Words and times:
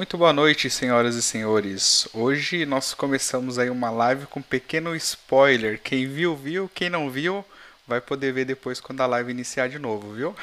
Muito 0.00 0.16
boa 0.16 0.32
noite, 0.32 0.70
senhoras 0.70 1.14
e 1.14 1.20
senhores. 1.20 2.08
Hoje 2.14 2.64
nós 2.64 2.94
começamos 2.94 3.58
aí 3.58 3.68
uma 3.68 3.90
live 3.90 4.24
com 4.24 4.40
um 4.40 4.42
pequeno 4.42 4.96
spoiler. 4.96 5.78
Quem 5.78 6.08
viu, 6.08 6.34
viu. 6.34 6.70
Quem 6.74 6.88
não 6.88 7.10
viu, 7.10 7.44
vai 7.86 8.00
poder 8.00 8.32
ver 8.32 8.46
depois 8.46 8.80
quando 8.80 9.02
a 9.02 9.06
live 9.06 9.30
iniciar 9.30 9.68
de 9.68 9.78
novo, 9.78 10.14
viu? 10.14 10.34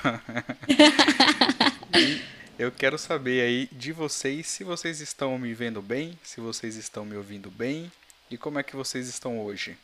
eu 2.60 2.72
quero 2.72 3.00
saber 3.00 3.42
aí 3.42 3.68
de 3.72 3.92
vocês 3.92 4.46
se 4.46 4.64
vocês 4.64 5.02
estão 5.02 5.36
me 5.40 5.56
vendo 5.56 5.82
bem, 5.82 6.20
se 6.22 6.40
vocês 6.40 6.76
estão 6.76 7.04
me 7.04 7.18
ouvindo 7.18 7.50
bem 7.50 7.92
e 8.30 8.38
como 8.38 8.60
é 8.60 8.64
que 8.64 8.76
vocês 8.76 9.08
estão 9.08 9.44
hoje. 9.44 9.76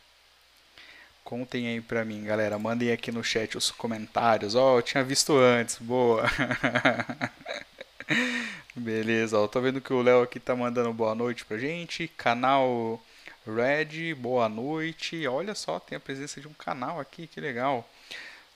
Contem 1.23 1.67
aí 1.67 1.81
pra 1.81 2.05
mim, 2.05 2.23
galera. 2.23 2.59
Mandem 2.59 2.91
aqui 2.91 3.11
no 3.11 3.23
chat 3.23 3.57
os 3.57 3.71
comentários. 3.71 4.53
Ó, 4.53 4.75
oh, 4.75 4.77
eu 4.77 4.83
tinha 4.83 5.03
visto 5.03 5.35
antes. 5.35 5.79
Boa. 5.79 6.25
Beleza, 8.75 9.37
ó. 9.37 9.47
Tô 9.47 9.61
vendo 9.61 9.79
que 9.79 9.93
o 9.93 10.01
Léo 10.01 10.23
aqui 10.23 10.39
tá 10.39 10.55
mandando 10.55 10.91
boa 10.91 11.13
noite 11.13 11.45
pra 11.45 11.59
gente. 11.59 12.07
Canal 12.07 12.99
Red, 13.45 14.15
boa 14.15 14.49
noite. 14.49 15.27
Olha 15.27 15.53
só, 15.53 15.79
tem 15.79 15.95
a 15.95 15.99
presença 15.99 16.41
de 16.41 16.47
um 16.47 16.53
canal 16.53 16.99
aqui, 16.99 17.27
que 17.27 17.39
legal. 17.39 17.87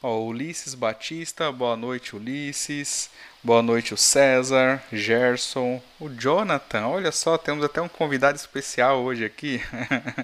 Ó, 0.01 0.19
Ulisses 0.21 0.73
Batista, 0.73 1.51
boa 1.51 1.77
noite, 1.77 2.15
Ulisses. 2.15 3.11
Boa 3.43 3.61
noite, 3.61 3.93
o 3.93 3.97
César, 3.97 4.81
Gerson, 4.91 5.81
o 5.99 6.09
Jonathan. 6.09 6.87
Olha 6.87 7.11
só, 7.11 7.37
temos 7.37 7.63
até 7.63 7.79
um 7.79 7.87
convidado 7.87 8.37
especial 8.37 9.03
hoje 9.03 9.23
aqui. 9.23 9.61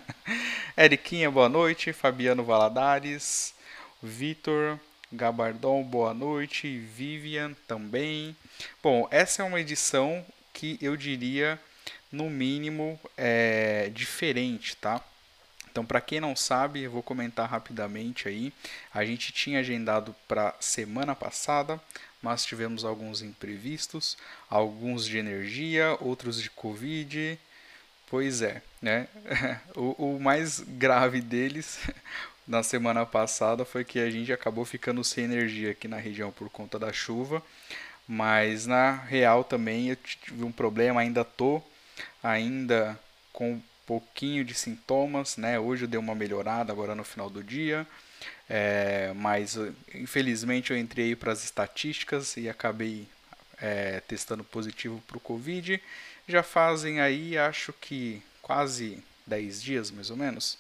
Eriquinha, 0.76 1.30
boa 1.30 1.48
noite. 1.48 1.94
Fabiano 1.94 2.44
Valadares, 2.44 3.54
Vitor, 4.02 4.80
Gabardon, 5.12 5.84
boa 5.84 6.16
noite. 6.16 6.80
Vivian 6.80 7.54
também. 7.68 8.36
Bom, 8.82 9.08
essa 9.12 9.42
é 9.42 9.46
uma 9.46 9.60
edição 9.60 10.26
que 10.54 10.78
eu 10.82 10.96
diria, 10.96 11.60
no 12.12 12.30
mínimo, 12.30 13.00
é 13.18 13.90
diferente, 13.94 14.76
tá? 14.78 15.04
Então, 15.74 15.84
para 15.84 16.00
quem 16.00 16.20
não 16.20 16.36
sabe, 16.36 16.82
eu 16.84 16.92
vou 16.92 17.02
comentar 17.02 17.50
rapidamente 17.50 18.28
aí. 18.28 18.54
A 18.94 19.04
gente 19.04 19.34
tinha 19.34 19.60
agendado 19.60 20.16
para 20.28 20.54
semana 20.60 21.16
passada, 21.16 21.82
mas 22.22 22.46
tivemos 22.46 22.86
alguns 22.86 23.24
imprevistos, 23.24 24.16
alguns 24.48 25.04
de 25.04 25.18
energia, 25.18 25.98
outros 26.00 26.40
de 26.40 26.52
Covid. 26.52 27.40
Pois 28.08 28.44
é, 28.44 28.62
né? 28.80 29.08
o, 29.76 30.16
o 30.16 30.20
mais 30.20 30.60
grave 30.60 31.20
deles 31.20 31.80
na 32.48 32.62
semana 32.62 33.04
passada 33.04 33.66
foi 33.66 33.84
que 33.84 33.98
a 33.98 34.12
gente 34.12 34.32
acabou 34.32 34.66
ficando 34.66 35.04
sem 35.04 35.24
energia 35.24 35.72
aqui 35.72 35.88
na 35.88 35.98
região 35.98 36.32
por 36.32 36.52
conta 36.52 36.78
da 36.78 36.94
chuva. 36.94 37.42
Mas 38.14 38.68
na 38.68 38.92
real 38.92 39.44
também 39.44 39.90
eu 39.90 39.96
tive 39.96 40.44
um 40.44 40.52
problema, 40.52 41.02
ainda 41.02 41.26
tô 41.26 41.60
ainda 42.22 42.98
com 43.32 43.60
pouquinho 43.88 44.46
de 44.46 44.54
sintomas, 44.54 45.36
né? 45.36 45.60
Hoje 45.60 45.86
eu 45.86 45.88
dei 45.88 46.00
uma 46.00 46.14
melhorada 46.14 46.72
agora 46.72 46.94
no 46.94 47.04
final 47.04 47.28
do 47.28 47.44
dia, 47.44 47.88
é, 48.48 49.12
mas 49.16 49.58
infelizmente 49.96 50.70
eu 50.70 50.78
entrei 50.78 51.16
para 51.16 51.32
as 51.32 51.44
estatísticas 51.44 52.38
e 52.38 52.48
acabei 52.48 53.08
é, 53.60 54.00
testando 54.02 54.44
positivo 54.44 55.02
para 55.08 55.18
o 55.18 55.20
Covid. 55.20 55.82
Já 56.28 56.44
fazem 56.44 57.02
aí, 57.02 57.36
acho 57.36 57.74
que 57.74 58.22
quase 58.44 59.04
10 59.26 59.60
dias 59.60 59.90
mais 59.90 60.12
ou 60.12 60.18
menos. 60.18 60.60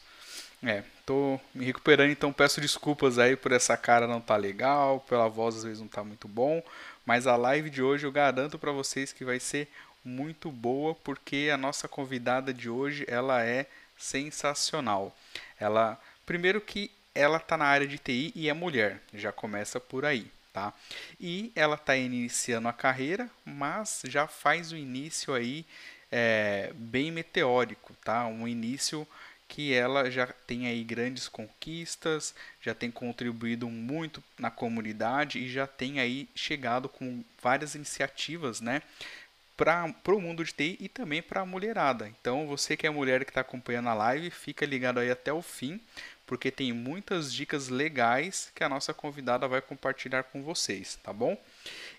É, 0.66 0.82
tô 1.06 1.38
me 1.54 1.66
recuperando, 1.66 2.10
então 2.10 2.32
peço 2.32 2.62
desculpas 2.62 3.20
aí 3.20 3.36
por 3.36 3.52
essa 3.52 3.76
cara 3.76 4.08
não 4.08 4.22
tá 4.22 4.38
legal, 4.38 5.02
pela 5.02 5.28
voz 5.28 5.58
às 5.58 5.64
vezes 5.66 5.82
não 5.82 5.89
tá 5.89 6.06
muito 6.06 6.26
bom, 6.26 6.64
mas 7.05 7.27
a 7.27 7.36
live 7.36 7.69
de 7.69 7.81
hoje 7.81 8.05
eu 8.05 8.11
garanto 8.11 8.58
para 8.58 8.71
vocês 8.71 9.11
que 9.11 9.25
vai 9.25 9.39
ser 9.39 9.67
muito 10.03 10.52
boa 10.52 10.95
porque 10.95 11.49
a 11.53 11.58
nossa 11.58 11.87
convidada 11.87 12.53
de 12.53 12.69
hoje 12.69 13.05
ela 13.08 13.43
é 13.43 13.65
sensacional. 13.97 15.15
Ela, 15.59 15.99
primeiro 16.25 16.59
que 16.59 16.91
ela 17.15 17.37
está 17.37 17.55
na 17.58 17.65
área 17.65 17.87
de 17.87 17.97
TI 17.97 18.31
e 18.36 18.49
é 18.49 18.53
mulher, 18.53 18.99
já 19.14 19.31
começa 19.31 19.80
por 19.80 20.05
aí, 20.05 20.27
tá? 20.52 20.73
E 21.19 21.52
ela 21.55 21.75
está 21.75 21.95
iniciando 21.95 22.67
a 22.67 22.73
carreira, 22.73 23.30
mas 23.45 24.02
já 24.05 24.27
faz 24.27 24.71
o 24.71 24.75
início 24.77 25.33
aí 25.33 25.65
é, 26.11 26.71
bem 26.75 27.11
meteórico, 27.11 27.93
tá? 28.03 28.25
Um 28.25 28.47
início 28.47 29.08
que 29.53 29.71
ela 29.71 30.09
já 30.09 30.25
tem 30.25 30.65
aí 30.65 30.83
grandes 30.83 31.27
conquistas, 31.27 32.33
já 32.59 32.73
tem 32.73 32.89
contribuído 32.89 33.69
muito 33.69 34.23
na 34.39 34.49
comunidade 34.49 35.37
e 35.37 35.47
já 35.47 35.67
tem 35.67 35.99
aí 35.99 36.27
chegado 36.33 36.89
com 36.89 37.23
várias 37.39 37.75
iniciativas, 37.75 38.59
né? 38.59 38.81
para 39.55 39.93
o 40.08 40.19
mundo 40.19 40.43
de 40.43 40.52
TI 40.52 40.77
e 40.80 40.89
também 40.89 41.21
para 41.21 41.41
a 41.41 41.45
mulherada. 41.45 42.09
Então, 42.09 42.47
você 42.47 42.75
que 42.75 42.87
é 42.87 42.89
mulher 42.89 43.23
que 43.23 43.30
está 43.30 43.41
acompanhando 43.41 43.89
a 43.89 43.93
live, 43.93 44.31
fica 44.31 44.65
ligado 44.65 44.99
aí 44.99 45.11
até 45.11 45.31
o 45.31 45.43
fim, 45.43 45.80
porque 46.25 46.49
tem 46.49 46.73
muitas 46.73 47.31
dicas 47.31 47.70
legais 47.70 48.52
que 48.55 48.64
a 48.64 48.70
nossa 48.70 48.91
convidada 48.91 49.47
vai 49.47 49.61
compartilhar 49.61 50.23
com 50.23 50.41
vocês, 50.41 50.97
tá 51.03 51.14
bom? 51.14 51.39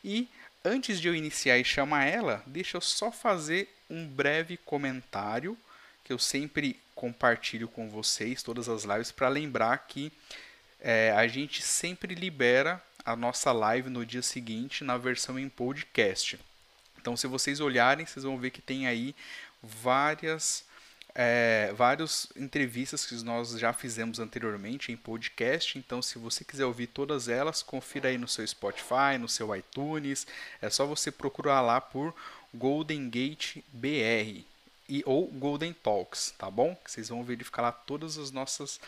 E 0.02 0.28
antes 0.64 1.00
de 1.00 1.06
eu 1.06 1.14
iniciar 1.14 1.56
e 1.56 1.64
chamar 1.64 2.06
ela, 2.06 2.42
deixa 2.44 2.76
eu 2.76 2.80
só 2.80 3.12
fazer 3.12 3.72
um 3.88 4.04
breve 4.04 4.56
comentário 4.56 5.56
que 6.02 6.12
eu 6.12 6.18
sempre 6.18 6.76
compartilho 7.04 7.68
com 7.68 7.90
vocês, 7.90 8.42
todas 8.42 8.66
as 8.66 8.84
lives, 8.84 9.12
para 9.12 9.28
lembrar 9.28 9.76
que 9.76 10.10
é, 10.80 11.12
a 11.14 11.26
gente 11.26 11.60
sempre 11.60 12.14
libera 12.14 12.82
a 13.04 13.14
nossa 13.14 13.52
live 13.52 13.90
no 13.90 14.06
dia 14.06 14.22
seguinte 14.22 14.82
na 14.82 14.96
versão 14.96 15.38
em 15.38 15.50
podcast. 15.50 16.40
Então, 16.98 17.14
se 17.14 17.26
vocês 17.26 17.60
olharem, 17.60 18.06
vocês 18.06 18.24
vão 18.24 18.38
ver 18.38 18.50
que 18.50 18.62
tem 18.62 18.86
aí 18.86 19.14
várias 19.62 20.64
é, 21.14 21.74
várias 21.76 22.26
entrevistas 22.34 23.04
que 23.04 23.14
nós 23.22 23.50
já 23.50 23.74
fizemos 23.74 24.18
anteriormente 24.18 24.90
em 24.90 24.96
podcast. 24.96 25.78
Então, 25.78 26.00
se 26.00 26.18
você 26.18 26.42
quiser 26.42 26.64
ouvir 26.64 26.86
todas 26.86 27.28
elas, 27.28 27.62
confira 27.62 28.08
aí 28.08 28.16
no 28.16 28.26
seu 28.26 28.46
Spotify, 28.46 29.18
no 29.20 29.28
seu 29.28 29.54
iTunes. 29.54 30.26
É 30.62 30.70
só 30.70 30.86
você 30.86 31.12
procurar 31.12 31.60
lá 31.60 31.82
por 31.82 32.14
Golden 32.54 33.10
Gate 33.10 33.58
BR 33.74 34.53
e 34.88 35.02
ou 35.06 35.26
Golden 35.26 35.72
Talks, 35.72 36.34
tá 36.36 36.50
bom? 36.50 36.76
Vocês 36.84 37.08
vão 37.08 37.24
verificar 37.24 37.62
lá 37.62 37.72
todas 37.72 38.18
as 38.18 38.30
nossas 38.30 38.80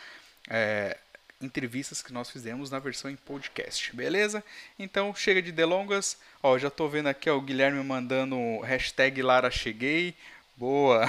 é, 0.48 0.96
entrevistas 1.40 2.02
que 2.02 2.12
nós 2.12 2.30
fizemos 2.30 2.70
na 2.70 2.78
versão 2.78 3.10
em 3.10 3.16
podcast, 3.16 3.94
beleza? 3.94 4.42
Então 4.78 5.14
chega 5.14 5.42
de 5.42 5.52
delongas. 5.52 6.16
Ó, 6.42 6.58
já 6.58 6.70
tô 6.70 6.88
vendo 6.88 7.08
aqui 7.08 7.28
ó, 7.28 7.36
o 7.36 7.40
Guilherme 7.40 7.82
mandando 7.82 8.60
hashtag 8.60 9.22
Lara 9.22 9.50
Cheguei. 9.50 10.14
Boa! 10.56 11.04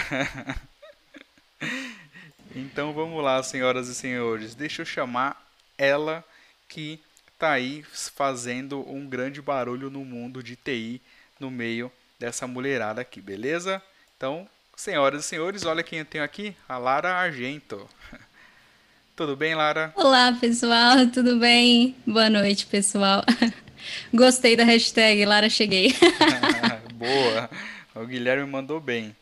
então 2.56 2.94
vamos 2.94 3.24
lá, 3.24 3.42
senhoras 3.44 3.88
e 3.88 3.96
senhores. 3.96 4.56
Deixa 4.56 4.82
eu 4.82 4.86
chamar 4.86 5.46
ela 5.78 6.24
que 6.68 7.00
tá 7.38 7.52
aí 7.52 7.84
fazendo 7.84 8.88
um 8.90 9.08
grande 9.08 9.42
barulho 9.42 9.90
no 9.90 10.04
mundo 10.04 10.42
de 10.42 10.56
TI 10.56 11.02
no 11.40 11.52
meio 11.52 11.92
dessa 12.20 12.48
mulherada 12.48 13.02
aqui, 13.02 13.22
beleza? 13.22 13.82
Então, 14.16 14.50
senhoras 14.78 15.26
e 15.26 15.28
senhores, 15.28 15.66
olha 15.66 15.82
quem 15.82 16.00
eu 16.00 16.06
tenho 16.06 16.24
aqui, 16.24 16.56
a 16.70 16.78
Lara 16.78 17.12
Argento. 17.16 17.90
Tudo 19.16 19.36
bem, 19.36 19.56
Lara? 19.56 19.92
Olá, 19.96 20.32
pessoal, 20.40 21.08
tudo 21.12 21.40
bem? 21.40 21.96
Boa 22.06 22.30
noite, 22.30 22.68
pessoal. 22.68 23.24
Gostei 24.14 24.56
da 24.56 24.64
hashtag 24.64 25.26
Lara 25.26 25.50
Cheguei. 25.50 25.92
Boa. 26.94 27.50
O 27.96 28.06
Guilherme 28.06 28.46
mandou 28.46 28.80
bem. 28.80 29.16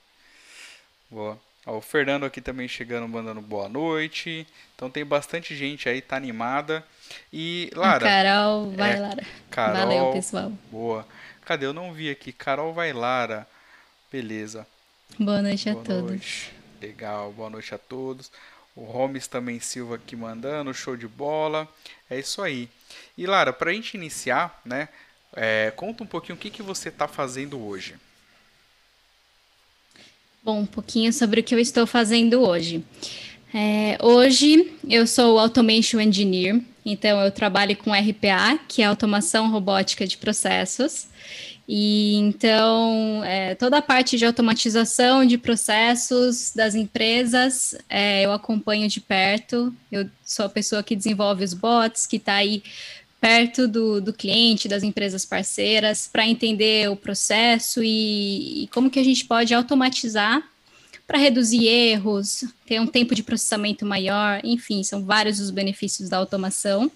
Boa. 1.09 1.39
Ó, 1.65 1.77
o 1.77 1.81
Fernando 1.81 2.25
aqui 2.25 2.41
também 2.41 2.67
chegando, 2.67 3.07
mandando 3.07 3.39
boa 3.39 3.69
noite. 3.69 4.45
Então 4.75 4.89
tem 4.89 5.05
bastante 5.05 5.55
gente 5.55 5.87
aí, 5.87 6.01
tá 6.01 6.17
animada. 6.17 6.83
E, 7.31 7.71
Lara. 7.73 8.05
A 8.05 8.09
Carol, 8.09 8.71
vai, 8.71 8.91
é, 8.91 8.99
Lara. 8.99 9.23
Carol, 9.49 9.77
Valeu, 9.77 10.11
pessoal. 10.11 10.51
Boa. 10.69 11.07
Cadê? 11.45 11.65
Eu 11.65 11.73
não 11.73 11.93
vi 11.93 12.09
aqui. 12.09 12.33
Carol, 12.33 12.73
vai, 12.73 12.91
Lara. 12.91 13.47
Beleza. 14.11 14.67
Boa 15.19 15.41
noite 15.41 15.69
boa 15.71 15.83
a 15.83 15.87
noite. 15.87 16.01
todos. 16.01 16.45
Legal, 16.81 17.31
boa 17.31 17.49
noite 17.49 17.73
a 17.73 17.77
todos. 17.77 18.31
O 18.75 18.83
Holmes 18.83 19.27
também 19.27 19.59
Silva 19.59 19.95
aqui 19.95 20.15
mandando, 20.15 20.73
show 20.73 20.97
de 20.97 21.07
bola. 21.07 21.67
É 22.09 22.19
isso 22.19 22.41
aí. 22.41 22.67
E 23.17 23.25
Lara, 23.25 23.53
para 23.53 23.71
a 23.71 23.73
gente 23.73 23.95
iniciar, 23.95 24.61
né? 24.65 24.89
É, 25.33 25.71
conta 25.75 26.03
um 26.03 26.07
pouquinho 26.07 26.35
o 26.35 26.39
que, 26.39 26.49
que 26.49 26.61
você 26.61 26.89
está 26.89 27.07
fazendo 27.07 27.59
hoje. 27.59 27.95
Bom, 30.43 30.59
um 30.59 30.65
pouquinho 30.65 31.11
sobre 31.11 31.39
o 31.39 31.43
que 31.43 31.55
eu 31.55 31.59
estou 31.59 31.87
fazendo 31.87 32.41
hoje. 32.41 32.85
É, 33.53 33.97
hoje 34.01 34.77
eu 34.87 35.07
sou 35.07 35.39
Automation 35.39 35.99
Engineer, 35.99 36.61
então 36.85 37.21
eu 37.21 37.31
trabalho 37.31 37.75
com 37.77 37.91
RPA, 37.93 38.59
que 38.67 38.81
é 38.81 38.85
automação 38.85 39.49
robótica 39.49 40.05
de 40.05 40.17
processos. 40.17 41.07
E 41.67 42.15
então, 42.15 43.23
é, 43.23 43.55
toda 43.55 43.77
a 43.77 43.81
parte 43.81 44.17
de 44.17 44.25
automatização 44.25 45.25
de 45.25 45.37
processos 45.37 46.51
das 46.55 46.75
empresas, 46.75 47.75
é, 47.89 48.23
eu 48.23 48.31
acompanho 48.31 48.87
de 48.87 49.01
perto. 49.01 49.73
Eu 49.91 50.07
sou 50.23 50.45
a 50.45 50.49
pessoa 50.49 50.83
que 50.83 50.95
desenvolve 50.95 51.43
os 51.43 51.53
bots, 51.53 52.05
que 52.05 52.17
está 52.17 52.35
aí 52.35 52.61
perto 53.19 53.67
do, 53.67 53.99
do 53.99 54.13
cliente, 54.13 54.67
das 54.67 54.83
empresas 54.83 55.25
parceiras, 55.25 56.07
para 56.07 56.27
entender 56.27 56.89
o 56.91 56.95
processo 56.95 57.83
e, 57.83 58.63
e 58.63 58.67
como 58.67 58.89
que 58.89 58.99
a 58.99 59.03
gente 59.03 59.25
pode 59.25 59.51
automatizar 59.51 60.47
para 61.07 61.17
reduzir 61.17 61.67
erros, 61.67 62.43
ter 62.65 62.79
um 62.79 62.87
tempo 62.87 63.15
de 63.15 63.23
processamento 63.23 63.85
maior, 63.85 64.41
enfim, 64.43 64.83
são 64.83 65.03
vários 65.03 65.39
os 65.39 65.49
benefícios 65.49 66.09
da 66.09 66.17
automação. 66.17 66.91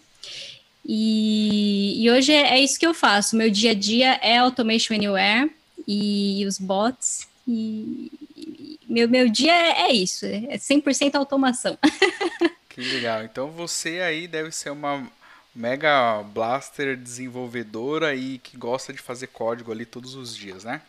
E, 0.92 2.04
e 2.04 2.10
hoje 2.10 2.34
é, 2.34 2.58
é, 2.58 2.60
isso 2.60 2.80
que 2.80 2.88
eu 2.88 2.96
faço. 2.96 3.36
Meu 3.36 3.52
dia 3.52 3.72
a 3.72 3.74
dia 3.76 4.14
é 4.24 4.40
Automation 4.40 4.96
Anywhere 4.96 5.52
e 5.88 6.44
os 6.48 6.58
bots. 6.58 7.28
E, 7.48 8.12
e 8.36 8.80
meu, 8.90 9.08
meu 9.08 9.30
dia 9.30 9.54
é, 9.54 9.82
é 9.84 9.94
isso, 9.94 10.26
é 10.26 10.58
100% 10.58 11.14
automação. 11.14 11.78
Que 12.70 12.82
legal. 12.82 13.26
Então 13.26 13.52
você 13.52 14.00
aí 14.00 14.26
deve 14.26 14.52
ser 14.52 14.70
uma 14.70 15.06
mega 15.54 16.24
blaster 16.24 16.96
desenvolvedora 16.96 18.16
e 18.16 18.38
que 18.38 18.56
gosta 18.56 18.94
de 18.94 19.00
fazer 19.00 19.28
código 19.28 19.70
ali 19.72 19.86
todos 19.86 20.16
os 20.16 20.34
dias, 20.34 20.64
né? 20.64 20.82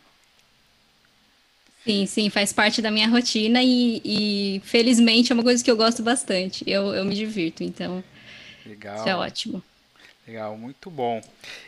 Sim, 1.83 2.05
sim, 2.05 2.29
faz 2.29 2.53
parte 2.53 2.81
da 2.81 2.89
minha 2.89 3.09
rotina 3.09 3.61
e, 3.61 4.01
e 4.05 4.61
felizmente 4.63 5.33
é 5.33 5.35
uma 5.35 5.43
coisa 5.43 5.61
que 5.61 5.69
eu 5.69 5.75
gosto 5.75 6.01
bastante. 6.01 6.63
Eu, 6.65 6.93
eu 6.93 7.03
me 7.03 7.13
divirto, 7.13 7.61
então 7.61 8.01
Legal. 8.65 8.95
isso 8.95 9.09
é 9.09 9.15
ótimo. 9.15 9.61
Legal, 10.31 10.57
muito 10.57 10.89
bom. 10.89 11.21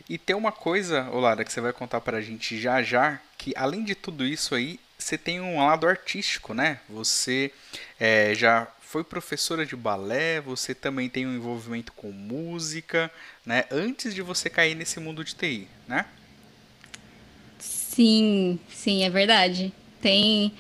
E 0.08 0.18
tem 0.18 0.34
uma 0.34 0.52
coisa, 0.54 1.10
Olara, 1.10 1.44
que 1.44 1.52
você 1.52 1.60
vai 1.60 1.74
contar 1.74 2.00
pra 2.00 2.22
gente 2.22 2.58
já 2.58 2.82
já, 2.82 3.20
que 3.38 3.52
além 3.58 3.84
de 3.84 3.94
tudo 3.94 4.26
isso 4.26 4.56
aí, 4.56 4.80
você 4.98 5.18
tem 5.18 5.42
um 5.42 5.58
lado 5.58 5.86
artístico, 5.86 6.54
né? 6.54 6.80
Você 6.88 7.52
é, 8.00 8.34
já 8.34 8.66
foi 8.80 9.04
professora 9.04 9.66
de 9.66 9.76
balé, 9.76 10.40
você 10.40 10.74
também 10.74 11.10
tem 11.10 11.28
um 11.28 11.36
envolvimento 11.36 11.92
com 11.92 12.10
música, 12.10 13.12
né? 13.46 13.66
Antes 13.70 14.16
de 14.16 14.22
você 14.22 14.50
cair 14.50 14.76
nesse 14.76 14.98
mundo 14.98 15.26
de 15.26 15.36
TI, 15.36 15.68
né? 15.86 16.06
Sim, 17.60 18.58
sim, 18.70 19.04
é 19.04 19.10
verdade. 19.10 19.74
Tem. 20.00 20.54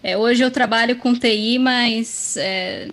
É, 0.00 0.16
hoje 0.16 0.44
eu 0.44 0.50
trabalho 0.52 0.94
com 0.94 1.12
TI, 1.12 1.58
mas 1.58 2.36
é, 2.36 2.88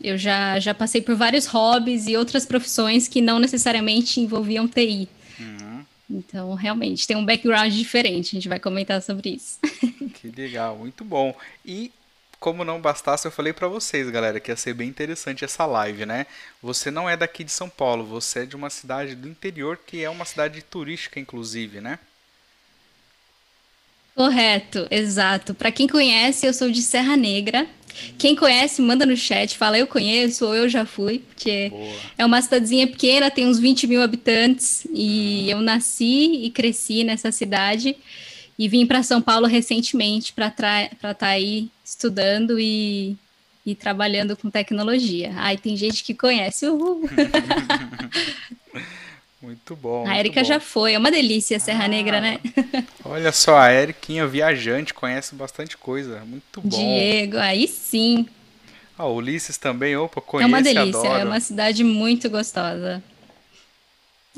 eu 0.00 0.16
já, 0.16 0.58
já 0.58 0.74
passei 0.74 1.00
por 1.00 1.14
vários 1.14 1.46
hobbies 1.46 2.06
e 2.06 2.16
outras 2.16 2.46
profissões 2.46 3.06
que 3.06 3.20
não 3.20 3.38
necessariamente 3.38 4.20
envolviam 4.20 4.66
TI. 4.66 5.08
Uhum. 5.38 5.84
Então, 6.10 6.54
realmente, 6.54 7.06
tem 7.06 7.16
um 7.16 7.24
background 7.24 7.72
diferente, 7.72 8.30
a 8.30 8.36
gente 8.38 8.48
vai 8.48 8.58
comentar 8.58 9.00
sobre 9.02 9.30
isso. 9.30 9.58
Que 10.20 10.28
legal, 10.28 10.76
muito 10.76 11.02
bom. 11.02 11.34
E 11.64 11.90
como 12.38 12.64
não 12.64 12.80
bastasse, 12.80 13.26
eu 13.26 13.30
falei 13.30 13.52
para 13.52 13.68
vocês, 13.68 14.10
galera, 14.10 14.40
que 14.40 14.50
ia 14.50 14.56
ser 14.56 14.74
bem 14.74 14.88
interessante 14.88 15.44
essa 15.44 15.64
live, 15.64 16.04
né? 16.04 16.26
Você 16.62 16.90
não 16.90 17.08
é 17.08 17.16
daqui 17.16 17.44
de 17.44 17.52
São 17.52 17.68
Paulo, 17.68 18.04
você 18.04 18.40
é 18.40 18.46
de 18.46 18.56
uma 18.56 18.68
cidade 18.68 19.14
do 19.14 19.28
interior 19.28 19.78
que 19.78 20.02
é 20.02 20.10
uma 20.10 20.24
cidade 20.24 20.60
turística, 20.62 21.20
inclusive, 21.20 21.80
né? 21.80 21.98
Correto, 24.14 24.86
exato. 24.90 25.54
Para 25.54 25.72
quem 25.72 25.86
conhece, 25.86 26.46
eu 26.46 26.52
sou 26.52 26.70
de 26.70 26.82
Serra 26.82 27.16
Negra. 27.16 27.66
Quem 28.18 28.36
conhece, 28.36 28.80
manda 28.80 29.04
no 29.04 29.16
chat, 29.16 29.56
fala 29.58 29.78
eu 29.78 29.86
conheço 29.86 30.46
ou 30.46 30.54
eu 30.54 30.68
já 30.68 30.86
fui, 30.86 31.18
porque 31.18 31.70
Boa. 31.70 31.92
é 32.18 32.24
uma 32.24 32.40
cidadezinha 32.40 32.86
pequena, 32.86 33.30
tem 33.30 33.46
uns 33.46 33.58
20 33.58 33.86
mil 33.86 34.00
habitantes, 34.00 34.86
e 34.94 35.42
uhum. 35.44 35.50
eu 35.50 35.60
nasci 35.60 36.44
e 36.44 36.50
cresci 36.50 37.02
nessa 37.04 37.32
cidade 37.32 37.96
e 38.60 38.68
vim 38.68 38.86
para 38.86 39.02
São 39.02 39.22
Paulo 39.22 39.46
recentemente 39.46 40.34
para 40.34 40.48
estar 40.48 41.14
tá 41.14 41.28
aí 41.28 41.70
estudando 41.82 42.60
e, 42.60 43.16
e 43.64 43.74
trabalhando 43.74 44.36
com 44.36 44.50
tecnologia. 44.50 45.32
Ai, 45.36 45.56
tem 45.56 45.74
gente 45.78 46.04
que 46.04 46.12
conhece. 46.12 46.68
Uhul. 46.68 47.08
Muito 49.42 49.74
bom. 49.74 50.06
A 50.06 50.18
Erika 50.18 50.44
já 50.44 50.60
foi, 50.60 50.92
é 50.92 50.98
uma 50.98 51.10
delícia 51.10 51.58
Serra 51.58 51.86
ah, 51.86 51.88
Negra, 51.88 52.20
né? 52.20 52.38
olha 53.04 53.32
só, 53.32 53.56
a 53.56 53.72
Eriquinha 53.72 54.26
viajante, 54.26 54.92
conhece 54.92 55.34
bastante 55.34 55.78
coisa. 55.78 56.20
Muito 56.26 56.60
bom. 56.60 56.68
Diego, 56.68 57.38
aí 57.38 57.66
sim. 57.66 58.26
Ah, 58.98 59.06
Ulisses 59.06 59.56
também, 59.56 59.96
opa, 59.96 60.20
conhece, 60.20 60.44
É 60.44 60.54
uma 60.54 60.62
delícia, 60.62 61.00
adoro. 61.00 61.20
é 61.20 61.24
uma 61.24 61.40
cidade 61.40 61.82
muito 61.82 62.28
gostosa. 62.28 63.02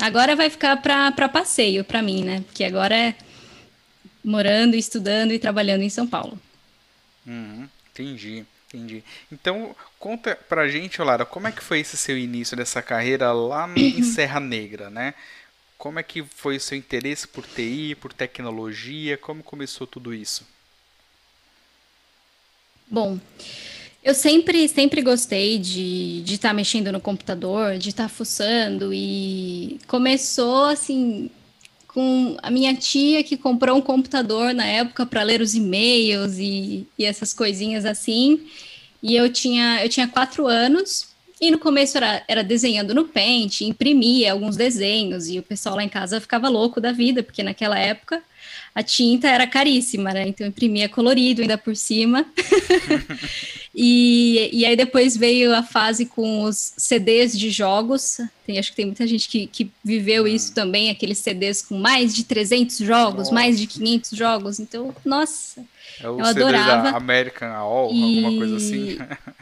Agora 0.00 0.37
vai 0.37 0.49
ficar 0.49 0.76
para 0.81 1.28
passeio 1.28 1.84
para 1.84 2.00
mim, 2.00 2.22
né? 2.22 2.44
Porque 2.46 2.62
agora 2.62 2.96
é 2.96 3.14
morando, 4.25 4.76
estudando 4.76 5.32
e 5.32 5.38
trabalhando 5.38 5.82
em 5.82 5.90
São 5.90 6.06
Paulo. 6.06 6.38
Uhum, 7.26 7.69
entendi, 7.90 8.44
entendi. 8.69 9.02
Então, 9.31 9.75
conta 10.02 10.34
pra 10.49 10.66
gente, 10.66 11.00
Lara, 11.00 11.25
como 11.25 11.46
é 11.46 11.52
que 11.52 11.62
foi 11.62 11.78
esse 11.78 11.96
seu 11.96 12.19
início 12.19 12.56
dessa 12.56 12.82
carreira 12.82 13.31
lá 13.31 13.72
em 13.76 14.02
Serra 14.02 14.40
Negra, 14.40 14.90
né? 14.90 15.14
Como 15.78 16.00
é 16.00 16.02
que 16.02 16.25
foi 16.25 16.56
o 16.56 16.60
seu 16.60 16.76
interesse 16.76 17.28
por 17.28 17.46
TI, 17.46 17.96
por 18.00 18.12
tecnologia? 18.12 19.16
Como 19.16 19.44
começou 19.44 19.87
tudo 19.87 20.12
isso? 20.12 20.44
Bom, 22.90 23.16
eu 24.02 24.12
sempre, 24.12 24.66
sempre 24.66 25.02
gostei 25.02 25.56
de 25.60 26.25
estar 26.26 26.48
tá 26.48 26.55
mexendo 26.55 26.90
no 26.90 27.00
computador, 27.00 27.78
de 27.78 27.90
estar 27.90 28.05
tá 28.05 28.08
fuçando 28.08 28.93
e 28.93 29.78
começou 29.87 30.64
assim 30.64 31.31
com 31.87 32.37
a 32.43 32.50
minha 32.50 32.75
tia 32.75 33.22
que 33.22 33.37
comprou 33.37 33.76
um 33.76 33.82
computador 33.82 34.52
na 34.52 34.66
época 34.66 35.06
para 35.06 35.22
ler 35.22 35.40
os 35.40 35.55
e-mails 35.55 36.38
e, 36.38 36.88
e, 36.98 37.05
essas 37.05 37.32
coisinhas 37.32 37.84
assim. 37.84 38.40
E 39.02 39.16
eu 39.16 39.32
tinha, 39.32 39.82
eu 39.82 39.88
tinha 39.88 40.06
quatro 40.06 40.46
anos 40.46 41.12
e 41.40 41.50
no 41.50 41.58
começo 41.58 41.96
era, 41.96 42.22
era 42.28 42.44
desenhando 42.44 42.94
no 42.94 43.08
Paint, 43.08 43.62
imprimia 43.62 44.31
alguns 44.31 44.56
desenhos 44.56 45.28
e 45.28 45.40
o 45.40 45.43
pessoal 45.43 45.75
lá 45.75 45.82
em 45.82 45.88
casa 45.88 46.20
ficava 46.20 46.49
louco 46.49 46.81
da 46.81 46.93
vida, 46.93 47.20
porque 47.20 47.43
naquela 47.43 47.76
época 47.76 48.22
a 48.72 48.81
tinta 48.81 49.28
era 49.28 49.44
caríssima, 49.44 50.12
né? 50.12 50.28
Então 50.28 50.46
eu 50.46 50.50
imprimia 50.50 50.88
colorido 50.88 51.43
ainda 51.43 51.58
por 51.58 51.75
cima. 51.75 52.25
e, 53.75 54.50
e 54.52 54.64
aí 54.64 54.76
depois 54.76 55.16
veio 55.16 55.52
a 55.52 55.64
fase 55.64 56.06
com 56.06 56.44
os 56.44 56.75
CDs 56.76 57.37
de 57.37 57.50
jogos. 57.50 58.19
Tem, 58.46 58.58
acho 58.58 58.70
que 58.70 58.76
tem 58.76 58.87
muita 58.87 59.06
gente 59.06 59.28
que, 59.28 59.48
que 59.48 59.70
viveu 59.84 60.28
isso 60.28 60.55
também, 60.55 60.90
aqueles 60.90 61.19
CDs 61.19 61.60
com 61.60 61.76
mais 61.76 62.14
de 62.14 62.25
300 62.25 62.78
jogos, 62.78 63.19
nossa. 63.19 63.34
mais 63.34 63.58
de 63.58 63.66
500 63.66 64.10
jogos. 64.12 64.60
Então, 64.60 64.94
nossa, 65.05 65.62
é 66.00 66.09
o 66.09 66.21
eu 66.21 66.25
CD 66.27 66.43
adorava. 66.43 66.91
Da 66.91 66.97
American 66.97 67.49
AOL, 67.49 67.93
e... 67.93 68.25
alguma 68.25 68.39
coisa 68.39 68.56
assim. 68.56 68.99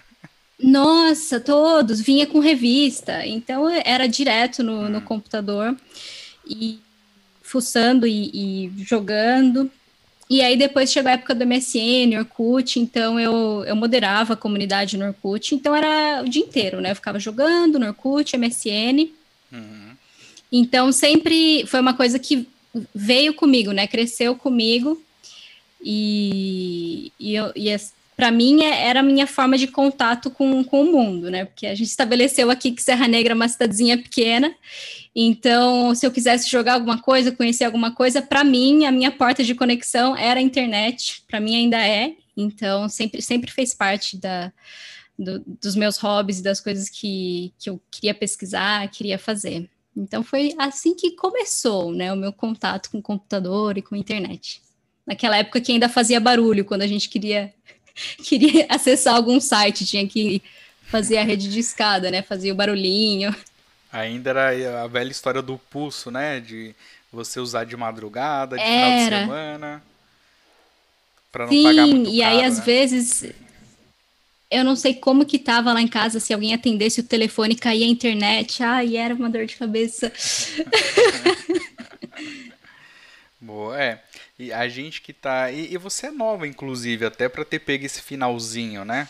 Nossa, 0.63 1.41
todos, 1.41 2.01
vinha 2.01 2.27
com 2.27 2.39
revista, 2.39 3.27
então 3.27 3.69
era 3.69 4.07
direto 4.07 4.63
no, 4.63 4.81
hum. 4.81 4.89
no 4.89 5.01
computador. 5.01 5.75
E 6.47 6.81
fuçando 7.51 8.07
e, 8.07 8.31
e, 8.33 8.85
jogando. 8.85 9.69
E 10.29 10.41
aí 10.41 10.57
depois 10.57 10.93
chegou 10.93 11.11
a 11.11 11.15
época 11.15 11.35
do 11.35 11.45
MSN, 11.45 12.17
Orkut, 12.17 12.79
então 12.79 13.19
eu, 13.19 13.65
eu 13.67 13.75
moderava 13.75 14.35
a 14.35 14.37
comunidade 14.37 14.97
no 14.97 15.07
Orkut, 15.07 15.57
então 15.57 15.75
era 15.75 16.23
o 16.23 16.29
dia 16.29 16.43
inteiro, 16.43 16.81
né? 16.81 16.93
Eu 16.93 16.95
ficava 16.95 17.19
jogando 17.19 17.81
no 17.81 17.87
Orkut, 17.89 18.37
MSN. 18.37 19.11
Uhum. 19.53 19.91
Então 20.53 20.93
sempre 20.93 21.67
foi 21.67 21.81
uma 21.81 21.95
coisa 21.95 22.21
que 22.21 22.47
veio 22.95 23.35
comigo, 23.35 23.73
né? 23.73 23.89
Cresceu 23.89 24.37
comigo. 24.37 25.03
E, 25.83 27.13
e, 27.19 27.37
para 28.21 28.31
mim 28.31 28.63
é, 28.63 28.87
era 28.87 29.01
a 29.01 29.03
minha 29.03 29.27
forma 29.27 29.57
de 29.57 29.67
contato 29.67 30.31
com, 30.31 30.63
com 30.63 30.83
o 30.83 30.93
mundo, 30.93 31.31
né? 31.31 31.47
Porque 31.47 31.67
a 31.67 31.75
gente 31.75 31.89
estabeleceu 31.89 32.51
aqui 32.51 32.71
que 32.71 32.83
Serra 32.83 33.09
Negra 33.09 33.33
é 33.33 33.35
uma 33.35 33.49
cidadezinha 33.49 33.97
pequena, 33.97 34.55
então 35.17 35.95
se 35.95 36.07
eu 36.07 36.11
quisesse 36.11 36.51
jogar 36.51 36.75
alguma 36.75 37.01
coisa, 37.01 37.33
conhecer 37.33 37.65
alguma 37.65 37.95
coisa, 37.95 38.21
para 38.21 38.45
mim 38.45 38.85
a 38.85 38.93
minha 38.93 39.11
porta 39.11 39.43
de 39.43 39.55
conexão 39.55 40.15
era 40.15 40.39
a 40.39 40.43
internet, 40.43 41.23
para 41.27 41.41
mim 41.41 41.57
ainda 41.57 41.79
é, 41.79 42.13
então 42.37 42.91
sempre, 42.91 43.23
sempre 43.23 43.51
fez 43.51 43.73
parte 43.73 44.19
da, 44.19 44.53
do, 45.19 45.43
dos 45.47 45.75
meus 45.75 45.97
hobbies 45.97 46.41
e 46.41 46.43
das 46.43 46.61
coisas 46.61 46.91
que, 46.91 47.55
que 47.59 47.71
eu 47.71 47.81
queria 47.91 48.13
pesquisar, 48.13 48.87
queria 48.91 49.19
fazer. 49.19 49.67
Então 49.97 50.23
foi 50.23 50.55
assim 50.59 50.95
que 50.95 51.13
começou, 51.13 51.91
né, 51.93 52.13
o 52.13 52.17
meu 52.17 52.35
contato 52.35 52.91
com 52.91 52.99
o 52.99 53.03
computador 53.03 53.79
e 53.79 53.83
com 53.83 53.95
a 53.95 53.99
internet. 53.99 54.61
Naquela 55.07 55.37
época 55.39 55.61
que 55.61 55.73
ainda 55.73 55.89
fazia 55.89 56.21
barulho 56.21 56.65
quando 56.65 56.83
a 56.83 56.87
gente 56.87 57.09
queria 57.09 57.53
queria 58.23 58.67
acessar 58.69 59.15
algum 59.15 59.41
site, 59.41 59.87
tinha 59.87 60.07
que 60.07 60.43
fazer 60.85 61.19
a 61.19 61.25
rede 61.25 61.49
de 61.49 61.61
escada, 61.61 62.11
né? 62.11 62.23
Fazia 62.23 62.53
o 62.53 62.57
barulhinho. 62.57 63.35
Ainda 63.93 64.31
era 64.31 64.83
a 64.83 64.87
velha 64.87 65.11
história 65.11 65.43
do 65.43 65.59
pulso, 65.59 66.11
né? 66.11 66.41
De 66.41 66.75
você 67.13 67.41
usar 67.41 67.65
de 67.65 67.77
madrugada, 67.77 68.57
de 68.57 68.63
era. 68.63 68.75
final 68.75 68.99
de 68.99 69.09
semana. 69.09 69.83
Pra 71.33 71.47
não 71.47 71.53
Sim, 71.53 71.63
pagar 71.63 71.87
muito 71.87 72.11
e 72.11 72.21
caro, 72.21 72.35
aí 72.35 72.43
né? 72.43 72.45
às 72.45 72.61
vezes 72.61 73.33
eu 74.51 74.65
não 74.65 74.75
sei 74.75 74.95
como 74.95 75.25
que 75.25 75.39
tava 75.39 75.73
lá 75.73 75.81
em 75.81 75.87
casa, 75.87 76.19
se 76.19 76.35
alguém 76.35 76.53
atendesse 76.53 77.01
o 77.01 77.05
telefone, 77.05 77.55
caía 77.55 77.87
a 77.87 77.89
internet. 77.89 78.63
Ai, 78.63 78.97
era 78.97 79.15
uma 79.15 79.31
dor 79.31 79.47
de 79.47 79.55
cabeça. 79.57 80.13
Boa, 83.41 83.81
é. 83.81 84.03
E 84.41 84.53
a 84.53 84.69
gente 84.69 85.03
que 85.03 85.13
tá. 85.13 85.51
E, 85.51 85.73
e 85.73 85.77
você 85.77 86.07
é 86.07 86.11
nova, 86.11 86.47
inclusive, 86.47 87.05
até 87.05 87.29
para 87.29 87.45
ter 87.45 87.59
pego 87.59 87.85
esse 87.85 88.01
finalzinho, 88.01 88.85
né? 88.85 89.07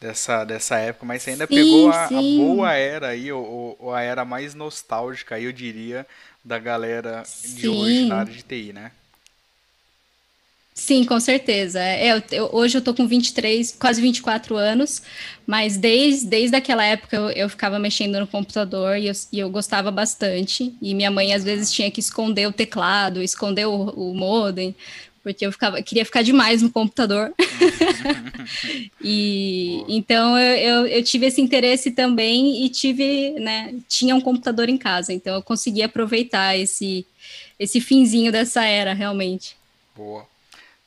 dessa, 0.00 0.44
dessa 0.44 0.78
época, 0.78 1.06
mas 1.06 1.22
você 1.22 1.30
ainda 1.30 1.46
Sim, 1.46 1.54
pegou 1.54 1.88
a, 1.88 2.06
a 2.06 2.08
sim. 2.08 2.36
boa 2.36 2.72
era 2.72 3.08
aí, 3.08 3.32
ou, 3.32 3.76
ou 3.78 3.94
a 3.94 4.02
era 4.02 4.24
mais 4.24 4.54
nostálgica 4.54 5.38
eu 5.40 5.52
diria, 5.52 6.06
da 6.44 6.58
galera 6.58 7.22
de 7.44 7.68
hoje 7.68 8.04
na 8.06 8.16
Sim. 8.16 8.20
área 8.20 8.32
de 8.32 8.42
TI, 8.42 8.72
né? 8.72 8.92
Sim, 10.78 11.04
com 11.04 11.18
certeza. 11.18 11.80
É, 11.80 12.12
eu, 12.12 12.22
eu- 12.30 12.50
hoje 12.52 12.76
eu 12.76 12.82
tô 12.82 12.92
com 12.92 13.06
23, 13.08 13.74
quase 13.80 13.98
24 14.00 14.56
anos, 14.56 15.00
mas 15.46 15.78
desde, 15.78 16.26
desde 16.26 16.54
aquela 16.54 16.84
época 16.84 17.16
eu, 17.16 17.30
eu 17.30 17.48
ficava 17.48 17.78
mexendo 17.78 18.20
no 18.20 18.26
computador 18.26 18.98
e 18.98 19.06
eu, 19.06 19.12
e 19.32 19.38
eu 19.38 19.48
gostava 19.48 19.90
bastante. 19.90 20.74
E 20.82 20.94
minha 20.94 21.10
mãe 21.10 21.32
às 21.32 21.42
vezes 21.42 21.72
tinha 21.72 21.90
que 21.90 21.98
esconder 22.00 22.46
o 22.46 22.52
teclado, 22.52 23.22
esconder 23.22 23.64
o, 23.66 23.88
o 23.90 24.14
modem, 24.14 24.74
porque 25.22 25.46
eu 25.46 25.50
ficava, 25.52 25.80
queria 25.82 26.04
ficar 26.04 26.20
demais 26.22 26.60
no 26.62 26.70
computador. 26.70 27.32
E 29.00 29.76
Boa. 29.78 29.86
então 29.88 30.38
eu, 30.38 30.56
eu, 30.56 30.86
eu 30.86 31.02
tive 31.02 31.26
esse 31.26 31.40
interesse 31.40 31.90
também 31.92 32.64
e 32.64 32.68
tive, 32.68 33.30
né, 33.38 33.74
tinha 33.88 34.14
um 34.14 34.20
computador 34.20 34.68
em 34.68 34.76
casa, 34.78 35.12
então 35.12 35.34
eu 35.34 35.42
consegui 35.42 35.82
aproveitar 35.82 36.56
esse, 36.56 37.06
esse 37.58 37.80
finzinho 37.80 38.32
dessa 38.32 38.64
era, 38.64 38.92
realmente. 38.94 39.56
Boa. 39.96 40.26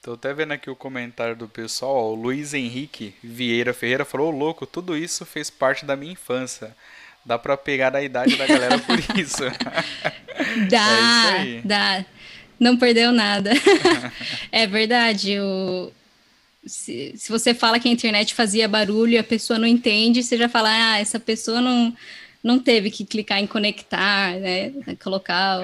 Tô 0.10 0.14
até 0.14 0.34
vendo 0.34 0.54
aqui 0.54 0.72
o 0.72 0.76
comentário 0.76 1.36
do 1.36 1.48
pessoal, 1.48 1.96
ó, 1.96 2.10
o 2.10 2.16
Luiz 2.16 2.56
Henrique 2.56 3.14
Vieira 3.24 3.76
Ferreira 3.76 4.04
falou, 4.04 4.30
"Ô, 4.30 4.36
louco, 4.36 4.66
tudo 4.66 4.98
isso 4.98 5.24
fez 5.24 5.52
parte 5.52 5.86
da 5.86 5.96
minha 5.96 6.14
infância. 6.14 6.76
Dá 7.24 7.38
pra 7.38 7.56
pegar 7.56 7.92
da 7.92 8.02
idade 8.02 8.36
da 8.36 8.48
galera 8.48 8.80
por 8.80 8.98
isso. 9.16 9.44
É 9.44 9.52
isso 9.52 10.68
Dá, 10.68 11.32
aí. 11.34 11.62
dá. 11.64 12.06
Não 12.60 12.76
perdeu 12.76 13.12
nada. 13.12 13.52
É 14.52 14.66
verdade. 14.66 15.40
O, 15.40 15.92
se, 16.66 17.14
se 17.16 17.30
você 17.32 17.54
fala 17.54 17.80
que 17.80 17.88
a 17.88 17.92
internet 17.92 18.34
fazia 18.34 18.68
barulho 18.68 19.14
e 19.14 19.18
a 19.20 19.24
pessoa 19.24 19.60
não 19.60 19.68
entende, 19.68 20.24
você 20.24 20.36
já 20.36 20.50
fala, 20.50 20.70
ah, 20.72 20.98
essa 20.98 21.20
pessoa 21.20 21.62
não, 21.62 21.96
não 22.44 22.58
teve 22.58 22.90
que 22.90 23.06
clicar 23.06 23.38
em 23.38 23.46
conectar, 23.46 24.34
né? 24.40 24.72
Colocar 25.04 25.60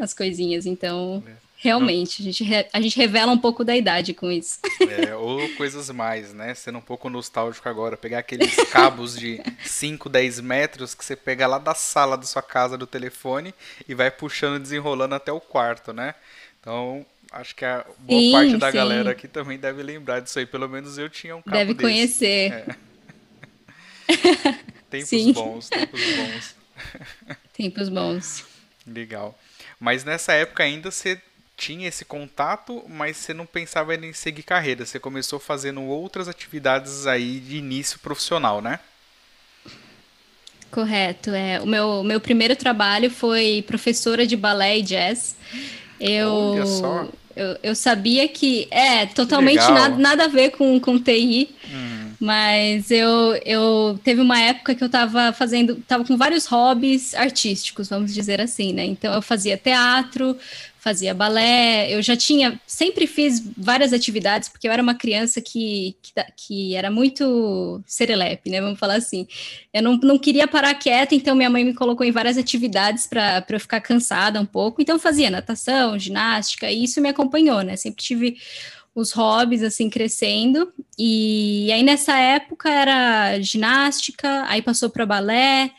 as 0.00 0.14
coisinhas. 0.14 0.66
Então, 0.66 1.20
realmente, 1.60 2.22
a 2.22 2.24
gente, 2.24 2.44
re- 2.44 2.68
a 2.72 2.80
gente 2.80 2.96
revela 2.96 3.32
um 3.32 3.38
pouco 3.38 3.64
da 3.64 3.76
idade 3.76 4.14
com 4.14 4.30
isso. 4.30 4.58
É, 4.88 5.14
ou 5.14 5.46
coisas 5.56 5.90
mais, 5.90 6.32
né? 6.32 6.54
Sendo 6.54 6.78
um 6.78 6.82
pouco 6.82 7.10
nostálgico 7.10 7.68
agora, 7.68 7.96
pegar 7.96 8.20
aqueles 8.20 8.54
cabos 8.70 9.16
de 9.18 9.40
5, 9.66 10.08
10 10.08 10.40
metros 10.40 10.94
que 10.94 11.04
você 11.04 11.16
pega 11.16 11.46
lá 11.46 11.58
da 11.58 11.74
sala 11.74 12.16
da 12.16 12.22
sua 12.24 12.42
casa 12.42 12.78
do 12.78 12.86
telefone 12.86 13.52
e 13.88 13.94
vai 13.94 14.10
puxando, 14.10 14.62
desenrolando 14.62 15.14
até 15.14 15.32
o 15.32 15.40
quarto, 15.40 15.92
né? 15.92 16.14
Então, 16.60 17.04
acho 17.32 17.54
que 17.54 17.64
a 17.64 17.84
boa 17.98 18.32
parte 18.32 18.50
Sim, 18.52 18.58
da 18.58 18.70
galera 18.70 19.04
sim. 19.04 19.10
aqui 19.10 19.28
também 19.28 19.58
deve 19.58 19.82
lembrar 19.82 20.20
disso 20.20 20.38
aí. 20.38 20.46
Pelo 20.46 20.68
menos 20.68 20.96
eu 20.96 21.08
tinha 21.10 21.36
um 21.36 21.42
cabo 21.42 21.56
Deve 21.56 21.74
desse. 21.74 21.82
conhecer. 21.82 22.76
Tempos 24.90 25.08
Sim. 25.08 25.32
bons, 25.32 25.68
tempos 25.68 26.00
bons. 26.16 26.54
Tempos 27.52 27.88
bons. 27.88 28.44
Legal. 28.86 29.38
Mas 29.78 30.02
nessa 30.04 30.32
época 30.32 30.62
ainda 30.62 30.90
você 30.90 31.20
tinha 31.58 31.88
esse 31.88 32.04
contato, 32.04 32.84
mas 32.88 33.16
você 33.16 33.34
não 33.34 33.44
pensava 33.44 33.94
em 33.94 34.12
seguir 34.12 34.44
carreira. 34.44 34.86
Você 34.86 35.00
começou 35.00 35.40
fazendo 35.40 35.82
outras 35.82 36.28
atividades 36.28 37.06
aí 37.06 37.40
de 37.40 37.56
início 37.56 37.98
profissional, 37.98 38.62
né? 38.62 38.78
Correto. 40.70 41.30
É, 41.30 41.60
o 41.60 41.66
meu, 41.66 42.04
meu 42.04 42.20
primeiro 42.20 42.54
trabalho 42.54 43.10
foi 43.10 43.64
professora 43.66 44.24
de 44.24 44.36
balé 44.36 44.78
e 44.78 44.82
jazz. 44.82 45.36
Olha 46.00 46.66
só. 46.66 47.02
Eu, 47.02 47.14
eu, 47.34 47.58
eu 47.62 47.74
sabia 47.74 48.28
que 48.28 48.68
é 48.70 49.06
totalmente 49.06 49.68
nada, 49.70 49.96
nada 49.96 50.24
a 50.24 50.28
ver 50.28 50.50
com, 50.50 50.78
com 50.78 50.98
TI, 50.98 51.50
Hum, 51.70 51.87
mas 52.20 52.90
eu, 52.90 53.34
eu 53.44 53.98
teve 54.02 54.20
uma 54.20 54.40
época 54.40 54.74
que 54.74 54.82
eu 54.82 54.86
estava 54.86 55.32
fazendo, 55.32 55.78
estava 55.78 56.04
com 56.04 56.16
vários 56.16 56.46
hobbies 56.46 57.14
artísticos, 57.14 57.88
vamos 57.88 58.12
dizer 58.12 58.40
assim, 58.40 58.72
né? 58.72 58.84
Então 58.84 59.14
eu 59.14 59.22
fazia 59.22 59.56
teatro, 59.56 60.36
fazia 60.78 61.12
balé, 61.12 61.94
eu 61.94 62.00
já 62.00 62.16
tinha, 62.16 62.58
sempre 62.66 63.06
fiz 63.06 63.42
várias 63.56 63.92
atividades, 63.92 64.48
porque 64.48 64.66
eu 64.66 64.72
era 64.72 64.82
uma 64.82 64.94
criança 64.94 65.40
que, 65.40 65.96
que, 66.02 66.12
que 66.36 66.74
era 66.74 66.90
muito 66.90 67.82
serelepe, 67.86 68.50
né? 68.50 68.60
Vamos 68.60 68.78
falar 68.78 68.94
assim. 68.94 69.26
Eu 69.72 69.82
não, 69.82 69.96
não 69.98 70.18
queria 70.18 70.48
parar 70.48 70.74
quieta, 70.74 71.14
então 71.14 71.36
minha 71.36 71.50
mãe 71.50 71.64
me 71.64 71.74
colocou 71.74 72.06
em 72.06 72.12
várias 72.12 72.38
atividades 72.38 73.06
para 73.06 73.44
eu 73.48 73.60
ficar 73.60 73.80
cansada 73.80 74.40
um 74.40 74.46
pouco. 74.46 74.80
Então 74.80 74.98
fazia 74.98 75.30
natação, 75.30 75.98
ginástica, 75.98 76.70
e 76.70 76.84
isso 76.84 77.00
me 77.00 77.08
acompanhou, 77.08 77.62
né? 77.62 77.76
Sempre 77.76 78.02
tive 78.02 78.36
os 79.00 79.12
hobbies 79.12 79.62
assim 79.62 79.88
crescendo. 79.88 80.72
E 80.98 81.70
aí 81.72 81.82
nessa 81.82 82.18
época 82.18 82.68
era 82.68 83.40
ginástica, 83.40 84.44
aí 84.48 84.60
passou 84.60 84.90
para 84.90 85.06
balé, 85.06 85.70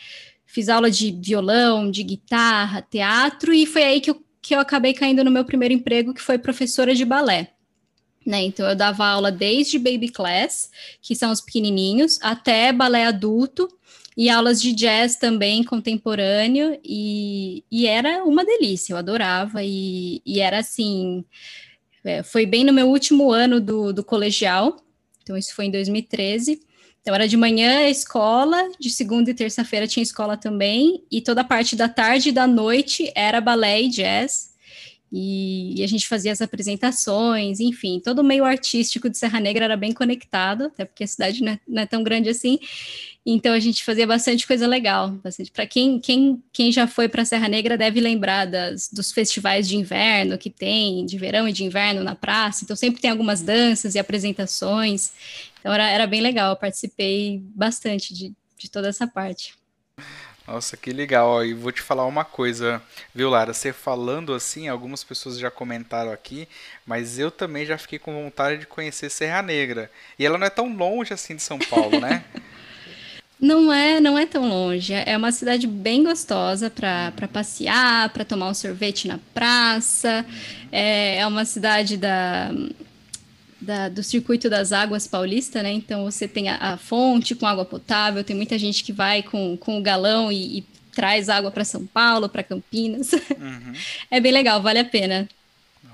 fiz 0.46 0.70
aula 0.70 0.90
de 0.90 1.12
violão, 1.12 1.92
de 1.92 2.02
guitarra, 2.04 2.82
teatro, 2.82 3.54
e 3.54 3.66
foi 3.66 3.84
aí 3.84 4.02
que 4.02 4.10
eu, 4.10 4.24
que 4.42 4.56
eu 4.56 4.60
acabei 4.60 4.94
caindo 4.94 5.24
no 5.24 5.32
meu 5.32 5.44
primeiro 5.44 5.74
emprego, 5.74 6.14
que 6.14 6.22
foi 6.22 6.38
professora 6.38 6.96
de 6.96 7.06
balé. 7.06 7.52
Né, 8.26 8.44
então 8.44 8.68
eu 8.68 8.76
dava 8.76 9.08
aula 9.08 9.32
desde 9.32 9.80
baby 9.80 10.10
class, 10.10 10.70
que 11.02 11.16
são 11.16 11.32
os 11.32 11.42
pequenininhos, 11.42 12.20
até 12.22 12.72
balé 12.72 13.06
adulto 13.06 13.68
e 14.16 14.30
aulas 14.30 14.62
de 14.62 14.74
jazz 14.74 15.16
também 15.16 15.64
contemporâneo 15.64 16.78
e, 16.84 17.64
e 17.72 17.88
era 17.88 18.24
uma 18.26 18.46
delícia, 18.46 18.94
eu 18.94 18.98
adorava 18.98 19.64
e, 19.64 20.22
e 20.26 20.42
era 20.42 20.60
assim, 20.60 21.24
é, 22.04 22.24
foi 22.24 22.46
bem 22.46 22.64
no 22.64 22.74
meu 22.74 22.88
último 22.88 23.32
ano 23.32 23.60
do, 23.60 23.94
do 23.94 24.04
colegial, 24.04 24.78
então 25.22 25.38
isso 25.38 25.54
foi 25.54 25.66
em 25.66 25.72
2013. 25.72 26.60
Então 27.02 27.16
era 27.16 27.28
de 27.28 27.38
manhã 27.38 27.80
a 27.80 27.90
escola, 27.90 28.72
de 28.80 28.90
segunda 28.90 29.32
e 29.32 29.34
terça-feira 29.34 29.88
tinha 29.88 30.04
escola 30.04 30.36
também, 30.36 31.04
e 31.12 31.22
toda 31.22 31.42
a 31.42 31.46
parte 31.46 31.76
da 31.76 31.88
tarde 31.88 32.30
e 32.30 32.32
da 32.32 32.46
noite 32.46 33.12
era 33.16 33.40
balé 33.40 33.82
e 33.82 33.90
jazz. 33.90 34.50
E, 35.12 35.80
e 35.80 35.84
a 35.84 35.88
gente 35.88 36.08
fazia 36.08 36.32
as 36.32 36.42
apresentações, 36.42 37.60
enfim, 37.60 38.00
todo 38.00 38.20
o 38.20 38.24
meio 38.24 38.46
artístico 38.46 39.10
de 39.10 39.18
Serra 39.18 39.40
Negra 39.40 39.66
era 39.66 39.76
bem 39.76 39.92
conectado, 39.92 40.66
até 40.66 40.86
porque 40.86 41.04
a 41.04 41.08
cidade 41.08 41.44
não 41.44 41.54
é, 41.54 41.60
não 41.68 41.82
é 41.82 41.86
tão 41.86 42.04
grande 42.04 42.30
assim. 42.30 42.60
Então 43.32 43.54
a 43.54 43.60
gente 43.60 43.84
fazia 43.84 44.08
bastante 44.08 44.48
coisa 44.48 44.66
legal. 44.66 45.10
Bastante. 45.10 45.52
Para 45.52 45.68
quem, 45.68 46.00
quem, 46.00 46.44
quem 46.52 46.72
já 46.72 46.88
foi 46.88 47.08
para 47.08 47.24
Serra 47.24 47.48
Negra 47.48 47.78
deve 47.78 48.00
lembrar 48.00 48.46
das, 48.46 48.90
dos 48.92 49.12
festivais 49.12 49.68
de 49.68 49.78
inverno 49.78 50.36
que 50.36 50.50
tem, 50.50 51.06
de 51.06 51.16
verão 51.16 51.48
e 51.48 51.54
de 51.54 51.64
inverno 51.64 52.04
na 52.04 52.16
praça. 52.16 52.64
Então 52.64 52.76
sempre 52.76 53.00
tem 53.00 53.12
algumas 53.12 53.44
danças 53.44 53.94
e 53.94 54.00
apresentações. 54.00 55.12
Então 55.60 55.72
era, 55.72 55.88
era 55.88 56.08
bem 56.08 56.22
legal, 56.22 56.50
eu 56.52 56.56
participei 56.56 57.40
bastante 57.56 58.16
de, 58.16 58.34
de 58.58 58.72
toda 58.72 58.88
essa 58.88 59.06
parte. 59.06 59.54
Nossa, 60.48 60.76
que 60.76 60.92
legal. 60.92 61.46
E 61.46 61.54
vou 61.54 61.72
te 61.72 61.84
falar 61.84 62.08
uma 62.08 62.26
coisa, 62.26 62.82
viu, 63.14 63.30
Lara? 63.30 63.54
Você 63.54 63.72
falando 63.72 64.34
assim, 64.34 64.68
algumas 64.68 65.04
pessoas 65.04 65.38
já 65.38 65.52
comentaram 65.52 66.12
aqui, 66.12 66.48
mas 66.84 67.20
eu 67.20 67.30
também 67.30 67.64
já 67.64 67.78
fiquei 67.78 68.00
com 68.00 68.24
vontade 68.24 68.62
de 68.62 68.66
conhecer 68.66 69.12
Serra 69.12 69.44
Negra. 69.44 69.92
E 70.18 70.26
ela 70.26 70.40
não 70.40 70.48
é 70.48 70.50
tão 70.50 70.76
longe 70.76 71.14
assim 71.14 71.36
de 71.36 71.44
São 71.44 71.60
Paulo, 71.60 72.00
né? 72.00 72.26
Não 73.42 73.72
é, 73.72 74.02
não 74.02 74.18
é 74.18 74.26
tão 74.26 74.50
longe. 74.50 74.94
É 74.94 75.16
uma 75.16 75.32
cidade 75.32 75.66
bem 75.66 76.04
gostosa 76.04 76.70
para 76.70 77.14
passear, 77.32 78.10
para 78.10 78.26
tomar 78.26 78.50
um 78.50 78.54
sorvete 78.54 79.08
na 79.08 79.18
praça. 79.34 80.26
É, 80.72 81.18
é 81.20 81.28
uma 81.28 81.46
cidade 81.46 81.96
da, 81.96 82.52
da- 83.62 83.90
do 83.90 84.02
Circuito 84.04 84.50
das 84.50 84.72
Águas 84.72 85.08
Paulista, 85.08 85.62
né? 85.62 85.72
Então 85.72 86.06
você 86.06 86.28
tem 86.28 86.50
a, 86.50 86.56
a 86.74 86.78
fonte 86.78 87.36
com 87.36 87.46
água 87.46 87.66
potável, 87.66 88.24
tem 88.24 88.36
muita 88.36 88.58
gente 88.58 88.84
que 88.84 88.94
vai 88.94 89.22
com, 89.24 89.58
com 89.58 89.78
o 89.78 89.82
galão 89.82 90.32
e, 90.32 90.60
e 90.60 90.62
traz 90.94 91.30
água 91.30 91.52
para 91.52 91.66
São 91.66 91.86
Paulo, 91.86 92.30
para 92.30 92.44
Campinas. 92.44 93.12
Uhum. 93.14 93.74
É 94.12 94.20
bem 94.20 94.32
legal, 94.32 94.62
vale 94.62 94.80
a 94.80 94.86
pena. 94.86 95.28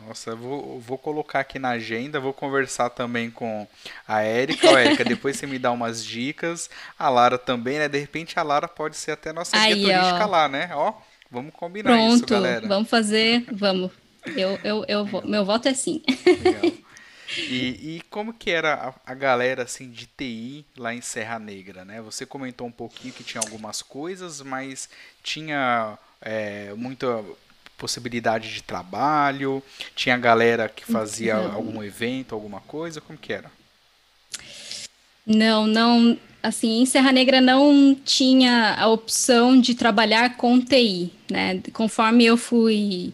Nossa, 0.07 0.31
eu 0.31 0.37
vou, 0.37 0.79
vou 0.79 0.97
colocar 0.97 1.39
aqui 1.39 1.57
na 1.57 1.69
agenda, 1.69 2.19
vou 2.19 2.33
conversar 2.33 2.89
também 2.89 3.31
com 3.31 3.67
a 4.07 4.21
Érica. 4.21 4.69
Ó, 4.69 4.77
Érica, 4.77 5.03
depois 5.03 5.35
você 5.37 5.47
me 5.47 5.57
dá 5.57 5.71
umas 5.71 6.05
dicas. 6.05 6.69
A 6.97 7.09
Lara 7.09 7.37
também, 7.37 7.79
né? 7.79 7.87
De 7.87 7.97
repente 7.97 8.37
a 8.37 8.43
Lara 8.43 8.67
pode 8.67 8.95
ser 8.97 9.11
até 9.11 9.33
nossa 9.33 9.57
guia 9.57 9.65
Aí, 9.65 9.81
turística 9.81 10.25
ó. 10.25 10.29
lá, 10.29 10.47
né? 10.47 10.69
Ó, 10.73 10.93
vamos 11.31 11.53
combinar 11.53 11.97
isso, 11.97 12.19
Pronto, 12.19 12.31
galera. 12.31 12.67
vamos 12.67 12.89
fazer, 12.89 13.45
vamos. 13.51 13.91
Eu, 14.35 14.59
eu, 14.63 14.85
eu 14.87 15.05
vou, 15.05 15.25
meu 15.25 15.43
voto 15.45 15.67
é 15.67 15.73
sim. 15.73 16.01
Legal. 16.25 16.71
E, 17.37 17.95
e 17.97 18.01
como 18.09 18.33
que 18.33 18.51
era 18.51 18.73
a, 19.05 19.11
a 19.11 19.13
galera 19.15 19.63
assim 19.63 19.89
de 19.89 20.05
TI 20.05 20.65
lá 20.77 20.93
em 20.93 21.01
Serra 21.01 21.39
Negra, 21.39 21.83
né? 21.83 21.99
Você 22.01 22.25
comentou 22.25 22.67
um 22.67 22.71
pouquinho 22.71 23.13
que 23.13 23.23
tinha 23.23 23.41
algumas 23.41 23.81
coisas, 23.81 24.41
mas 24.41 24.87
tinha 25.23 25.97
é, 26.21 26.73
muita 26.75 27.23
possibilidade 27.77 28.53
de 28.53 28.63
trabalho, 28.63 29.61
tinha 29.95 30.17
galera 30.17 30.69
que 30.69 30.85
fazia 30.85 31.35
Não. 31.35 31.55
algum 31.55 31.83
evento, 31.83 32.33
alguma 32.33 32.61
coisa, 32.61 33.01
como 33.01 33.17
que 33.17 33.33
era? 33.33 33.51
Não, 35.25 35.65
não, 35.65 36.17
assim, 36.41 36.81
em 36.81 36.85
Serra 36.85 37.11
Negra 37.11 37.41
não 37.41 37.95
tinha 38.05 38.75
a 38.75 38.87
opção 38.87 39.59
de 39.59 39.73
trabalhar 39.73 40.37
com 40.37 40.61
TI, 40.61 41.11
né? 41.29 41.61
Conforme 41.73 42.25
eu 42.25 42.37
fui 42.37 43.11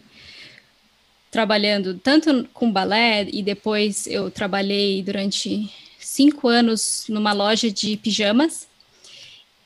trabalhando 1.30 1.94
tanto 1.94 2.46
com 2.52 2.70
balé 2.70 3.26
e 3.32 3.42
depois 3.42 4.06
eu 4.06 4.30
trabalhei 4.30 5.02
durante 5.02 5.72
cinco 5.98 6.46
anos 6.46 7.06
numa 7.08 7.32
loja 7.32 7.70
de 7.70 7.96
pijamas. 7.96 8.68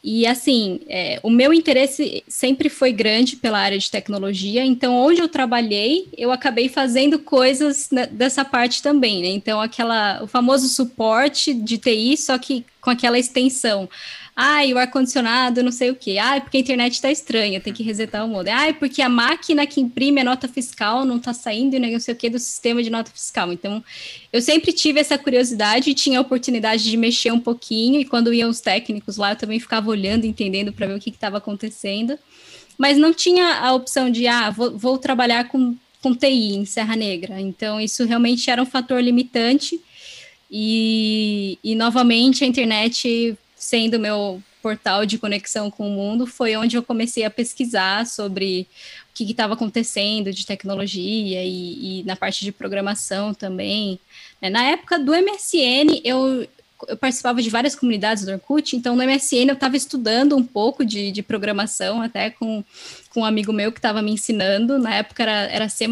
E 0.08 0.24
assim, 0.24 0.78
é, 0.88 1.18
o 1.20 1.28
meu 1.28 1.52
interesse 1.52 2.22
sempre 2.28 2.68
foi 2.68 2.92
grande 2.92 3.34
pela 3.34 3.58
área 3.58 3.76
de 3.76 3.90
tecnologia, 3.90 4.64
então 4.64 4.94
onde 4.94 5.20
eu 5.20 5.28
trabalhei, 5.28 6.08
eu 6.16 6.30
acabei 6.30 6.68
fazendo 6.68 7.18
coisas 7.18 7.88
dessa 8.12 8.44
parte 8.44 8.80
também, 8.80 9.20
né? 9.20 9.28
Então, 9.30 9.60
aquela, 9.60 10.22
o 10.22 10.28
famoso 10.28 10.68
suporte 10.68 11.52
de 11.52 11.76
TI, 11.76 12.16
só 12.16 12.38
que 12.38 12.64
com 12.80 12.90
aquela 12.90 13.18
extensão. 13.18 13.88
Ai, 14.38 14.74
o 14.74 14.76
ar-condicionado, 14.76 15.62
não 15.62 15.72
sei 15.72 15.88
o 15.88 15.96
quê. 15.96 16.18
Ai, 16.18 16.42
porque 16.42 16.58
a 16.58 16.60
internet 16.60 16.92
está 16.92 17.10
estranha, 17.10 17.58
tem 17.58 17.72
que 17.72 17.82
resetar 17.82 18.22
o 18.22 18.28
modem. 18.28 18.52
Ai, 18.52 18.74
porque 18.74 19.00
a 19.00 19.08
máquina 19.08 19.66
que 19.66 19.80
imprime 19.80 20.20
a 20.20 20.24
nota 20.24 20.46
fiscal 20.46 21.06
não 21.06 21.16
está 21.16 21.32
saindo 21.32 21.74
e 21.74 21.78
não 21.78 21.98
sei 21.98 22.12
o 22.12 22.16
quê 22.18 22.28
do 22.28 22.38
sistema 22.38 22.82
de 22.82 22.90
nota 22.90 23.10
fiscal. 23.10 23.50
Então, 23.50 23.82
eu 24.30 24.42
sempre 24.42 24.74
tive 24.74 25.00
essa 25.00 25.16
curiosidade 25.16 25.88
e 25.88 25.94
tinha 25.94 26.18
a 26.18 26.20
oportunidade 26.20 26.84
de 26.84 26.98
mexer 26.98 27.32
um 27.32 27.40
pouquinho. 27.40 27.98
E 27.98 28.04
quando 28.04 28.34
iam 28.34 28.50
os 28.50 28.60
técnicos 28.60 29.16
lá, 29.16 29.32
eu 29.32 29.36
também 29.36 29.58
ficava 29.58 29.88
olhando, 29.88 30.26
entendendo 30.26 30.70
para 30.70 30.86
ver 30.86 30.96
o 30.96 31.00
que 31.00 31.08
estava 31.08 31.38
acontecendo. 31.38 32.18
Mas 32.76 32.98
não 32.98 33.14
tinha 33.14 33.60
a 33.60 33.72
opção 33.72 34.10
de, 34.10 34.26
ah, 34.26 34.50
vou, 34.50 34.76
vou 34.76 34.98
trabalhar 34.98 35.48
com, 35.48 35.74
com 36.02 36.14
TI 36.14 36.56
em 36.56 36.66
Serra 36.66 36.94
Negra. 36.94 37.40
Então, 37.40 37.80
isso 37.80 38.04
realmente 38.04 38.50
era 38.50 38.62
um 38.62 38.66
fator 38.66 39.02
limitante. 39.02 39.80
E, 40.50 41.58
e 41.64 41.74
novamente 41.74 42.44
a 42.44 42.46
internet 42.46 43.34
sendo 43.56 43.98
meu 43.98 44.42
portal 44.62 45.06
de 45.06 45.16
conexão 45.16 45.70
com 45.70 45.88
o 45.88 45.92
mundo, 45.92 46.26
foi 46.26 46.56
onde 46.56 46.76
eu 46.76 46.82
comecei 46.82 47.24
a 47.24 47.30
pesquisar 47.30 48.04
sobre 48.04 48.66
o 49.10 49.14
que 49.14 49.30
estava 49.30 49.54
acontecendo 49.54 50.32
de 50.32 50.44
tecnologia 50.44 51.42
e, 51.44 52.00
e, 52.00 52.02
na 52.04 52.16
parte 52.16 52.44
de 52.44 52.50
programação 52.50 53.32
também. 53.32 53.98
Né? 54.42 54.50
Na 54.50 54.64
época 54.64 54.98
do 54.98 55.12
MSN, 55.12 56.00
eu, 56.04 56.46
eu 56.88 56.96
participava 56.96 57.40
de 57.40 57.48
várias 57.48 57.76
comunidades 57.76 58.24
do 58.24 58.32
Orkut, 58.32 58.76
então 58.76 58.96
no 58.96 59.04
MSN 59.04 59.48
eu 59.48 59.54
estava 59.54 59.76
estudando 59.76 60.36
um 60.36 60.42
pouco 60.42 60.84
de, 60.84 61.12
de, 61.12 61.22
programação, 61.22 62.02
até 62.02 62.30
com, 62.30 62.64
com 63.10 63.20
um 63.20 63.24
amigo 63.24 63.52
meu 63.52 63.70
que 63.70 63.78
estava 63.78 64.02
me 64.02 64.10
ensinando. 64.10 64.78
Na 64.78 64.96
época 64.96 65.22
era, 65.22 65.46
era 65.48 65.68
C, 65.68 65.86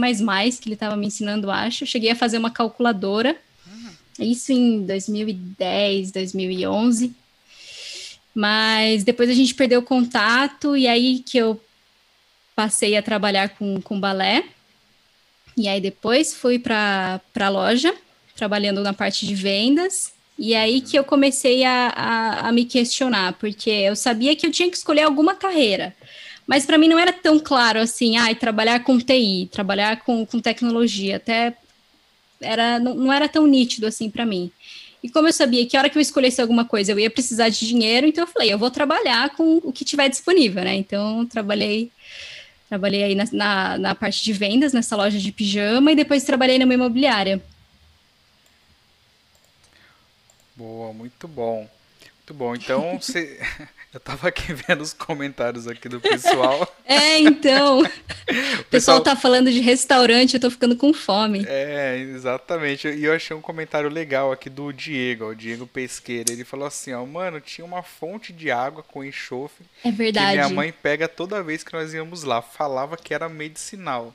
que 0.61 0.69
ele 0.69 0.75
estava 0.75 0.97
me 0.97 1.07
ensinando, 1.07 1.51
acho. 1.51 1.85
Eu 1.85 1.89
cheguei 1.89 2.11
a 2.11 2.17
fazer 2.17 2.39
uma 2.39 2.51
calculadora, 2.51 3.37
isso 4.19 4.53
em 4.53 4.85
2010, 4.85 6.11
2011. 6.11 7.15
Mas 8.35 9.05
depois 9.05 9.31
a 9.31 9.35
gente 9.35 9.55
perdeu 9.55 9.81
o 9.81 9.85
contato, 9.85 10.77
e 10.77 10.89
aí 10.89 11.21
que 11.21 11.39
eu 11.39 11.61
passei 12.55 12.97
a 12.97 13.03
trabalhar 13.03 13.51
com, 13.51 13.81
com 13.81 14.01
balé. 14.01 14.45
E 15.57 15.69
aí 15.69 15.81
depois 15.81 16.35
fui 16.35 16.59
para 16.59 17.21
a 17.39 17.49
loja, 17.49 17.95
trabalhando 18.35 18.83
na 18.83 18.93
parte 18.93 19.27
de 19.27 19.35
vendas. 19.35 20.13
E 20.37 20.55
aí 20.55 20.81
que 20.81 20.99
eu 20.99 21.05
comecei 21.05 21.65
a, 21.65 21.89
a, 21.95 22.49
a 22.49 22.53
me 22.53 22.65
questionar, 22.65 23.35
porque 23.35 23.71
eu 23.71 23.95
sabia 23.95 24.35
que 24.35 24.47
eu 24.47 24.51
tinha 24.51 24.69
que 24.69 24.77
escolher 24.77 25.03
alguma 25.03 25.35
carreira. 25.37 25.95
Mas 26.47 26.67
para 26.67 26.77
mim 26.77 26.89
não 26.89 26.99
era 26.99 27.13
tão 27.13 27.39
claro 27.39 27.79
assim, 27.79 28.17
ah, 28.17 28.35
trabalhar 28.35 28.81
com 28.81 28.99
TI, 28.99 29.49
trabalhar 29.51 30.03
com, 30.03 30.27
com 30.27 30.41
tecnologia, 30.41 31.17
até 31.17 31.57
era, 32.41 32.79
não, 32.79 32.95
não 32.95 33.13
era 33.13 33.29
tão 33.29 33.47
nítido 33.47 33.87
assim 33.87 34.11
para 34.11 34.27
mim. 34.27 34.51
E 35.05 35.09
como 35.11 35.29
eu 35.29 35.35
sabia 35.35 35.67
que 35.67 35.77
a 35.77 35.81
hora 35.81 35.91
que 35.91 35.99
eu 35.99 36.01
escolhesse 36.01 36.41
alguma 36.41 36.65
coisa 36.65 36.91
eu 36.91 36.99
ia 36.99 37.11
precisar 37.11 37.51
de 37.51 37.67
dinheiro, 37.67 38.07
então 38.07 38.25
eu 38.25 38.27
falei, 38.27 38.51
eu 38.51 38.57
vou 38.57 38.71
trabalhar 38.71 39.29
com 39.37 39.59
o 39.63 39.71
que 39.71 39.85
tiver 39.85 40.09
disponível, 40.09 40.65
né? 40.65 40.75
Então 40.77 41.27
trabalhei 41.27 41.93
trabalhei 42.71 43.05
aí 43.05 43.15
na, 43.15 43.25
na, 43.31 43.79
na 43.79 43.95
parte 43.95 44.25
de 44.25 44.33
vendas 44.33 44.73
nessa 44.73 44.97
loja 44.97 45.19
de 45.19 45.31
pijama 45.31 45.93
e 45.93 45.95
depois 45.95 46.25
trabalhei 46.25 46.59
numa 46.59 46.73
imobiliária. 46.73 47.43
Boa, 50.57 50.91
muito 50.95 51.29
bom. 51.29 51.69
Muito 52.15 52.33
bom. 52.33 52.55
Então, 52.55 52.97
você... 52.99 53.39
eu 53.95 54.01
tava 54.01 54.27
aqui 54.27 54.53
vendo 54.67 54.81
os 54.81 54.93
comentários 54.93 55.69
aqui 55.69 55.89
do 55.89 56.01
pessoal. 56.01 56.69
É, 56.87 57.19
então. 57.19 57.81
o 57.81 57.85
pessoal, 57.85 58.65
pessoal 58.71 59.01
tá 59.01 59.17
falando 59.17 59.51
de 59.51 59.59
restaurante, 59.61 60.35
eu 60.35 60.41
tô 60.41 60.51
ficando 60.51 60.77
com 60.77 60.93
fome. 60.93 61.43
É, 61.49 61.97
exatamente. 61.97 62.87
E 62.87 63.05
eu 63.05 63.15
achei 63.15 63.35
um 63.35 63.41
comentário 63.41 63.89
legal 63.89 64.31
aqui 64.31 64.51
do 64.51 64.71
Diego, 64.71 65.31
o 65.31 65.35
Diego 65.35 65.67
Pesqueira. 65.67 66.31
Ele 66.31 66.45
falou 66.45 66.67
assim, 66.67 66.93
ó, 66.93 67.05
mano, 67.07 67.41
tinha 67.41 67.65
uma 67.65 67.83
fonte 67.83 68.35
de 68.35 68.51
água 68.51 68.83
com 68.83 69.03
enxofre. 69.03 69.65
É 69.83 69.91
verdade. 69.91 70.33
Que 70.33 70.45
minha 70.45 70.49
mãe 70.51 70.73
pega 70.73 71.09
toda 71.09 71.43
vez 71.43 71.65
que 71.65 71.73
nós 71.73 71.95
íamos 71.95 72.23
lá. 72.23 72.43
Falava 72.43 72.99
que 72.99 73.15
era 73.15 73.31
medicinal. 73.31 74.15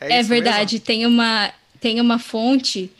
É, 0.00 0.18
é 0.18 0.22
verdade. 0.24 0.74
Mesmo? 0.74 0.86
Tem 0.86 1.06
uma, 1.06 1.54
tem 1.80 2.00
uma 2.00 2.18
fonte 2.18 2.90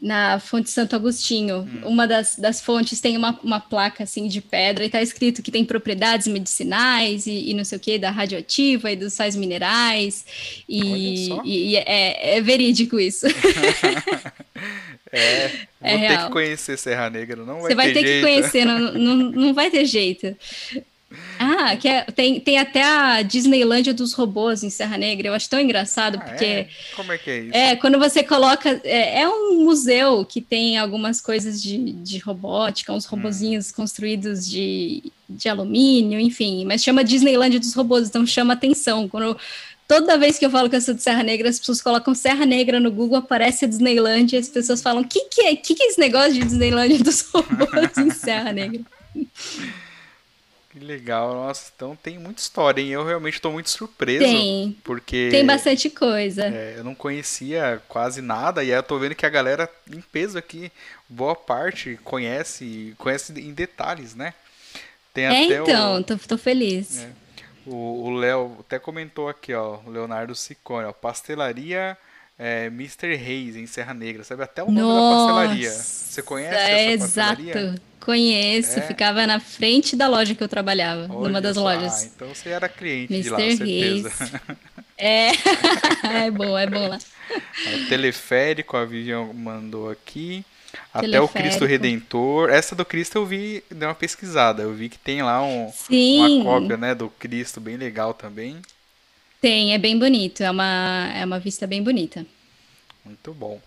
na 0.00 0.38
fonte 0.38 0.70
Santo 0.70 0.94
Agostinho. 0.96 1.58
Hum. 1.58 1.88
Uma 1.88 2.06
das, 2.06 2.36
das 2.36 2.60
fontes 2.60 3.00
tem 3.00 3.16
uma, 3.16 3.38
uma 3.42 3.60
placa 3.60 4.04
assim 4.04 4.28
de 4.28 4.40
pedra 4.40 4.84
e 4.84 4.86
está 4.86 5.02
escrito 5.02 5.42
que 5.42 5.50
tem 5.50 5.64
propriedades 5.64 6.26
medicinais 6.26 7.26
e, 7.26 7.50
e, 7.50 7.54
não 7.54 7.64
sei 7.64 7.78
o 7.78 7.80
que, 7.80 7.98
da 7.98 8.10
radioativa 8.10 8.90
e 8.90 8.96
dos 8.96 9.12
sais 9.12 9.36
minerais. 9.36 10.24
E, 10.68 11.28
e, 11.44 11.72
e 11.72 11.76
é, 11.76 12.36
é, 12.36 12.40
verídico 12.40 12.98
isso. 12.98 13.26
é, 15.10 15.48
vou 15.48 15.90
é 15.90 15.90
ter 15.90 15.96
real. 15.96 16.26
que 16.26 16.32
conhecer 16.32 16.78
Serra 16.78 17.10
Negra, 17.10 17.44
não 17.44 17.60
vai 17.60 17.70
Você 17.70 17.74
vai 17.74 17.92
ter, 17.92 18.02
ter 18.02 18.04
que 18.04 18.20
conhecer, 18.20 18.64
não, 18.64 18.78
não, 18.78 19.16
não 19.16 19.54
vai 19.54 19.70
ter 19.70 19.84
jeito. 19.84 20.36
Ah, 21.38 21.76
que 21.76 21.86
é, 21.86 22.02
tem, 22.02 22.40
tem 22.40 22.58
até 22.58 22.82
a 22.82 23.22
Disneylândia 23.22 23.94
dos 23.94 24.12
robôs 24.12 24.64
em 24.64 24.70
Serra 24.70 24.98
Negra. 24.98 25.28
Eu 25.28 25.34
acho 25.34 25.48
tão 25.48 25.60
engraçado, 25.60 26.16
ah, 26.16 26.20
porque. 26.20 26.44
É? 26.44 26.68
Como 26.96 27.12
é 27.12 27.18
que 27.18 27.30
é 27.30 27.38
isso? 27.40 27.56
É, 27.56 27.76
quando 27.76 27.98
você 27.98 28.24
coloca. 28.24 28.80
É, 28.82 29.20
é 29.20 29.28
um 29.28 29.62
museu 29.64 30.24
que 30.24 30.40
tem 30.40 30.76
algumas 30.76 31.20
coisas 31.20 31.62
de, 31.62 31.92
de 31.92 32.18
robótica, 32.18 32.92
uns 32.92 33.04
robozinhos 33.04 33.70
hum. 33.70 33.74
construídos 33.76 34.48
de, 34.48 35.12
de 35.28 35.48
alumínio, 35.48 36.18
enfim. 36.18 36.64
Mas 36.64 36.82
chama 36.82 37.04
Disneylândia 37.04 37.60
dos 37.60 37.74
robôs, 37.74 38.08
então 38.08 38.26
chama 38.26 38.54
atenção. 38.54 39.08
Quando. 39.08 39.38
Toda 39.86 40.18
vez 40.18 40.36
que 40.36 40.44
eu 40.44 40.50
falo 40.50 40.68
que 40.68 40.74
eu 40.74 40.80
sou 40.80 40.94
de 40.94 41.00
Serra 41.00 41.22
Negra, 41.22 41.48
as 41.48 41.60
pessoas 41.60 41.80
colocam 41.80 42.12
Serra 42.12 42.44
Negra 42.44 42.80
no 42.80 42.90
Google, 42.90 43.18
aparece 43.18 43.64
a 43.64 43.68
Disneylândia, 43.68 44.36
e 44.36 44.40
as 44.40 44.48
pessoas 44.48 44.82
falam: 44.82 45.02
o 45.02 45.06
que, 45.06 45.26
que, 45.26 45.42
é, 45.42 45.54
que, 45.54 45.76
que 45.76 45.82
é 45.84 45.86
esse 45.86 46.00
negócio 46.00 46.32
de 46.32 46.40
Disneylândia 46.40 46.98
dos 46.98 47.20
robôs 47.32 47.96
em 47.96 48.10
Serra 48.10 48.52
Negra? 48.52 48.80
Que 50.76 50.84
legal, 50.84 51.32
nossa, 51.32 51.72
então 51.74 51.96
tem 51.96 52.18
muita 52.18 52.42
história, 52.42 52.82
hein? 52.82 52.88
Eu 52.88 53.02
realmente 53.02 53.36
estou 53.36 53.50
muito 53.50 53.70
surpreso. 53.70 54.22
Tem. 54.22 54.76
Porque. 54.84 55.30
Tem 55.30 55.46
bastante 55.46 55.88
coisa. 55.88 56.44
É, 56.44 56.74
eu 56.76 56.84
não 56.84 56.94
conhecia 56.94 57.80
quase 57.88 58.20
nada, 58.20 58.62
e 58.62 58.70
aí 58.70 58.78
eu 58.78 58.82
tô 58.82 58.98
vendo 58.98 59.14
que 59.14 59.24
a 59.24 59.30
galera 59.30 59.70
em 59.90 60.02
peso 60.02 60.36
aqui, 60.36 60.70
boa 61.08 61.34
parte, 61.34 61.98
conhece, 62.04 62.94
conhece 62.98 63.32
em 63.40 63.54
detalhes, 63.54 64.14
né? 64.14 64.34
Tem 65.14 65.24
é, 65.24 65.28
até 65.28 65.62
então, 65.62 65.96
o... 65.96 66.04
tô, 66.04 66.18
tô 66.18 66.36
feliz. 66.36 66.98
É. 66.98 67.10
O 67.64 68.10
Léo 68.10 68.58
até 68.60 68.78
comentou 68.78 69.30
aqui, 69.30 69.54
ó, 69.54 69.78
o 69.86 69.90
Leonardo 69.90 70.34
Sicone, 70.34 70.84
ó, 70.84 70.92
pastelaria 70.92 71.96
é, 72.38 72.66
Mr. 72.66 73.14
Reis 73.14 73.56
em 73.56 73.66
Serra 73.66 73.94
Negra, 73.94 74.22
sabe 74.24 74.42
até 74.42 74.62
o 74.62 74.66
nome 74.66 74.80
Nossa, 74.80 75.32
da 75.32 75.38
pastelaria. 75.38 75.70
Você 75.70 76.22
conhece 76.22 76.54
é, 76.54 76.92
essa 76.92 77.04
pastelaria? 77.04 77.58
Exato. 77.58 77.82
Conheço, 78.00 78.78
é? 78.78 78.82
ficava 78.82 79.26
na 79.26 79.40
frente 79.40 79.96
da 79.96 80.06
loja 80.06 80.32
que 80.32 80.42
eu 80.42 80.46
trabalhava, 80.46 81.12
Olha 81.12 81.28
numa 81.28 81.40
das 81.40 81.56
só. 81.56 81.62
lojas. 81.62 82.02
Ah, 82.02 82.10
então 82.14 82.28
você 82.28 82.50
era 82.50 82.68
cliente 82.68 83.12
Mr. 83.12 83.22
de 83.24 83.30
lá, 83.30 83.38
certeza. 83.38 84.40
É, 84.96 85.30
é 86.26 86.30
bom, 86.30 86.56
é 86.56 86.66
bom 86.66 86.88
lá. 86.88 86.98
O 87.74 87.88
teleférico, 87.88 88.76
a 88.76 88.84
Vivian 88.84 89.24
mandou 89.32 89.90
aqui. 89.90 90.44
Até 90.92 91.20
o 91.20 91.28
Cristo 91.28 91.64
Redentor. 91.64 92.50
Essa 92.50 92.74
do 92.74 92.84
Cristo 92.84 93.16
eu 93.16 93.26
vi, 93.26 93.62
dei 93.70 93.88
uma 93.88 93.94
pesquisada. 93.94 94.62
Eu 94.62 94.72
vi 94.72 94.88
que 94.88 94.98
tem 94.98 95.22
lá 95.22 95.42
um, 95.42 95.72
uma 95.90 96.44
cópia 96.44 96.76
né, 96.76 96.94
do 96.94 97.08
Cristo 97.08 97.60
bem 97.60 97.76
legal 97.76 98.14
também. 98.14 98.60
Tem, 99.40 99.74
é 99.74 99.78
bem 99.78 99.98
bonito. 99.98 100.42
É 100.42 100.50
uma, 100.50 101.12
é 101.14 101.24
uma 101.24 101.38
vista 101.38 101.66
bem 101.66 101.82
bonita. 101.82 102.26
Muito 103.04 103.32
bom. 103.32 103.60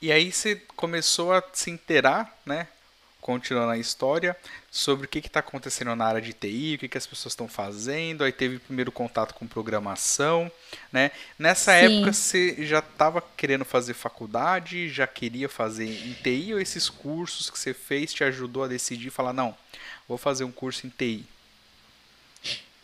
E 0.00 0.10
aí 0.10 0.32
você 0.32 0.56
começou 0.76 1.32
a 1.32 1.42
se 1.52 1.70
inteirar, 1.70 2.36
né? 2.44 2.66
continuando 3.28 3.72
a 3.72 3.76
história, 3.76 4.34
sobre 4.70 5.04
o 5.04 5.08
que 5.08 5.18
está 5.18 5.40
acontecendo 5.40 5.94
na 5.94 6.06
área 6.06 6.20
de 6.20 6.32
TI, 6.32 6.76
o 6.76 6.78
que, 6.78 6.88
que 6.88 6.96
as 6.96 7.06
pessoas 7.06 7.32
estão 7.32 7.46
fazendo. 7.46 8.24
Aí 8.24 8.32
teve 8.32 8.56
o 8.56 8.60
primeiro 8.60 8.90
contato 8.90 9.34
com 9.34 9.46
programação, 9.46 10.50
né? 10.90 11.10
Nessa 11.38 11.72
Sim. 11.72 11.96
época 11.96 12.12
você 12.14 12.56
já 12.64 12.78
estava 12.78 13.22
querendo 13.36 13.66
fazer 13.66 13.92
faculdade, 13.92 14.88
já 14.88 15.06
queria 15.06 15.46
fazer 15.46 15.84
em 15.84 16.14
TI 16.14 16.54
ou 16.54 16.60
esses 16.60 16.88
cursos 16.88 17.50
que 17.50 17.58
você 17.58 17.74
fez 17.74 18.14
te 18.14 18.24
ajudou 18.24 18.64
a 18.64 18.68
decidir 18.68 19.10
falar 19.10 19.34
não, 19.34 19.54
vou 20.08 20.16
fazer 20.16 20.44
um 20.44 20.52
curso 20.52 20.86
em 20.86 20.90
TI? 20.90 21.26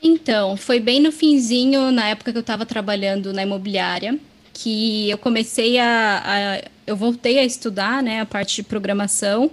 Então, 0.07 0.55
foi 0.55 0.79
bem 0.79 1.01
no 1.01 1.11
finzinho, 1.11 1.91
na 1.91 2.09
época 2.09 2.31
que 2.31 2.37
eu 2.37 2.43
estava 2.43 2.67
trabalhando 2.67 3.33
na 3.33 3.43
imobiliária, 3.43 4.21
que 4.53 5.09
eu 5.09 5.17
comecei 5.17 5.79
a, 5.79 6.23
a, 6.23 6.69
eu 6.87 6.95
voltei 6.95 7.39
a 7.39 7.45
estudar, 7.45 8.03
né, 8.03 8.21
a 8.21 8.27
parte 8.27 8.57
de 8.57 8.63
programação. 8.65 9.51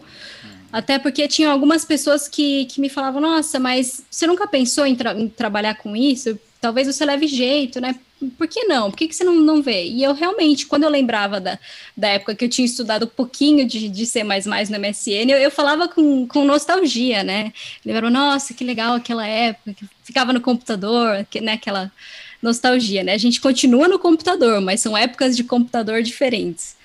Até 0.69 0.99
porque 0.99 1.25
tinha 1.29 1.49
algumas 1.49 1.85
pessoas 1.85 2.27
que, 2.27 2.65
que 2.65 2.81
me 2.81 2.89
falavam, 2.89 3.21
nossa, 3.21 3.59
mas 3.59 4.03
você 4.11 4.27
nunca 4.27 4.45
pensou 4.45 4.85
em, 4.85 4.93
tra 4.93 5.17
em 5.17 5.29
trabalhar 5.29 5.75
com 5.75 5.95
isso? 5.95 6.37
Talvez 6.61 6.85
você 6.85 7.03
leve 7.03 7.27
jeito, 7.27 7.81
né? 7.81 7.99
Por 8.37 8.47
que 8.47 8.65
não? 8.65 8.91
Por 8.91 8.97
que, 8.97 9.07
que 9.07 9.15
você 9.15 9.23
não, 9.23 9.35
não 9.35 9.63
vê? 9.63 9.83
E 9.85 10.03
eu 10.03 10.13
realmente, 10.13 10.67
quando 10.67 10.83
eu 10.83 10.89
lembrava 10.89 11.41
da, 11.41 11.57
da 11.97 12.09
época 12.09 12.35
que 12.35 12.45
eu 12.45 12.49
tinha 12.49 12.65
estudado 12.65 13.05
um 13.05 13.09
pouquinho 13.09 13.65
de, 13.67 13.89
de 13.89 14.05
C 14.05 14.23
no 14.23 14.29
MSN, 14.29 15.31
eu, 15.31 15.39
eu 15.39 15.49
falava 15.49 15.87
com, 15.87 16.27
com 16.27 16.45
nostalgia, 16.45 17.23
né? 17.23 17.51
Lembrava, 17.83 18.11
nossa, 18.11 18.53
que 18.53 18.63
legal 18.63 18.93
aquela 18.93 19.25
época, 19.27 19.73
que 19.73 19.85
ficava 20.03 20.31
no 20.31 20.39
computador, 20.39 21.25
que, 21.31 21.41
né? 21.41 21.53
Aquela 21.53 21.91
nostalgia, 22.39 23.03
né? 23.03 23.13
A 23.13 23.17
gente 23.17 23.41
continua 23.41 23.87
no 23.87 23.97
computador, 23.97 24.61
mas 24.61 24.81
são 24.81 24.95
épocas 24.95 25.35
de 25.35 25.43
computador 25.43 26.03
diferentes. 26.03 26.75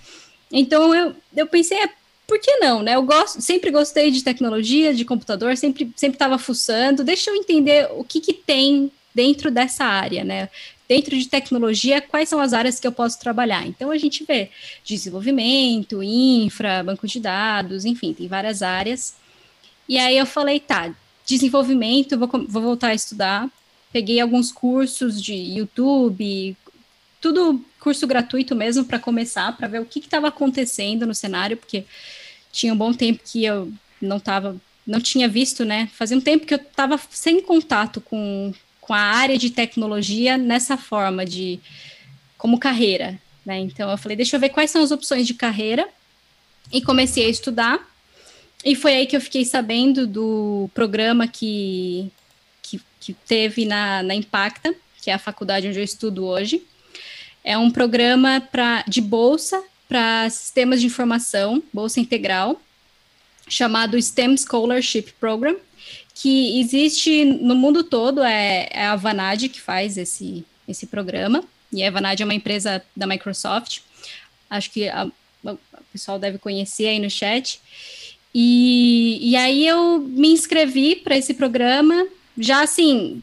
Então 0.51 0.95
eu, 0.95 1.15
eu 1.37 1.47
pensei, 1.47 1.77
é, 1.79 1.91
por 2.27 2.41
que 2.41 2.57
não, 2.57 2.83
né? 2.83 2.95
Eu 2.95 3.03
gosto, 3.03 3.43
sempre 3.43 3.71
gostei 3.71 4.11
de 4.11 4.25
tecnologia, 4.25 4.95
de 4.95 5.05
computador, 5.05 5.55
sempre 5.57 5.91
sempre 5.95 6.17
estava 6.17 6.39
fuçando. 6.39 7.05
Deixa 7.05 7.31
eu 7.31 7.37
entender 7.37 7.89
o 7.93 8.03
que, 8.03 8.21
que 8.21 8.33
tem 8.33 8.91
dentro 9.17 9.51
dessa 9.51 9.83
área, 9.87 10.23
né? 10.23 10.51
Dentro 10.87 11.17
de 11.19 11.27
tecnologia, 11.27 12.03
quais 12.03 12.29
são 12.29 12.39
as 12.39 12.53
áreas 12.53 12.79
que 12.79 12.87
eu 12.87 12.93
posso 12.93 13.19
trabalhar? 13.19 13.67
Então, 13.67 13.91
a 13.91 13.97
gente 13.97 14.25
vê 14.25 14.51
desenvolvimento, 14.85 16.03
infra, 16.03 16.85
banco 16.85 17.09
de 17.09 17.19
dados, 17.19 17.87
enfim, 17.87 18.13
tem 18.13 18.29
várias 18.29 18.63
áreas. 18.63 19.17
E 19.89 19.99
aí 19.99 20.19
eu 20.19 20.27
falei, 20.27 20.61
tá, 20.61 20.95
desenvolvimento, 21.25 22.19
vou, 22.19 22.29
vou 22.47 22.63
voltar 22.63 22.89
a 22.89 22.95
estudar. 22.95 23.49
Peguei 23.91 24.21
alguns 24.21 24.53
cursos 24.53 25.21
de 25.21 25.35
YouTube, 25.35 26.55
tudo 27.21 27.65
curso 27.81 28.07
gratuito 28.07 28.55
mesmo 28.55 28.85
para 28.85 28.99
começar, 28.99 29.57
para 29.57 29.69
ver 29.69 29.81
o 29.81 29.87
que 29.87 29.99
estava 29.99 30.29
acontecendo 30.29 31.07
no 31.07 31.15
cenário, 31.15 31.57
porque 31.57 31.85
tinha 32.53 32.75
um 32.75 32.77
bom 32.77 32.93
tempo 32.93 33.23
que 33.25 33.45
eu 33.45 33.73
não 34.01 34.19
estava, 34.19 34.57
não 34.87 35.01
tinha 35.01 35.27
visto, 35.27 35.65
né? 35.65 35.89
Fazia 35.95 36.17
um 36.17 36.21
tempo 36.21 36.45
que 36.45 36.53
eu 36.53 36.59
estava 36.59 37.01
sem 37.11 37.41
contato 37.41 38.01
com, 38.01 38.53
com 38.87 38.95
a 38.95 39.01
área 39.01 39.37
de 39.37 39.51
tecnologia 39.51 40.39
nessa 40.39 40.77
forma 40.77 41.27
de 41.27 41.59
como 42.39 42.59
carreira, 42.59 43.19
né? 43.45 43.59
Então 43.59 43.91
eu 43.91 43.99
falei, 43.99 44.17
deixa 44.17 44.37
eu 44.37 44.41
ver 44.41 44.51
quais 44.51 44.71
são 44.71 44.81
as 44.81 44.93
opções 44.93 45.27
de 45.27 45.35
carreira 45.35 45.89
e 46.73 46.81
comecei 46.81 47.27
a 47.27 47.29
estudar. 47.29 47.81
E 48.65 48.77
foi 48.77 48.95
aí 48.95 49.07
que 49.07 49.17
eu 49.17 49.21
fiquei 49.21 49.45
sabendo 49.45 50.07
do 50.07 50.71
programa 50.73 51.27
que, 51.27 52.13
que, 52.63 52.81
que 53.01 53.13
teve 53.13 53.65
na, 53.65 54.05
na 54.05 54.15
Impacta, 54.15 54.73
que 55.03 55.11
é 55.11 55.15
a 55.15 55.19
faculdade 55.19 55.67
onde 55.67 55.81
eu 55.81 55.85
estudo 55.85 56.25
hoje. 56.25 56.63
É 57.43 57.59
um 57.59 57.71
programa 57.71 58.41
pra, 58.41 58.85
de 58.87 59.01
bolsa 59.01 59.61
para 59.89 60.31
sistemas 60.31 60.81
de 60.81 60.87
informação, 60.87 61.61
bolsa 61.73 61.99
integral, 61.99 62.61
chamado 63.49 64.01
STEM 64.01 64.37
Scholarship 64.37 65.13
Program, 65.19 65.57
que 66.17 66.59
existe 66.59 67.27
no 67.27 67.55
mundo 67.55 67.85
todo, 67.85 68.25
é, 68.25 68.71
é 68.73 68.87
a 68.87 68.97
Vanad 68.97 69.51
que 69.51 69.61
faz 69.61 69.99
esse, 69.99 70.47
esse 70.67 70.87
programa, 70.87 71.45
e 71.71 71.85
a 71.85 71.91
Vanad 71.91 72.19
é 72.19 72.25
uma 72.25 72.35
empresa 72.35 72.83
da 72.97 73.07
Microsoft, 73.07 73.81
acho 74.49 74.71
que 74.71 74.89
a, 74.89 75.03
a, 75.45 75.53
o 75.53 75.59
pessoal 75.93 76.19
deve 76.19 76.39
conhecer 76.39 76.87
aí 76.87 76.99
no 76.99 77.11
chat, 77.11 77.61
e, 78.35 79.19
e 79.21 79.37
aí 79.37 79.67
eu 79.67 79.99
me 79.99 80.29
inscrevi 80.29 80.97
para 80.97 81.19
esse 81.19 81.35
programa, 81.35 82.07
já 82.39 82.63
assim, 82.63 83.23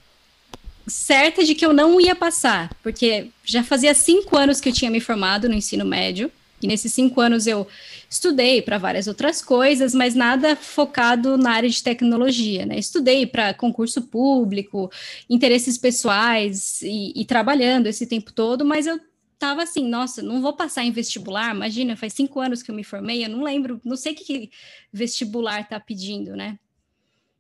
certa 0.86 1.44
de 1.44 1.56
que 1.56 1.66
eu 1.66 1.74
não 1.74 2.00
ia 2.00 2.16
passar, 2.16 2.72
porque 2.84 3.30
já 3.44 3.64
fazia 3.64 3.96
cinco 3.96 4.38
anos 4.38 4.62
que 4.62 4.70
eu 4.70 4.74
tinha 4.74 4.92
me 4.92 5.00
formado 5.00 5.50
no 5.50 5.56
ensino 5.56 5.84
médio, 5.84 6.32
e 6.62 6.68
nesses 6.68 6.94
cinco 6.94 7.20
anos 7.20 7.48
eu 7.48 7.68
estudei 8.14 8.62
para 8.62 8.78
várias 8.78 9.08
outras 9.08 9.42
coisas, 9.42 9.94
mas 9.94 10.14
nada 10.14 10.56
focado 10.56 11.36
na 11.38 11.52
área 11.52 11.70
de 11.70 11.82
tecnologia, 11.82 12.66
né? 12.66 12.78
Estudei 12.78 13.26
para 13.26 13.54
concurso 13.54 14.04
público, 14.04 14.92
interesses 15.30 15.78
pessoais 15.78 16.82
e, 16.84 17.12
e 17.20 17.26
trabalhando 17.26 17.88
esse 17.88 18.06
tempo 18.06 18.32
todo, 18.32 18.64
mas 18.64 18.86
eu 18.86 19.00
tava 19.40 19.64
assim, 19.64 19.88
nossa, 19.88 20.22
não 20.22 20.42
vou 20.42 20.54
passar 20.54 20.84
em 20.84 20.92
vestibular, 20.92 21.56
imagina, 21.56 21.98
faz 21.98 22.14
cinco 22.14 22.40
anos 22.40 22.62
que 22.62 22.70
eu 22.70 22.76
me 22.76 22.84
formei, 22.84 23.26
eu 23.26 23.30
não 23.30 23.44
lembro, 23.44 23.82
não 23.84 23.98
sei 23.98 24.14
o 24.14 24.16
que, 24.16 24.24
que 24.24 24.52
vestibular 24.92 25.68
tá 25.68 25.80
pedindo, 25.80 26.36
né? 26.36 26.60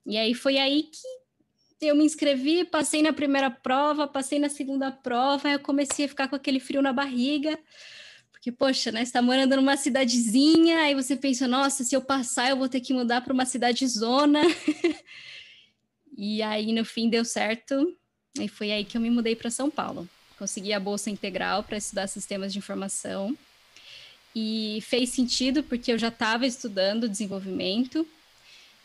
E 0.06 0.18
aí 0.18 0.34
foi 0.34 0.58
aí 0.58 0.90
que 1.80 1.86
eu 1.86 1.96
me 1.96 2.04
inscrevi, 2.04 2.66
passei 2.66 3.02
na 3.02 3.14
primeira 3.14 3.50
prova, 3.52 4.08
passei 4.08 4.40
na 4.40 4.50
segunda 4.50 4.92
prova, 4.92 5.50
eu 5.50 5.60
comecei 5.60 6.06
a 6.06 6.10
ficar 6.10 6.28
com 6.28 6.36
aquele 6.36 6.60
frio 6.60 6.82
na 6.82 6.92
barriga, 6.92 7.60
porque, 8.44 8.52
poxa, 8.52 8.92
né, 8.92 9.00
você 9.00 9.04
está 9.04 9.22
morando 9.22 9.56
numa 9.56 9.78
cidadezinha, 9.78 10.80
aí 10.80 10.94
você 10.94 11.16
pensa, 11.16 11.48
nossa, 11.48 11.82
se 11.82 11.96
eu 11.96 12.02
passar, 12.02 12.50
eu 12.50 12.58
vou 12.58 12.68
ter 12.68 12.82
que 12.82 12.94
mudar 12.94 13.22
para 13.22 13.32
uma 13.32 13.46
cidade 13.46 13.88
zona. 13.88 14.42
e 16.18 16.42
aí, 16.42 16.74
no 16.74 16.84
fim, 16.84 17.10
deu 17.10 17.24
certo. 17.24 17.96
E 18.38 18.50
foi 18.50 18.74
aí 18.74 18.84
que 18.84 18.98
eu 18.98 19.02
me 19.02 19.10
mudei 19.10 19.34
para 19.34 19.50
São 19.50 19.72
Paulo. 19.72 20.10
Consegui 20.38 20.74
a 20.74 20.80
bolsa 20.80 21.10
integral 21.10 21.64
para 21.64 21.78
estudar 21.78 22.06
sistemas 22.08 22.52
de 22.52 22.60
informação. 22.60 23.34
E 24.36 24.80
fez 24.82 25.12
sentido 25.12 25.64
porque 25.64 25.94
eu 25.94 25.98
já 25.98 26.10
estava 26.10 26.46
estudando 26.46 27.08
desenvolvimento 27.08 28.06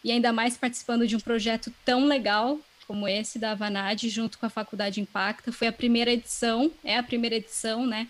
e 0.05 0.12
ainda 0.12 0.33
mais 0.33 0.57
participando 0.57 1.05
de 1.05 1.16
um 1.16 1.21
projeto 1.21 1.75
tão 1.85 2.07
legal 2.07 2.61
como 2.87 3.09
esse 3.09 3.40
da 3.40 3.51
Avanad, 3.51 4.09
junto 4.09 4.38
com 4.38 4.47
a 4.47 4.51
Faculdade 4.51 5.01
Impacta. 5.01 5.51
Foi 5.51 5.66
a 5.66 5.73
primeira 5.73 6.12
edição, 6.12 6.71
é 6.85 6.97
a 6.97 7.03
primeira 7.03 7.35
edição, 7.35 7.85
né, 7.85 8.07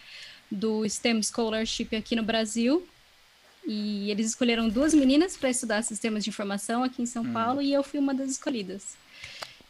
do 0.50 0.88
STEM 0.88 1.22
Scholarship 1.22 1.94
aqui 1.96 2.16
no 2.16 2.22
Brasil. 2.22 2.86
E 3.66 4.10
eles 4.10 4.28
escolheram 4.28 4.68
duas 4.68 4.94
meninas 4.94 5.36
para 5.36 5.50
estudar 5.50 5.82
sistemas 5.82 6.24
de 6.24 6.30
informação 6.30 6.82
aqui 6.82 7.02
em 7.02 7.06
São 7.06 7.22
hum. 7.22 7.32
Paulo 7.32 7.60
e 7.60 7.72
eu 7.72 7.82
fui 7.82 8.00
uma 8.00 8.14
das 8.14 8.30
escolhidas. 8.30 8.96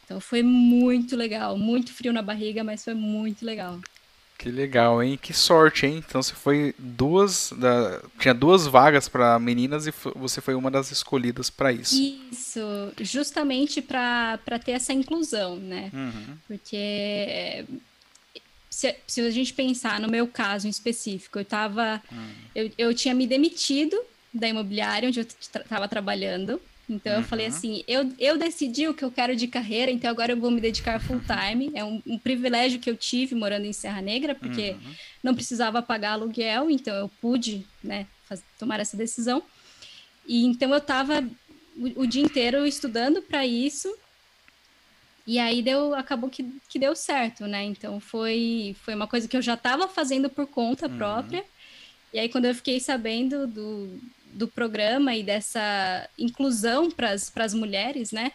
Então 0.05 0.21
foi 0.21 0.43
muito 0.43 1.17
legal, 1.17 1.59
muito 1.59 1.93
frio 1.93 2.13
na 2.13 2.23
barriga, 2.23 2.65
mas 2.65 2.85
foi 2.85 2.95
muito 2.95 3.45
legal. 3.45 3.81
Que 4.39 4.53
legal, 4.53 5.03
hein? 5.03 5.19
Que 5.21 5.35
sorte, 5.35 5.85
hein? 5.85 6.03
Então 6.07 6.23
você 6.23 6.33
foi 6.33 6.73
duas, 6.79 7.53
da... 7.59 8.01
tinha 8.21 8.33
duas 8.33 8.69
vagas 8.69 9.09
para 9.09 9.37
meninas 9.41 9.89
e 9.89 9.93
você 10.15 10.41
foi 10.41 10.55
uma 10.55 10.71
das 10.71 10.93
escolhidas 10.93 11.51
para 11.51 11.73
isso. 11.73 12.01
Isso, 12.31 12.61
justamente 13.01 13.83
para 13.83 14.39
ter 14.65 14.73
essa 14.73 14.93
inclusão, 14.93 15.57
né? 15.57 15.91
Uhum. 15.93 16.39
Porque 16.47 17.65
se, 18.79 18.95
se 19.09 19.21
a 19.23 19.31
gente 19.33 19.53
pensar 19.55 19.99
no 19.99 20.09
meu 20.09 20.29
caso 20.29 20.69
em 20.69 20.71
específico, 20.71 21.37
eu 21.37 21.45
tava. 21.45 22.01
Hum. 22.13 22.31
Eu, 22.55 22.71
eu 22.79 22.95
tinha 22.95 23.13
me 23.13 23.27
demitido 23.27 24.01
da 24.33 24.47
imobiliária 24.47 25.09
onde 25.09 25.19
eu 25.19 25.27
estava 25.41 25.89
trabalhando. 25.89 26.63
Então 26.89 27.13
uhum. 27.15 27.19
eu 27.19 27.25
falei 27.25 27.49
uhum. 27.49 27.53
assim, 27.53 27.85
eu, 27.89 28.13
eu 28.21 28.39
decidi 28.39 28.87
o 28.87 28.95
que 28.95 29.05
eu 29.05 29.11
quero 29.11 29.35
de 29.35 29.49
carreira, 29.49 29.91
então 29.91 30.09
agora 30.09 30.31
eu 30.31 30.37
vou 30.37 30.53
me 30.53 30.61
dedicar 30.61 31.01
full 31.03 31.21
time. 31.21 31.73
É 31.75 31.85
um, 31.85 32.01
um 32.07 32.17
privilégio 32.17 32.79
que 32.79 32.89
eu 32.89 32.97
tive 32.97 33.35
morando 33.35 33.67
em 33.67 33.73
Serra 33.73 34.01
Negra, 34.01 34.33
porque 34.33 34.71
uhum. 34.71 34.95
não 35.25 35.35
precisava 35.35 35.83
pagar 35.83 36.13
aluguel, 36.13 36.71
então 36.71 36.95
eu 36.95 37.09
pude 37.21 37.67
né, 37.83 38.07
faz, 38.29 38.45
tomar 38.61 38.79
essa 38.79 38.97
decisão. 38.97 39.43
E 40.25 40.45
então 40.45 40.71
eu 40.71 40.79
estava 40.79 41.29
o, 41.77 42.03
o, 42.03 42.07
dia 42.07 42.23
inteiro 42.23 42.65
estudando 42.65 43.23
para 43.23 43.45
isso 43.45 43.93
e 45.29 45.39
aí 45.39 45.61
deu, 45.61 45.95
acabou 45.95 46.31
que, 46.31 46.43
que 46.71 46.79
deu 46.79 46.97
certo, 46.97 47.47
né? 47.47 47.63
Então 47.63 48.01
foi, 48.01 48.75
foi 48.83 48.95
uma 48.95 49.07
coisa 49.07 49.29
que 49.29 49.37
eu 49.37 49.43
já 49.43 49.53
estava 49.53 49.87
fazendo 49.87 50.31
por 50.31 50.47
conta 50.47 50.89
uhum. 50.89 50.97
própria. 50.97 51.45
E 52.15 52.19
aí, 52.19 52.31
quando 52.31 52.47
eu 52.47 52.55
fiquei 52.55 52.81
sabendo 52.81 53.47
do, 53.47 54.01
do 54.33 54.49
programa 54.49 55.15
e 55.15 55.23
dessa 55.23 56.09
inclusão 56.19 56.91
para 56.91 57.13
as 57.13 57.53
mulheres, 57.53 58.11
né? 58.11 58.33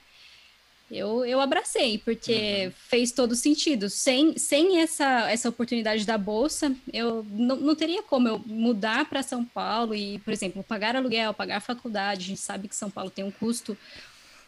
Eu, 0.92 1.26
eu 1.26 1.42
abracei, 1.42 1.98
porque 1.98 2.68
uhum. 2.68 2.74
fez 2.88 3.12
todo 3.12 3.36
sentido. 3.36 3.90
Sem, 3.90 4.38
sem 4.38 4.80
essa, 4.80 5.32
essa 5.32 5.50
oportunidade 5.50 6.06
da 6.06 6.16
bolsa, 6.16 6.76
eu 6.94 7.26
não, 7.32 7.56
não 7.56 7.76
teria 7.76 8.04
como 8.04 8.28
eu 8.28 8.38
mudar 8.46 9.10
para 9.10 9.24
São 9.24 9.44
Paulo 9.44 9.96
e, 9.96 10.20
por 10.20 10.32
exemplo, 10.32 10.64
pagar 10.64 10.96
aluguel, 10.96 11.34
pagar 11.34 11.60
faculdade. 11.60 12.26
A 12.26 12.28
gente 12.28 12.42
sabe 12.42 12.68
que 12.68 12.76
São 12.76 12.92
Paulo 12.92 13.10
tem 13.10 13.26
um 13.26 13.32
custo 13.32 13.76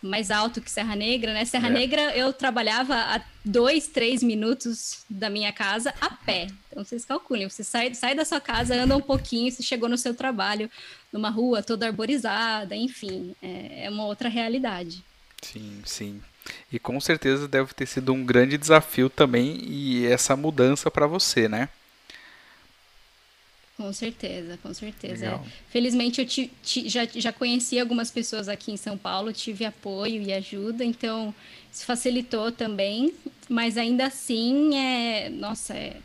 mais 0.06 0.32
alto 0.32 0.62
que 0.62 0.70
Serra 0.70 0.96
Negra, 0.96 1.34
né? 1.34 1.46
Serra 1.46 1.68
é. 1.68 1.72
Negra 1.72 2.16
eu 2.16 2.32
trabalhava 2.32 2.96
a 2.96 3.22
dois, 3.44 3.88
três 3.88 4.22
minutos 4.24 5.04
da 5.10 5.30
minha 5.30 5.52
casa 5.52 5.94
a 6.00 6.10
pé. 6.10 6.48
Então 6.70 6.84
vocês 6.84 7.06
calculem, 7.06 7.50
você 7.50 7.64
sai, 7.64 7.94
sai 7.94 8.16
da 8.16 8.26
sua 8.26 8.40
casa, 8.40 8.76
anda 8.76 8.96
um 8.96 9.02
pouquinho, 9.02 9.52
você 9.52 9.64
chegou 9.64 9.90
no 9.90 9.98
seu 9.98 10.14
trabalho, 10.14 10.70
numa 11.12 11.30
rua 11.30 11.64
toda 11.64 11.86
arborizada, 11.86 12.76
enfim, 12.76 13.36
é, 13.42 13.86
é 13.86 13.90
uma 13.90 14.06
outra 14.06 14.30
realidade. 14.30 15.04
Sim, 15.42 15.82
sim. 15.86 16.22
E 16.72 16.80
com 16.80 17.00
certeza 17.00 17.48
deve 17.48 17.74
ter 17.74 17.88
sido 17.88 18.14
um 18.14 18.24
grande 18.24 18.58
desafio 18.58 19.10
também 19.10 19.58
e 19.64 20.06
essa 20.06 20.36
mudança 20.36 20.92
para 20.92 21.08
você, 21.08 21.48
né? 21.48 21.70
Com 23.78 23.92
certeza, 23.92 24.58
com 24.64 24.74
certeza. 24.74 25.26
É. 25.26 25.40
Felizmente 25.70 26.22
eu 26.22 26.28
ti, 26.28 26.50
ti, 26.64 26.88
já, 26.88 27.06
já 27.06 27.34
conheci 27.34 27.78
algumas 27.78 28.10
pessoas 28.10 28.48
aqui 28.48 28.72
em 28.72 28.78
São 28.78 28.98
Paulo, 28.98 29.34
tive 29.34 29.66
apoio 29.66 30.22
e 30.22 30.32
ajuda, 30.32 30.84
então 30.86 31.36
isso 31.72 31.86
facilitou 31.86 32.54
também, 32.54 33.14
mas 33.50 33.78
ainda 33.78 34.06
assim 34.06 34.78
é. 34.78 35.30
Nossa, 35.30 35.74
é, 35.74 35.98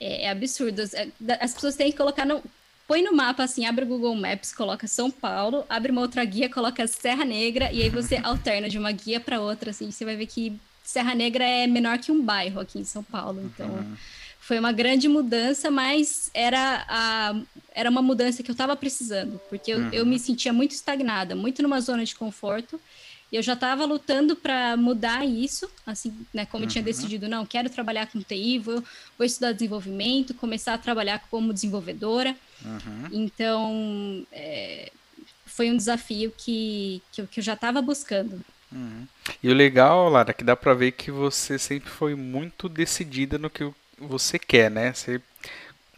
é, 0.00 0.24
é 0.24 0.30
absurdo. 0.30 0.82
É, 0.92 1.08
as 1.40 1.54
pessoas 1.54 1.76
têm 1.76 1.92
que 1.92 1.98
colocar 1.98 2.26
no. 2.26 2.42
Põe 2.88 3.02
no 3.02 3.14
mapa 3.14 3.44
assim, 3.44 3.64
abre 3.64 3.84
o 3.84 3.88
Google 3.88 4.16
Maps, 4.16 4.52
coloca 4.52 4.88
São 4.88 5.08
Paulo, 5.08 5.64
abre 5.68 5.92
uma 5.92 6.00
outra 6.00 6.24
guia, 6.24 6.50
coloca 6.50 6.84
Serra 6.88 7.24
Negra, 7.24 7.72
e 7.72 7.80
aí 7.82 7.88
você 7.88 8.16
alterna 8.24 8.68
de 8.68 8.76
uma 8.76 8.90
guia 8.90 9.20
para 9.20 9.40
outra, 9.40 9.70
assim, 9.70 9.92
você 9.92 10.04
vai 10.04 10.16
ver 10.16 10.26
que 10.26 10.58
Serra 10.82 11.14
Negra 11.14 11.44
é 11.44 11.68
menor 11.68 11.98
que 12.00 12.10
um 12.10 12.20
bairro 12.20 12.60
aqui 12.60 12.80
em 12.80 12.84
São 12.84 13.04
Paulo, 13.04 13.40
então 13.44 13.68
uhum. 13.68 13.96
Foi 14.50 14.58
uma 14.58 14.72
grande 14.72 15.06
mudança, 15.06 15.70
mas 15.70 16.28
era, 16.34 16.84
a, 16.88 17.40
era 17.72 17.88
uma 17.88 18.02
mudança 18.02 18.42
que 18.42 18.50
eu 18.50 18.52
estava 18.52 18.74
precisando, 18.74 19.40
porque 19.48 19.70
eu, 19.70 19.78
uhum. 19.78 19.90
eu 19.92 20.04
me 20.04 20.18
sentia 20.18 20.52
muito 20.52 20.72
estagnada, 20.72 21.36
muito 21.36 21.62
numa 21.62 21.80
zona 21.80 22.04
de 22.04 22.16
conforto, 22.16 22.80
e 23.30 23.36
eu 23.36 23.42
já 23.42 23.52
estava 23.52 23.84
lutando 23.84 24.34
para 24.34 24.76
mudar 24.76 25.24
isso, 25.24 25.70
assim, 25.86 26.12
né? 26.34 26.46
Como 26.46 26.64
uhum. 26.64 26.66
eu 26.66 26.72
tinha 26.72 26.82
uhum. 26.82 26.86
decidido, 26.86 27.28
não, 27.28 27.46
quero 27.46 27.70
trabalhar 27.70 28.08
com 28.08 28.20
TI, 28.20 28.58
vou, 28.58 28.82
vou 29.16 29.24
estudar 29.24 29.52
desenvolvimento, 29.52 30.34
começar 30.34 30.74
a 30.74 30.78
trabalhar 30.78 31.22
como 31.30 31.52
desenvolvedora. 31.52 32.34
Uhum. 32.64 33.06
Então, 33.12 34.26
é, 34.32 34.90
foi 35.46 35.70
um 35.70 35.76
desafio 35.76 36.34
que, 36.36 37.00
que, 37.12 37.20
eu, 37.20 37.28
que 37.28 37.38
eu 37.38 37.44
já 37.44 37.54
estava 37.54 37.80
buscando. 37.80 38.40
Uhum. 38.72 39.06
E 39.40 39.48
o 39.48 39.54
legal, 39.54 40.08
Lara, 40.08 40.30
é 40.30 40.34
que 40.34 40.42
dá 40.42 40.56
para 40.56 40.74
ver 40.74 40.90
que 40.90 41.12
você 41.12 41.56
sempre 41.56 41.88
foi 41.88 42.16
muito 42.16 42.68
decidida 42.68 43.38
no 43.38 43.48
que 43.48 43.70
você 44.00 44.38
quer, 44.38 44.70
né? 44.70 44.92
Você 44.92 45.20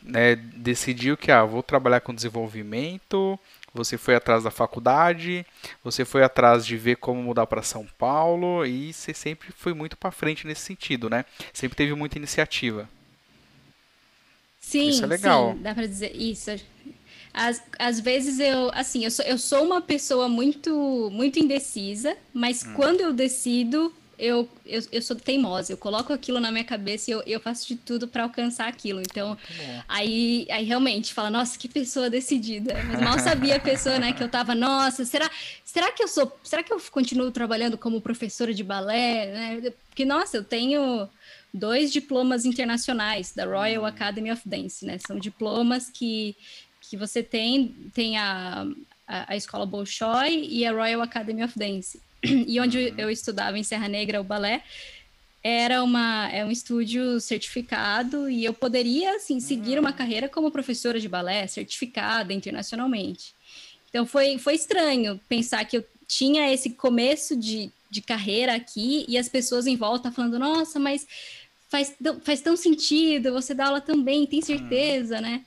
né, 0.02 0.36
decidiu 0.36 1.16
que, 1.16 1.30
ah, 1.30 1.44
vou 1.44 1.62
trabalhar 1.62 2.00
com 2.00 2.14
desenvolvimento, 2.14 3.38
você 3.72 3.96
foi 3.96 4.14
atrás 4.14 4.44
da 4.44 4.50
faculdade, 4.50 5.46
você 5.82 6.04
foi 6.04 6.22
atrás 6.22 6.66
de 6.66 6.76
ver 6.76 6.96
como 6.96 7.22
mudar 7.22 7.46
para 7.46 7.62
São 7.62 7.86
Paulo 7.98 8.66
e 8.66 8.92
você 8.92 9.14
sempre 9.14 9.52
foi 9.52 9.72
muito 9.72 9.96
para 9.96 10.10
frente 10.10 10.46
nesse 10.46 10.62
sentido, 10.62 11.08
né? 11.08 11.24
Sempre 11.52 11.76
teve 11.76 11.94
muita 11.94 12.18
iniciativa. 12.18 12.88
Sim, 14.60 14.88
isso 14.88 15.04
é 15.04 15.06
legal. 15.06 15.52
Sim, 15.52 15.62
dá 15.62 15.74
para 15.74 15.86
dizer 15.86 16.14
isso. 16.14 16.50
Às, 17.32 17.62
às 17.78 17.98
vezes 17.98 18.38
eu, 18.38 18.70
assim, 18.74 19.04
eu 19.04 19.10
sou, 19.10 19.24
eu 19.24 19.38
sou 19.38 19.64
uma 19.64 19.80
pessoa 19.80 20.28
muito, 20.28 21.08
muito 21.10 21.38
indecisa, 21.38 22.16
mas 22.32 22.62
hum. 22.64 22.74
quando 22.74 23.00
eu 23.00 23.12
decido, 23.12 23.92
eu, 24.22 24.48
eu, 24.64 24.80
eu 24.92 25.02
sou 25.02 25.16
teimosa, 25.16 25.72
eu 25.72 25.76
coloco 25.76 26.12
aquilo 26.12 26.38
na 26.38 26.52
minha 26.52 26.62
cabeça 26.62 27.10
e 27.10 27.12
eu, 27.12 27.22
eu 27.26 27.40
faço 27.40 27.66
de 27.66 27.74
tudo 27.74 28.06
para 28.06 28.22
alcançar 28.22 28.68
aquilo. 28.68 29.00
Então, 29.00 29.36
aí, 29.88 30.46
aí 30.48 30.64
realmente 30.64 31.12
fala, 31.12 31.28
nossa, 31.28 31.58
que 31.58 31.68
pessoa 31.68 32.08
decidida. 32.08 32.72
Mas 32.84 33.00
mal 33.00 33.18
sabia 33.18 33.56
a 33.56 33.60
pessoa, 33.60 33.98
né, 33.98 34.12
que 34.12 34.22
eu 34.22 34.28
tava, 34.28 34.54
nossa, 34.54 35.04
será, 35.04 35.28
será 35.64 35.90
que 35.90 36.04
eu 36.04 36.06
sou, 36.06 36.32
será 36.44 36.62
que 36.62 36.72
eu 36.72 36.80
continuo 36.92 37.32
trabalhando 37.32 37.76
como 37.76 38.00
professora 38.00 38.54
de 38.54 38.62
balé, 38.62 39.26
né? 39.26 39.72
Porque, 39.88 40.04
nossa, 40.04 40.36
eu 40.36 40.44
tenho 40.44 41.08
dois 41.52 41.92
diplomas 41.92 42.44
internacionais 42.44 43.32
da 43.34 43.44
Royal 43.44 43.82
hum. 43.82 43.86
Academy 43.86 44.30
of 44.30 44.48
Dance, 44.48 44.86
né? 44.86 44.98
São 45.04 45.18
diplomas 45.18 45.90
que, 45.90 46.36
que 46.80 46.96
você 46.96 47.24
tem, 47.24 47.74
tem 47.92 48.16
a, 48.18 48.68
a, 49.04 49.32
a 49.32 49.36
escola 49.36 49.66
Bolshoi 49.66 50.46
e 50.48 50.64
a 50.64 50.70
Royal 50.70 51.02
Academy 51.02 51.42
of 51.42 51.58
Dance. 51.58 52.00
E 52.46 52.60
onde 52.60 52.94
eu 52.96 53.10
estudava 53.10 53.58
em 53.58 53.62
Serra 53.62 53.88
Negra, 53.88 54.20
o 54.20 54.24
balé, 54.24 54.62
era 55.42 55.82
uma, 55.82 56.30
é 56.30 56.44
um 56.44 56.50
estúdio 56.50 57.20
certificado 57.20 58.30
e 58.30 58.44
eu 58.44 58.54
poderia, 58.54 59.16
assim, 59.16 59.40
seguir 59.40 59.78
uma 59.78 59.92
carreira 59.92 60.28
como 60.28 60.52
professora 60.52 61.00
de 61.00 61.08
balé, 61.08 61.46
certificada 61.48 62.32
internacionalmente. 62.32 63.34
Então, 63.88 64.06
foi, 64.06 64.38
foi 64.38 64.54
estranho 64.54 65.20
pensar 65.28 65.64
que 65.64 65.76
eu 65.76 65.84
tinha 66.06 66.52
esse 66.52 66.70
começo 66.70 67.36
de, 67.36 67.72
de 67.90 68.00
carreira 68.00 68.54
aqui 68.54 69.04
e 69.08 69.18
as 69.18 69.28
pessoas 69.28 69.66
em 69.66 69.76
volta 69.76 70.12
falando, 70.12 70.38
nossa, 70.38 70.78
mas 70.78 71.06
faz, 71.68 71.94
faz 72.22 72.40
tão 72.40 72.56
sentido, 72.56 73.32
você 73.32 73.52
dá 73.52 73.66
aula 73.66 73.80
também, 73.80 74.26
tem 74.26 74.40
certeza, 74.40 75.20
né? 75.20 75.42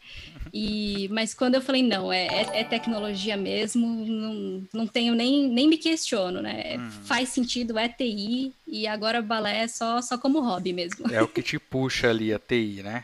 E, 0.57 1.09
mas 1.11 1.33
quando 1.33 1.55
eu 1.55 1.61
falei, 1.61 1.83
não, 1.83 2.13
é, 2.13 2.27
é, 2.27 2.61
é 2.61 2.63
tecnologia 2.63 3.35
mesmo, 3.35 3.85
não, 4.05 4.63
não 4.73 4.87
tenho 4.87 5.13
nem, 5.13 5.49
nem 5.49 5.67
me 5.67 5.77
questiono, 5.77 6.41
né? 6.41 6.77
Uhum. 6.77 6.89
Faz 7.03 7.27
sentido, 7.27 7.77
é 7.77 7.89
TI, 7.89 8.53
e 8.65 8.87
agora 8.87 9.21
balé 9.21 9.63
é 9.63 9.67
só, 9.67 10.01
só 10.01 10.17
como 10.17 10.39
hobby 10.39 10.71
mesmo. 10.71 11.11
É 11.11 11.21
o 11.21 11.27
que 11.27 11.43
te 11.43 11.59
puxa 11.59 12.09
ali, 12.09 12.33
a 12.33 12.39
TI, 12.39 12.81
né? 12.81 13.03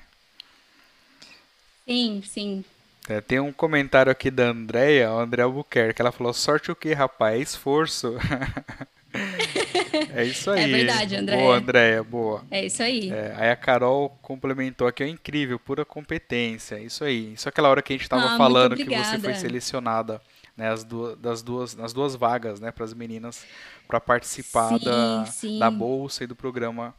Sim, 1.85 2.23
sim. 2.25 2.63
É, 3.09 3.19
tem 3.19 3.41
um 3.41 3.51
comentário 3.51 4.09
aqui 4.09 4.31
da 4.31 4.45
Andrea, 4.45 5.09
a 5.09 5.21
Andrea 5.21 5.43
Albuquerque, 5.43 6.01
ela 6.01 6.13
falou, 6.13 6.33
sorte 6.33 6.71
o 6.71 6.75
que, 6.75 6.93
rapaz? 6.93 7.37
É 7.37 7.43
esforço. 7.43 8.15
É 10.15 10.23
isso 10.23 10.49
aí. 10.51 10.63
É 10.63 10.67
verdade, 10.67 11.15
André. 11.15 11.37
Boa, 11.37 11.57
Andréia, 11.57 12.03
boa. 12.03 12.45
É 12.51 12.65
isso 12.65 12.81
aí. 12.83 13.11
É, 13.11 13.33
aí 13.37 13.49
a 13.49 13.55
Carol 13.55 14.09
complementou 14.21 14.87
aqui, 14.87 15.03
é 15.03 15.07
incrível, 15.07 15.59
pura 15.59 15.85
competência. 15.85 16.75
É 16.75 16.83
isso 16.83 17.03
aí. 17.03 17.33
Isso 17.33 17.47
é 17.47 17.49
aquela 17.49 17.69
hora 17.69 17.81
que 17.81 17.93
a 17.93 17.95
gente 17.95 18.03
estava 18.03 18.33
ah, 18.33 18.37
falando 18.37 18.75
que 18.75 18.85
você 18.85 19.19
foi 19.19 19.33
selecionada 19.35 20.21
né, 20.55 20.69
as 20.69 20.83
duas, 20.83 21.17
das 21.17 21.41
duas, 21.41 21.75
nas 21.75 21.93
duas 21.93 22.15
vagas, 22.15 22.59
né, 22.59 22.71
para 22.71 22.85
as 22.85 22.93
meninas, 22.93 23.45
para 23.87 23.99
participar 23.99 24.77
sim, 24.77 24.85
da, 24.85 25.25
sim. 25.25 25.59
da 25.59 25.71
bolsa 25.71 26.23
e 26.23 26.27
do 26.27 26.35
programa 26.35 26.93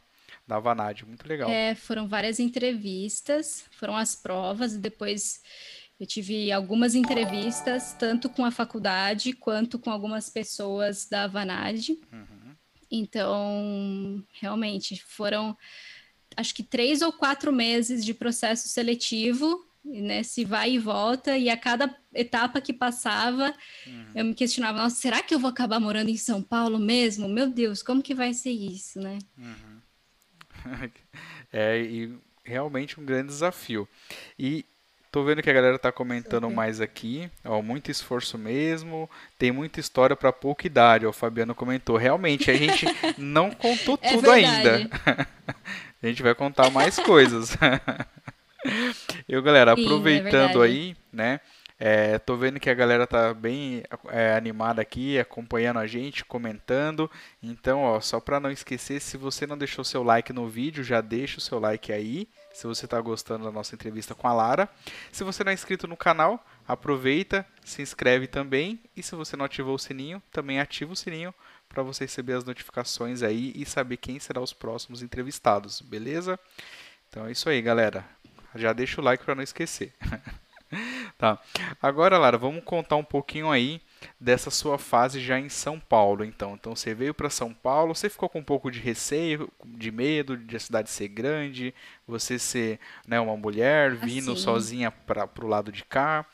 da 0.47 0.59
Vanad. 0.59 1.03
Muito 1.03 1.27
legal. 1.27 1.49
É, 1.49 1.73
foram 1.75 2.07
várias 2.07 2.39
entrevistas, 2.39 3.63
foram 3.79 3.95
as 3.95 4.15
provas, 4.15 4.73
e 4.73 4.77
depois 4.77 5.41
eu 5.99 6.05
tive 6.05 6.51
algumas 6.51 6.95
entrevistas, 6.95 7.93
tanto 7.93 8.29
com 8.29 8.43
a 8.43 8.51
faculdade 8.51 9.33
quanto 9.33 9.79
com 9.79 9.89
algumas 9.89 10.29
pessoas 10.29 11.07
da 11.07 11.27
Vanad. 11.27 11.89
Uhum. 12.11 12.42
Então, 12.95 14.23
realmente, 14.39 15.03
foram 15.03 15.57
acho 16.37 16.53
que 16.53 16.63
três 16.63 17.01
ou 17.01 17.11
quatro 17.11 17.51
meses 17.51 18.05
de 18.05 18.13
processo 18.13 18.67
seletivo, 18.67 19.65
nesse 19.83 20.45
vai 20.45 20.73
e 20.73 20.79
volta, 20.79 21.37
e 21.37 21.49
a 21.49 21.57
cada 21.57 21.95
etapa 22.13 22.61
que 22.61 22.71
passava, 22.71 23.53
uhum. 23.85 24.05
eu 24.15 24.25
me 24.25 24.33
questionava, 24.33 24.77
nossa, 24.77 24.95
será 24.95 25.21
que 25.21 25.33
eu 25.33 25.39
vou 25.39 25.49
acabar 25.49 25.79
morando 25.79 26.09
em 26.09 26.17
São 26.17 26.41
Paulo 26.41 26.79
mesmo? 26.79 27.27
Meu 27.27 27.49
Deus, 27.49 27.81
como 27.81 28.01
que 28.01 28.13
vai 28.13 28.33
ser 28.33 28.51
isso, 28.51 28.99
né? 28.99 29.17
Uhum. 29.37 29.81
é, 31.51 31.81
e 31.81 32.15
realmente 32.43 32.99
um 32.99 33.05
grande 33.05 33.27
desafio. 33.27 33.87
E 34.37 34.65
Tô 35.13 35.23
vendo 35.23 35.43
que 35.43 35.49
a 35.51 35.53
galera 35.53 35.77
tá 35.77 35.91
comentando 35.91 36.45
okay. 36.45 36.55
mais 36.55 36.81
aqui. 36.81 37.29
Ó, 37.45 37.61
muito 37.61 37.91
esforço 37.91 38.35
mesmo. 38.35 39.07
Tem 39.37 39.51
muita 39.51 39.79
história 39.79 40.15
para 40.15 40.33
pouca 40.33 40.65
idade. 40.65 41.05
Ó, 41.05 41.11
o 41.11 41.13
Fabiano 41.13 41.53
comentou. 41.53 41.97
Realmente, 41.97 42.49
a 42.49 42.55
gente 42.55 42.87
não 43.15 43.51
contou 43.51 43.99
é 44.01 44.09
tudo 44.09 44.31
ainda. 44.31 44.89
a 46.01 46.07
gente 46.07 46.23
vai 46.23 46.33
contar 46.33 46.71
mais 46.71 46.97
coisas. 46.97 47.55
Eu, 49.29 49.43
galera, 49.43 49.75
Sim, 49.75 49.81
é 49.81 49.85
aproveitando 49.85 50.63
é 50.63 50.67
aí, 50.67 50.95
né? 51.11 51.39
É, 51.79 52.17
tô 52.17 52.35
vendo 52.35 52.59
que 52.59 52.69
a 52.69 52.73
galera 52.73 53.05
tá 53.05 53.35
bem 53.35 53.83
é, 54.09 54.33
animada 54.33 54.81
aqui, 54.81 55.19
acompanhando 55.19 55.77
a 55.77 55.85
gente, 55.85 56.25
comentando. 56.25 57.11
Então, 57.41 57.81
ó, 57.83 57.99
só 57.99 58.19
para 58.19 58.39
não 58.39 58.49
esquecer, 58.49 58.99
se 58.99 59.15
você 59.15 59.45
não 59.45 59.59
deixou 59.59 59.83
seu 59.83 60.01
like 60.01 60.33
no 60.33 60.47
vídeo, 60.47 60.83
já 60.83 61.01
deixa 61.01 61.37
o 61.37 61.41
seu 61.41 61.59
like 61.59 61.93
aí. 61.93 62.27
Se 62.53 62.67
você 62.67 62.85
está 62.85 63.01
gostando 63.01 63.43
da 63.43 63.51
nossa 63.51 63.75
entrevista 63.75 64.13
com 64.13 64.27
a 64.27 64.33
Lara. 64.33 64.69
Se 65.11 65.23
você 65.23 65.43
não 65.43 65.51
é 65.51 65.53
inscrito 65.53 65.87
no 65.87 65.97
canal, 65.97 66.45
aproveita, 66.67 67.45
se 67.65 67.81
inscreve 67.81 68.27
também. 68.27 68.79
E 68.95 69.01
se 69.01 69.15
você 69.15 69.35
não 69.35 69.43
ativou 69.43 69.75
o 69.75 69.79
sininho, 69.79 70.21
também 70.31 70.59
ativa 70.59 70.93
o 70.93 70.95
sininho 70.95 71.33
para 71.67 71.81
você 71.81 72.03
receber 72.03 72.33
as 72.33 72.43
notificações 72.43 73.23
aí 73.23 73.51
e 73.55 73.65
saber 73.65 73.97
quem 73.97 74.19
será 74.19 74.39
os 74.39 74.53
próximos 74.53 75.01
entrevistados, 75.01 75.81
beleza? 75.81 76.39
Então 77.09 77.25
é 77.25 77.31
isso 77.31 77.49
aí, 77.49 77.61
galera. 77.61 78.05
Já 78.55 78.71
deixa 78.71 79.01
o 79.01 79.03
like 79.03 79.25
para 79.25 79.33
não 79.33 79.43
esquecer. 79.43 79.93
tá. 81.17 81.39
Agora, 81.81 82.17
Lara, 82.19 82.37
vamos 82.37 82.63
contar 82.63 82.95
um 82.95 83.03
pouquinho 83.03 83.49
aí 83.49 83.81
dessa 84.19 84.49
sua 84.49 84.77
fase 84.77 85.19
já 85.19 85.39
em 85.39 85.49
São 85.49 85.79
Paulo, 85.79 86.23
então. 86.23 86.53
Então 86.53 86.75
você 86.75 86.93
veio 86.93 87.13
para 87.13 87.29
São 87.29 87.53
Paulo, 87.53 87.95
você 87.95 88.09
ficou 88.09 88.29
com 88.29 88.39
um 88.39 88.43
pouco 88.43 88.71
de 88.71 88.79
receio, 88.79 89.51
de 89.65 89.91
medo 89.91 90.37
de 90.37 90.55
a 90.55 90.59
cidade 90.59 90.89
ser 90.89 91.07
grande, 91.07 91.73
você 92.07 92.39
ser 92.39 92.79
né, 93.07 93.19
uma 93.19 93.37
mulher 93.37 93.95
vindo 93.95 94.33
assim. 94.33 94.41
sozinha 94.41 94.91
para 94.91 95.29
o 95.41 95.47
lado 95.47 95.71
de 95.71 95.83
cá. 95.83 96.25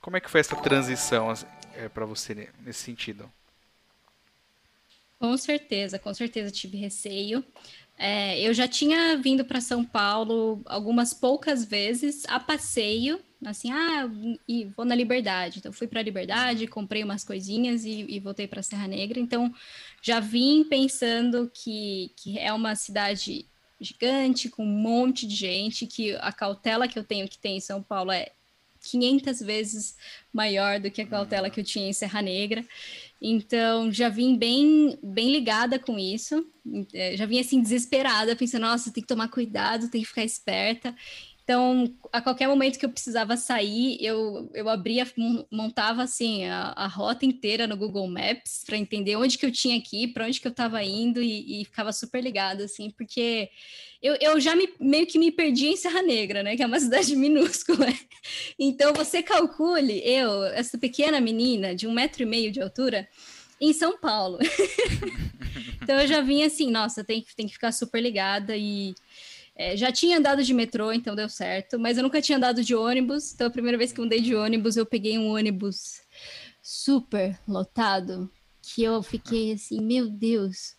Como 0.00 0.16
é 0.16 0.20
que 0.20 0.30
foi 0.30 0.40
essa 0.40 0.56
transição 0.56 1.32
é, 1.74 1.88
para 1.88 2.04
você 2.04 2.50
nesse 2.64 2.80
sentido? 2.80 3.30
Com 5.18 5.36
certeza, 5.36 5.98
com 5.98 6.14
certeza 6.14 6.50
tive 6.50 6.76
receio. 6.76 7.44
É, 7.98 8.40
eu 8.40 8.54
já 8.54 8.68
tinha 8.68 9.16
vindo 9.16 9.44
para 9.44 9.60
São 9.60 9.84
Paulo 9.84 10.62
algumas 10.66 11.12
poucas 11.12 11.64
vezes 11.64 12.24
a 12.28 12.38
passeio, 12.38 13.20
assim, 13.44 13.70
ah, 13.70 14.10
e 14.48 14.64
vou 14.76 14.84
na 14.84 14.94
Liberdade. 14.94 15.58
Então, 15.58 15.72
fui 15.72 15.86
para 15.86 16.00
a 16.00 16.02
Liberdade, 16.02 16.66
comprei 16.66 17.04
umas 17.04 17.24
coisinhas 17.24 17.84
e, 17.84 18.04
e 18.08 18.20
voltei 18.20 18.46
para 18.46 18.62
Serra 18.62 18.88
Negra. 18.88 19.20
Então, 19.20 19.52
já 20.02 20.20
vim 20.20 20.64
pensando 20.64 21.50
que, 21.52 22.12
que 22.16 22.38
é 22.38 22.52
uma 22.52 22.74
cidade 22.74 23.46
gigante, 23.80 24.48
com 24.48 24.64
um 24.64 24.66
monte 24.66 25.26
de 25.26 25.36
gente, 25.36 25.86
que 25.86 26.14
a 26.16 26.32
cautela 26.32 26.88
que 26.88 26.98
eu 26.98 27.04
tenho 27.04 27.28
que 27.28 27.38
tem 27.38 27.58
em 27.58 27.60
São 27.60 27.82
Paulo 27.82 28.10
é 28.10 28.32
500 28.82 29.40
vezes 29.40 29.96
maior 30.32 30.80
do 30.80 30.90
que 30.90 31.02
a 31.02 31.06
cautela 31.06 31.50
que 31.50 31.60
eu 31.60 31.64
tinha 31.64 31.88
em 31.88 31.92
Serra 31.92 32.22
Negra. 32.22 32.64
Então, 33.20 33.92
já 33.92 34.08
vim 34.08 34.36
bem, 34.36 34.98
bem 35.02 35.30
ligada 35.32 35.78
com 35.78 35.98
isso. 35.98 36.46
É, 36.92 37.16
já 37.16 37.26
vim 37.26 37.40
assim 37.40 37.60
desesperada, 37.60 38.36
pensando, 38.36 38.62
nossa, 38.62 38.92
tem 38.92 39.02
que 39.02 39.08
tomar 39.08 39.28
cuidado, 39.28 39.90
tem 39.90 40.00
que 40.00 40.08
ficar 40.08 40.24
esperta. 40.24 40.94
Então, 41.48 41.90
a 42.12 42.20
qualquer 42.20 42.46
momento 42.46 42.78
que 42.78 42.84
eu 42.84 42.90
precisava 42.90 43.34
sair, 43.34 43.96
eu, 44.04 44.50
eu 44.52 44.68
abria, 44.68 45.10
montava 45.50 46.02
assim 46.02 46.44
a, 46.44 46.74
a 46.76 46.86
rota 46.86 47.24
inteira 47.24 47.66
no 47.66 47.74
Google 47.74 48.06
Maps 48.06 48.64
para 48.66 48.76
entender 48.76 49.16
onde 49.16 49.38
que 49.38 49.46
eu 49.46 49.50
tinha 49.50 49.80
que 49.80 50.02
ir, 50.02 50.08
para 50.08 50.26
onde 50.26 50.38
que 50.38 50.46
eu 50.46 50.50
estava 50.50 50.84
indo 50.84 51.22
e, 51.22 51.62
e, 51.62 51.64
ficava 51.64 51.90
super 51.90 52.22
ligado, 52.22 52.60
assim, 52.60 52.90
porque 52.90 53.48
eu, 54.02 54.14
eu 54.20 54.38
já 54.38 54.54
me, 54.54 54.68
meio 54.78 55.06
que 55.06 55.18
me 55.18 55.32
perdi 55.32 55.68
em 55.68 55.76
Serra 55.78 56.02
Negra, 56.02 56.42
né? 56.42 56.54
Que 56.54 56.62
é 56.62 56.66
uma 56.66 56.78
cidade 56.80 57.16
minúscula. 57.16 57.86
Então, 58.58 58.92
você 58.92 59.22
calcule, 59.22 60.02
eu, 60.04 60.44
essa 60.48 60.76
pequena 60.76 61.18
menina 61.18 61.74
de 61.74 61.86
um 61.86 61.92
metro 61.92 62.24
e 62.24 62.26
meio 62.26 62.52
de 62.52 62.60
altura, 62.60 63.08
em 63.58 63.72
São 63.72 63.96
Paulo. 63.96 64.38
então 65.82 65.98
eu 65.98 66.06
já 66.06 66.20
vim 66.20 66.42
assim, 66.42 66.70
nossa, 66.70 67.02
tem, 67.02 67.24
tem 67.34 67.46
que 67.46 67.54
ficar 67.54 67.72
super 67.72 68.02
ligada 68.02 68.54
e 68.54 68.94
é, 69.58 69.76
já 69.76 69.90
tinha 69.90 70.18
andado 70.18 70.44
de 70.44 70.54
metrô, 70.54 70.92
então 70.92 71.16
deu 71.16 71.28
certo, 71.28 71.80
mas 71.80 71.96
eu 71.96 72.04
nunca 72.04 72.22
tinha 72.22 72.38
andado 72.38 72.62
de 72.62 72.76
ônibus. 72.76 73.34
Então, 73.34 73.48
a 73.48 73.50
primeira 73.50 73.76
vez 73.76 73.92
que 73.92 74.00
eu 74.00 74.04
andei 74.04 74.20
de 74.20 74.32
ônibus, 74.36 74.76
eu 74.76 74.86
peguei 74.86 75.18
um 75.18 75.34
ônibus 75.34 76.00
super 76.62 77.36
lotado, 77.46 78.30
que 78.62 78.84
eu 78.84 79.02
fiquei 79.02 79.52
assim, 79.52 79.80
meu 79.80 80.08
Deus. 80.08 80.76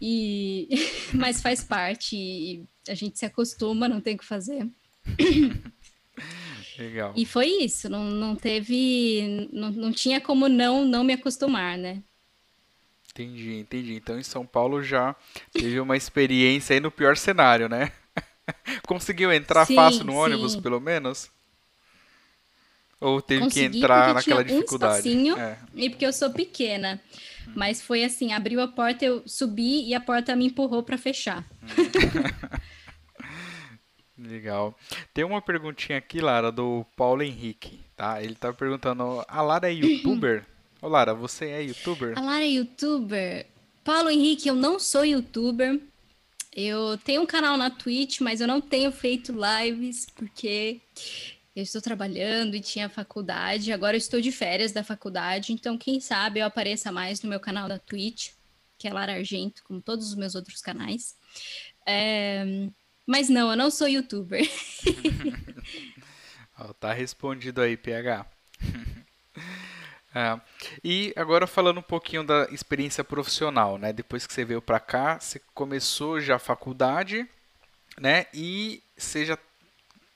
E 0.00 0.68
mas 1.12 1.42
faz 1.42 1.64
parte, 1.64 2.16
e 2.16 2.64
a 2.88 2.94
gente 2.94 3.18
se 3.18 3.26
acostuma, 3.26 3.88
não 3.88 4.00
tem 4.00 4.14
o 4.14 4.18
que 4.18 4.24
fazer. 4.24 4.70
Legal. 6.78 7.12
E 7.16 7.26
foi 7.26 7.46
isso, 7.46 7.88
não, 7.88 8.04
não 8.04 8.36
teve, 8.36 9.48
não, 9.52 9.70
não 9.70 9.92
tinha 9.92 10.20
como 10.20 10.48
não 10.48 10.84
não 10.84 11.02
me 11.02 11.12
acostumar, 11.12 11.76
né? 11.76 12.02
Entendi, 13.10 13.58
entendi. 13.58 13.94
Então 13.94 14.18
em 14.18 14.22
São 14.22 14.46
Paulo 14.46 14.82
já 14.82 15.14
teve 15.52 15.80
uma 15.80 15.96
experiência 15.96 16.74
aí 16.74 16.80
no 16.80 16.90
pior 16.90 17.16
cenário, 17.16 17.68
né? 17.68 17.92
Conseguiu 18.86 19.32
entrar 19.32 19.66
sim, 19.66 19.74
fácil 19.74 20.04
no 20.04 20.12
sim. 20.12 20.18
ônibus, 20.18 20.56
pelo 20.56 20.80
menos? 20.80 21.30
Ou 23.00 23.22
teve 23.22 23.44
Consegui 23.44 23.70
que 23.70 23.78
entrar 23.78 24.14
naquela 24.14 24.44
dificuldade? 24.44 25.08
Um 25.08 25.38
é. 25.38 25.58
E 25.74 25.88
porque 25.88 26.04
eu 26.04 26.12
sou 26.12 26.30
pequena. 26.30 27.00
Mas 27.54 27.80
foi 27.80 28.04
assim, 28.04 28.32
abriu 28.32 28.60
a 28.60 28.68
porta, 28.68 29.04
eu 29.04 29.22
subi 29.26 29.88
e 29.88 29.94
a 29.94 30.00
porta 30.00 30.36
me 30.36 30.46
empurrou 30.46 30.82
para 30.82 30.98
fechar. 30.98 31.44
Legal. 34.16 34.76
Tem 35.14 35.24
uma 35.24 35.40
perguntinha 35.40 35.96
aqui, 35.96 36.20
Lara, 36.20 36.52
do 36.52 36.84
Paulo 36.94 37.22
Henrique, 37.22 37.80
tá? 37.96 38.22
Ele 38.22 38.34
tá 38.34 38.52
perguntando, 38.52 39.24
a 39.26 39.40
Lara 39.40 39.70
é 39.70 39.74
youtuber? 39.74 40.44
Ô 40.82 40.88
Lara, 40.88 41.12
você 41.12 41.46
é 41.46 41.62
youtuber? 41.62 42.18
A 42.18 42.22
Lara 42.22 42.42
é 42.42 42.48
youtuber? 42.48 43.46
Paulo 43.84 44.08
Henrique, 44.08 44.48
eu 44.48 44.54
não 44.54 44.78
sou 44.78 45.04
youtuber. 45.04 45.78
Eu 46.54 46.96
tenho 46.98 47.20
um 47.22 47.26
canal 47.26 47.56
na 47.58 47.70
Twitch, 47.70 48.20
mas 48.20 48.40
eu 48.40 48.46
não 48.46 48.62
tenho 48.62 48.90
feito 48.90 49.32
lives 49.32 50.06
porque 50.16 50.80
eu 51.54 51.62
estou 51.62 51.82
trabalhando 51.82 52.56
e 52.56 52.60
tinha 52.60 52.88
faculdade. 52.88 53.72
Agora 53.72 53.94
eu 53.94 53.98
estou 53.98 54.22
de 54.22 54.32
férias 54.32 54.72
da 54.72 54.82
faculdade, 54.82 55.52
então 55.52 55.76
quem 55.76 56.00
sabe 56.00 56.40
eu 56.40 56.46
apareça 56.46 56.90
mais 56.90 57.20
no 57.20 57.28
meu 57.28 57.40
canal 57.40 57.68
da 57.68 57.78
Twitch, 57.78 58.30
que 58.78 58.88
é 58.88 58.92
Lara 58.92 59.12
Argento, 59.12 59.62
como 59.64 59.82
todos 59.82 60.08
os 60.08 60.14
meus 60.14 60.34
outros 60.34 60.62
canais. 60.62 61.14
É... 61.86 62.42
Mas 63.06 63.28
não, 63.28 63.50
eu 63.50 63.56
não 63.56 63.70
sou 63.70 63.86
youtuber. 63.86 64.48
tá 66.80 66.92
respondido 66.94 67.60
aí, 67.60 67.76
PH. 67.76 68.26
É. 70.14 70.40
E 70.82 71.12
agora 71.16 71.46
falando 71.46 71.78
um 71.78 71.82
pouquinho 71.82 72.24
da 72.24 72.48
experiência 72.50 73.04
profissional, 73.04 73.78
né? 73.78 73.92
Depois 73.92 74.26
que 74.26 74.32
você 74.32 74.44
veio 74.44 74.60
para 74.60 74.80
cá, 74.80 75.20
você 75.20 75.40
começou 75.54 76.20
já 76.20 76.36
a 76.36 76.40
faculdade, 76.40 77.28
né? 77.98 78.26
E 78.34 78.82
você 78.96 79.24
já 79.24 79.38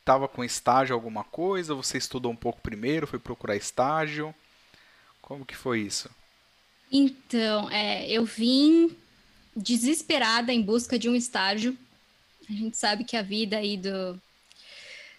estava 0.00 0.26
com 0.26 0.44
estágio 0.44 0.94
alguma 0.94 1.22
coisa? 1.22 1.74
Você 1.74 1.96
estudou 1.96 2.32
um 2.32 2.36
pouco 2.36 2.60
primeiro, 2.60 3.06
foi 3.06 3.18
procurar 3.18 3.56
estágio? 3.56 4.34
Como 5.22 5.46
que 5.46 5.56
foi 5.56 5.80
isso? 5.80 6.10
Então, 6.90 7.70
é, 7.70 8.10
eu 8.10 8.24
vim 8.24 8.96
desesperada 9.56 10.52
em 10.52 10.60
busca 10.60 10.98
de 10.98 11.08
um 11.08 11.14
estágio. 11.14 11.76
A 12.48 12.52
gente 12.52 12.76
sabe 12.76 13.04
que 13.04 13.16
a 13.16 13.22
vida 13.22 13.56
aí 13.56 13.76
do, 13.76 14.20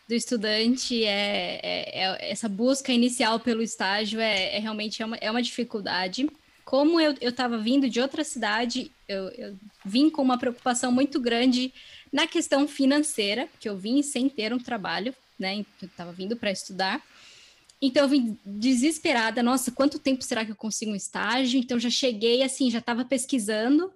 do 0.07 0.13
estudante 0.13 1.03
é, 1.03 1.59
é, 1.63 2.03
é, 2.03 2.31
essa 2.31 2.47
busca 2.47 2.91
inicial 2.91 3.39
pelo 3.39 3.61
estágio 3.61 4.19
é, 4.19 4.55
é 4.55 4.59
realmente 4.59 5.01
é 5.01 5.05
uma, 5.05 5.15
é 5.17 5.31
uma 5.31 5.41
dificuldade. 5.41 6.29
Como 6.63 6.99
eu 6.99 7.13
estava 7.21 7.57
vindo 7.57 7.89
de 7.89 7.99
outra 7.99 8.23
cidade, 8.23 8.91
eu, 9.07 9.29
eu 9.29 9.57
vim 9.83 10.09
com 10.09 10.21
uma 10.21 10.37
preocupação 10.37 10.91
muito 10.91 11.19
grande 11.19 11.73
na 12.11 12.27
questão 12.27 12.67
financeira, 12.67 13.47
porque 13.47 13.67
eu 13.67 13.77
vim 13.77 14.01
sem 14.01 14.29
ter 14.29 14.53
um 14.53 14.59
trabalho, 14.59 15.13
né? 15.37 15.65
Eu 15.81 15.87
estava 15.87 16.11
vindo 16.11 16.35
para 16.35 16.51
estudar. 16.51 17.01
Então 17.81 18.03
eu 18.03 18.09
vim 18.09 18.37
desesperada, 18.45 19.43
nossa, 19.43 19.71
quanto 19.71 19.99
tempo 19.99 20.23
será 20.23 20.45
que 20.45 20.51
eu 20.51 20.55
consigo 20.55 20.91
um 20.91 20.95
estágio? 20.95 21.59
Então 21.59 21.79
já 21.79 21.89
cheguei 21.89 22.41
assim, 22.41 22.71
já 22.71 22.79
estava 22.79 23.03
pesquisando 23.05 23.91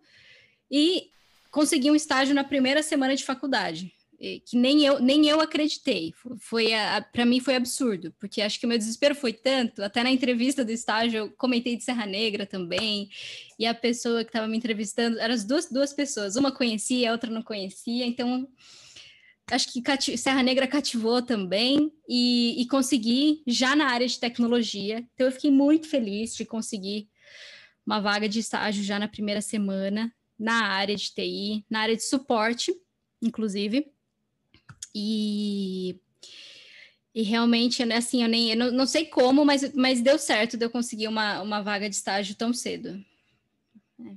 e 0.70 1.10
consegui 1.50 1.90
um 1.90 1.96
estágio 1.96 2.36
na 2.36 2.44
primeira 2.44 2.84
semana 2.84 3.16
de 3.16 3.24
faculdade 3.24 3.92
que 4.46 4.58
nem 4.58 4.86
eu 4.86 5.00
nem 5.00 5.28
eu 5.28 5.40
acreditei. 5.40 6.14
Foi 6.40 6.68
para 7.12 7.26
mim 7.26 7.40
foi 7.40 7.56
absurdo, 7.56 8.14
porque 8.20 8.42
acho 8.42 8.60
que 8.60 8.66
o 8.66 8.70
meu 8.70 8.78
desespero 8.78 9.16
foi 9.16 9.34
tanto, 9.34 9.84
até 9.84 10.04
na 10.04 10.12
entrevista 10.12 10.64
do 10.64 10.72
estágio 10.72 11.18
eu 11.18 11.32
comentei 11.32 11.78
de 11.78 11.84
Serra 11.84 12.06
Negra 12.06 12.46
também, 12.46 13.10
e 13.58 13.66
a 13.66 13.74
pessoa 13.74 14.24
que 14.24 14.30
estava 14.30 14.48
me 14.48 14.58
entrevistando, 14.58 15.20
eram 15.20 15.34
as 15.34 15.44
duas 15.44 15.70
duas 15.72 15.94
pessoas, 15.94 16.36
uma 16.36 16.52
conhecia, 16.52 17.10
a 17.10 17.14
outra 17.14 17.32
não 17.32 17.42
conhecia, 17.42 18.06
então 18.06 18.48
acho 19.52 19.72
que 19.72 19.82
cati 19.82 20.18
Serra 20.18 20.44
Negra 20.44 20.68
cativou 20.68 21.22
também 21.22 21.92
e, 22.08 22.62
e 22.62 22.68
consegui 22.68 23.42
já 23.48 23.76
na 23.76 23.88
área 23.88 24.08
de 24.08 24.20
tecnologia. 24.20 25.06
Então 25.14 25.28
eu 25.28 25.32
fiquei 25.32 25.52
muito 25.52 25.88
feliz 25.88 26.36
de 26.36 26.46
conseguir 26.46 27.10
uma 27.86 28.00
vaga 28.00 28.30
de 28.30 28.40
estágio 28.40 28.84
já 28.84 29.00
na 29.00 29.08
primeira 29.08 29.42
semana 29.42 30.14
na 30.40 30.68
área 30.68 30.96
de 30.96 31.14
TI, 31.14 31.66
na 31.70 31.82
área 31.82 31.96
de 31.98 32.04
suporte, 32.04 32.74
inclusive. 33.22 33.92
E, 34.94 35.96
e 37.14 37.22
realmente, 37.24 37.86
né, 37.86 37.98
assim, 37.98 38.24
eu 38.24 38.30
nem 38.30 38.52
eu 38.52 38.58
não, 38.58 38.72
não, 38.72 38.86
sei 38.86 39.06
como, 39.06 39.46
mas, 39.46 39.74
mas 39.74 40.02
deu 40.02 40.18
certo 40.18 40.58
de 40.58 40.66
eu 40.66 40.70
conseguir 40.70 41.08
uma, 41.08 41.42
uma 41.42 41.62
vaga 41.62 41.90
de 41.90 41.96
estágio 41.96 42.36
tão 42.36 42.54
cedo. 42.54 43.04
É. 44.06 44.12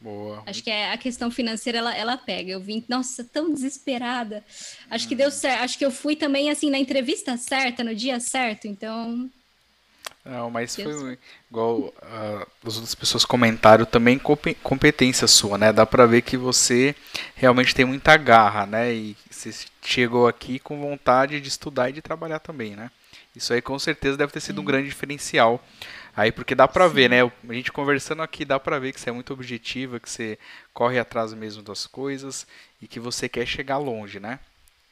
Boa. 0.00 0.44
Acho 0.46 0.62
que 0.62 0.70
é, 0.70 0.92
a 0.92 0.98
questão 0.98 1.30
financeira 1.30 1.78
ela, 1.78 1.94
ela 1.94 2.16
pega. 2.16 2.52
Eu 2.52 2.60
vim, 2.60 2.84
nossa, 2.88 3.24
tão 3.24 3.52
desesperada. 3.52 4.44
Acho 4.88 5.06
hum. 5.06 5.08
que 5.08 5.14
deu 5.14 5.30
certo. 5.30 5.62
Acho 5.62 5.78
que 5.78 5.84
eu 5.84 5.90
fui 5.90 6.14
também 6.14 6.50
assim 6.50 6.70
na 6.70 6.78
entrevista 6.78 7.36
certa, 7.36 7.82
no 7.82 7.94
dia 7.94 8.20
certo. 8.20 8.68
Então 8.68 9.28
não, 10.28 10.50
mas 10.50 10.76
Deus. 10.76 11.00
foi 11.00 11.18
igual 11.50 11.78
uh, 11.78 12.46
as 12.62 12.76
outras 12.76 12.94
pessoas 12.94 13.24
comentaram 13.24 13.86
também 13.86 14.20
competência 14.62 15.26
sua, 15.26 15.56
né? 15.56 15.72
Dá 15.72 15.86
pra 15.86 16.04
ver 16.04 16.20
que 16.20 16.36
você 16.36 16.94
realmente 17.34 17.74
tem 17.74 17.86
muita 17.86 18.14
garra, 18.18 18.66
né? 18.66 18.92
E 18.92 19.16
você 19.30 19.50
chegou 19.88 20.28
aqui 20.28 20.58
com 20.58 20.78
vontade 20.78 21.40
de 21.40 21.48
estudar 21.48 21.88
e 21.88 21.94
de 21.94 22.02
trabalhar 22.02 22.38
também, 22.40 22.76
né? 22.76 22.90
Isso 23.34 23.54
aí 23.54 23.62
com 23.62 23.78
certeza 23.78 24.18
deve 24.18 24.30
ter 24.30 24.40
sido 24.40 24.58
é. 24.58 24.60
um 24.60 24.64
grande 24.64 24.88
diferencial. 24.88 25.64
Aí, 26.14 26.30
porque 26.30 26.54
dá 26.54 26.68
pra 26.68 26.88
Sim. 26.88 26.94
ver, 26.94 27.08
né? 27.08 27.22
A 27.22 27.52
gente 27.54 27.72
conversando 27.72 28.22
aqui, 28.22 28.44
dá 28.44 28.60
pra 28.60 28.78
ver 28.78 28.92
que 28.92 29.00
você 29.00 29.08
é 29.08 29.12
muito 29.12 29.32
objetiva, 29.32 29.98
que 29.98 30.10
você 30.10 30.38
corre 30.74 30.98
atrás 30.98 31.32
mesmo 31.32 31.62
das 31.62 31.86
coisas 31.86 32.46
e 32.82 32.86
que 32.86 33.00
você 33.00 33.28
quer 33.28 33.46
chegar 33.46 33.78
longe, 33.78 34.20
né? 34.20 34.38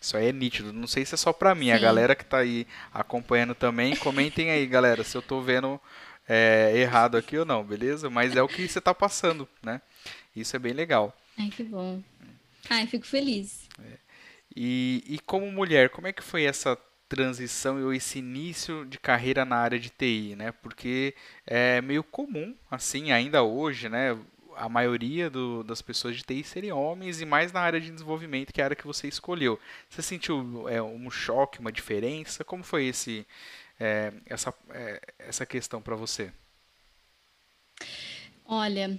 Isso 0.01 0.17
aí 0.17 0.29
é 0.29 0.33
nítido. 0.33 0.73
Não 0.73 0.87
sei 0.87 1.05
se 1.05 1.15
é 1.15 1.19
só 1.19 1.33
pra 1.33 1.55
mim. 1.55 1.67
Sim. 1.67 1.73
A 1.73 1.79
galera 1.79 2.15
que 2.15 2.25
tá 2.25 2.39
aí 2.39 2.67
acompanhando 2.95 3.55
também, 3.55 3.95
comentem 3.97 4.51
aí, 4.51 4.65
galera, 4.67 5.05
se 5.05 5.17
eu 5.17 5.23
tô 5.23 5.43
vendo 5.43 5.79
é, 6.27 6.73
errado 6.75 7.17
aqui 7.17 7.37
ou 7.37 7.45
não, 7.45 7.63
beleza? 7.63 8.09
Mas 8.09 8.35
é 8.35 8.43
o 8.43 8.49
que 8.49 8.67
você 8.67 8.81
tá 8.81 8.95
passando, 8.95 9.47
né? 9.63 9.83
Isso 10.35 10.57
é 10.57 10.59
bem 10.59 10.73
legal. 10.73 11.15
Ai, 11.37 11.51
que 11.51 11.65
bom. 11.65 12.01
Ai, 12.71 12.87
fico 12.87 13.07
feliz. 13.07 13.69
É. 13.79 14.06
E, 14.57 15.05
e 15.07 15.19
como 15.21 15.51
mulher, 15.53 15.91
como 15.91 16.07
é 16.07 16.13
que 16.13 16.23
foi 16.23 16.45
essa 16.45 16.79
transição 17.09 17.81
ou 17.85 17.93
esse 17.93 18.19
início 18.19 18.85
de 18.87 18.99
carreira 18.99 19.45
na 19.45 19.57
área 19.57 19.79
de 19.79 19.91
TI, 19.91 20.35
né? 20.37 20.51
Porque 20.51 21.15
é 21.47 21.81
meio 21.81 22.03
comum, 22.03 22.55
assim, 22.71 23.13
ainda 23.13 23.43
hoje, 23.43 23.89
né? 23.89 24.19
a 24.57 24.69
maioria 24.69 25.29
do, 25.29 25.63
das 25.63 25.83
pessoas 25.83 26.17
de 26.17 26.23
TI 26.23 26.43
seriam 26.43 26.81
homens 26.83 27.21
e 27.21 27.27
mais 27.27 27.53
na 27.53 27.61
área 27.61 27.81
de 27.81 27.91
desenvolvimento, 27.91 28.53
que 28.53 28.61
é 28.61 28.65
a 28.65 28.67
área 28.69 28.77
que 28.77 28.87
você 28.87 29.07
escolheu. 29.07 29.61
Você 29.89 30.03
sentiu 30.03 30.67
é, 30.69 30.83
um 30.83 31.11
choque, 31.11 31.61
uma 31.61 31.71
diferença? 31.71 32.43
Como 32.43 32.65
foi 32.65 32.87
esse, 32.87 33.27
é, 33.79 34.13
essa, 34.25 34.55
é, 34.71 35.01
essa 35.19 35.45
questão 35.45 35.83
para 35.83 35.95
você? 35.95 36.33
Olha, 38.47 38.99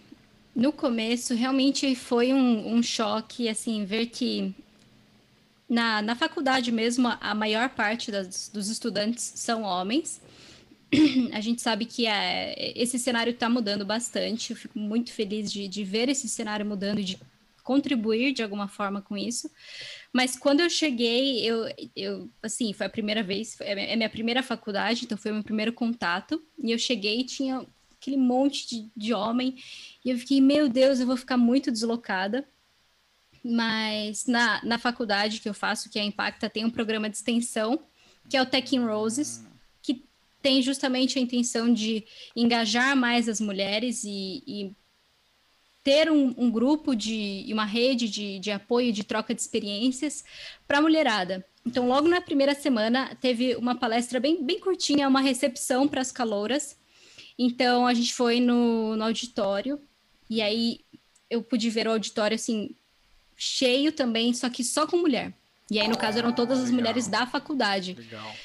no 0.55 0.72
começo 0.72 1.34
realmente 1.34 1.95
foi 1.95 2.32
um, 2.32 2.76
um 2.76 2.84
choque, 2.84 3.49
assim, 3.49 3.84
ver 3.84 4.08
que 4.08 4.53
na, 5.70 6.01
na 6.01 6.15
faculdade 6.15 6.72
mesmo 6.72 7.07
a 7.20 7.36
maior 7.36 7.70
parte 7.70 8.11
das, 8.11 8.49
dos 8.49 8.70
estudantes 8.70 9.34
são 9.36 9.63
homens 9.63 10.22
a 11.34 11.41
gente 11.41 11.61
sabe 11.61 11.86
que 11.86 12.05
é, 12.05 12.74
esse 12.76 12.97
cenário 12.97 13.32
está 13.32 13.49
mudando 13.49 13.86
bastante. 13.86 14.51
Eu 14.51 14.57
fico 14.57 14.80
muito 14.80 15.11
feliz 15.11 15.51
de, 15.51 15.68
de 15.68 15.84
ver 15.84 16.09
esse 16.09 16.30
cenário 16.30 16.65
mudando 16.65 16.99
e 16.99 17.03
de 17.03 17.20
contribuir 17.63 18.32
de 18.32 18.41
alguma 18.41 18.68
forma 18.68 19.01
com 19.01 19.18
isso. 19.18 19.51
Mas 20.13 20.38
quando 20.38 20.61
eu 20.61 20.70
cheguei, 20.70 21.45
eu, 21.45 21.65
eu 21.95 22.30
assim, 22.41 22.72
foi 22.72 22.86
a 22.86 22.89
primeira 22.89 23.22
vez, 23.22 23.57
é 23.59 23.95
minha 23.95 24.09
primeira 24.09 24.41
faculdade, 24.41 25.03
então 25.03 25.18
foi 25.18 25.32
o 25.32 25.34
meu 25.36 25.43
primeiro 25.43 25.74
contato. 25.74 26.41
E 26.57 26.72
eu 26.72 26.80
cheguei 26.80 27.20
e 27.20 27.26
tinha 27.26 27.65
aquele 27.99 28.18
monte 28.18 28.68
de, 28.70 28.89
de 28.95 29.13
homem. 29.13 29.57
E 30.05 30.09
eu 30.09 30.18
fiquei, 30.18 30.39
meu 30.39 30.70
Deus, 30.70 30.99
eu 30.99 31.05
vou 31.05 31.18
ficar 31.18 31.36
muito 31.36 31.70
deslocada. 31.70 32.47
Mas 33.43 34.25
na, 34.25 34.63
na 34.63 34.77
faculdade 34.77 35.39
que 35.39 35.49
eu 35.49 35.53
faço, 35.53 35.89
que 35.89 35.99
é 35.99 36.01
a 36.01 36.05
Impacta, 36.05 36.49
tem 36.49 36.65
um 36.65 36.69
programa 36.69 37.09
de 37.09 37.17
extensão, 37.17 37.79
que 38.29 38.35
é 38.35 38.41
o 38.41 38.45
Tech 38.45 38.75
in 38.75 38.85
Roses, 38.85 39.45
que 39.81 40.03
tem 40.41 40.61
justamente 40.61 41.17
a 41.17 41.21
intenção 41.21 41.73
de 41.73 42.05
engajar 42.35 42.95
mais 42.95 43.29
as 43.29 43.39
mulheres 43.39 44.03
e, 44.03 44.43
e 44.45 44.75
ter 45.83 46.11
um, 46.11 46.33
um, 46.38 46.51
grupo 46.51 46.93
de 46.93 47.47
uma 47.49 47.63
rede 47.63 48.09
de, 48.09 48.39
de 48.39 48.51
apoio, 48.51 48.91
de 48.91 49.05
troca 49.05 49.33
de 49.33 49.39
experiências 49.39 50.25
para 50.67 50.79
a 50.79 50.81
mulherada. 50.81 51.45
Então, 51.65 51.88
logo 51.88 52.07
na 52.07 52.19
primeira 52.19 52.53
semana, 52.53 53.15
teve 53.21 53.55
uma 53.55 53.75
palestra 53.75 54.19
bem, 54.19 54.43
bem 54.43 54.59
curtinha, 54.59 55.07
uma 55.07 55.21
recepção 55.21 55.88
para 55.88 56.01
as 56.01 56.11
calouras. 56.11 56.77
Então, 57.39 57.88
a 57.88 57.93
gente 57.93 58.13
foi 58.13 58.39
no, 58.39 58.95
no 58.95 59.03
auditório, 59.03 59.79
e 60.29 60.41
aí 60.41 60.79
eu 61.29 61.43
pude 61.43 61.69
ver 61.69 61.88
o 61.88 61.91
auditório 61.91 62.35
assim, 62.35 62.75
cheio 63.38 63.91
também, 63.91 64.33
só 64.33 64.49
que 64.49 64.63
só 64.63 64.88
com 64.88 64.97
mulher. 64.97 65.31
E 65.69 65.79
aí, 65.79 65.88
no 65.88 65.97
caso, 65.97 66.17
eram 66.17 66.33
todas 66.33 66.57
as 66.57 66.65
legal. 66.65 66.79
mulheres 66.79 67.07
da 67.07 67.27
faculdade. 67.27 67.93
Legal. 67.93 68.35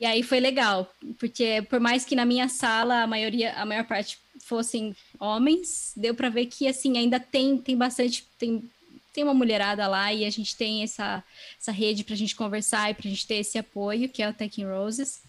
E 0.00 0.06
aí 0.06 0.22
foi 0.22 0.38
legal, 0.38 0.88
porque 1.18 1.60
por 1.68 1.80
mais 1.80 2.04
que 2.04 2.14
na 2.14 2.24
minha 2.24 2.48
sala 2.48 3.02
a 3.02 3.06
maioria, 3.06 3.52
a 3.54 3.66
maior 3.66 3.84
parte 3.84 4.16
fossem 4.40 4.94
homens, 5.18 5.92
deu 5.96 6.14
para 6.14 6.28
ver 6.28 6.46
que 6.46 6.68
assim 6.68 6.96
ainda 6.96 7.18
tem 7.18 7.58
tem 7.58 7.76
bastante 7.76 8.24
tem 8.38 8.70
tem 9.12 9.24
uma 9.24 9.34
mulherada 9.34 9.88
lá 9.88 10.12
e 10.12 10.24
a 10.24 10.30
gente 10.30 10.54
tem 10.54 10.84
essa 10.84 11.24
essa 11.60 11.72
rede 11.72 12.04
para 12.04 12.14
a 12.14 12.16
gente 12.16 12.36
conversar 12.36 12.90
e 12.90 12.94
para 12.94 13.08
a 13.08 13.10
gente 13.10 13.26
ter 13.26 13.36
esse 13.36 13.58
apoio 13.58 14.08
que 14.08 14.22
é 14.22 14.28
o 14.28 14.32
Tech 14.32 14.60
in 14.60 14.66
Roses. 14.66 15.20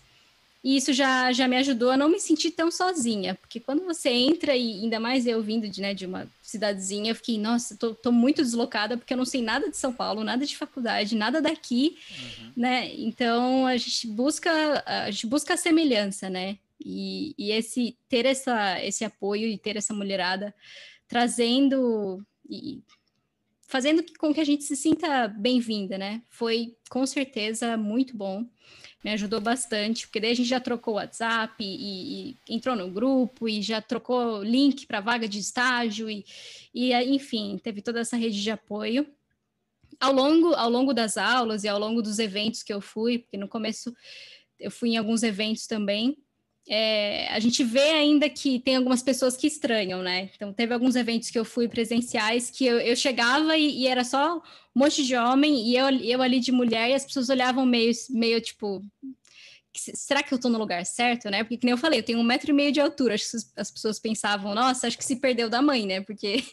E 0.64 0.76
isso 0.76 0.92
já, 0.92 1.32
já 1.32 1.48
me 1.48 1.56
ajudou 1.56 1.92
a 1.92 1.98
não 1.98 2.10
me 2.10 2.20
sentir 2.20 2.52
tão 2.52 2.70
sozinha, 2.70 3.34
porque 3.36 3.62
quando 3.62 3.86
você 3.86 4.10
entra, 4.10 4.56
e 4.56 4.84
ainda 4.84 5.00
mais 5.00 5.26
eu 5.26 5.42
vindo 5.42 5.70
de, 5.70 5.82
né, 5.82 5.94
de 5.94 6.06
uma 6.06 6.30
cidadezinha, 6.50 7.12
eu 7.12 7.16
fiquei, 7.16 7.38
nossa, 7.38 7.78
tô, 7.78 7.94
tô 7.94 8.12
muito 8.12 8.42
deslocada, 8.42 8.98
porque 8.98 9.14
eu 9.14 9.18
não 9.18 9.26
sei 9.26 9.42
nada 9.42 9.70
de 9.70 9.78
São 9.78 9.94
Paulo, 9.94 10.24
nada 10.24 10.46
de 10.46 10.58
faculdade, 10.58 11.16
nada 11.16 11.42
daqui, 11.42 11.98
uhum. 12.12 12.52
né? 12.56 12.94
Então 12.96 13.66
a 13.66 13.78
gente 13.78 14.08
busca, 14.08 14.52
a 14.86 15.12
gente 15.12 15.28
busca 15.28 15.54
a 15.54 15.58
semelhança, 15.58 16.30
né? 16.30 16.58
E, 16.84 17.34
e 17.38 17.52
esse 17.52 17.98
ter 18.08 18.26
essa, 18.26 18.84
esse 18.84 19.04
apoio 19.04 19.48
e 19.48 19.58
ter 19.58 19.76
essa 19.76 19.94
mulherada 19.94 20.56
trazendo 21.08 22.26
e 22.50 22.82
fazendo 23.68 24.04
com 24.18 24.34
que 24.34 24.40
a 24.40 24.46
gente 24.46 24.64
se 24.64 24.76
sinta 24.76 25.28
bem-vinda, 25.28 25.98
né? 25.98 26.22
Foi 26.30 26.76
com 26.90 27.06
certeza 27.06 27.78
muito 27.78 28.18
bom 28.18 28.46
me 29.04 29.12
ajudou 29.12 29.40
bastante, 29.40 30.06
porque 30.06 30.20
daí 30.20 30.32
a 30.32 30.36
gente 30.36 30.50
já 30.50 30.60
trocou 30.60 30.96
WhatsApp 30.96 31.56
e, 31.64 32.32
e 32.32 32.38
entrou 32.50 32.76
no 32.76 32.90
grupo 32.90 33.48
e 33.48 33.62
já 33.62 33.82
trocou 33.82 34.44
link 34.44 34.86
para 34.86 35.00
vaga 35.00 35.28
de 35.28 35.40
estágio 35.40 36.10
e, 36.10 36.26
e, 36.74 36.94
enfim, 36.94 37.58
teve 37.64 37.82
toda 37.82 38.02
essa 38.02 38.18
rede 38.18 38.42
de 38.42 38.52
apoio. 38.52 39.08
Ao 40.00 40.14
longo, 40.14 40.54
ao 40.54 40.70
longo 40.70 40.94
das 40.94 41.18
aulas 41.18 41.64
e 41.64 41.68
ao 41.68 41.80
longo 41.80 42.02
dos 42.02 42.20
eventos 42.20 42.64
que 42.64 42.74
eu 42.74 42.82
fui, 42.82 43.20
porque 43.20 43.38
no 43.38 43.48
começo 43.48 43.94
eu 44.60 44.72
fui 44.72 44.90
em 44.90 44.98
alguns 44.98 45.24
eventos 45.24 45.66
também, 45.66 46.18
é, 46.72 47.28
a 47.30 47.40
gente 47.40 47.64
vê 47.64 47.90
ainda 47.90 48.30
que 48.30 48.60
tem 48.60 48.76
algumas 48.76 49.02
pessoas 49.02 49.36
que 49.36 49.48
estranham, 49.48 50.04
né? 50.04 50.30
Então, 50.36 50.54
teve 50.54 50.72
alguns 50.72 50.96
eventos 50.96 51.32
que 51.32 51.40
eu 51.40 51.44
fui 51.44 51.68
presenciais 51.68 52.52
que 52.52 52.64
eu, 52.64 52.80
eu 52.80 52.96
chegava 52.96 53.58
e, 53.58 53.82
e, 53.82 53.88
era 53.88 54.04
só 54.04 54.38
um 54.38 54.42
monte 54.76 55.04
de 55.04 55.16
homem 55.16 55.68
e 55.68 55.76
eu, 55.76 55.90
eu 55.90 56.22
ali 56.22 56.40
de 56.40 56.52
mulher 56.52 56.92
e 56.92 56.94
as 56.94 57.04
pessoas 57.04 57.30
olhavam 57.30 57.66
meio, 57.66 57.92
meio 58.12 58.40
tipo. 58.40 58.86
Será 59.76 60.22
que 60.22 60.32
eu 60.32 60.40
tô 60.40 60.48
no 60.48 60.60
lugar 60.60 60.86
certo, 60.86 61.30
né? 61.32 61.44
Porque, 61.44 61.58
como 61.58 61.72
eu 61.72 61.78
falei, 61.78 62.00
eu 62.00 62.04
tenho 62.04 62.20
um 62.20 62.24
metro 62.24 62.52
e 62.52 62.54
meio 62.54 62.72
de 62.72 62.82
altura. 62.82 63.16
Acho 63.16 63.32
que 63.32 63.38
as 63.56 63.72
pessoas 63.72 63.98
pensavam, 63.98 64.54
nossa, 64.54 64.88
acho 64.88 64.98
que 64.98 65.06
se 65.06 65.16
perdeu 65.16 65.50
da 65.50 65.64
mãe, 65.64 65.88
né? 65.88 66.02
Porque 66.02 66.44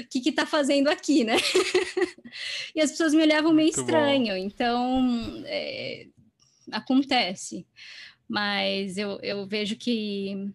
o 0.00 0.08
que 0.08 0.20
que 0.20 0.32
tá 0.32 0.46
fazendo 0.46 0.88
aqui, 0.88 1.22
né? 1.22 1.36
e 2.74 2.80
as 2.80 2.92
pessoas 2.92 3.12
me 3.12 3.22
olhavam 3.22 3.52
meio 3.52 3.68
Muito 3.68 3.80
estranho. 3.80 4.34
Bom. 4.34 4.36
Então, 4.36 5.44
é, 5.46 6.06
acontece 6.70 7.66
mas 8.28 8.96
eu, 8.96 9.18
eu 9.22 9.46
vejo 9.46 9.76
que 9.76 10.52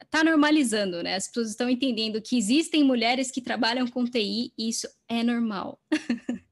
está 0.00 0.20
é, 0.20 0.24
normalizando, 0.24 1.02
né? 1.02 1.16
As 1.16 1.26
pessoas 1.28 1.50
estão 1.50 1.68
entendendo 1.68 2.20
que 2.20 2.36
existem 2.36 2.82
mulheres 2.82 3.30
que 3.30 3.40
trabalham 3.40 3.86
com 3.86 4.04
TI 4.04 4.52
e 4.58 4.68
isso 4.68 4.88
é 5.08 5.22
normal. 5.22 5.78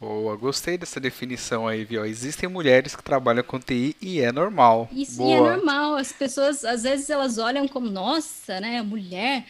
Boa, 0.00 0.34
gostei 0.34 0.78
dessa 0.78 0.98
definição 0.98 1.68
aí, 1.68 1.84
viu? 1.84 2.06
Existem 2.06 2.48
mulheres 2.48 2.96
que 2.96 3.02
trabalham 3.02 3.44
com 3.44 3.60
TI 3.60 3.94
e 4.00 4.20
é 4.20 4.32
normal. 4.32 4.88
Isso 4.90 5.18
Boa. 5.18 5.30
e 5.30 5.32
é 5.34 5.40
normal. 5.40 5.96
As 5.96 6.10
pessoas, 6.10 6.64
às 6.64 6.84
vezes, 6.84 7.10
elas 7.10 7.36
olham 7.36 7.68
como, 7.68 7.90
nossa, 7.90 8.58
né, 8.60 8.80
mulher 8.80 9.44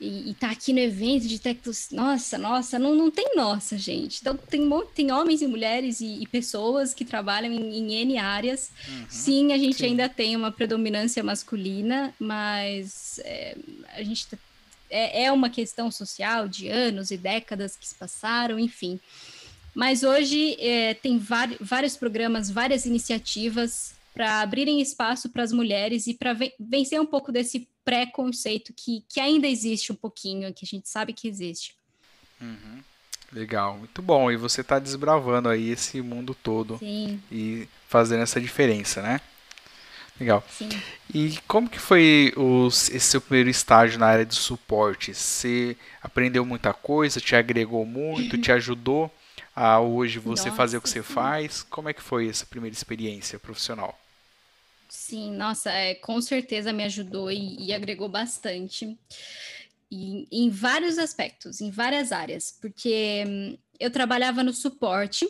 e, 0.00 0.30
e 0.30 0.34
tá 0.34 0.50
aqui 0.50 0.72
no 0.72 0.80
evento 0.80 1.28
de 1.28 1.38
tecnos, 1.38 1.88
nossa, 1.90 2.36
nossa, 2.36 2.78
não, 2.78 2.94
não 2.94 3.10
tem 3.10 3.36
nossa, 3.36 3.78
gente. 3.78 4.18
Então 4.20 4.36
tem, 4.36 4.68
tem 4.94 5.12
homens 5.12 5.42
e 5.42 5.46
mulheres 5.46 6.00
e, 6.00 6.22
e 6.22 6.26
pessoas 6.26 6.92
que 6.92 7.04
trabalham 7.04 7.52
em, 7.52 7.78
em 7.78 7.94
N 7.94 8.18
áreas. 8.18 8.70
Uhum, 8.88 9.06
sim, 9.08 9.52
a 9.52 9.58
gente 9.58 9.76
sim. 9.76 9.86
ainda 9.86 10.08
tem 10.08 10.34
uma 10.34 10.50
predominância 10.50 11.22
masculina, 11.22 12.12
mas 12.18 13.20
é, 13.24 13.56
a 13.94 14.02
gente 14.02 14.26
tá, 14.26 14.36
é, 14.90 15.24
é 15.24 15.32
uma 15.32 15.48
questão 15.48 15.90
social 15.90 16.48
de 16.48 16.68
anos 16.68 17.10
e 17.10 17.16
décadas 17.16 17.76
que 17.76 17.86
se 17.86 17.94
passaram, 17.94 18.58
enfim. 18.58 18.98
Mas 19.74 20.02
hoje 20.02 20.56
é, 20.60 20.94
tem 20.94 21.18
vários 21.18 21.96
programas, 21.96 22.50
várias 22.50 22.84
iniciativas 22.84 23.94
para 24.14 24.40
abrirem 24.40 24.80
espaço 24.80 25.30
para 25.30 25.42
as 25.42 25.52
mulheres 25.52 26.06
e 26.06 26.14
para 26.14 26.36
vencer 26.58 27.00
um 27.00 27.06
pouco 27.06 27.32
desse 27.32 27.68
preconceito 27.84 28.72
que, 28.76 29.04
que 29.08 29.20
ainda 29.20 29.48
existe 29.48 29.92
um 29.92 29.96
pouquinho, 29.96 30.52
que 30.52 30.64
a 30.64 30.68
gente 30.68 30.88
sabe 30.88 31.12
que 31.12 31.26
existe. 31.26 31.74
Uhum. 32.40 32.80
Legal, 33.32 33.78
muito 33.78 34.02
bom. 34.02 34.30
E 34.30 34.36
você 34.36 34.60
está 34.60 34.78
desbravando 34.78 35.48
aí 35.48 35.70
esse 35.70 36.02
mundo 36.02 36.34
todo 36.34 36.78
Sim. 36.78 37.20
e 37.30 37.66
fazendo 37.88 38.22
essa 38.22 38.40
diferença, 38.40 39.00
né? 39.00 39.20
Legal. 40.20 40.44
Sim. 40.50 40.68
E 41.12 41.38
como 41.48 41.68
que 41.68 41.78
foi 41.78 42.32
os, 42.36 42.90
esse 42.90 43.06
seu 43.06 43.20
primeiro 43.20 43.48
estágio 43.48 43.98
na 43.98 44.06
área 44.06 44.26
de 44.26 44.34
suporte? 44.34 45.14
Você 45.14 45.76
aprendeu 46.02 46.44
muita 46.44 46.74
coisa, 46.74 47.20
te 47.20 47.34
agregou 47.34 47.86
muito, 47.86 48.36
te 48.36 48.52
ajudou 48.52 49.10
a 49.56 49.80
hoje 49.80 50.18
você 50.18 50.46
Nossa, 50.48 50.56
fazer 50.56 50.76
o 50.76 50.82
que 50.82 50.88
você 50.88 51.02
sim. 51.02 51.14
faz? 51.14 51.62
Como 51.62 51.88
é 51.88 51.92
que 51.92 52.02
foi 52.02 52.28
essa 52.28 52.44
primeira 52.44 52.74
experiência 52.74 53.38
profissional? 53.38 53.98
Sim, 54.94 55.34
nossa, 55.36 55.70
é, 55.72 55.94
com 55.94 56.20
certeza 56.20 56.70
me 56.70 56.84
ajudou 56.84 57.30
e, 57.32 57.56
e 57.58 57.72
agregou 57.72 58.10
bastante. 58.10 58.98
E, 59.90 60.28
em 60.30 60.50
vários 60.50 60.98
aspectos, 60.98 61.62
em 61.62 61.70
várias 61.70 62.12
áreas, 62.12 62.58
porque 62.60 63.24
hum, 63.26 63.56
eu 63.80 63.90
trabalhava 63.90 64.42
no 64.42 64.52
suporte 64.52 65.26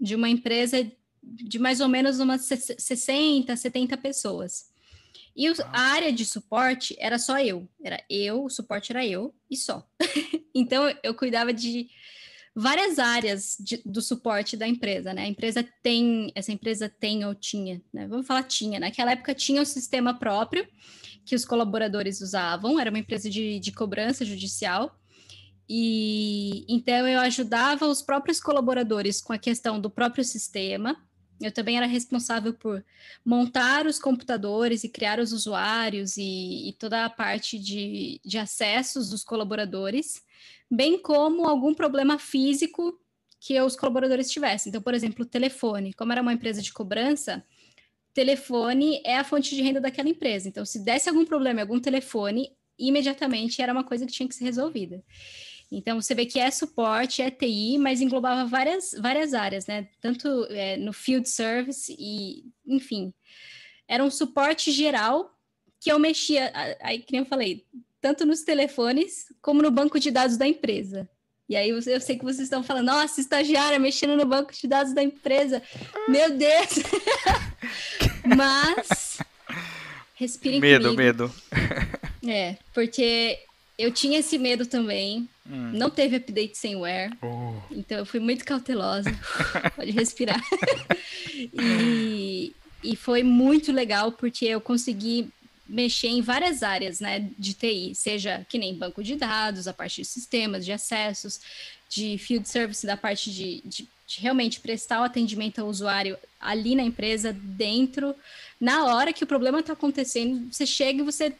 de 0.00 0.16
uma 0.16 0.28
empresa 0.28 0.84
de 1.22 1.60
mais 1.60 1.80
ou 1.80 1.86
menos 1.86 2.18
umas 2.18 2.40
60, 2.40 3.54
70 3.54 3.96
pessoas. 3.98 4.72
E 5.36 5.48
o, 5.48 5.54
a 5.72 5.80
área 5.80 6.12
de 6.12 6.26
suporte 6.26 6.96
era 6.98 7.16
só 7.16 7.38
eu. 7.38 7.68
Era 7.84 8.02
eu, 8.10 8.42
o 8.42 8.50
suporte 8.50 8.90
era 8.90 9.06
eu 9.06 9.32
e 9.48 9.56
só. 9.56 9.88
então 10.52 10.92
eu 11.04 11.14
cuidava 11.14 11.52
de 11.52 11.88
várias 12.54 12.98
áreas 12.98 13.56
de, 13.58 13.82
do 13.84 14.00
suporte 14.00 14.56
da 14.56 14.68
empresa, 14.68 15.12
né? 15.12 15.22
A 15.22 15.28
empresa 15.28 15.66
tem, 15.82 16.30
essa 16.34 16.52
empresa 16.52 16.88
tem 16.88 17.24
ou 17.24 17.34
tinha, 17.34 17.82
né? 17.92 18.06
Vamos 18.06 18.26
falar 18.26 18.44
tinha, 18.44 18.78
naquela 18.78 19.12
época 19.12 19.34
tinha 19.34 19.60
um 19.60 19.64
sistema 19.64 20.18
próprio 20.18 20.66
que 21.24 21.34
os 21.34 21.44
colaboradores 21.44 22.20
usavam, 22.20 22.78
era 22.78 22.90
uma 22.90 22.98
empresa 22.98 23.28
de, 23.28 23.58
de 23.58 23.72
cobrança 23.72 24.24
judicial, 24.24 24.96
e 25.68 26.64
então 26.68 27.08
eu 27.08 27.20
ajudava 27.20 27.86
os 27.86 28.02
próprios 28.02 28.38
colaboradores 28.38 29.20
com 29.20 29.32
a 29.32 29.38
questão 29.38 29.80
do 29.80 29.90
próprio 29.90 30.22
sistema. 30.22 30.96
Eu 31.40 31.52
também 31.52 31.76
era 31.76 31.86
responsável 31.86 32.54
por 32.54 32.84
montar 33.24 33.86
os 33.86 33.98
computadores 33.98 34.84
e 34.84 34.88
criar 34.88 35.18
os 35.18 35.32
usuários 35.32 36.16
e, 36.16 36.68
e 36.68 36.72
toda 36.78 37.04
a 37.04 37.10
parte 37.10 37.58
de, 37.58 38.20
de 38.24 38.38
acessos 38.38 39.10
dos 39.10 39.24
colaboradores 39.24 40.22
bem 40.70 40.98
como 40.98 41.46
algum 41.46 41.74
problema 41.74 42.18
físico 42.18 42.98
que 43.40 43.60
os 43.60 43.76
colaboradores 43.76 44.30
tivessem. 44.30 44.70
Então, 44.70 44.82
por 44.82 44.94
exemplo, 44.94 45.24
o 45.24 45.28
telefone. 45.28 45.92
Como 45.92 46.12
era 46.12 46.22
uma 46.22 46.32
empresa 46.32 46.62
de 46.62 46.72
cobrança, 46.72 47.44
telefone 48.12 49.02
é 49.04 49.16
a 49.16 49.24
fonte 49.24 49.54
de 49.54 49.62
renda 49.62 49.80
daquela 49.80 50.08
empresa. 50.08 50.48
Então, 50.48 50.64
se 50.64 50.82
desse 50.82 51.08
algum 51.08 51.24
problema 51.24 51.60
em 51.60 51.62
algum 51.62 51.78
telefone, 51.78 52.50
imediatamente 52.78 53.60
era 53.60 53.72
uma 53.72 53.84
coisa 53.84 54.06
que 54.06 54.12
tinha 54.12 54.28
que 54.28 54.34
ser 54.34 54.44
resolvida. 54.44 55.02
Então, 55.76 56.00
você 56.00 56.14
vê 56.14 56.26
que 56.26 56.38
é 56.38 56.50
suporte, 56.50 57.22
é 57.22 57.30
TI, 57.30 57.78
mas 57.78 58.00
englobava 58.00 58.44
várias, 58.46 58.94
várias 58.98 59.34
áreas, 59.34 59.66
né? 59.66 59.88
Tanto 60.00 60.46
é, 60.50 60.76
no 60.76 60.92
field 60.92 61.28
service 61.28 61.94
e, 61.98 62.44
enfim, 62.66 63.12
era 63.88 64.02
um 64.02 64.10
suporte 64.10 64.70
geral 64.70 65.30
que 65.80 65.90
eu 65.90 65.98
mexia, 65.98 66.50
aí, 66.80 67.00
que 67.00 67.12
nem 67.12 67.20
eu 67.20 67.26
falei, 67.26 67.66
tanto 68.00 68.24
nos 68.24 68.42
telefones 68.42 69.26
como 69.42 69.62
no 69.62 69.70
banco 69.70 70.00
de 70.00 70.10
dados 70.10 70.36
da 70.36 70.46
empresa. 70.46 71.08
E 71.46 71.56
aí 71.56 71.68
eu 71.68 72.00
sei 72.00 72.18
que 72.18 72.24
vocês 72.24 72.40
estão 72.40 72.62
falando, 72.62 72.86
nossa, 72.86 73.20
estagiária 73.20 73.78
mexendo 73.78 74.16
no 74.16 74.24
banco 74.24 74.52
de 74.52 74.66
dados 74.66 74.94
da 74.94 75.02
empresa. 75.02 75.62
Meu 76.08 76.30
Deus! 76.30 76.68
Mas 78.24 79.18
respirem 80.14 80.60
medo, 80.60 80.84
comigo. 80.84 81.02
Medo, 81.02 81.34
medo. 81.50 82.32
É, 82.32 82.56
porque 82.72 83.38
eu 83.78 83.92
tinha 83.92 84.20
esse 84.20 84.38
medo 84.38 84.66
também. 84.66 85.28
Hum. 85.48 85.72
Não 85.72 85.90
teve 85.90 86.16
update 86.16 86.56
sem 86.56 86.76
wear. 86.76 87.10
Oh. 87.22 87.54
Então 87.70 87.98
eu 87.98 88.06
fui 88.06 88.20
muito 88.20 88.44
cautelosa. 88.44 89.10
Pode 89.76 89.90
respirar. 89.90 90.40
e, 91.52 92.54
e 92.82 92.96
foi 92.96 93.22
muito 93.22 93.70
legal 93.70 94.12
porque 94.12 94.46
eu 94.46 94.60
consegui 94.60 95.28
mexer 95.66 96.08
em 96.08 96.20
várias 96.20 96.62
áreas 96.62 97.00
né, 97.00 97.30
de 97.38 97.54
TI, 97.54 97.94
seja 97.94 98.44
que 98.48 98.58
nem 98.58 98.74
banco 98.74 99.02
de 99.02 99.16
dados, 99.16 99.66
a 99.66 99.72
parte 99.72 100.02
de 100.02 100.04
sistemas, 100.06 100.64
de 100.64 100.72
acessos, 100.72 101.40
de 101.88 102.18
field 102.18 102.48
service, 102.48 102.86
da 102.86 102.96
parte 102.96 103.30
de, 103.30 103.62
de, 103.64 103.88
de 104.06 104.20
realmente 104.20 104.60
prestar 104.60 105.00
o 105.00 105.04
atendimento 105.04 105.60
ao 105.60 105.68
usuário 105.68 106.18
ali 106.38 106.74
na 106.74 106.82
empresa, 106.82 107.32
dentro, 107.32 108.14
na 108.60 108.84
hora 108.84 109.12
que 109.12 109.24
o 109.24 109.26
problema 109.26 109.60
está 109.60 109.72
acontecendo, 109.72 110.52
você 110.52 110.66
chega 110.66 111.00
e 111.00 111.04
você 111.04 111.34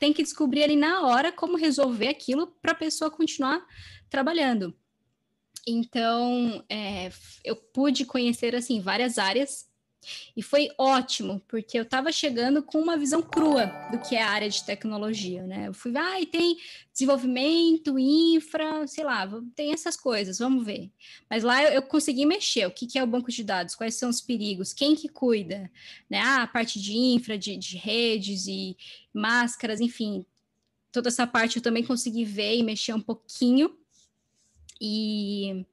tem 0.00 0.12
que 0.12 0.22
descobrir 0.22 0.64
ali 0.64 0.74
na 0.74 1.06
hora 1.06 1.30
como 1.30 1.56
resolver 1.56 2.08
aquilo 2.08 2.48
para 2.60 2.72
a 2.72 2.74
pessoa 2.74 3.10
continuar 3.10 3.64
trabalhando. 4.08 4.74
Então, 5.68 6.64
é, 6.68 7.10
eu 7.44 7.54
pude 7.54 8.06
conhecer 8.06 8.56
assim 8.56 8.80
várias 8.80 9.18
áreas 9.18 9.69
e 10.36 10.42
foi 10.42 10.70
ótimo, 10.78 11.42
porque 11.46 11.78
eu 11.78 11.82
estava 11.82 12.10
chegando 12.10 12.62
com 12.62 12.78
uma 12.80 12.96
visão 12.96 13.22
crua 13.22 13.66
do 13.90 13.98
que 13.98 14.16
é 14.16 14.22
a 14.22 14.30
área 14.30 14.48
de 14.48 14.64
tecnologia, 14.64 15.46
né? 15.46 15.68
Eu 15.68 15.74
fui, 15.74 15.92
ah, 15.96 16.20
e 16.20 16.26
tem 16.26 16.56
desenvolvimento, 16.92 17.98
infra, 17.98 18.86
sei 18.86 19.04
lá, 19.04 19.28
tem 19.54 19.72
essas 19.72 19.96
coisas, 19.96 20.38
vamos 20.38 20.64
ver. 20.64 20.90
Mas 21.28 21.42
lá 21.42 21.62
eu, 21.62 21.70
eu 21.70 21.82
consegui 21.82 22.24
mexer, 22.24 22.66
o 22.66 22.70
que, 22.70 22.86
que, 22.86 22.98
é 22.98 23.02
o 23.02 23.06
banco 23.06 23.30
de 23.30 23.44
dados, 23.44 23.74
quais 23.74 23.94
são 23.94 24.08
os 24.08 24.20
perigos, 24.20 24.72
quem 24.72 24.94
que 24.96 25.08
cuida, 25.08 25.70
né? 26.08 26.20
Ah, 26.20 26.42
a 26.42 26.46
parte 26.46 26.80
de 26.80 26.96
infra, 26.96 27.36
de, 27.36 27.56
de 27.56 27.76
redes 27.76 28.46
e 28.46 28.76
máscaras, 29.12 29.80
enfim, 29.80 30.24
toda 30.90 31.08
essa 31.08 31.26
parte 31.26 31.56
eu 31.56 31.62
também 31.62 31.84
consegui 31.84 32.24
ver 32.24 32.56
e 32.56 32.62
mexer 32.62 32.94
um 32.94 33.00
pouquinho. 33.00 33.76
E 34.80 35.66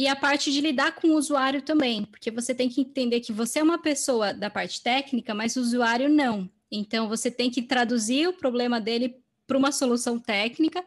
e 0.00 0.08
a 0.08 0.16
parte 0.16 0.50
de 0.50 0.62
lidar 0.62 0.92
com 0.92 1.08
o 1.08 1.14
usuário 1.14 1.60
também, 1.60 2.06
porque 2.06 2.30
você 2.30 2.54
tem 2.54 2.70
que 2.70 2.80
entender 2.80 3.20
que 3.20 3.34
você 3.34 3.58
é 3.58 3.62
uma 3.62 3.76
pessoa 3.76 4.32
da 4.32 4.48
parte 4.48 4.82
técnica, 4.82 5.34
mas 5.34 5.56
o 5.56 5.60
usuário 5.60 6.08
não. 6.08 6.48
Então 6.72 7.06
você 7.06 7.30
tem 7.30 7.50
que 7.50 7.60
traduzir 7.60 8.26
o 8.26 8.32
problema 8.32 8.80
dele 8.80 9.14
para 9.46 9.58
uma 9.58 9.70
solução 9.70 10.18
técnica, 10.18 10.82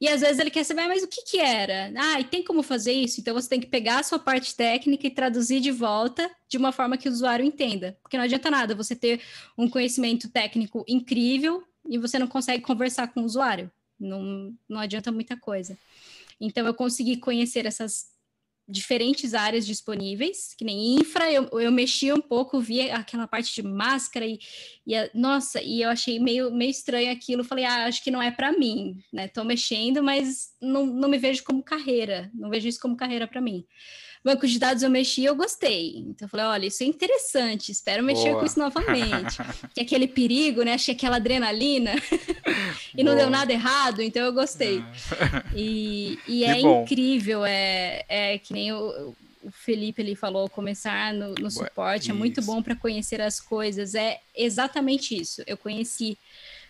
e 0.00 0.08
às 0.08 0.20
vezes 0.20 0.40
ele 0.40 0.50
quer 0.50 0.64
saber, 0.64 0.80
ah, 0.80 0.88
mas 0.88 1.04
o 1.04 1.06
que 1.06 1.22
que 1.22 1.38
era? 1.38 1.92
Ah, 1.96 2.18
e 2.18 2.24
tem 2.24 2.42
como 2.42 2.60
fazer 2.60 2.90
isso? 2.90 3.20
Então 3.20 3.34
você 3.34 3.48
tem 3.48 3.60
que 3.60 3.68
pegar 3.68 4.00
a 4.00 4.02
sua 4.02 4.18
parte 4.18 4.56
técnica 4.56 5.06
e 5.06 5.10
traduzir 5.10 5.60
de 5.60 5.70
volta 5.70 6.28
de 6.48 6.58
uma 6.58 6.72
forma 6.72 6.96
que 6.96 7.08
o 7.08 7.12
usuário 7.12 7.46
entenda. 7.46 7.96
Porque 8.02 8.16
não 8.16 8.24
adianta 8.24 8.50
nada 8.50 8.74
você 8.74 8.96
ter 8.96 9.20
um 9.56 9.70
conhecimento 9.70 10.28
técnico 10.28 10.84
incrível 10.88 11.62
e 11.88 11.98
você 11.98 12.18
não 12.18 12.26
consegue 12.26 12.64
conversar 12.64 13.14
com 13.14 13.20
o 13.20 13.24
usuário. 13.24 13.70
Não, 13.96 14.52
não 14.68 14.80
adianta 14.80 15.12
muita 15.12 15.36
coisa. 15.36 15.78
Então 16.40 16.66
eu 16.66 16.74
consegui 16.74 17.16
conhecer 17.16 17.64
essas 17.64 18.15
diferentes 18.68 19.34
áreas 19.34 19.66
disponíveis, 19.66 20.54
que 20.56 20.64
nem 20.64 20.96
infra, 20.96 21.30
eu, 21.30 21.48
eu 21.60 21.70
mexi 21.70 22.12
um 22.12 22.20
pouco, 22.20 22.60
vi 22.60 22.90
aquela 22.90 23.26
parte 23.26 23.54
de 23.54 23.62
máscara 23.62 24.26
e, 24.26 24.38
e 24.86 24.94
a, 24.94 25.08
nossa, 25.14 25.62
e 25.62 25.82
eu 25.82 25.88
achei 25.88 26.18
meio, 26.18 26.52
meio 26.52 26.70
estranho 26.70 27.12
aquilo, 27.12 27.44
falei, 27.44 27.64
ah, 27.64 27.86
acho 27.86 28.02
que 28.02 28.10
não 28.10 28.20
é 28.20 28.30
para 28.30 28.52
mim, 28.52 28.98
né? 29.12 29.28
Tô 29.28 29.44
mexendo, 29.44 30.02
mas 30.02 30.50
não, 30.60 30.86
não 30.86 31.08
me 31.08 31.18
vejo 31.18 31.44
como 31.44 31.62
carreira, 31.62 32.30
não 32.34 32.50
vejo 32.50 32.68
isso 32.68 32.80
como 32.80 32.96
carreira 32.96 33.26
para 33.26 33.40
mim 33.40 33.64
banco 34.26 34.44
de 34.44 34.58
dados 34.58 34.82
eu 34.82 34.90
mexi 34.90 35.24
eu 35.24 35.36
gostei. 35.36 35.98
Então 35.98 36.26
eu 36.26 36.28
falei, 36.28 36.46
olha, 36.46 36.66
isso 36.66 36.82
é 36.82 36.86
interessante, 36.86 37.70
espero 37.70 38.02
mexer 38.02 38.30
Boa. 38.30 38.40
com 38.40 38.46
isso 38.46 38.58
novamente. 38.58 39.38
que 39.72 39.80
aquele 39.80 40.08
perigo, 40.08 40.62
né? 40.64 40.74
Achei 40.74 40.94
aquela 40.94 41.16
adrenalina 41.16 41.92
e 42.96 43.04
não 43.04 43.14
deu 43.14 43.30
nada 43.30 43.52
errado, 43.52 44.02
então 44.02 44.22
eu 44.24 44.32
gostei. 44.32 44.82
E, 45.54 46.18
e 46.26 46.44
é 46.44 46.60
bom. 46.60 46.82
incrível, 46.82 47.44
é, 47.44 48.04
é 48.08 48.38
que 48.38 48.52
nem 48.52 48.72
o, 48.72 49.14
o 49.42 49.50
Felipe 49.50 50.02
ele 50.02 50.14
falou, 50.14 50.50
começar 50.50 51.14
no, 51.14 51.34
no 51.34 51.50
suporte, 51.50 52.10
é 52.10 52.14
muito 52.14 52.42
bom 52.42 52.62
para 52.62 52.74
conhecer 52.74 53.20
as 53.20 53.40
coisas. 53.40 53.94
É 53.94 54.20
exatamente 54.34 55.18
isso. 55.18 55.42
Eu 55.46 55.56
conheci 55.56 56.18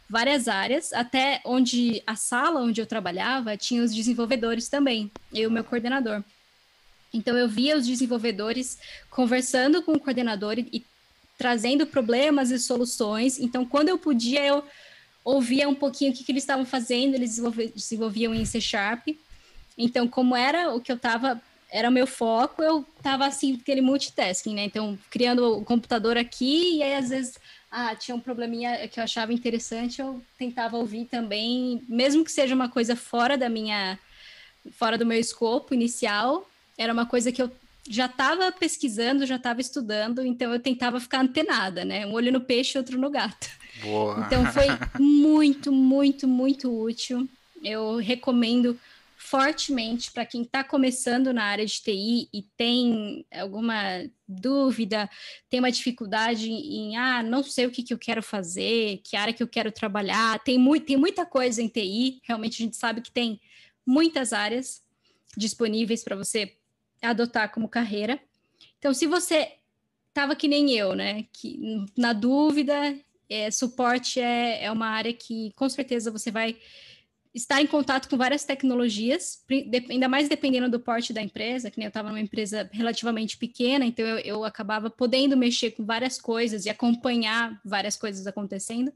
várias 0.08 0.46
áreas, 0.46 0.92
até 0.92 1.40
onde 1.44 2.02
a 2.06 2.14
sala 2.14 2.60
onde 2.60 2.80
eu 2.80 2.86
trabalhava 2.86 3.56
tinha 3.56 3.82
os 3.82 3.94
desenvolvedores 3.94 4.68
também, 4.68 5.10
eu 5.32 5.42
e 5.42 5.46
o 5.46 5.50
meu 5.50 5.64
coordenador. 5.64 6.22
Então 7.16 7.36
eu 7.36 7.48
via 7.48 7.76
os 7.76 7.86
desenvolvedores 7.86 8.78
conversando 9.10 9.82
com 9.82 9.92
o 9.92 10.00
coordenador 10.00 10.58
e, 10.58 10.68
e 10.72 10.86
trazendo 11.38 11.86
problemas 11.86 12.50
e 12.50 12.58
soluções. 12.58 13.38
Então 13.38 13.64
quando 13.64 13.88
eu 13.88 13.98
podia 13.98 14.44
eu 14.44 14.64
ouvia 15.24 15.68
um 15.68 15.74
pouquinho 15.74 16.12
o 16.12 16.14
que, 16.14 16.22
que 16.22 16.32
eles 16.32 16.42
estavam 16.42 16.64
fazendo, 16.64 17.14
eles 17.14 17.40
desenvolviam 17.74 18.34
em 18.34 18.44
C 18.44 18.60
Sharp. 18.60 19.08
Então 19.76 20.06
como 20.06 20.36
era 20.36 20.74
o 20.74 20.80
que 20.80 20.92
eu 20.92 20.96
estava 20.96 21.40
era 21.70 21.88
o 21.88 21.92
meu 21.92 22.06
foco, 22.06 22.62
eu 22.62 22.86
estava 22.96 23.26
assim, 23.26 23.58
aquele 23.60 23.80
multitasking, 23.80 24.54
né? 24.54 24.64
Então, 24.64 24.98
criando 25.10 25.58
o 25.58 25.64
computador 25.64 26.16
aqui, 26.16 26.76
e 26.76 26.82
aí 26.82 26.94
às 26.94 27.08
vezes 27.08 27.38
ah, 27.70 27.94
tinha 27.94 28.14
um 28.14 28.20
probleminha 28.20 28.86
que 28.88 29.00
eu 29.00 29.04
achava 29.04 29.32
interessante, 29.32 30.00
eu 30.00 30.22
tentava 30.38 30.76
ouvir 30.76 31.06
também, 31.06 31.82
mesmo 31.88 32.24
que 32.24 32.32
seja 32.32 32.54
uma 32.54 32.68
coisa 32.68 32.94
fora 32.94 33.36
da 33.36 33.48
minha, 33.48 33.98
fora 34.72 34.96
do 34.96 35.04
meu 35.04 35.18
escopo 35.18 35.74
inicial, 35.74 36.48
era 36.78 36.92
uma 36.92 37.06
coisa 37.06 37.32
que 37.32 37.40
eu 37.40 37.50
já 37.88 38.06
estava 38.06 38.50
pesquisando, 38.52 39.26
já 39.26 39.36
estava 39.36 39.60
estudando, 39.60 40.24
então 40.24 40.52
eu 40.52 40.58
tentava 40.58 40.98
ficar 40.98 41.20
antenada, 41.20 41.84
né? 41.84 42.06
Um 42.06 42.12
olho 42.12 42.32
no 42.32 42.40
peixe, 42.40 42.76
outro 42.76 42.98
no 42.98 43.10
gato. 43.10 43.48
Boa. 43.82 44.24
Então 44.26 44.44
foi 44.52 44.66
muito, 44.98 45.72
muito, 45.72 46.26
muito 46.26 46.70
útil. 46.70 47.28
Eu 47.62 47.96
recomendo 47.96 48.78
fortemente 49.16 50.12
para 50.12 50.24
quem 50.24 50.42
está 50.42 50.62
começando 50.62 51.32
na 51.32 51.44
área 51.44 51.66
de 51.66 51.80
TI 51.80 52.28
e 52.32 52.42
tem 52.56 53.26
alguma 53.32 54.04
dúvida, 54.28 55.10
tem 55.50 55.58
uma 55.58 55.72
dificuldade 55.72 56.48
em, 56.48 56.96
ah, 56.96 57.24
não 57.24 57.42
sei 57.42 57.66
o 57.66 57.70
que, 57.70 57.82
que 57.82 57.92
eu 57.92 57.98
quero 57.98 58.22
fazer, 58.22 59.00
que 59.02 59.16
área 59.16 59.34
que 59.34 59.42
eu 59.42 59.48
quero 59.48 59.72
trabalhar. 59.72 60.38
Tem, 60.40 60.58
muito, 60.58 60.86
tem 60.86 60.96
muita 60.96 61.26
coisa 61.26 61.60
em 61.60 61.66
TI, 61.66 62.20
realmente 62.22 62.62
a 62.62 62.64
gente 62.66 62.76
sabe 62.76 63.00
que 63.00 63.10
tem 63.10 63.40
muitas 63.84 64.32
áreas 64.32 64.80
disponíveis 65.36 66.04
para 66.04 66.14
você 66.14 66.56
adotar 67.02 67.52
como 67.52 67.68
carreira. 67.68 68.20
Então, 68.78 68.92
se 68.94 69.06
você 69.06 69.52
estava 70.08 70.34
que 70.34 70.48
nem 70.48 70.72
eu, 70.72 70.94
né, 70.94 71.26
que 71.32 71.86
na 71.96 72.12
dúvida, 72.12 72.96
é, 73.28 73.50
suporte 73.50 74.20
é, 74.20 74.64
é 74.64 74.70
uma 74.70 74.86
área 74.86 75.12
que 75.12 75.52
com 75.56 75.68
certeza 75.68 76.10
você 76.10 76.30
vai 76.30 76.56
estar 77.36 77.60
em 77.60 77.66
contato 77.66 78.08
com 78.08 78.16
várias 78.16 78.44
tecnologias, 78.44 79.44
ainda 79.90 80.08
mais 80.08 80.26
dependendo 80.26 80.70
do 80.70 80.80
porte 80.80 81.12
da 81.12 81.20
empresa, 81.20 81.70
que 81.70 81.76
nem 81.76 81.84
eu 81.84 81.88
estava 81.88 82.08
numa 82.08 82.20
empresa 82.20 82.68
relativamente 82.72 83.36
pequena, 83.36 83.84
então 83.84 84.06
eu, 84.06 84.18
eu, 84.20 84.44
acabava 84.44 84.88
podendo 84.88 85.36
mexer 85.36 85.72
com 85.72 85.84
várias 85.84 86.18
coisas 86.18 86.64
e 86.64 86.70
acompanhar 86.70 87.60
várias 87.62 87.94
coisas 87.94 88.26
acontecendo. 88.26 88.90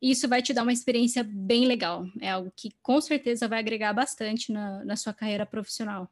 E 0.00 0.12
isso 0.12 0.26
vai 0.28 0.40
te 0.40 0.54
dar 0.54 0.62
uma 0.62 0.72
experiência 0.72 1.22
bem 1.22 1.66
legal. 1.66 2.06
É 2.20 2.30
algo 2.30 2.50
que 2.56 2.72
com 2.82 3.00
certeza 3.00 3.48
vai 3.48 3.58
agregar 3.58 3.92
bastante 3.92 4.50
na, 4.50 4.82
na 4.84 4.96
sua 4.96 5.12
carreira 5.12 5.44
profissional. 5.44 6.10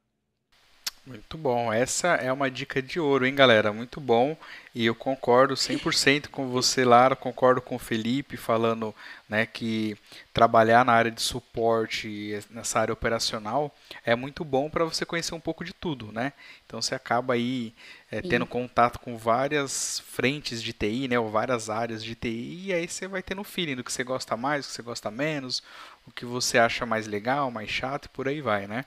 Muito 1.06 1.38
bom. 1.38 1.72
Essa 1.72 2.14
é 2.16 2.32
uma 2.32 2.50
dica 2.50 2.82
de 2.82 2.98
ouro, 2.98 3.24
hein, 3.24 3.32
galera? 3.32 3.72
Muito 3.72 4.00
bom. 4.00 4.36
E 4.74 4.84
eu 4.86 4.94
concordo 4.94 5.56
100% 5.56 6.30
com 6.30 6.48
você, 6.48 6.84
Lara. 6.84 7.14
Concordo 7.14 7.62
com 7.62 7.76
o 7.76 7.78
Felipe 7.78 8.36
falando 8.36 8.92
né, 9.28 9.46
que 9.46 9.96
trabalhar 10.32 10.84
na 10.84 10.92
área 10.92 11.10
de 11.12 11.22
suporte, 11.22 12.36
nessa 12.50 12.80
área 12.80 12.92
operacional, 12.92 13.72
é 14.04 14.16
muito 14.16 14.44
bom 14.44 14.68
para 14.68 14.84
você 14.84 15.06
conhecer 15.06 15.32
um 15.32 15.40
pouco 15.40 15.64
de 15.64 15.72
tudo, 15.72 16.10
né? 16.10 16.32
Então 16.66 16.82
você 16.82 16.96
acaba 16.96 17.34
aí 17.34 17.72
é, 18.10 18.20
tendo 18.20 18.44
contato 18.44 18.98
com 18.98 19.16
várias 19.16 20.00
frentes 20.00 20.60
de 20.60 20.72
TI, 20.72 21.06
né? 21.06 21.18
Ou 21.20 21.30
várias 21.30 21.70
áreas 21.70 22.02
de 22.02 22.16
TI. 22.16 22.66
E 22.66 22.72
aí 22.72 22.88
você 22.88 23.06
vai 23.06 23.22
tendo 23.22 23.44
feeling 23.44 23.76
do 23.76 23.84
que 23.84 23.92
você 23.92 24.02
gosta 24.02 24.36
mais, 24.36 24.66
do 24.66 24.68
que 24.68 24.74
você 24.74 24.82
gosta 24.82 25.10
menos, 25.10 25.62
o 26.04 26.10
que 26.10 26.24
você 26.24 26.58
acha 26.58 26.84
mais 26.84 27.06
legal, 27.06 27.48
mais 27.48 27.70
chato 27.70 28.06
e 28.06 28.08
por 28.08 28.26
aí 28.26 28.40
vai, 28.40 28.66
né? 28.66 28.84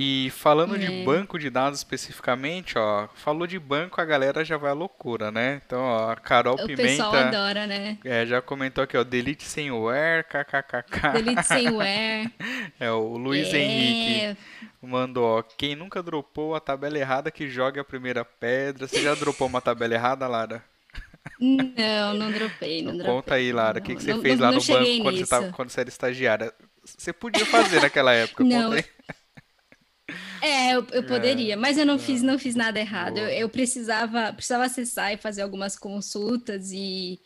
E 0.00 0.30
falando 0.30 0.76
é. 0.76 0.78
de 0.78 1.04
banco 1.04 1.36
de 1.36 1.50
dados 1.50 1.80
especificamente, 1.80 2.78
ó, 2.78 3.08
falou 3.16 3.48
de 3.48 3.58
banco, 3.58 4.00
a 4.00 4.04
galera 4.04 4.44
já 4.44 4.56
vai 4.56 4.70
à 4.70 4.72
loucura, 4.72 5.32
né? 5.32 5.60
Então, 5.66 5.80
ó, 5.80 6.12
a 6.12 6.14
Carol 6.14 6.54
o 6.54 6.58
Pimenta. 6.58 6.82
O 6.82 6.86
pessoal 6.86 7.14
adora, 7.16 7.66
né? 7.66 7.98
É, 8.04 8.24
já 8.24 8.40
comentou 8.40 8.84
aqui, 8.84 8.96
ó, 8.96 9.02
delete 9.02 9.42
sem 9.42 9.72
where, 9.72 10.22
kkkk. 10.22 11.14
Delete 11.14 11.42
sem 11.42 11.70
where. 11.70 12.32
é, 12.78 12.92
o 12.92 13.16
Luiz 13.16 13.52
é. 13.52 13.58
Henrique 13.58 14.40
mandou, 14.80 15.38
ó, 15.38 15.42
quem 15.42 15.74
nunca 15.74 16.00
dropou 16.00 16.54
a 16.54 16.60
tabela 16.60 16.96
errada 16.96 17.28
que 17.32 17.48
joga 17.48 17.80
a 17.80 17.84
primeira 17.84 18.24
pedra. 18.24 18.86
Você 18.86 19.02
já 19.02 19.16
dropou 19.16 19.48
uma 19.48 19.60
tabela 19.60 19.94
errada, 19.94 20.28
Lara? 20.28 20.62
Não, 21.40 22.14
não 22.14 22.30
dropei, 22.30 22.82
não 22.82 22.96
dropei. 22.96 23.14
Conta 23.14 23.34
aí, 23.34 23.50
Lara, 23.50 23.80
o 23.80 23.82
que, 23.82 23.96
que 23.96 24.02
você 24.04 24.14
não, 24.14 24.22
fez 24.22 24.38
não, 24.38 24.46
lá 24.46 24.52
no 24.52 24.62
banco 24.62 25.02
quando 25.02 25.18
você, 25.18 25.26
tava, 25.26 25.50
quando 25.50 25.70
você 25.70 25.80
era 25.80 25.88
estagiária? 25.88 26.54
Você 26.84 27.12
podia 27.12 27.44
fazer 27.44 27.82
naquela 27.82 28.14
época, 28.14 28.44
não, 28.44 28.70
É, 30.48 30.74
eu, 30.74 30.86
eu 30.92 31.04
poderia, 31.04 31.52
é, 31.52 31.56
mas 31.56 31.76
eu 31.76 31.84
não 31.84 31.96
é, 31.96 31.98
fiz, 31.98 32.22
não 32.22 32.38
fiz 32.38 32.54
nada 32.54 32.80
errado. 32.80 33.18
Eu, 33.18 33.28
eu, 33.28 33.48
precisava, 33.48 34.32
precisava 34.32 34.64
acessar 34.64 35.12
e 35.12 35.18
fazer 35.18 35.42
algumas 35.42 35.76
consultas 35.76 36.72
e, 36.72 37.20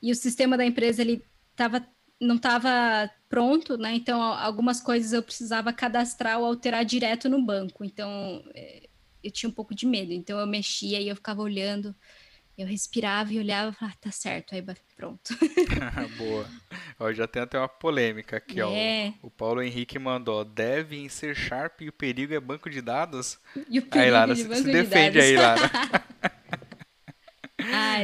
e 0.00 0.12
o 0.12 0.14
sistema 0.14 0.56
da 0.56 0.64
empresa 0.64 1.02
ele 1.02 1.24
tava, 1.56 1.86
não 2.20 2.36
estava 2.36 3.10
pronto, 3.28 3.76
né? 3.76 3.94
Então 3.94 4.22
algumas 4.22 4.80
coisas 4.80 5.12
eu 5.12 5.22
precisava 5.22 5.72
cadastrar 5.72 6.38
ou 6.38 6.46
alterar 6.46 6.84
direto 6.84 7.28
no 7.28 7.44
banco. 7.44 7.84
Então 7.84 8.42
é, 8.54 8.88
eu 9.22 9.30
tinha 9.30 9.50
um 9.50 9.54
pouco 9.54 9.74
de 9.74 9.86
medo. 9.86 10.12
Então 10.12 10.38
eu 10.38 10.46
mexia 10.46 11.00
e 11.00 11.08
eu 11.08 11.16
ficava 11.16 11.42
olhando. 11.42 11.94
Eu 12.60 12.66
respirava 12.66 13.32
e 13.32 13.38
olhava 13.38 13.70
e 13.70 13.72
falava, 13.72 13.96
ah, 13.96 14.02
tá 14.02 14.10
certo, 14.10 14.54
aí 14.54 14.62
pronto. 14.94 15.34
Boa. 16.18 16.46
Ó, 16.98 17.10
já 17.10 17.26
tem 17.26 17.40
até 17.40 17.58
uma 17.58 17.66
polêmica 17.66 18.36
aqui, 18.36 18.60
é. 18.60 19.14
ó. 19.22 19.26
O 19.28 19.30
Paulo 19.30 19.62
Henrique 19.62 19.98
mandou, 19.98 20.44
deve 20.44 21.08
ser 21.08 21.34
Sharp 21.34 21.80
e 21.80 21.88
o 21.88 21.92
perigo 21.92 22.34
é 22.34 22.38
banco 22.38 22.68
de 22.68 22.82
dados? 22.82 23.38
E 23.66 23.78
o 23.78 23.82
perigo 23.86 23.98
aí, 23.98 24.10
Lara, 24.10 24.34
de 24.34 24.42
se, 24.42 24.54
se 24.56 24.64
defende 24.64 25.16
dados. 25.16 25.22
aí, 25.22 25.36
Lara. 25.36 26.04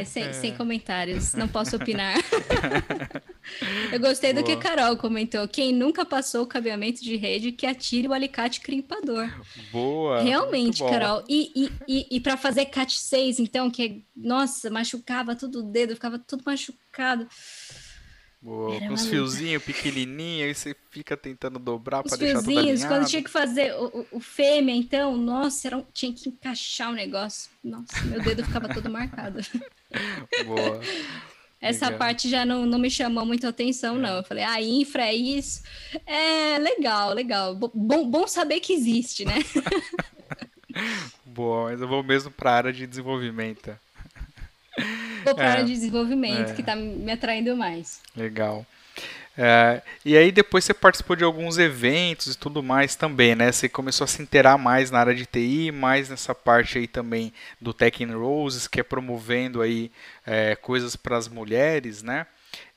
Sem, 0.05 0.23
é. 0.23 0.33
sem 0.33 0.55
comentários, 0.55 1.33
não 1.33 1.47
posso 1.47 1.75
opinar. 1.75 2.15
Eu 3.91 3.99
gostei 3.99 4.33
Boa. 4.33 4.43
do 4.43 4.45
que 4.45 4.53
a 4.53 4.57
Carol 4.57 4.97
comentou. 4.97 5.47
Quem 5.47 5.73
nunca 5.73 6.05
passou 6.05 6.43
o 6.43 6.47
cabeamento 6.47 7.03
de 7.03 7.15
rede, 7.15 7.51
que 7.51 7.65
atire 7.65 8.07
o 8.07 8.13
alicate 8.13 8.61
crimpador. 8.61 9.29
Boa. 9.71 10.21
Realmente, 10.21 10.83
Carol. 10.83 11.23
E, 11.27 11.51
e, 11.55 11.71
e, 11.87 12.17
e 12.17 12.19
para 12.19 12.37
fazer 12.37 12.65
cat 12.65 12.97
6, 12.97 13.39
então, 13.39 13.69
que, 13.71 14.03
nossa, 14.15 14.69
machucava 14.69 15.35
todo 15.35 15.59
o 15.59 15.63
dedo, 15.63 15.95
ficava 15.95 16.19
tudo 16.19 16.43
machucado. 16.45 17.27
Boa, 18.39 18.79
com 18.79 18.93
os 18.93 19.07
fiozinhos 19.07 19.63
pequenininhos, 19.63 20.47
aí 20.47 20.55
você 20.55 20.75
fica 20.91 21.17
tentando 21.17 21.57
dobrar 21.57 22.03
para 22.03 22.15
deixar 22.15 22.39
tudo 22.39 22.59
alinhado. 22.59 22.87
quando 22.87 23.07
tinha 23.07 23.23
que 23.23 23.29
fazer 23.29 23.73
o, 23.73 24.05
o, 24.11 24.19
fêmea, 24.19 24.75
então, 24.75 25.17
nossa, 25.17 25.67
era 25.67 25.77
um, 25.77 25.83
tinha 25.91 26.13
que 26.13 26.29
encaixar 26.29 26.91
o 26.91 26.93
negócio. 26.93 27.49
Nossa, 27.63 27.99
meu 28.05 28.21
dedo 28.21 28.45
ficava 28.45 28.71
todo 28.71 28.89
marcado. 28.89 29.39
Boa. 30.45 30.79
Essa 31.59 31.85
legal. 31.85 31.99
parte 31.99 32.29
já 32.29 32.45
não, 32.45 32.65
não 32.65 32.77
me 32.77 32.91
chamou 32.91 33.25
muita 33.25 33.49
atenção, 33.49 33.95
é. 33.97 33.99
não. 33.99 34.17
Eu 34.17 34.23
falei, 34.23 34.43
ah, 34.43 34.61
infra 34.61 35.07
é 35.07 35.15
isso. 35.15 35.63
É 36.05 36.59
legal, 36.59 37.13
legal. 37.13 37.55
Bom, 37.55 38.07
bom 38.07 38.27
saber 38.27 38.59
que 38.59 38.73
existe, 38.73 39.25
né? 39.25 39.35
Boa, 41.25 41.71
mas 41.71 41.81
eu 41.81 41.87
vou 41.87 42.03
mesmo 42.03 42.29
para 42.29 42.51
a 42.51 42.55
área 42.55 42.73
de 42.73 42.85
desenvolvimento. 42.85 43.77
Vou 45.23 45.35
para 45.35 45.43
a 45.43 45.47
é, 45.47 45.51
área 45.51 45.65
de 45.65 45.73
desenvolvimento, 45.73 46.51
é. 46.51 46.53
que 46.53 46.61
está 46.61 46.75
me 46.75 47.11
atraindo 47.11 47.55
mais. 47.55 48.01
Legal. 48.15 48.65
É, 49.39 49.83
e 50.03 50.17
aí 50.17 50.31
depois 50.31 50.65
você 50.65 50.73
participou 50.73 51.15
de 51.15 51.23
alguns 51.23 51.59
eventos 51.59 52.33
e 52.33 52.37
tudo 52.37 52.63
mais 52.63 52.95
também, 52.95 53.35
né? 53.35 53.51
Você 53.51 53.69
começou 53.69 54.05
a 54.05 54.07
se 54.07 54.19
inteirar 54.19 54.57
mais 54.57 54.89
na 54.89 54.99
área 54.99 55.13
de 55.13 55.27
TI, 55.27 55.71
mais 55.71 56.09
nessa 56.09 56.33
parte 56.33 56.79
aí 56.79 56.87
também 56.87 57.31
do 57.61 57.71
Tech 57.71 58.03
in 58.03 58.13
Roses, 58.13 58.67
que 58.67 58.79
é 58.79 58.83
promovendo 58.83 59.61
aí 59.61 59.91
é, 60.25 60.55
coisas 60.55 60.95
para 60.95 61.15
as 61.17 61.27
mulheres, 61.27 62.01
né? 62.01 62.25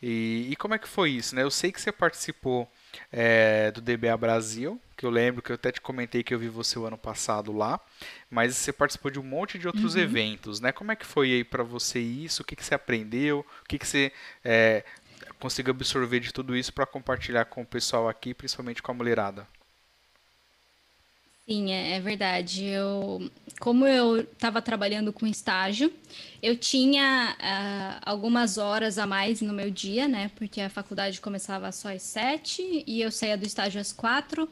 E, 0.02 0.48
e, 0.50 0.56
como 0.56 0.74
é 0.74 0.78
que 0.78 0.88
foi 0.88 1.10
isso, 1.12 1.34
né? 1.34 1.42
Eu 1.42 1.50
sei 1.50 1.72
que 1.72 1.80
você 1.80 1.90
participou 1.90 2.68
é, 3.10 3.70
do 3.70 3.80
DBA 3.80 4.16
Brasil, 4.18 4.78
que 5.00 5.06
eu 5.06 5.10
lembro 5.10 5.40
que 5.40 5.50
eu 5.50 5.54
até 5.54 5.72
te 5.72 5.80
comentei 5.80 6.22
que 6.22 6.34
eu 6.34 6.38
vi 6.38 6.50
você 6.50 6.78
o 6.78 6.84
ano 6.84 6.98
passado 6.98 7.52
lá, 7.52 7.80
mas 8.28 8.54
você 8.54 8.70
participou 8.70 9.10
de 9.10 9.18
um 9.18 9.22
monte 9.22 9.58
de 9.58 9.66
outros 9.66 9.94
uhum. 9.94 10.02
eventos, 10.02 10.60
né? 10.60 10.72
Como 10.72 10.92
é 10.92 10.96
que 10.96 11.06
foi 11.06 11.32
aí 11.32 11.42
para 11.42 11.62
você 11.62 11.98
isso? 11.98 12.42
O 12.42 12.44
que, 12.44 12.54
que 12.54 12.62
você 12.62 12.74
aprendeu? 12.74 13.38
O 13.62 13.66
que, 13.66 13.78
que 13.78 13.86
você 13.88 14.12
é, 14.44 14.84
conseguiu 15.38 15.70
absorver 15.70 16.20
de 16.20 16.34
tudo 16.34 16.54
isso 16.54 16.70
para 16.70 16.84
compartilhar 16.84 17.46
com 17.46 17.62
o 17.62 17.66
pessoal 17.66 18.10
aqui, 18.10 18.34
principalmente 18.34 18.82
com 18.82 18.92
a 18.92 18.94
mulherada? 18.94 19.48
Sim, 21.48 21.72
é, 21.72 21.92
é 21.92 22.00
verdade. 22.00 22.66
Eu, 22.66 23.30
como 23.58 23.86
eu 23.86 24.20
estava 24.20 24.60
trabalhando 24.60 25.14
com 25.14 25.26
estágio, 25.26 25.90
eu 26.42 26.54
tinha 26.58 27.34
uh, 27.40 28.02
algumas 28.04 28.58
horas 28.58 28.98
a 28.98 29.06
mais 29.06 29.40
no 29.40 29.54
meu 29.54 29.70
dia, 29.70 30.06
né? 30.06 30.30
Porque 30.36 30.60
a 30.60 30.68
faculdade 30.68 31.22
começava 31.22 31.72
só 31.72 31.88
às 31.90 32.02
sete 32.02 32.84
e 32.86 33.00
eu 33.00 33.10
saía 33.10 33.38
do 33.38 33.46
estágio 33.46 33.80
às 33.80 33.94
quatro. 33.94 34.46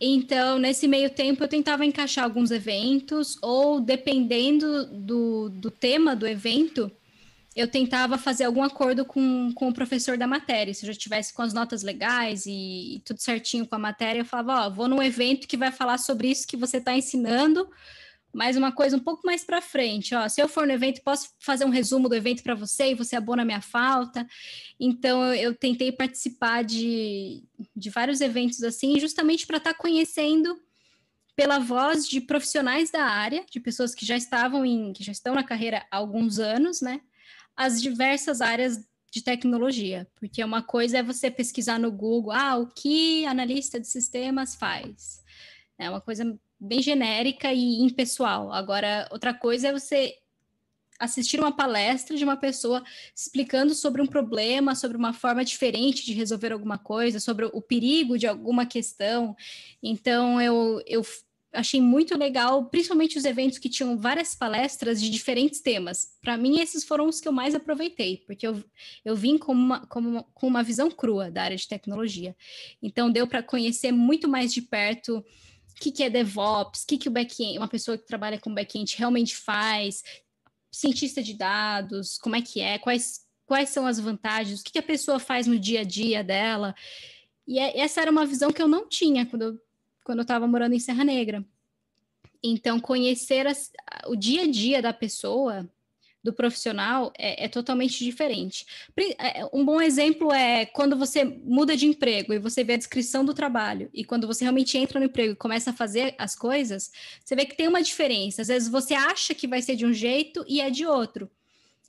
Então, 0.00 0.58
nesse 0.58 0.86
meio 0.86 1.08
tempo, 1.08 1.42
eu 1.42 1.48
tentava 1.48 1.84
encaixar 1.84 2.24
alguns 2.24 2.50
eventos, 2.50 3.38
ou 3.40 3.80
dependendo 3.80 4.86
do, 4.86 5.48
do 5.48 5.70
tema 5.70 6.14
do 6.14 6.26
evento, 6.26 6.90
eu 7.54 7.66
tentava 7.66 8.18
fazer 8.18 8.44
algum 8.44 8.62
acordo 8.62 9.06
com, 9.06 9.50
com 9.54 9.68
o 9.68 9.72
professor 9.72 10.18
da 10.18 10.26
matéria. 10.26 10.74
Se 10.74 10.84
eu 10.84 10.92
já 10.92 10.98
tivesse 10.98 11.32
com 11.32 11.40
as 11.40 11.54
notas 11.54 11.82
legais 11.82 12.44
e, 12.44 12.96
e 12.96 13.02
tudo 13.06 13.18
certinho 13.18 13.66
com 13.66 13.74
a 13.74 13.78
matéria, 13.78 14.20
eu 14.20 14.24
falava, 14.26 14.66
ó, 14.66 14.70
vou 14.70 14.86
num 14.86 15.02
evento 15.02 15.48
que 15.48 15.56
vai 15.56 15.72
falar 15.72 15.96
sobre 15.96 16.28
isso 16.28 16.46
que 16.46 16.56
você 16.56 16.76
está 16.76 16.94
ensinando, 16.94 17.66
mas 18.36 18.56
uma 18.56 18.70
coisa 18.70 18.96
um 18.96 19.00
pouco 19.00 19.26
mais 19.26 19.44
para 19.44 19.60
frente, 19.60 20.14
ó, 20.14 20.28
se 20.28 20.40
eu 20.40 20.48
for 20.48 20.66
no 20.66 20.72
evento, 20.72 21.02
posso 21.02 21.30
fazer 21.40 21.64
um 21.64 21.70
resumo 21.70 22.08
do 22.08 22.14
evento 22.14 22.42
para 22.42 22.54
você 22.54 22.90
e 22.90 22.94
você 22.94 23.16
abona 23.16 23.44
minha 23.44 23.60
falta. 23.60 24.26
Então 24.78 25.24
eu, 25.24 25.34
eu 25.34 25.54
tentei 25.54 25.90
participar 25.90 26.62
de, 26.62 27.42
de 27.74 27.90
vários 27.90 28.20
eventos 28.20 28.62
assim, 28.62 29.00
justamente 29.00 29.46
para 29.46 29.56
estar 29.56 29.72
tá 29.72 29.78
conhecendo 29.78 30.60
pela 31.34 31.58
voz 31.58 32.08
de 32.08 32.20
profissionais 32.20 32.90
da 32.90 33.02
área, 33.02 33.44
de 33.50 33.60
pessoas 33.60 33.94
que 33.94 34.06
já 34.06 34.16
estavam 34.16 34.64
em, 34.64 34.92
que 34.92 35.02
já 35.04 35.12
estão 35.12 35.34
na 35.34 35.42
carreira 35.42 35.86
há 35.90 35.96
alguns 35.96 36.38
anos, 36.38 36.80
né? 36.80 37.00
as 37.56 37.80
diversas 37.80 38.40
áreas 38.40 38.86
de 39.10 39.22
tecnologia, 39.22 40.06
porque 40.16 40.44
uma 40.44 40.62
coisa 40.62 40.98
é 40.98 41.02
você 41.02 41.30
pesquisar 41.30 41.78
no 41.78 41.90
Google, 41.90 42.32
ah, 42.32 42.58
o 42.58 42.66
que 42.66 43.24
analista 43.24 43.80
de 43.80 43.88
sistemas 43.88 44.54
faz. 44.54 45.24
É 45.78 45.88
uma 45.88 46.00
coisa 46.00 46.38
bem 46.66 46.82
genérica 46.82 47.52
e 47.52 47.82
impessoal. 47.82 48.52
Agora, 48.52 49.08
outra 49.10 49.32
coisa 49.32 49.68
é 49.68 49.72
você 49.72 50.16
assistir 50.98 51.38
uma 51.38 51.52
palestra 51.52 52.16
de 52.16 52.24
uma 52.24 52.36
pessoa 52.36 52.82
explicando 53.14 53.74
sobre 53.74 54.00
um 54.00 54.06
problema, 54.06 54.74
sobre 54.74 54.96
uma 54.96 55.12
forma 55.12 55.44
diferente 55.44 56.04
de 56.04 56.12
resolver 56.12 56.52
alguma 56.52 56.78
coisa, 56.78 57.20
sobre 57.20 57.44
o 57.46 57.60
perigo 57.60 58.18
de 58.18 58.26
alguma 58.26 58.66
questão. 58.66 59.36
Então, 59.82 60.40
eu, 60.40 60.82
eu 60.86 61.04
achei 61.52 61.80
muito 61.80 62.16
legal, 62.16 62.66
principalmente 62.66 63.18
os 63.18 63.24
eventos 63.24 63.58
que 63.58 63.68
tinham 63.68 63.96
várias 63.96 64.34
palestras 64.34 65.00
de 65.00 65.10
diferentes 65.10 65.60
temas. 65.60 66.16
Para 66.20 66.36
mim, 66.36 66.60
esses 66.60 66.84
foram 66.84 67.08
os 67.08 67.20
que 67.20 67.28
eu 67.28 67.32
mais 67.32 67.54
aproveitei, 67.54 68.22
porque 68.26 68.46
eu, 68.46 68.62
eu 69.04 69.16
vim 69.16 69.38
com 69.38 69.52
uma, 69.52 69.86
com, 69.86 70.00
uma, 70.00 70.22
com 70.34 70.46
uma 70.46 70.62
visão 70.62 70.90
crua 70.90 71.30
da 71.30 71.42
área 71.42 71.56
de 71.56 71.68
tecnologia. 71.68 72.36
Então, 72.82 73.10
deu 73.10 73.26
para 73.26 73.42
conhecer 73.42 73.92
muito 73.92 74.28
mais 74.28 74.52
de 74.52 74.62
perto 74.62 75.24
o 75.76 75.80
que, 75.80 75.92
que 75.92 76.02
é 76.02 76.10
DevOps, 76.10 76.82
o 76.82 76.86
que, 76.86 76.98
que 76.98 77.08
o 77.08 77.12
back-end, 77.12 77.58
uma 77.58 77.68
pessoa 77.68 77.98
que 77.98 78.06
trabalha 78.06 78.40
com 78.40 78.54
back-end 78.54 78.96
realmente 78.96 79.36
faz, 79.36 80.02
cientista 80.70 81.22
de 81.22 81.34
dados, 81.34 82.18
como 82.18 82.34
é 82.34 82.42
que 82.42 82.60
é, 82.60 82.78
quais, 82.78 83.26
quais 83.44 83.68
são 83.68 83.86
as 83.86 84.00
vantagens, 84.00 84.60
o 84.60 84.64
que, 84.64 84.72
que 84.72 84.78
a 84.78 84.82
pessoa 84.82 85.18
faz 85.18 85.46
no 85.46 85.58
dia 85.58 85.80
a 85.80 85.84
dia 85.84 86.24
dela. 86.24 86.74
E 87.46 87.58
é, 87.58 87.78
essa 87.78 88.00
era 88.00 88.10
uma 88.10 88.26
visão 88.26 88.52
que 88.52 88.60
eu 88.60 88.68
não 88.68 88.88
tinha 88.88 89.26
quando 89.26 89.42
eu 89.42 89.66
quando 90.06 90.18
eu 90.18 90.22
estava 90.22 90.46
morando 90.46 90.72
em 90.72 90.78
Serra 90.78 91.02
Negra. 91.02 91.44
Então, 92.40 92.78
conhecer 92.78 93.44
as, 93.44 93.72
o 94.06 94.14
dia 94.14 94.42
a 94.42 94.46
dia 94.46 94.80
da 94.80 94.92
pessoa, 94.92 95.68
do 96.26 96.32
profissional, 96.32 97.12
é, 97.16 97.44
é, 97.44 97.48
totalmente 97.48 98.04
diferente. 98.04 98.66
É, 99.18 99.48
um 99.52 99.64
bom 99.64 99.80
exemplo 99.80 100.32
é 100.32 100.66
quando 100.66 100.96
você 100.96 101.24
muda 101.24 101.76
de 101.76 101.86
emprego 101.86 102.34
e 102.34 102.38
você 102.38 102.64
vê 102.64 102.74
a 102.74 102.76
descrição 102.76 103.24
do 103.24 103.32
trabalho, 103.32 103.88
e 103.94 104.04
quando 104.04 104.26
você 104.26 104.44
realmente 104.44 104.76
entra 104.76 104.98
no 104.98 105.06
emprego 105.06 105.32
e 105.32 105.36
começa 105.36 105.70
a 105.70 105.72
fazer 105.72 106.14
as 106.18 106.34
coisas, 106.34 106.90
você 107.24 107.36
vê 107.36 107.46
que 107.46 107.56
tem 107.56 107.68
uma 107.68 107.80
diferença. 107.80 108.42
Às 108.42 108.48
vezes 108.48 108.68
você 108.68 108.92
acha 108.92 109.34
que 109.34 109.46
vai 109.46 109.62
ser 109.62 109.76
de 109.76 109.86
um 109.86 109.92
jeito 109.92 110.44
e 110.48 110.60
é 110.60 110.68
de 110.68 110.84
outro. 110.84 111.30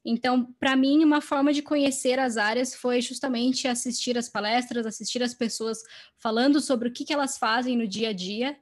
Então, 0.06 0.54
para 0.60 0.76
mim, 0.76 1.04
uma 1.04 1.20
forma 1.20 1.52
de 1.52 1.64
conhecer 1.64 2.20
as 2.20 2.38
áreas 2.38 2.76
foi 2.76 3.02
justamente 3.02 3.68
assistir 3.68 4.18
as 4.18 4.30
palestras, 4.30 4.86
assistir 4.86 5.22
as 5.24 5.34
pessoas 5.34 5.80
falando 6.18 6.62
sobre 6.62 6.88
o 6.88 6.94
que, 6.94 7.04
que 7.04 7.12
elas 7.12 7.38
fazem 7.38 7.76
no 7.76 7.88
dia 7.88 8.10
a 8.10 8.14
dia 8.14 8.56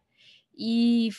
e 0.58 1.10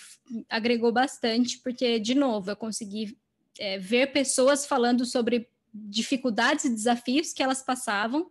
agregou 0.49 0.91
bastante, 0.91 1.59
porque, 1.59 2.01
de 2.01 2.15
novo, 2.15 2.51
eu 2.51 2.57
consegui 2.57 3.17
é, 3.59 3.79
ver 3.79 4.13
pessoas 4.13 4.67
falando 4.67 5.05
sobre 5.05 5.49
dificuldades 5.73 6.65
e 6.65 6.71
desafios 6.71 7.33
que 7.33 7.43
elas 7.43 7.63
passavam, 7.63 8.31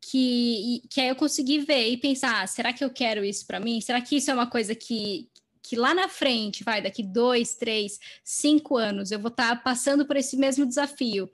que, 0.00 0.82
que 0.88 1.00
aí 1.00 1.08
eu 1.08 1.16
consegui 1.16 1.58
ver 1.60 1.88
e 1.88 1.96
pensar: 1.96 2.42
ah, 2.42 2.46
será 2.46 2.72
que 2.72 2.84
eu 2.84 2.90
quero 2.90 3.24
isso 3.24 3.46
para 3.46 3.60
mim? 3.60 3.80
Será 3.80 4.00
que 4.00 4.16
isso 4.16 4.30
é 4.30 4.34
uma 4.34 4.46
coisa 4.46 4.74
que, 4.74 5.28
que 5.62 5.76
lá 5.76 5.92
na 5.92 6.08
frente, 6.08 6.62
vai, 6.62 6.80
daqui 6.80 7.02
dois, 7.02 7.56
três, 7.56 7.98
cinco 8.22 8.76
anos, 8.76 9.10
eu 9.10 9.18
vou 9.18 9.30
estar 9.30 9.56
tá 9.56 9.62
passando 9.62 10.06
por 10.06 10.16
esse 10.16 10.36
mesmo 10.36 10.66
desafio. 10.66 11.28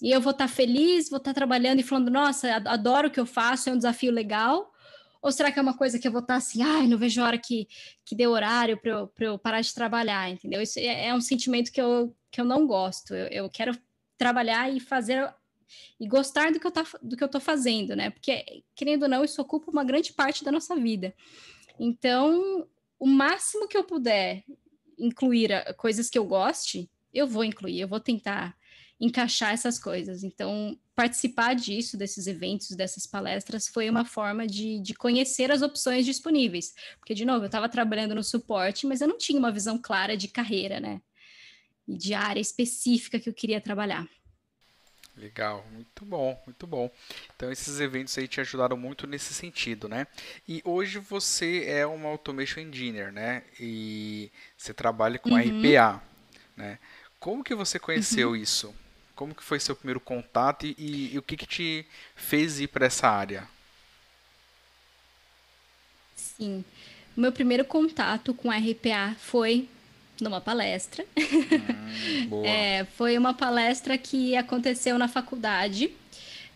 E 0.00 0.12
eu 0.12 0.20
vou 0.20 0.30
estar 0.30 0.46
tá 0.46 0.52
feliz, 0.52 1.08
vou 1.08 1.16
estar 1.16 1.30
tá 1.30 1.34
trabalhando 1.34 1.80
e 1.80 1.82
falando, 1.82 2.10
nossa, 2.10 2.54
adoro 2.66 3.08
o 3.08 3.10
que 3.10 3.18
eu 3.18 3.26
faço, 3.26 3.68
é 3.68 3.72
um 3.72 3.78
desafio 3.78 4.12
legal. 4.12 4.72
Ou 5.20 5.32
será 5.32 5.50
que 5.50 5.58
é 5.58 5.62
uma 5.62 5.76
coisa 5.76 5.98
que 5.98 6.06
eu 6.06 6.12
vou 6.12 6.20
estar 6.20 6.34
tá 6.34 6.38
assim, 6.38 6.62
ai, 6.62 6.86
não 6.86 6.96
vejo 6.96 7.20
a 7.20 7.24
hora 7.24 7.38
que, 7.38 7.66
que 8.04 8.14
dê 8.14 8.26
horário 8.26 8.76
para 8.76 8.90
eu, 8.92 9.12
eu 9.18 9.38
parar 9.38 9.60
de 9.60 9.74
trabalhar, 9.74 10.30
entendeu? 10.30 10.62
Isso 10.62 10.78
é, 10.78 11.06
é, 11.06 11.14
um 11.14 11.20
sentimento 11.20 11.72
que 11.72 11.80
eu, 11.80 12.14
que 12.30 12.40
eu 12.40 12.44
não 12.44 12.66
gosto. 12.66 13.14
Eu, 13.14 13.26
eu 13.26 13.50
quero 13.50 13.76
trabalhar 14.16 14.70
e 14.70 14.80
fazer 14.80 15.32
e 16.00 16.06
gostar 16.06 16.50
do 16.52 16.58
que 16.58 16.66
eu 16.66 16.70
tá, 16.70 16.84
do 17.02 17.16
que 17.16 17.22
eu 17.22 17.26
estou 17.26 17.40
fazendo, 17.40 17.94
né? 17.94 18.10
Porque, 18.10 18.62
querendo 18.74 19.02
ou 19.02 19.08
não, 19.08 19.24
isso 19.24 19.40
ocupa 19.40 19.70
uma 19.70 19.84
grande 19.84 20.12
parte 20.12 20.44
da 20.44 20.52
nossa 20.52 20.74
vida. 20.74 21.14
Então, 21.78 22.66
o 22.98 23.06
máximo 23.06 23.68
que 23.68 23.76
eu 23.76 23.84
puder 23.84 24.44
incluir 24.98 25.50
coisas 25.76 26.10
que 26.10 26.18
eu 26.18 26.24
goste, 26.24 26.90
eu 27.12 27.26
vou 27.26 27.44
incluir, 27.44 27.80
eu 27.80 27.88
vou 27.88 28.00
tentar 28.00 28.56
encaixar 29.00 29.52
essas 29.52 29.78
coisas. 29.78 30.24
Então, 30.24 30.76
participar 30.94 31.54
disso, 31.54 31.96
desses 31.96 32.26
eventos, 32.26 32.70
dessas 32.70 33.06
palestras, 33.06 33.68
foi 33.68 33.88
uma 33.88 34.04
forma 34.04 34.46
de, 34.46 34.80
de 34.80 34.94
conhecer 34.94 35.52
as 35.52 35.62
opções 35.62 36.04
disponíveis. 36.04 36.74
Porque, 36.98 37.14
de 37.14 37.24
novo, 37.24 37.44
eu 37.44 37.46
estava 37.46 37.68
trabalhando 37.68 38.14
no 38.14 38.24
suporte, 38.24 38.86
mas 38.86 39.00
eu 39.00 39.06
não 39.06 39.16
tinha 39.16 39.38
uma 39.38 39.52
visão 39.52 39.78
clara 39.78 40.16
de 40.16 40.26
carreira, 40.26 40.80
né? 40.80 41.00
E 41.88 41.96
de 41.96 42.14
área 42.14 42.40
específica 42.40 43.18
que 43.18 43.28
eu 43.28 43.34
queria 43.34 43.60
trabalhar. 43.60 44.06
Legal, 45.18 45.66
muito 45.72 46.04
bom, 46.04 46.40
muito 46.46 46.66
bom. 46.66 46.90
Então 47.34 47.50
esses 47.50 47.80
eventos 47.80 48.16
aí 48.16 48.28
te 48.28 48.40
ajudaram 48.40 48.76
muito 48.76 49.06
nesse 49.06 49.34
sentido, 49.34 49.88
né? 49.88 50.06
E 50.46 50.62
hoje 50.64 50.98
você 51.00 51.64
é 51.66 51.84
uma 51.84 52.08
automation 52.08 52.60
engineer, 52.60 53.12
né? 53.12 53.42
E 53.58 54.30
você 54.56 54.72
trabalha 54.72 55.18
com 55.18 55.30
uhum. 55.30 55.38
RPA, 55.38 56.00
né? 56.56 56.78
Como 57.18 57.42
que 57.42 57.54
você 57.54 57.80
conheceu 57.80 58.30
uhum. 58.30 58.36
isso? 58.36 58.72
Como 59.16 59.34
que 59.34 59.42
foi 59.42 59.58
seu 59.58 59.74
primeiro 59.74 59.98
contato 59.98 60.64
e, 60.64 60.76
e, 60.78 61.14
e 61.14 61.18
o 61.18 61.22
que 61.22 61.36
que 61.36 61.46
te 61.46 61.86
fez 62.14 62.60
ir 62.60 62.68
para 62.68 62.86
essa 62.86 63.08
área? 63.08 63.48
Sim, 66.14 66.64
meu 67.16 67.32
primeiro 67.32 67.64
contato 67.64 68.32
com 68.32 68.52
RPA 68.52 69.16
foi 69.18 69.68
numa 70.20 70.40
palestra. 70.40 71.04
Hum, 72.30 72.44
é, 72.44 72.84
foi 72.96 73.16
uma 73.16 73.32
palestra 73.32 73.96
que 73.96 74.36
aconteceu 74.36 74.98
na 74.98 75.08
faculdade. 75.08 75.90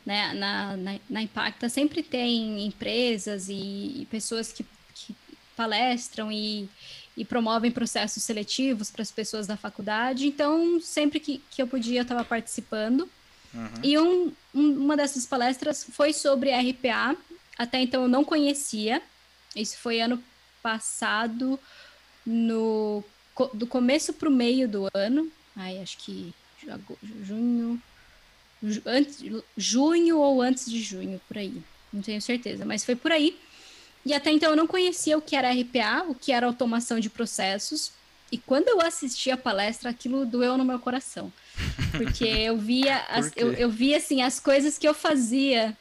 Né? 0.05 0.33
Na, 0.35 0.77
na, 0.77 1.01
na 1.09 1.23
Impacta 1.23 1.69
sempre 1.69 2.03
tem 2.03 2.65
empresas 2.67 3.49
e, 3.49 4.03
e 4.03 4.09
pessoas 4.11 4.53
que, 4.53 4.65
que 4.95 5.17
palestram 5.57 6.31
e, 6.31 6.69
e 7.17 7.25
promovem 7.25 7.71
processos 7.71 8.23
seletivos 8.23 8.91
para 8.91 9.03
as 9.03 9.11
pessoas 9.11 9.47
da 9.47 9.57
faculdade. 9.57 10.27
Então, 10.27 10.81
sempre 10.81 11.19
que, 11.19 11.43
que 11.51 11.63
eu 11.63 11.67
podia, 11.67 12.01
eu 12.01 12.03
estava 12.03 12.25
participando. 12.25 13.09
Uhum. 13.55 13.69
E 13.83 13.99
um, 13.99 14.33
um, 14.55 14.85
uma 14.85 14.97
dessas 14.97 15.27
palestras 15.27 15.85
foi 15.85 16.13
sobre 16.13 16.51
RPA. 16.51 17.17
Até 17.59 17.81
então 17.81 18.03
eu 18.03 18.09
não 18.09 18.25
conhecia. 18.25 19.03
Isso 19.57 19.77
foi 19.79 20.01
ano 20.01 20.23
passado, 20.63 21.59
no 22.25 23.05
do 23.53 23.67
começo 23.67 24.13
para 24.13 24.29
o 24.29 24.33
meio 24.33 24.69
do 24.69 24.89
ano, 24.95 25.31
aí 25.57 25.81
acho 25.81 25.99
que 25.99 26.35
junho, 27.23 27.81
antes, 28.87 29.25
junho 29.57 30.19
ou 30.19 30.41
antes 30.41 30.71
de 30.71 30.81
junho, 30.81 31.21
por 31.27 31.39
aí, 31.39 31.63
não 31.93 32.03
tenho 32.03 32.21
certeza, 32.21 32.65
mas 32.65 32.85
foi 32.85 32.97
por 32.97 33.13
aí. 33.13 33.39
E 34.05 34.13
até 34.13 34.31
então 34.31 34.51
eu 34.51 34.57
não 34.57 34.67
conhecia 34.67 35.17
o 35.17 35.23
que 35.23 35.37
era 35.37 35.53
RPA, 35.53 36.05
o 36.09 36.15
que 36.15 36.33
era 36.33 36.47
automação 36.47 36.99
de 36.99 37.09
processos, 37.09 37.93
e 38.31 38.39
quando 38.39 38.69
eu 38.69 38.81
assisti 38.81 39.31
a 39.31 39.37
palestra, 39.37 39.91
aquilo 39.91 40.25
doeu 40.25 40.57
no 40.57 40.65
meu 40.65 40.79
coração. 40.79 41.33
Porque 41.93 42.25
eu 42.49 42.57
via, 42.57 43.05
as, 43.09 43.31
eu, 43.37 43.53
eu 43.53 43.71
via 43.71 43.99
assim, 43.99 44.23
as 44.23 44.41
coisas 44.41 44.79
que 44.79 44.89
eu 44.89 44.95
fazia 44.95 45.77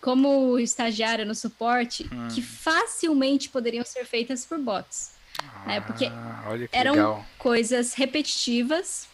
como 0.00 0.58
estagiária 0.58 1.24
no 1.24 1.34
suporte, 1.34 2.08
hum. 2.12 2.28
que 2.28 2.40
facilmente 2.42 3.48
poderiam 3.48 3.84
ser 3.84 4.04
feitas 4.04 4.44
por 4.44 4.58
bots 4.58 5.17
né? 5.66 5.80
Porque 5.80 6.06
ah, 6.06 6.44
eram 6.72 6.92
legal. 6.92 7.26
coisas 7.38 7.94
repetitivas, 7.94 9.08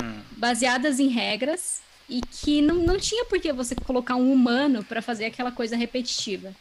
hum. 0.00 0.20
baseadas 0.32 0.98
em 0.98 1.08
regras, 1.08 1.80
e 2.08 2.20
que 2.20 2.60
não, 2.60 2.76
não 2.76 2.98
tinha 2.98 3.24
por 3.24 3.40
que 3.40 3.52
você 3.52 3.74
colocar 3.74 4.16
um 4.16 4.32
humano 4.32 4.84
para 4.84 5.00
fazer 5.00 5.26
aquela 5.26 5.52
coisa 5.52 5.76
repetitiva. 5.76 6.52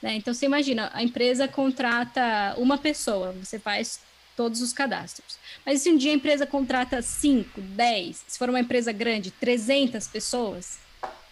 Né? 0.00 0.14
Então, 0.14 0.32
você 0.32 0.46
imagina, 0.46 0.90
a 0.94 1.02
empresa 1.02 1.46
contrata 1.46 2.54
uma 2.56 2.78
pessoa, 2.78 3.32
você 3.32 3.58
faz 3.58 4.00
todos 4.36 4.60
os 4.60 4.72
cadastros. 4.72 5.38
Mas 5.64 5.82
se 5.82 5.90
um 5.90 5.96
dia 5.96 6.10
a 6.10 6.14
empresa 6.14 6.46
contrata 6.46 7.00
5, 7.00 7.60
10, 7.60 8.24
se 8.26 8.38
for 8.38 8.48
uma 8.48 8.60
empresa 8.60 8.92
grande, 8.92 9.30
300 9.30 10.06
pessoas, 10.08 10.78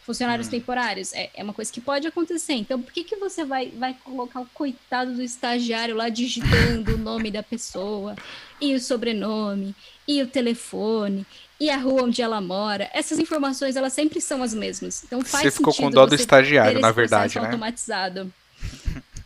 funcionários 0.04 0.48
hum. 0.48 0.50
temporários. 0.50 1.12
É, 1.12 1.30
é 1.34 1.42
uma 1.42 1.52
coisa 1.52 1.72
que 1.72 1.80
pode 1.80 2.06
acontecer. 2.06 2.54
Então, 2.54 2.80
por 2.80 2.92
que, 2.92 3.04
que 3.04 3.16
você 3.16 3.44
vai, 3.44 3.68
vai 3.68 3.96
colocar 4.04 4.40
o 4.40 4.46
coitado 4.46 5.14
do 5.14 5.22
estagiário 5.22 5.96
lá 5.96 6.08
digitando 6.08 6.94
o 6.94 6.98
nome 6.98 7.30
da 7.30 7.42
pessoa, 7.42 8.16
e 8.60 8.74
o 8.74 8.80
sobrenome, 8.80 9.74
e 10.06 10.22
o 10.22 10.26
telefone, 10.26 11.26
e 11.58 11.70
a 11.70 11.76
rua 11.76 12.04
onde 12.04 12.20
ela 12.20 12.40
mora? 12.40 12.90
Essas 12.92 13.18
informações, 13.18 13.76
elas 13.76 13.92
sempre 13.92 14.20
são 14.20 14.42
as 14.42 14.52
mesmas. 14.52 15.04
Então, 15.04 15.22
faz 15.22 15.44
você 15.44 15.50
ficou 15.50 15.74
com 15.74 15.90
dó 15.90 16.06
do 16.06 16.14
estagiário, 16.14 16.80
na 16.80 16.90
verdade, 16.90 17.38
né? 17.38 17.46
automatizado. 17.46 18.32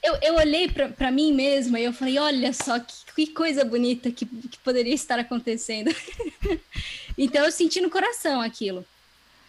Eu, 0.03 0.17
eu 0.23 0.35
olhei 0.37 0.69
para 0.69 1.11
mim 1.11 1.33
mesma 1.33 1.81
e 1.81 1.85
eu 1.85 1.93
falei, 1.93 2.17
olha 2.19 2.53
só 2.53 2.79
que, 2.79 2.95
que 3.17 3.27
coisa 3.33 3.65
bonita 3.65 4.11
que, 4.11 4.25
que 4.25 4.59
poderia 4.59 4.95
estar 4.95 5.19
acontecendo. 5.19 5.93
então, 7.19 7.45
eu 7.45 7.51
senti 7.51 7.81
no 7.81 7.91
coração 7.91 8.41
aquilo. 8.41 8.85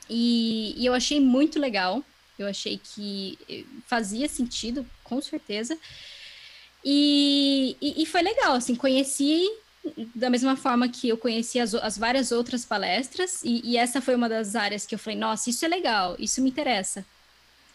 E, 0.09 0.73
e 0.77 0.85
eu 0.85 0.93
achei 0.93 1.19
muito 1.19 1.59
legal. 1.59 2.03
Eu 2.37 2.47
achei 2.47 2.79
que 2.81 3.37
eh, 3.49 3.63
fazia 3.87 4.27
sentido, 4.27 4.85
com 5.03 5.21
certeza. 5.21 5.77
E, 6.83 7.75
e, 7.81 8.03
e, 8.03 8.05
foi 8.05 8.21
legal, 8.21 8.53
assim, 8.53 8.75
conheci 8.75 9.49
da 10.15 10.29
mesma 10.29 10.55
forma 10.55 10.87
que 10.89 11.09
eu 11.09 11.17
conheci 11.17 11.59
as, 11.59 11.73
as 11.73 11.97
várias 11.97 12.31
outras 12.31 12.65
palestras, 12.65 13.41
e, 13.43 13.61
e, 13.63 13.77
essa 13.77 14.01
foi 14.01 14.15
uma 14.15 14.27
das 14.27 14.55
áreas 14.55 14.85
que 14.85 14.95
eu 14.95 14.99
falei, 14.99 15.17
nossa, 15.17 15.49
isso 15.49 15.63
é 15.65 15.67
legal, 15.67 16.15
isso 16.19 16.41
me 16.41 16.49
interessa. 16.49 17.05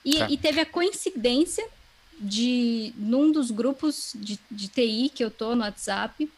E, 0.05 0.19
tá. 0.19 0.31
e 0.31 0.37
teve 0.37 0.61
a 0.61 0.67
coincidência 0.67 1.67
de, 2.19 2.93
num 2.97 3.31
dos 3.31 3.51
grupos 3.51 4.13
de, 4.15 4.39
de 4.51 4.69
TI 4.69 5.11
que 5.15 5.25
eu 5.25 5.31
tô 5.31 5.55
no 5.55 5.63
WhatsApp, 5.63 6.31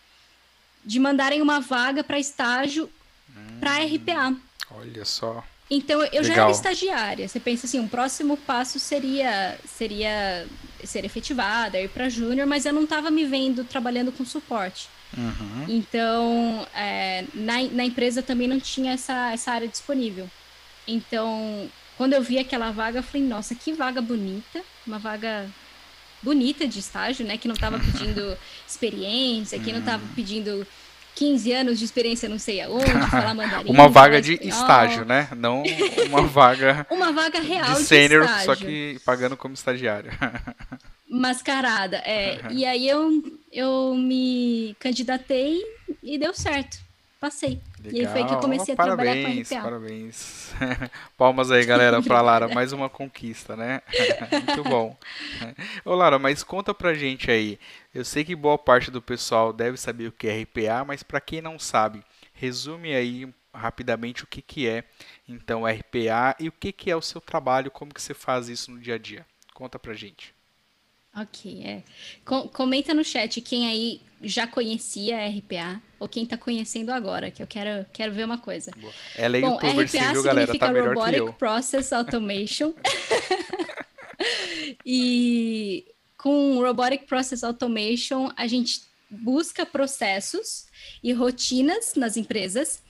de 0.84 0.98
mandarem 0.98 1.40
uma 1.40 1.60
vaga 1.60 2.04
para 2.04 2.18
estágio 2.18 2.90
hum, 3.30 3.60
para 3.60 3.84
RPA. 3.84 4.36
Olha 4.70 5.04
só. 5.04 5.44
Então 5.70 6.02
eu 6.02 6.22
Legal. 6.22 6.24
já 6.24 6.34
era 6.34 6.50
estagiária. 6.50 7.28
Você 7.28 7.40
pensa 7.40 7.66
assim, 7.66 7.80
um 7.80 7.88
próximo 7.88 8.36
passo 8.36 8.78
seria 8.78 9.58
seria 9.64 10.46
ser 10.84 11.04
efetivada, 11.04 11.80
ir 11.80 11.88
para 11.88 12.08
júnior, 12.08 12.46
mas 12.46 12.66
eu 12.66 12.72
não 12.72 12.84
estava 12.84 13.10
me 13.10 13.24
vendo 13.24 13.64
trabalhando 13.64 14.12
com 14.12 14.24
suporte. 14.24 14.88
Uhum. 15.16 15.64
Então 15.68 16.66
é, 16.74 17.24
na, 17.32 17.62
na 17.72 17.84
empresa 17.84 18.22
também 18.22 18.46
não 18.46 18.60
tinha 18.60 18.92
essa, 18.92 19.32
essa 19.32 19.52
área 19.52 19.68
disponível. 19.68 20.28
Então 20.86 21.70
quando 21.96 22.12
eu 22.12 22.22
vi 22.22 22.38
aquela 22.38 22.70
vaga, 22.70 22.98
eu 22.98 23.02
falei, 23.02 23.26
nossa, 23.26 23.54
que 23.54 23.72
vaga 23.72 24.02
bonita, 24.02 24.62
uma 24.86 24.98
vaga 24.98 25.48
bonita 26.22 26.66
de 26.66 26.80
estágio, 26.80 27.24
né? 27.24 27.38
Que 27.38 27.46
não 27.46 27.54
estava 27.54 27.78
pedindo 27.80 28.36
experiência, 28.66 29.58
que 29.58 29.72
não 29.72 29.80
estava 29.80 30.02
uhum. 30.02 30.14
pedindo 30.14 30.66
15 31.14 31.52
anos 31.52 31.78
de 31.78 31.84
experiência 31.84 32.28
não 32.28 32.38
sei 32.38 32.60
aonde, 32.60 32.90
falar 33.10 33.34
mandarim. 33.34 33.70
uma 33.70 33.88
vaga 33.88 34.20
de 34.20 34.34
espanhol. 34.34 34.60
estágio, 34.60 35.04
né? 35.04 35.28
Não 35.36 35.62
uma 36.08 36.22
vaga. 36.26 36.86
uma 36.90 37.12
vaga 37.12 37.40
real 37.40 37.74
de 37.74 37.82
sênior, 37.82 38.28
só 38.44 38.54
que 38.56 38.98
pagando 39.04 39.36
como 39.36 39.54
estagiário. 39.54 40.10
Mascarada, 41.08 41.98
é. 41.98 42.40
E 42.50 42.64
aí 42.64 42.88
eu, 42.88 43.22
eu 43.52 43.94
me 43.94 44.74
candidatei 44.80 45.62
e 46.02 46.18
deu 46.18 46.34
certo. 46.34 46.78
Passei. 47.20 47.60
Legal. 47.84 48.00
E 48.00 48.06
aí 48.06 48.12
foi 48.12 48.24
que 48.26 48.34
eu 48.34 48.38
comecei 48.38 48.72
a 48.72 48.76
parabéns, 48.76 49.06
trabalhar 49.06 49.34
com 49.34 49.42
RPA. 49.42 49.62
Parabéns. 49.62 50.54
Palmas 51.18 51.50
aí, 51.50 51.66
galera, 51.66 52.02
para 52.02 52.20
Lara. 52.22 52.48
Mais 52.48 52.72
uma 52.72 52.88
conquista, 52.88 53.54
né? 53.54 53.82
Muito 54.32 54.64
bom. 54.64 54.96
Ô, 55.84 55.94
Lara, 55.94 56.18
mas 56.18 56.42
conta 56.42 56.72
pra 56.72 56.94
gente 56.94 57.30
aí. 57.30 57.58
Eu 57.94 58.04
sei 58.04 58.24
que 58.24 58.34
boa 58.34 58.56
parte 58.56 58.90
do 58.90 59.02
pessoal 59.02 59.52
deve 59.52 59.76
saber 59.76 60.08
o 60.08 60.12
que 60.12 60.26
é 60.26 60.42
RPA, 60.42 60.84
mas 60.86 61.02
para 61.02 61.20
quem 61.20 61.42
não 61.42 61.58
sabe, 61.58 62.02
resume 62.32 62.94
aí 62.94 63.28
rapidamente 63.52 64.24
o 64.24 64.26
que, 64.26 64.42
que 64.42 64.66
é 64.66 64.82
então 65.28 65.64
RPA 65.64 66.34
e 66.40 66.48
o 66.48 66.52
que, 66.52 66.72
que 66.72 66.90
é 66.90 66.96
o 66.96 67.02
seu 67.02 67.20
trabalho, 67.20 67.70
como 67.70 67.94
que 67.94 68.02
você 68.02 68.14
faz 68.14 68.48
isso 68.48 68.70
no 68.70 68.80
dia 68.80 68.94
a 68.94 68.98
dia. 68.98 69.26
Conta 69.52 69.78
pra 69.78 69.94
gente. 69.94 70.33
Ok, 71.16 71.62
é. 71.64 71.82
Com 72.24 72.48
comenta 72.48 72.92
no 72.92 73.04
chat 73.04 73.40
quem 73.40 73.68
aí 73.68 74.00
já 74.20 74.46
conhecia 74.46 75.18
a 75.18 75.28
RPA 75.28 75.80
ou 76.00 76.08
quem 76.08 76.24
está 76.24 76.36
conhecendo 76.36 76.90
agora, 76.90 77.30
que 77.30 77.42
eu 77.42 77.46
quero, 77.46 77.86
quero 77.92 78.12
ver 78.12 78.24
uma 78.24 78.38
coisa. 78.38 78.72
Ela 79.16 79.38
é 79.38 79.40
Bom, 79.40 79.56
RPA 79.56 80.12
viu, 80.12 80.22
galera? 80.22 80.58
Tá 80.58 80.70
Robotic. 80.70 81.38
Process 81.38 81.92
Automation. 81.92 82.74
e 84.84 85.86
com 86.16 86.58
Robotic 86.58 87.06
Process 87.06 87.44
Automation, 87.44 88.30
a 88.36 88.46
gente 88.46 88.82
busca 89.08 89.64
processos 89.64 90.66
e 91.02 91.12
rotinas 91.12 91.94
nas 91.94 92.16
empresas 92.16 92.82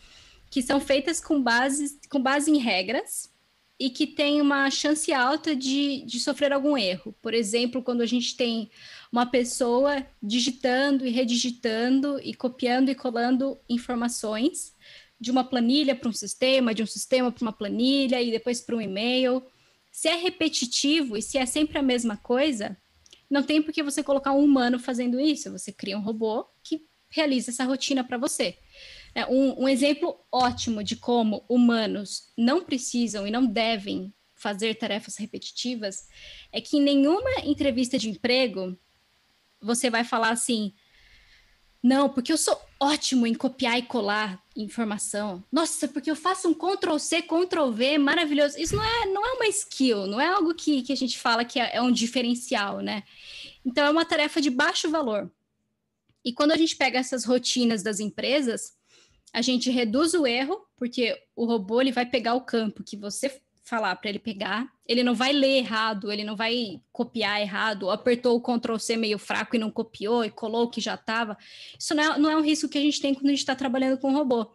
que 0.48 0.62
são 0.62 0.80
feitas 0.80 1.20
com 1.20 1.42
base, 1.42 1.98
com 2.08 2.22
base 2.22 2.50
em 2.50 2.58
regras 2.58 3.33
e 3.78 3.90
que 3.90 4.06
tem 4.06 4.40
uma 4.40 4.70
chance 4.70 5.12
alta 5.12 5.54
de, 5.54 6.02
de 6.06 6.20
sofrer 6.20 6.52
algum 6.52 6.76
erro. 6.78 7.14
Por 7.20 7.34
exemplo, 7.34 7.82
quando 7.82 8.02
a 8.02 8.06
gente 8.06 8.36
tem 8.36 8.70
uma 9.10 9.26
pessoa 9.26 10.06
digitando 10.22 11.06
e 11.06 11.10
redigitando 11.10 12.20
e 12.22 12.34
copiando 12.34 12.90
e 12.90 12.94
colando 12.94 13.58
informações 13.68 14.74
de 15.20 15.30
uma 15.30 15.44
planilha 15.44 15.94
para 15.96 16.08
um 16.08 16.12
sistema, 16.12 16.74
de 16.74 16.82
um 16.82 16.86
sistema 16.86 17.32
para 17.32 17.42
uma 17.42 17.52
planilha 17.52 18.20
e 18.22 18.30
depois 18.30 18.60
para 18.60 18.76
um 18.76 18.80
e-mail. 18.80 19.42
Se 19.90 20.08
é 20.08 20.16
repetitivo 20.16 21.16
e 21.16 21.22
se 21.22 21.38
é 21.38 21.46
sempre 21.46 21.78
a 21.78 21.82
mesma 21.82 22.16
coisa, 22.16 22.76
Não 23.30 23.42
tem 23.42 23.62
por 23.62 23.72
que 23.72 23.82
você 23.82 24.02
colocar 24.02 24.32
um 24.32 24.44
humano 24.44 24.78
fazendo 24.78 25.18
isso. 25.20 25.50
Você 25.52 25.72
cria 25.72 25.96
um 25.98 26.02
robô 26.02 26.46
que 26.62 26.82
realiza 27.08 27.50
essa 27.50 27.64
rotina 27.64 28.04
para 28.04 28.18
você. 28.18 28.58
É 29.14 29.26
um, 29.26 29.62
um 29.62 29.68
exemplo 29.68 30.18
ótimo 30.30 30.82
de 30.82 30.96
como 30.96 31.44
humanos 31.48 32.32
não 32.36 32.64
precisam 32.64 33.26
e 33.26 33.30
não 33.30 33.46
devem 33.46 34.12
fazer 34.34 34.74
tarefas 34.74 35.16
repetitivas 35.16 36.08
é 36.52 36.60
que 36.60 36.76
em 36.76 36.82
nenhuma 36.82 37.30
entrevista 37.44 37.96
de 37.96 38.10
emprego 38.10 38.76
você 39.60 39.88
vai 39.88 40.04
falar 40.04 40.30
assim: 40.30 40.74
não, 41.82 42.08
porque 42.08 42.32
eu 42.32 42.36
sou 42.36 42.60
ótimo 42.80 43.26
em 43.26 43.34
copiar 43.34 43.78
e 43.78 43.82
colar 43.82 44.42
informação. 44.56 45.42
Nossa, 45.50 45.86
porque 45.86 46.10
eu 46.10 46.16
faço 46.16 46.48
um 46.48 46.54
Ctrl 46.54 46.98
C, 46.98 47.22
Ctrl 47.22 47.70
V, 47.70 47.98
maravilhoso. 47.98 48.58
Isso 48.58 48.74
não 48.76 48.84
é, 48.84 49.06
não 49.06 49.26
é 49.26 49.32
uma 49.32 49.46
skill, 49.46 50.06
não 50.06 50.20
é 50.20 50.28
algo 50.28 50.54
que, 50.54 50.82
que 50.82 50.92
a 50.92 50.96
gente 50.96 51.18
fala 51.18 51.44
que 51.44 51.60
é, 51.60 51.76
é 51.76 51.82
um 51.82 51.92
diferencial, 51.92 52.80
né? 52.80 53.02
Então 53.64 53.86
é 53.86 53.90
uma 53.90 54.04
tarefa 54.04 54.40
de 54.40 54.50
baixo 54.50 54.90
valor. 54.90 55.30
E 56.24 56.32
quando 56.32 56.52
a 56.52 56.56
gente 56.56 56.76
pega 56.76 56.98
essas 56.98 57.24
rotinas 57.24 57.82
das 57.82 58.00
empresas, 58.00 58.74
a 59.34 59.42
gente 59.42 59.68
reduz 59.68 60.14
o 60.14 60.24
erro, 60.24 60.64
porque 60.76 61.20
o 61.34 61.44
robô 61.44 61.80
ele 61.80 61.90
vai 61.90 62.06
pegar 62.06 62.34
o 62.34 62.42
campo 62.42 62.84
que 62.84 62.96
você 62.96 63.40
falar 63.64 63.96
para 63.96 64.10
ele 64.10 64.20
pegar, 64.20 64.72
ele 64.86 65.02
não 65.02 65.14
vai 65.14 65.32
ler 65.32 65.56
errado, 65.56 66.12
ele 66.12 66.22
não 66.22 66.36
vai 66.36 66.80
copiar 66.92 67.40
errado, 67.40 67.90
apertou 67.90 68.36
o 68.36 68.40
Ctrl 68.40 68.76
C 68.78 68.96
meio 68.96 69.18
fraco 69.18 69.56
e 69.56 69.58
não 69.58 69.72
copiou 69.72 70.24
e 70.24 70.30
colou 70.30 70.64
o 70.64 70.70
que 70.70 70.80
já 70.80 70.94
estava. 70.94 71.36
Isso 71.76 71.94
não 71.96 72.02
é, 72.04 72.18
não 72.18 72.30
é 72.30 72.36
um 72.36 72.42
risco 72.42 72.68
que 72.68 72.78
a 72.78 72.80
gente 72.80 73.00
tem 73.00 73.12
quando 73.12 73.26
a 73.26 73.30
gente 73.30 73.40
está 73.40 73.56
trabalhando 73.56 73.98
com 73.98 74.12
robô. 74.12 74.54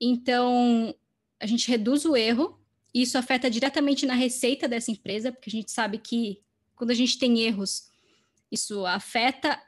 Então, 0.00 0.92
a 1.38 1.46
gente 1.46 1.70
reduz 1.70 2.04
o 2.04 2.16
erro, 2.16 2.58
e 2.92 3.02
isso 3.02 3.16
afeta 3.16 3.48
diretamente 3.48 4.04
na 4.04 4.14
receita 4.14 4.66
dessa 4.66 4.90
empresa, 4.90 5.30
porque 5.30 5.48
a 5.48 5.52
gente 5.52 5.70
sabe 5.70 5.98
que 5.98 6.40
quando 6.74 6.90
a 6.90 6.94
gente 6.94 7.18
tem 7.18 7.40
erros, 7.40 7.88
isso 8.50 8.84
afeta 8.84 9.62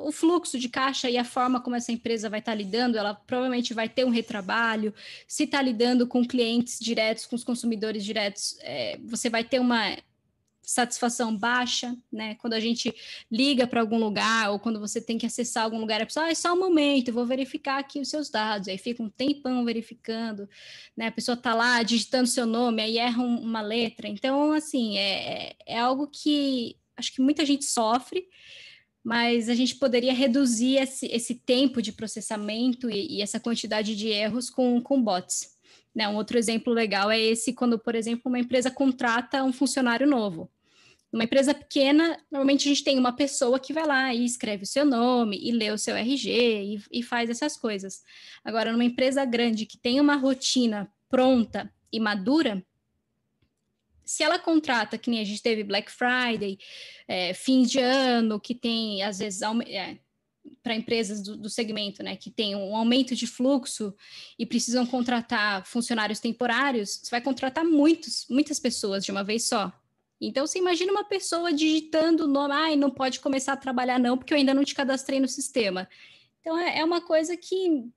o 0.00 0.10
fluxo 0.10 0.58
de 0.58 0.68
caixa 0.68 1.08
e 1.08 1.16
a 1.16 1.24
forma 1.24 1.60
como 1.60 1.76
essa 1.76 1.92
empresa 1.92 2.28
vai 2.28 2.40
estar 2.40 2.52
tá 2.52 2.56
lidando, 2.56 2.98
ela 2.98 3.14
provavelmente 3.14 3.72
vai 3.72 3.88
ter 3.88 4.04
um 4.04 4.10
retrabalho. 4.10 4.92
Se 5.26 5.44
está 5.44 5.62
lidando 5.62 6.06
com 6.06 6.26
clientes 6.26 6.78
diretos, 6.80 7.26
com 7.26 7.36
os 7.36 7.44
consumidores 7.44 8.04
diretos, 8.04 8.56
é, 8.60 8.98
você 9.04 9.30
vai 9.30 9.44
ter 9.44 9.60
uma 9.60 9.96
satisfação 10.62 11.36
baixa, 11.36 11.96
né? 12.10 12.36
Quando 12.36 12.54
a 12.54 12.60
gente 12.60 12.94
liga 13.30 13.66
para 13.66 13.80
algum 13.80 13.98
lugar 13.98 14.50
ou 14.50 14.58
quando 14.58 14.78
você 14.78 15.00
tem 15.00 15.18
que 15.18 15.26
acessar 15.26 15.64
algum 15.64 15.78
lugar, 15.78 16.00
a 16.00 16.06
pessoa, 16.06 16.26
ah, 16.26 16.30
é 16.30 16.34
só 16.34 16.52
um 16.54 16.58
momento, 16.58 17.12
vou 17.12 17.26
verificar 17.26 17.78
aqui 17.78 18.00
os 18.00 18.08
seus 18.08 18.30
dados. 18.30 18.68
Aí 18.68 18.78
fica 18.78 19.02
um 19.02 19.08
tempão 19.08 19.64
verificando, 19.64 20.48
né? 20.96 21.08
A 21.08 21.12
pessoa 21.12 21.34
está 21.34 21.52
lá 21.52 21.82
digitando 21.82 22.28
seu 22.28 22.46
nome, 22.46 22.82
aí 22.82 22.98
erra 22.98 23.22
um, 23.22 23.40
uma 23.40 23.60
letra. 23.60 24.08
Então, 24.08 24.52
assim, 24.52 24.96
é, 24.98 25.50
é, 25.50 25.56
é 25.66 25.78
algo 25.78 26.06
que 26.06 26.76
acho 26.96 27.12
que 27.12 27.20
muita 27.20 27.44
gente 27.44 27.64
sofre 27.64 28.28
mas 29.02 29.48
a 29.48 29.54
gente 29.54 29.74
poderia 29.76 30.12
reduzir 30.12 30.76
esse, 30.76 31.06
esse 31.06 31.34
tempo 31.34 31.82
de 31.82 31.92
processamento 31.92 32.88
e, 32.88 33.16
e, 33.18 33.22
essa 33.22 33.40
quantidade 33.40 33.96
de 33.96 34.08
erros 34.08 34.48
com, 34.48 34.80
com 34.80 35.02
bots. 35.02 35.56
Né? 35.94 36.08
Um 36.08 36.16
outro 36.16 36.38
exemplo 36.38 36.72
legal 36.72 37.10
é 37.10 37.20
esse 37.20 37.52
quando, 37.52 37.78
por 37.78 37.94
exemplo, 37.94 38.22
uma 38.26 38.38
empresa 38.38 38.70
contrata 38.70 39.42
um 39.42 39.52
funcionário 39.52 40.06
novo. 40.06 40.50
Uma 41.12 41.24
empresa 41.24 41.52
pequena, 41.52 42.16
normalmente 42.30 42.66
a 42.66 42.72
gente 42.72 42.84
tem 42.84 42.98
uma 42.98 43.12
pessoa 43.12 43.60
que 43.60 43.72
vai 43.72 43.86
lá 43.86 44.14
e 44.14 44.24
escreve 44.24 44.62
o 44.62 44.66
seu 44.66 44.84
nome 44.84 45.38
e 45.42 45.52
lê 45.52 45.70
o 45.70 45.76
seu 45.76 45.94
RG 45.94 46.30
e, 46.30 47.00
e 47.00 47.02
faz 47.02 47.28
essas 47.28 47.54
coisas. 47.54 48.02
Agora, 48.42 48.72
numa 48.72 48.84
empresa 48.84 49.22
grande 49.24 49.66
que 49.66 49.76
tem 49.76 50.00
uma 50.00 50.16
rotina 50.16 50.90
pronta 51.10 51.70
e 51.92 52.00
madura, 52.00 52.64
se 54.12 54.22
ela 54.22 54.38
contrata, 54.38 54.98
que 54.98 55.08
nem 55.08 55.20
a 55.20 55.24
gente 55.24 55.42
teve 55.42 55.64
Black 55.64 55.90
Friday, 55.90 56.58
é, 57.08 57.32
fim 57.32 57.62
de 57.62 57.78
ano, 57.78 58.38
que 58.38 58.54
tem, 58.54 59.02
às 59.02 59.20
vezes, 59.20 59.40
é, 59.66 59.96
para 60.62 60.74
empresas 60.74 61.22
do, 61.22 61.34
do, 61.34 61.48
segmento, 61.48 62.02
né, 62.02 62.14
que 62.14 62.30
tem 62.30 62.54
um 62.54 62.76
aumento 62.76 63.16
de 63.16 63.26
fluxo 63.26 63.94
e 64.38 64.44
precisam 64.44 64.84
contratar 64.84 65.64
funcionários 65.64 66.20
temporários, 66.20 67.00
você 67.02 67.10
vai 67.10 67.22
contratar 67.22 67.64
muitos, 67.64 68.26
muitas 68.28 68.60
pessoas 68.60 69.02
de 69.02 69.10
uma 69.10 69.24
vez 69.24 69.44
só. 69.44 69.72
Então, 70.20 70.46
você 70.46 70.58
imagina 70.58 70.92
uma 70.92 71.04
pessoa 71.04 71.50
digitando 71.50 72.24
o 72.24 72.28
nome, 72.28 72.52
ai, 72.52 72.76
não 72.76 72.90
pode 72.90 73.18
começar 73.18 73.54
a 73.54 73.56
trabalhar 73.56 73.98
não, 73.98 74.18
porque 74.18 74.34
eu 74.34 74.38
ainda 74.38 74.52
não 74.52 74.62
te 74.62 74.74
cadastrei 74.74 75.20
no 75.20 75.26
sistema. 75.26 75.88
Então, 76.42 76.58
é, 76.58 76.80
é 76.80 76.84
uma 76.84 77.00
coisa 77.00 77.34
que 77.34 77.88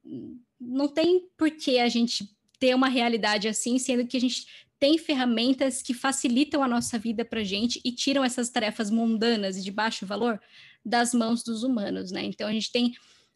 não 0.62 0.88
tem 0.88 1.28
por 1.36 1.52
que 1.52 1.78
a 1.78 1.90
gente 1.90 2.34
ter 2.58 2.74
uma 2.74 2.88
realidade 2.88 3.50
assim, 3.50 3.78
sendo 3.78 4.08
que 4.08 4.16
a 4.16 4.22
gente 4.22 4.65
tem 4.80 4.98
ferramentas 4.98 5.82
que 5.82 5.94
facilitam 5.94 6.64
a 6.64 6.68
nossa 6.68 7.00
vida 7.00 7.24
para 7.24 7.44
gente 7.44 7.80
e 7.84 7.92
tiram 7.92 8.24
essas 8.24 8.50
tarefas 8.50 8.90
mundanas 8.90 9.58
e 9.58 9.62
de 9.62 9.72
baixo 9.72 10.06
valor 10.06 10.40
das 10.84 11.14
mãos 11.14 11.44
dos 11.44 11.64
humanos, 11.64 12.12
né? 12.12 12.24
Então 12.24 12.48
a 12.48 12.52
gente 12.52 12.72
tem 12.72 12.94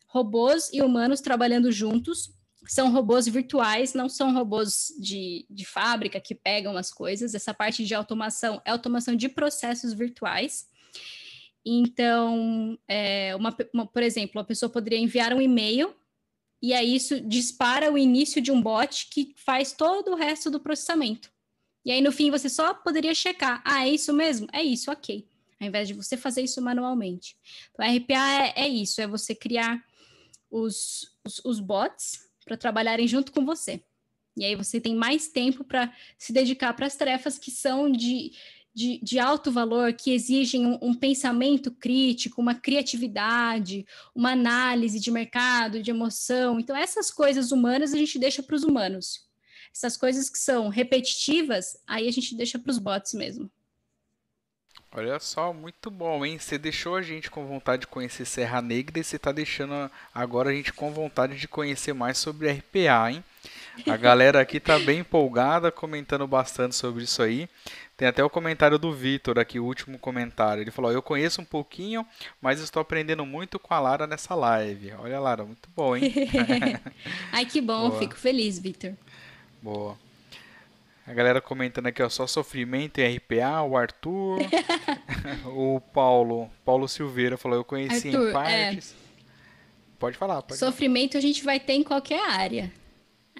robôs 0.07 0.69
e 0.73 0.81
humanos 0.81 1.21
trabalhando 1.21 1.71
juntos. 1.71 2.31
São 2.67 2.91
robôs 2.91 3.27
virtuais, 3.27 3.93
não 3.93 4.09
são 4.09 4.33
robôs 4.33 4.93
de, 4.99 5.45
de 5.49 5.65
fábrica 5.65 6.19
que 6.19 6.35
pegam 6.35 6.75
as 6.77 6.91
coisas. 6.91 7.33
Essa 7.33 7.53
parte 7.53 7.85
de 7.85 7.95
automação 7.95 8.61
é 8.65 8.71
automação 8.71 9.15
de 9.15 9.29
processos 9.29 9.93
virtuais. 9.93 10.67
Então, 11.65 12.77
é, 12.87 13.35
uma, 13.35 13.55
uma, 13.73 13.87
por 13.87 14.03
exemplo, 14.03 14.39
a 14.39 14.43
pessoa 14.43 14.69
poderia 14.69 14.99
enviar 14.99 15.33
um 15.33 15.41
e-mail 15.41 15.95
e 16.61 16.73
aí 16.73 16.95
isso 16.95 17.19
dispara 17.21 17.91
o 17.91 17.97
início 17.97 18.41
de 18.41 18.51
um 18.51 18.61
bot 18.61 19.07
que 19.09 19.33
faz 19.37 19.71
todo 19.71 20.11
o 20.11 20.15
resto 20.15 20.49
do 20.49 20.59
processamento. 20.59 21.31
E 21.85 21.91
aí 21.91 22.01
no 22.01 22.11
fim 22.11 22.29
você 22.29 22.49
só 22.49 22.73
poderia 22.73 23.15
checar, 23.15 23.61
ah, 23.65 23.85
é 23.85 23.89
isso 23.89 24.13
mesmo? 24.13 24.47
É 24.51 24.61
isso, 24.61 24.91
ok. 24.91 25.25
Ao 25.59 25.67
invés 25.67 25.87
de 25.87 25.93
você 25.93 26.15
fazer 26.15 26.41
isso 26.41 26.61
manualmente. 26.61 27.35
Então, 27.71 27.85
RPA 27.85 28.43
é, 28.43 28.53
é 28.63 28.67
isso, 28.67 29.01
é 29.01 29.07
você 29.07 29.35
criar 29.35 29.83
os, 30.49 31.11
os, 31.25 31.41
os 31.43 31.59
bots 31.59 32.19
para 32.45 32.57
trabalharem 32.57 33.07
junto 33.07 33.31
com 33.31 33.45
você. 33.45 33.83
E 34.37 34.45
aí 34.45 34.55
você 34.55 34.79
tem 34.79 34.95
mais 34.95 35.27
tempo 35.27 35.63
para 35.63 35.93
se 36.17 36.31
dedicar 36.31 36.73
para 36.73 36.85
as 36.85 36.95
tarefas 36.95 37.37
que 37.37 37.51
são 37.51 37.91
de, 37.91 38.31
de, 38.79 38.97
de 39.03 39.19
alto 39.19 39.51
valor, 39.51 39.91
que 39.91 40.13
exigem 40.13 40.65
um, 40.65 40.79
um, 40.81 40.93
pensamento 40.93 41.69
crítico, 41.69 42.41
uma 42.41 42.55
criatividade, 42.55 43.85
uma 44.15 44.31
análise 44.31 45.01
de 45.01 45.11
mercado, 45.11 45.83
de 45.83 45.91
emoção. 45.91 46.57
Então, 46.57 46.73
essas 46.73 47.11
coisas 47.11 47.51
humanas 47.51 47.93
a 47.93 47.97
gente 47.97 48.17
deixa 48.17 48.41
para 48.41 48.55
os 48.55 48.63
humanos. 48.63 49.27
Essas 49.75 49.97
coisas 49.97 50.29
que 50.29 50.37
são 50.37 50.69
repetitivas, 50.69 51.77
aí 51.85 52.07
a 52.07 52.11
gente 52.11 52.33
deixa 52.33 52.57
para 52.57 52.71
os 52.71 52.79
bots 52.79 53.13
mesmo. 53.13 53.51
Olha 54.91 55.19
só, 55.19 55.53
muito 55.53 55.91
bom, 55.91 56.25
hein? 56.25 56.39
Você 56.39 56.57
deixou 56.57 56.95
a 56.95 57.01
gente 57.01 57.29
com 57.29 57.45
vontade 57.45 57.81
de 57.81 57.87
conhecer 57.87 58.25
Serra 58.25 58.59
Negra 58.61 58.99
e 58.99 59.03
você 59.03 59.17
está 59.17 59.31
deixando 59.31 59.89
agora 60.13 60.49
a 60.49 60.53
gente 60.53 60.73
com 60.73 60.91
vontade 60.91 61.37
de 61.37 61.47
conhecer 61.47 61.93
mais 61.93 62.17
sobre 62.17 62.51
RPA, 62.51 63.11
hein? 63.11 63.23
A 63.87 63.95
galera 63.97 64.41
aqui 64.41 64.59
tá 64.59 64.79
bem 64.79 64.99
empolgada, 64.99 65.71
comentando 65.71 66.25
bastante 66.27 66.75
sobre 66.75 67.03
isso 67.03 67.21
aí. 67.21 67.47
Tem 67.95 68.07
até 68.07 68.23
o 68.23 68.29
comentário 68.29 68.79
do 68.79 68.91
Vitor 68.93 69.37
aqui, 69.37 69.59
o 69.59 69.65
último 69.65 69.99
comentário. 69.99 70.61
Ele 70.63 70.71
falou: 70.71 70.91
Eu 70.91 71.01
conheço 71.03 71.41
um 71.41 71.45
pouquinho, 71.45 72.05
mas 72.41 72.59
estou 72.59 72.81
aprendendo 72.81 73.25
muito 73.25 73.59
com 73.59 73.73
a 73.73 73.79
Lara 73.79 74.07
nessa 74.07 74.33
live. 74.33 74.93
Olha, 74.93 75.19
Lara, 75.19 75.45
muito 75.45 75.69
bom, 75.75 75.95
hein? 75.95 76.13
Ai, 77.31 77.45
que 77.45 77.61
bom, 77.61 77.91
Boa. 77.91 77.99
fico 77.99 78.15
feliz, 78.15 78.57
Vitor. 78.57 78.93
Boa. 79.61 79.97
A 81.09 81.13
galera 81.15 81.41
comentando 81.41 81.87
aqui, 81.87 82.03
ó, 82.03 82.07
só 82.07 82.27
sofrimento 82.27 82.99
em 82.99 83.15
RPA, 83.15 83.63
o 83.63 83.75
Arthur, 83.75 84.37
o 85.57 85.81
Paulo, 85.91 86.47
Paulo 86.63 86.87
Silveira 86.87 87.35
falou, 87.35 87.57
eu 87.57 87.63
conheci 87.63 88.09
Arthur, 88.09 88.27
em 88.27 88.29
é. 88.29 88.31
partes. 88.31 88.93
É... 88.93 88.95
Pode 89.97 90.17
falar. 90.19 90.43
Pode 90.43 90.59
sofrimento 90.59 91.17
a 91.17 91.19
gente 91.19 91.43
vai 91.43 91.59
ter 91.59 91.73
em 91.73 91.81
qualquer 91.81 92.23
área. 92.29 92.71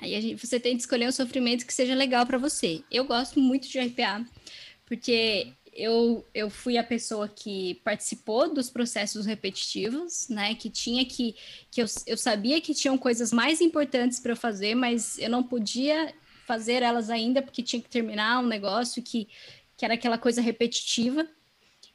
Aí 0.01 0.19
gente, 0.19 0.43
você 0.43 0.59
tem 0.59 0.75
que 0.75 0.81
escolher 0.81 1.07
um 1.07 1.11
sofrimento 1.11 1.63
que 1.63 1.71
seja 1.71 1.93
legal 1.93 2.25
para 2.25 2.39
você. 2.39 2.83
Eu 2.89 3.05
gosto 3.05 3.39
muito 3.39 3.69
de 3.69 3.79
RPA, 3.79 4.25
porque 4.87 5.53
eu, 5.71 6.25
eu 6.33 6.49
fui 6.49 6.75
a 6.75 6.83
pessoa 6.83 7.27
que 7.27 7.75
participou 7.83 8.51
dos 8.51 8.71
processos 8.71 9.27
repetitivos, 9.27 10.27
né? 10.27 10.55
Que 10.55 10.71
tinha 10.71 11.05
que. 11.05 11.35
que 11.69 11.83
eu, 11.83 11.85
eu 12.07 12.17
sabia 12.17 12.59
que 12.59 12.73
tinham 12.73 12.97
coisas 12.97 13.31
mais 13.31 13.61
importantes 13.61 14.19
para 14.19 14.31
eu 14.31 14.35
fazer, 14.35 14.73
mas 14.73 15.19
eu 15.19 15.29
não 15.29 15.43
podia 15.43 16.11
fazer 16.49 16.81
elas 16.81 17.11
ainda, 17.11 17.43
porque 17.43 17.61
tinha 17.61 17.79
que 17.79 17.87
terminar 17.87 18.39
um 18.39 18.47
negócio 18.47 19.03
que, 19.03 19.27
que 19.77 19.85
era 19.85 19.93
aquela 19.93 20.17
coisa 20.17 20.41
repetitiva. 20.41 21.27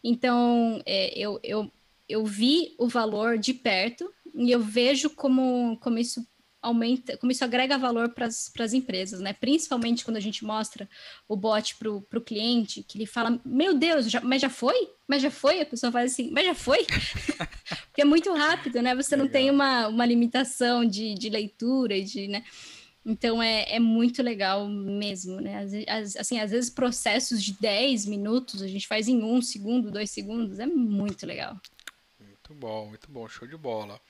Então, 0.02 0.80
é, 0.86 1.12
eu, 1.18 1.40
eu, 1.42 1.72
eu 2.08 2.24
vi 2.24 2.72
o 2.78 2.86
valor 2.86 3.36
de 3.36 3.52
perto 3.52 4.08
e 4.32 4.52
eu 4.52 4.60
vejo 4.60 5.10
como, 5.10 5.76
como 5.80 5.98
isso 5.98 6.24
aumenta, 6.62 7.16
como 7.16 7.32
isso 7.32 7.44
agrega 7.44 7.76
valor 7.76 8.10
para 8.10 8.26
as 8.26 8.72
empresas, 8.72 9.20
né? 9.20 9.32
Principalmente 9.32 10.04
quando 10.04 10.18
a 10.18 10.20
gente 10.20 10.44
mostra 10.44 10.88
o 11.28 11.34
bot 11.34 11.74
para 11.74 11.90
o 11.90 12.24
cliente, 12.24 12.84
que 12.84 12.96
ele 12.96 13.06
fala, 13.06 13.40
meu 13.44 13.74
Deus, 13.74 14.08
já, 14.08 14.20
mas 14.20 14.40
já 14.40 14.48
foi? 14.48 14.88
Mas 15.08 15.20
já 15.20 15.32
foi? 15.32 15.60
A 15.60 15.66
pessoa 15.66 15.90
faz 15.90 16.12
assim, 16.12 16.30
mas 16.30 16.46
já 16.46 16.54
foi? 16.54 16.86
Porque 17.90 18.02
é 18.02 18.04
muito 18.04 18.32
rápido, 18.32 18.80
né? 18.80 18.94
Você 18.94 19.16
Legal. 19.16 19.26
não 19.26 19.32
tem 19.32 19.50
uma, 19.50 19.88
uma 19.88 20.06
limitação 20.06 20.84
de, 20.84 21.14
de 21.14 21.28
leitura, 21.28 22.00
de, 22.00 22.28
né? 22.28 22.44
Então 23.06 23.42
é, 23.42 23.74
é 23.74 23.78
muito 23.78 24.22
legal 24.22 24.66
mesmo, 24.66 25.40
né? 25.40 25.62
As, 25.88 26.16
assim, 26.16 26.40
às 26.40 26.50
vezes 26.50 26.70
processos 26.70 27.42
de 27.42 27.52
10 27.60 28.06
minutos 28.06 28.62
a 28.62 28.68
gente 28.68 28.86
faz 28.86 29.08
em 29.08 29.22
um 29.22 29.42
segundo, 29.42 29.90
dois 29.90 30.10
segundos, 30.10 30.58
é 30.58 30.66
muito 30.66 31.26
legal. 31.26 31.56
Muito 32.18 32.54
bom, 32.54 32.86
muito 32.88 33.10
bom, 33.10 33.28
show 33.28 33.46
de 33.46 33.56
bola. 33.56 34.00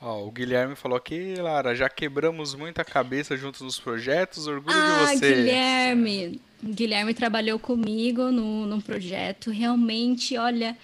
Ó, 0.00 0.24
o 0.24 0.30
Guilherme 0.30 0.76
falou 0.76 0.96
aqui, 0.96 1.34
Lara, 1.34 1.74
já 1.74 1.88
quebramos 1.88 2.54
muita 2.54 2.84
cabeça 2.84 3.36
juntos 3.36 3.60
nos 3.62 3.80
projetos, 3.80 4.46
orgulho 4.46 4.76
ah, 4.76 5.06
de 5.06 5.16
você. 5.16 5.34
Guilherme! 5.34 6.40
Guilherme 6.62 7.14
trabalhou 7.14 7.58
comigo 7.58 8.30
no, 8.32 8.66
num 8.66 8.80
projeto, 8.80 9.50
realmente, 9.50 10.36
olha, 10.36 10.76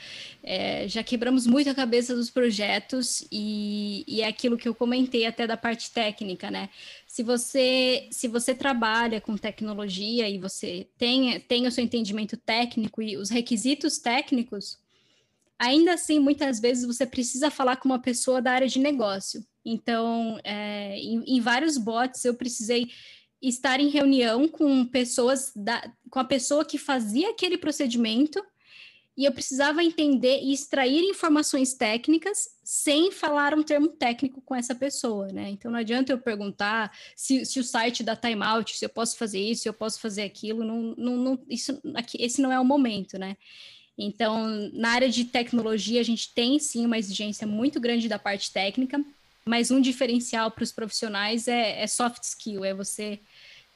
é, 0.43 0.87
já 0.87 1.03
quebramos 1.03 1.47
muito 1.47 1.69
a 1.69 1.75
cabeça 1.75 2.15
dos 2.15 2.31
projetos 2.31 3.27
e, 3.31 4.05
e 4.07 4.23
é 4.23 4.29
aquilo 4.29 4.57
que 4.57 4.69
eu 4.69 4.75
comentei 4.75 5.27
até 5.27 5.47
da 5.47 5.57
parte 5.57 5.91
técnica, 5.91 6.51
né? 6.51 6.69
Se 7.15 7.23
você, 7.23 8.09
se 8.11 8.27
você 8.27 8.53
trabalha 8.57 9.21
com 9.21 9.37
tecnologia 9.37 10.29
e 10.29 10.37
você 10.37 10.89
tem, 10.99 11.39
tem 11.39 11.65
o 11.65 11.71
seu 11.71 11.85
entendimento 11.85 12.37
técnico 12.37 13.01
e 13.01 13.17
os 13.17 13.31
requisitos 13.31 13.99
técnicos, 13.99 14.81
ainda 15.57 15.95
assim, 15.95 16.19
muitas 16.19 16.59
vezes 16.59 16.85
você 16.85 17.07
precisa 17.07 17.53
falar 17.53 17.77
com 17.77 17.89
uma 17.89 18.01
pessoa 18.01 18.43
da 18.43 18.51
área 18.51 18.67
de 18.67 18.81
negócio. 18.81 19.47
Então, 19.65 20.41
é, 20.43 20.99
em, 20.99 21.37
em, 21.37 21.41
vários 21.41 21.79
bots, 21.79 22.25
eu 22.25 22.35
precisei 22.35 22.89
estar 23.41 23.79
em 23.79 23.91
reunião 23.91 24.49
com 24.49 24.85
pessoas, 24.85 25.53
da, 25.55 25.89
com 26.11 26.19
a 26.19 26.25
pessoa 26.25 26.65
que 26.65 26.79
fazia 26.79 27.31
aquele 27.31 27.57
procedimento, 27.57 28.45
e 29.17 29.25
eu 29.25 29.33
precisava 29.33 29.83
entender 29.83 30.41
e 30.43 30.53
extrair 30.53 31.03
informações 31.03 31.73
técnicas 31.75 32.49
sem 32.65 33.13
falar 33.13 33.55
um 33.55 33.63
termo 33.63 33.89
técnico 33.89 34.41
com 34.41 34.55
essa 34.55 34.75
pessoa, 34.75 35.29
né? 35.29 35.51
Então, 35.51 35.71
não 35.71 35.79
adianta 35.79 36.13
eu 36.13 36.19
perguntar 36.19 36.97
se, 37.15 37.45
se 37.47 37.61
o 37.61 37.65
site 37.65 38.03
dá 38.03 38.17
timeout, 38.17 38.77
se 38.77 38.85
eu 38.85 38.89
posso 38.89 39.17
fazer 39.17 39.39
isso, 39.39 39.63
se 39.63 39.69
eu 39.69 39.75
posso 39.75 40.01
fazer 40.01 40.23
aquilo, 40.23 40.65
não, 40.65 40.95
não, 40.97 41.17
não, 41.17 41.39
isso, 41.49 41.81
aqui, 41.95 42.21
esse 42.21 42.43
não 42.43 42.51
é 42.51 42.59
o 42.59 42.65
momento, 42.65 43.17
né? 43.19 43.37
Então, 43.97 44.49
na 44.73 44.91
área 44.91 45.09
de 45.09 45.25
tecnologia, 45.25 46.01
a 46.01 46.05
gente 46.05 46.35
tem 46.35 46.59
sim 46.59 46.85
uma 46.85 46.99
exigência 46.99 47.47
muito 47.47 47.79
grande 47.79 48.09
da 48.09 48.19
parte 48.19 48.51
técnica, 48.51 49.01
mas 49.45 49.71
um 49.71 49.81
diferencial 49.81 50.51
para 50.51 50.65
os 50.65 50.73
profissionais 50.73 51.47
é, 51.47 51.83
é, 51.83 51.87
soft 51.87 52.23
skill, 52.25 52.65
é 52.65 52.75
você 52.75 53.21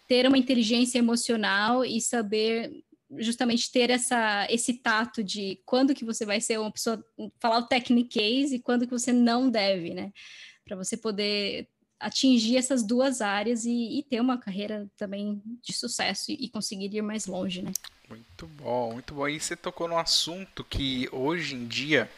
ter 0.09 0.27
uma 0.27 0.39
inteligência 0.39 0.99
emocional 0.99 1.85
e 1.85 2.01
saber 2.01 2.83
justamente 3.17 3.71
ter 3.71 3.91
essa, 3.91 4.47
esse 4.51 4.75
tato 4.75 5.23
de 5.23 5.61
quando 5.65 5.95
que 5.95 6.05
você 6.05 6.27
vai 6.27 6.41
ser 6.41 6.59
uma 6.59 6.71
pessoa, 6.71 7.03
falar 7.41 7.59
o 7.59 7.67
techniquez 7.67 8.53
e 8.53 8.59
quando 8.59 8.87
que 8.87 8.93
você 8.93 9.13
não 9.13 9.49
deve, 9.51 9.95
né? 9.95 10.13
Para 10.65 10.77
você 10.77 10.97
poder 10.97 11.69
atingir 11.99 12.57
essas 12.57 12.83
duas 12.83 13.21
áreas 13.21 13.65
e, 13.65 13.99
e, 13.99 14.03
ter 14.03 14.21
uma 14.21 14.39
carreira 14.39 14.89
também 14.97 15.43
de 15.63 15.73
sucesso 15.73 16.31
e, 16.31 16.35
e 16.35 16.49
conseguir 16.49 16.95
ir 16.95 17.03
mais 17.03 17.27
longe, 17.27 17.63
né? 17.63 17.73
Muito 18.09 18.47
bom, 18.47 18.93
muito 18.93 19.15
bom. 19.15 19.29
E 19.29 19.39
você 19.39 19.57
tocou 19.57 19.89
num 19.89 19.99
assunto 19.99 20.65
que 20.65 21.09
hoje 21.13 21.55
em 21.55 21.67
dia 21.67 22.09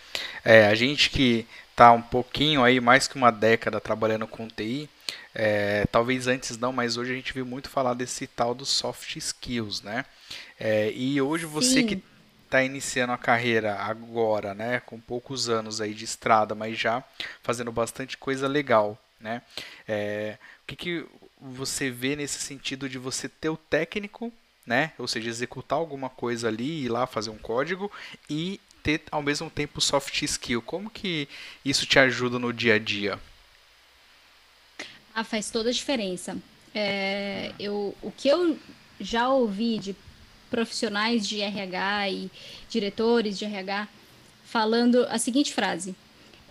é, 0.44 0.66
a 0.66 0.74
gente 0.74 1.10
que 1.10 1.46
está 1.70 1.92
um 1.92 2.02
pouquinho 2.02 2.62
aí, 2.62 2.78
mais 2.78 3.08
que 3.08 3.16
uma 3.16 3.30
década 3.30 3.80
trabalhando 3.80 4.26
com 4.26 4.46
TI, 4.46 4.88
é, 5.34 5.86
talvez 5.86 6.26
antes 6.26 6.56
não, 6.56 6.72
mas 6.72 6.96
hoje 6.96 7.12
a 7.12 7.14
gente 7.14 7.32
viu 7.32 7.46
muito 7.46 7.68
falar 7.68 7.94
desse 7.94 8.26
tal 8.26 8.54
dos 8.54 8.68
soft 8.68 9.16
skills, 9.16 9.82
né? 9.82 10.04
É, 10.58 10.90
e 10.92 11.20
hoje 11.20 11.46
você 11.46 11.80
Sim. 11.80 11.86
que 11.86 12.02
está 12.44 12.62
iniciando 12.62 13.12
a 13.12 13.18
carreira 13.18 13.76
agora, 13.76 14.54
né, 14.54 14.80
com 14.80 14.98
poucos 14.98 15.48
anos 15.48 15.80
aí 15.80 15.94
de 15.94 16.04
estrada, 16.04 16.52
mas 16.52 16.76
já 16.76 17.02
fazendo 17.42 17.70
bastante 17.70 18.16
coisa 18.16 18.48
legal, 18.48 18.98
né? 19.20 19.42
É, 19.86 20.36
o 20.62 20.66
que, 20.66 20.76
que 20.76 21.06
você 21.40 21.90
vê 21.90 22.16
nesse 22.16 22.40
sentido 22.40 22.88
de 22.88 22.98
você 22.98 23.28
ter 23.28 23.48
o 23.48 23.56
técnico 23.56 24.32
né? 24.66 24.92
Ou 24.98 25.08
seja, 25.08 25.28
executar 25.28 25.78
alguma 25.78 26.08
coisa 26.08 26.46
ali, 26.46 26.84
ir 26.84 26.88
lá 26.88 27.06
fazer 27.06 27.30
um 27.30 27.38
código 27.38 27.90
e 28.28 28.60
ter 28.84 29.02
ao 29.10 29.20
mesmo 29.20 29.50
tempo 29.50 29.80
soft 29.80 30.22
skill. 30.22 30.62
Como 30.62 30.88
que 30.88 31.28
isso 31.64 31.86
te 31.86 31.98
ajuda 31.98 32.38
no 32.38 32.52
dia 32.52 32.74
a 32.74 32.78
dia? 32.78 33.18
Ah, 35.14 35.24
faz 35.24 35.50
toda 35.50 35.70
a 35.70 35.72
diferença. 35.72 36.36
É, 36.74 37.52
eu, 37.58 37.94
o 38.02 38.10
que 38.10 38.28
eu 38.28 38.56
já 39.00 39.28
ouvi 39.28 39.78
de 39.78 39.96
profissionais 40.50 41.26
de 41.26 41.40
RH 41.40 42.10
e 42.10 42.30
diretores 42.68 43.38
de 43.38 43.44
RH 43.44 43.88
falando 44.44 45.06
a 45.08 45.18
seguinte 45.18 45.52
frase: 45.52 45.94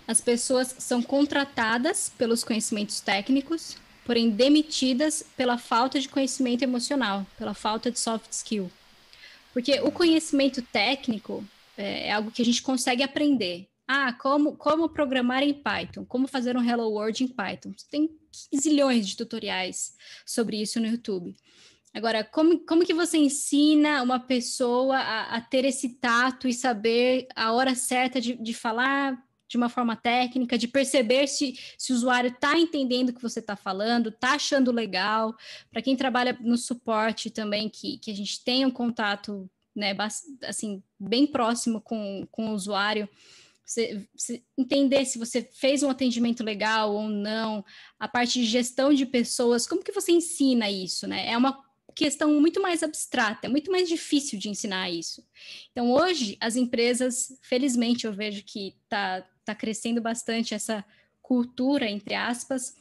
as 0.07 0.20
pessoas 0.20 0.76
são 0.80 1.01
contratadas 1.01 2.12
pelos 2.18 2.43
conhecimentos 2.43 2.99
técnicos, 2.99 3.78
porém 4.05 4.30
demitidas 4.30 5.24
pela 5.38 5.57
falta 5.57 5.99
de 5.99 6.10
conhecimento 6.10 6.64
emocional, 6.64 7.26
pela 7.38 7.53
falta 7.53 7.91
de 7.91 7.99
soft 7.99 8.32
skill. 8.32 8.72
Porque 9.53 9.80
o 9.82 9.91
conhecimento 9.91 10.62
técnico 10.62 11.43
é, 11.78 12.07
é 12.07 12.12
algo 12.12 12.32
que 12.32 12.41
a 12.41 12.45
gente 12.45 12.62
consegue 12.62 13.03
aprender. 13.03 13.68
Ah, 13.92 14.14
como, 14.14 14.56
como 14.56 14.88
programar 14.88 15.42
em 15.42 15.52
Python, 15.52 16.06
como 16.06 16.28
fazer 16.28 16.56
um 16.56 16.64
Hello 16.64 16.92
World 16.92 17.24
em 17.24 17.28
Python. 17.28 17.74
Tem 17.90 18.08
zilhões 18.56 19.08
de 19.08 19.18
tutoriais 19.18 19.96
sobre 20.24 20.62
isso 20.62 20.80
no 20.80 20.86
YouTube. 20.86 21.36
Agora, 21.92 22.24
como, 22.24 22.60
como 22.68 22.86
que 22.86 22.94
você 22.94 23.18
ensina 23.18 24.04
uma 24.04 24.20
pessoa 24.20 24.96
a, 24.96 25.38
a 25.38 25.42
ter 25.42 25.66
esse 25.66 25.96
tato 25.96 26.48
e 26.48 26.54
saber 26.54 27.30
a 27.36 27.52
hora 27.52 27.74
certa 27.74 28.22
de, 28.22 28.36
de 28.36 28.54
falar 28.54 29.20
de 29.48 29.58
uma 29.58 29.70
forma 29.70 29.96
técnica, 29.96 30.56
de 30.56 30.68
perceber 30.68 31.26
se, 31.26 31.58
se 31.76 31.92
o 31.92 31.96
usuário 31.96 32.30
está 32.30 32.60
entendendo 32.60 33.10
o 33.10 33.14
que 33.14 33.24
você 33.24 33.40
está 33.40 33.56
falando, 33.56 34.10
está 34.10 34.34
achando 34.34 34.72
legal. 34.72 35.36
Para 35.72 35.82
quem 35.82 35.96
trabalha 35.96 36.38
no 36.42 36.60
suporte 36.60 37.32
também, 37.32 37.68
que, 37.68 37.98
que 37.98 38.12
a 38.12 38.16
gente 38.16 38.44
tenha 38.44 38.68
um 38.68 38.72
contato 38.72 39.50
né, 39.76 39.98
assim, 40.44 40.84
bem 41.00 41.26
próximo 41.26 41.82
com, 41.82 42.28
com 42.30 42.52
o 42.52 42.54
usuário, 42.54 43.10
você, 43.70 44.07
você, 44.15 44.43
entender 44.57 45.05
se 45.05 45.20
você 45.20 45.47
fez 45.53 45.84
um 45.84 45.91
atendimento 45.91 46.43
legal 46.43 46.91
ou 46.91 47.07
não, 47.07 47.63
a 47.99 48.07
parte 48.07 48.39
de 48.39 48.45
gestão 48.45 48.91
de 48.91 49.05
pessoas, 49.05 49.67
como 49.67 49.84
que 49.84 49.91
você 49.91 50.11
ensina 50.11 50.72
isso, 50.72 51.05
né? 51.05 51.30
É 51.30 51.38
uma 51.38 51.63
questão 51.95 52.39
muito 52.39 52.59
mais 52.59 52.82
abstrata, 52.82 53.45
é 53.45 53.49
muito 53.49 53.72
mais 53.72 53.88
difícil 53.88 54.39
de 54.39 54.49
ensinar 54.49 54.89
isso. 54.89 55.24
Então, 55.72 55.91
hoje, 55.91 56.36
as 56.39 56.55
empresas, 56.55 57.38
felizmente, 57.43 58.07
eu 58.07 58.13
vejo 58.13 58.43
que 58.43 58.76
está 58.84 59.24
tá 59.45 59.53
crescendo 59.53 60.01
bastante 60.01 60.55
essa 60.55 60.84
cultura, 61.22 61.88
entre 61.88 62.15
aspas, 62.15 62.76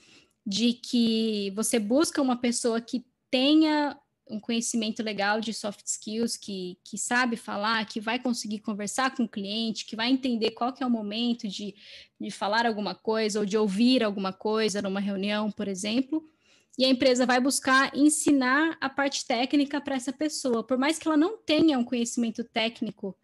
de 0.46 0.72
que 0.72 1.50
você 1.54 1.78
busca 1.78 2.22
uma 2.22 2.36
pessoa 2.36 2.80
que 2.80 3.04
tenha 3.30 3.94
um 4.30 4.40
conhecimento 4.40 5.02
legal 5.02 5.40
de 5.40 5.52
soft 5.52 5.86
skills, 5.86 6.36
que, 6.36 6.78
que 6.84 6.98
sabe 6.98 7.36
falar, 7.36 7.84
que 7.86 8.00
vai 8.00 8.18
conseguir 8.18 8.60
conversar 8.60 9.14
com 9.14 9.24
o 9.24 9.28
cliente, 9.28 9.84
que 9.84 9.96
vai 9.96 10.10
entender 10.10 10.52
qual 10.52 10.72
que 10.72 10.82
é 10.82 10.86
o 10.86 10.90
momento 10.90 11.48
de, 11.48 11.74
de 12.20 12.30
falar 12.30 12.66
alguma 12.66 12.94
coisa 12.94 13.40
ou 13.40 13.46
de 13.46 13.56
ouvir 13.56 14.02
alguma 14.02 14.32
coisa 14.32 14.82
numa 14.82 15.00
reunião, 15.00 15.50
por 15.50 15.68
exemplo, 15.68 16.28
e 16.78 16.84
a 16.84 16.88
empresa 16.88 17.26
vai 17.26 17.40
buscar 17.40 17.94
ensinar 17.96 18.76
a 18.80 18.88
parte 18.88 19.26
técnica 19.26 19.80
para 19.80 19.96
essa 19.96 20.12
pessoa, 20.12 20.64
por 20.64 20.78
mais 20.78 20.98
que 20.98 21.08
ela 21.08 21.16
não 21.16 21.36
tenha 21.36 21.76
um 21.78 21.84
conhecimento 21.84 22.44
técnico 22.44 23.16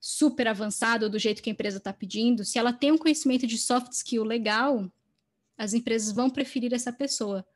super 0.00 0.48
avançado 0.48 1.10
do 1.10 1.18
jeito 1.18 1.42
que 1.42 1.50
a 1.50 1.52
empresa 1.52 1.78
está 1.78 1.92
pedindo, 1.92 2.44
se 2.44 2.58
ela 2.58 2.72
tem 2.72 2.92
um 2.92 2.98
conhecimento 2.98 3.46
de 3.46 3.58
soft 3.58 3.92
skill 3.92 4.24
legal, 4.24 4.90
as 5.58 5.74
empresas 5.74 6.12
vão 6.12 6.30
preferir 6.30 6.72
essa 6.72 6.92
pessoa, 6.92 7.46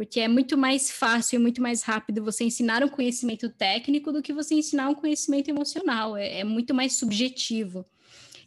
porque 0.00 0.18
é 0.18 0.28
muito 0.28 0.56
mais 0.56 0.90
fácil 0.90 1.36
e 1.36 1.38
muito 1.38 1.60
mais 1.60 1.82
rápido 1.82 2.24
você 2.24 2.42
ensinar 2.42 2.82
um 2.82 2.88
conhecimento 2.88 3.50
técnico 3.50 4.10
do 4.10 4.22
que 4.22 4.32
você 4.32 4.54
ensinar 4.54 4.88
um 4.88 4.94
conhecimento 4.94 5.50
emocional, 5.50 6.16
é, 6.16 6.38
é 6.38 6.42
muito 6.42 6.72
mais 6.72 6.94
subjetivo. 6.94 7.84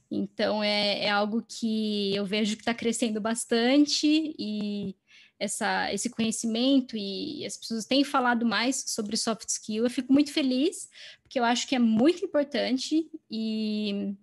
Então, 0.09 0.63
é, 0.63 1.05
é 1.05 1.11
algo 1.11 1.45
que 1.47 2.15
eu 2.15 2.25
vejo 2.25 2.55
que 2.55 2.63
está 2.63 2.73
crescendo 2.73 3.21
bastante 3.21 4.33
e 4.39 4.95
essa, 5.39 5.93
esse 5.93 6.09
conhecimento 6.09 6.97
e 6.97 7.45
as 7.45 7.55
pessoas 7.55 7.85
têm 7.85 8.03
falado 8.03 8.47
mais 8.47 8.85
sobre 8.87 9.15
soft 9.15 9.47
skill. 9.47 9.83
Eu 9.83 9.91
fico 9.91 10.11
muito 10.11 10.33
feliz, 10.33 10.89
porque 11.21 11.39
eu 11.39 11.43
acho 11.43 11.67
que 11.67 11.75
é 11.75 11.79
muito 11.79 12.25
importante 12.25 13.11
e, 13.29 14.15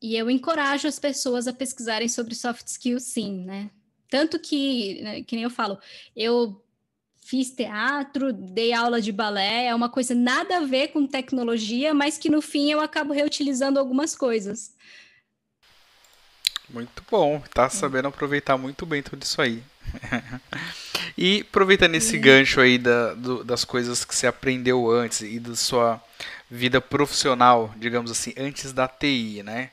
e 0.00 0.14
eu 0.14 0.30
encorajo 0.30 0.86
as 0.86 1.00
pessoas 1.00 1.48
a 1.48 1.52
pesquisarem 1.52 2.08
sobre 2.08 2.36
soft 2.36 2.68
skill, 2.68 3.00
sim, 3.00 3.44
né? 3.44 3.72
Tanto 4.08 4.38
que, 4.38 5.02
né, 5.02 5.22
que 5.22 5.34
nem 5.34 5.44
eu 5.44 5.50
falo, 5.50 5.78
eu 6.14 6.62
fiz 7.20 7.50
teatro, 7.50 8.32
dei 8.32 8.72
aula 8.72 9.00
de 9.00 9.10
balé, 9.10 9.66
é 9.66 9.74
uma 9.74 9.88
coisa 9.88 10.14
nada 10.14 10.58
a 10.58 10.64
ver 10.64 10.88
com 10.88 11.06
tecnologia, 11.06 11.92
mas 11.92 12.16
que 12.16 12.30
no 12.30 12.40
fim 12.40 12.70
eu 12.70 12.80
acabo 12.80 13.12
reutilizando 13.12 13.80
algumas 13.80 14.14
coisas. 14.14 14.72
Muito 16.68 17.02
bom, 17.10 17.42
tá 17.52 17.68
sabendo 17.68 18.08
aproveitar 18.08 18.56
muito 18.56 18.86
bem 18.86 19.02
tudo 19.02 19.22
isso 19.22 19.42
aí. 19.42 19.62
e 21.18 21.44
aproveitando 21.48 21.94
esse 21.94 22.16
gancho 22.18 22.60
aí 22.60 22.78
da, 22.78 23.14
do, 23.14 23.42
das 23.42 23.64
coisas 23.64 24.04
que 24.04 24.14
você 24.14 24.26
aprendeu 24.26 24.90
antes 24.90 25.22
e 25.22 25.40
da 25.40 25.54
sua 25.56 26.02
vida 26.50 26.80
profissional, 26.80 27.72
digamos 27.76 28.10
assim, 28.10 28.34
antes 28.36 28.72
da 28.72 28.86
TI, 28.86 29.42
né? 29.44 29.70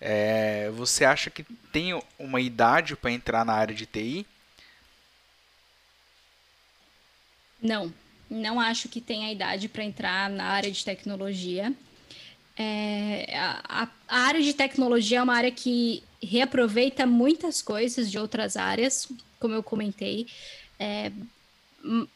É, 0.00 0.70
você 0.70 1.04
acha 1.04 1.28
que 1.28 1.44
tem 1.72 2.00
uma 2.18 2.40
idade 2.40 2.96
para 2.96 3.10
entrar 3.10 3.44
na 3.44 3.52
área 3.52 3.74
de 3.74 3.84
TI? 3.84 4.26
Não, 7.62 7.92
não 8.30 8.58
acho 8.58 8.88
que 8.88 9.00
tenha 9.00 9.30
idade 9.30 9.68
para 9.68 9.84
entrar 9.84 10.30
na 10.30 10.44
área 10.44 10.70
de 10.70 10.82
tecnologia. 10.82 11.74
É, 12.56 13.26
a, 13.36 13.88
a, 14.08 14.18
área 14.20 14.42
de 14.42 14.54
tecnologia 14.54 15.18
é 15.18 15.22
uma 15.22 15.34
área 15.34 15.50
que 15.50 16.02
reaproveita 16.22 17.06
muitas 17.06 17.60
coisas 17.60 18.10
de 18.10 18.18
outras 18.18 18.56
áreas, 18.56 19.08
como 19.38 19.54
eu 19.54 19.62
comentei. 19.62 20.26
É, 20.78 21.12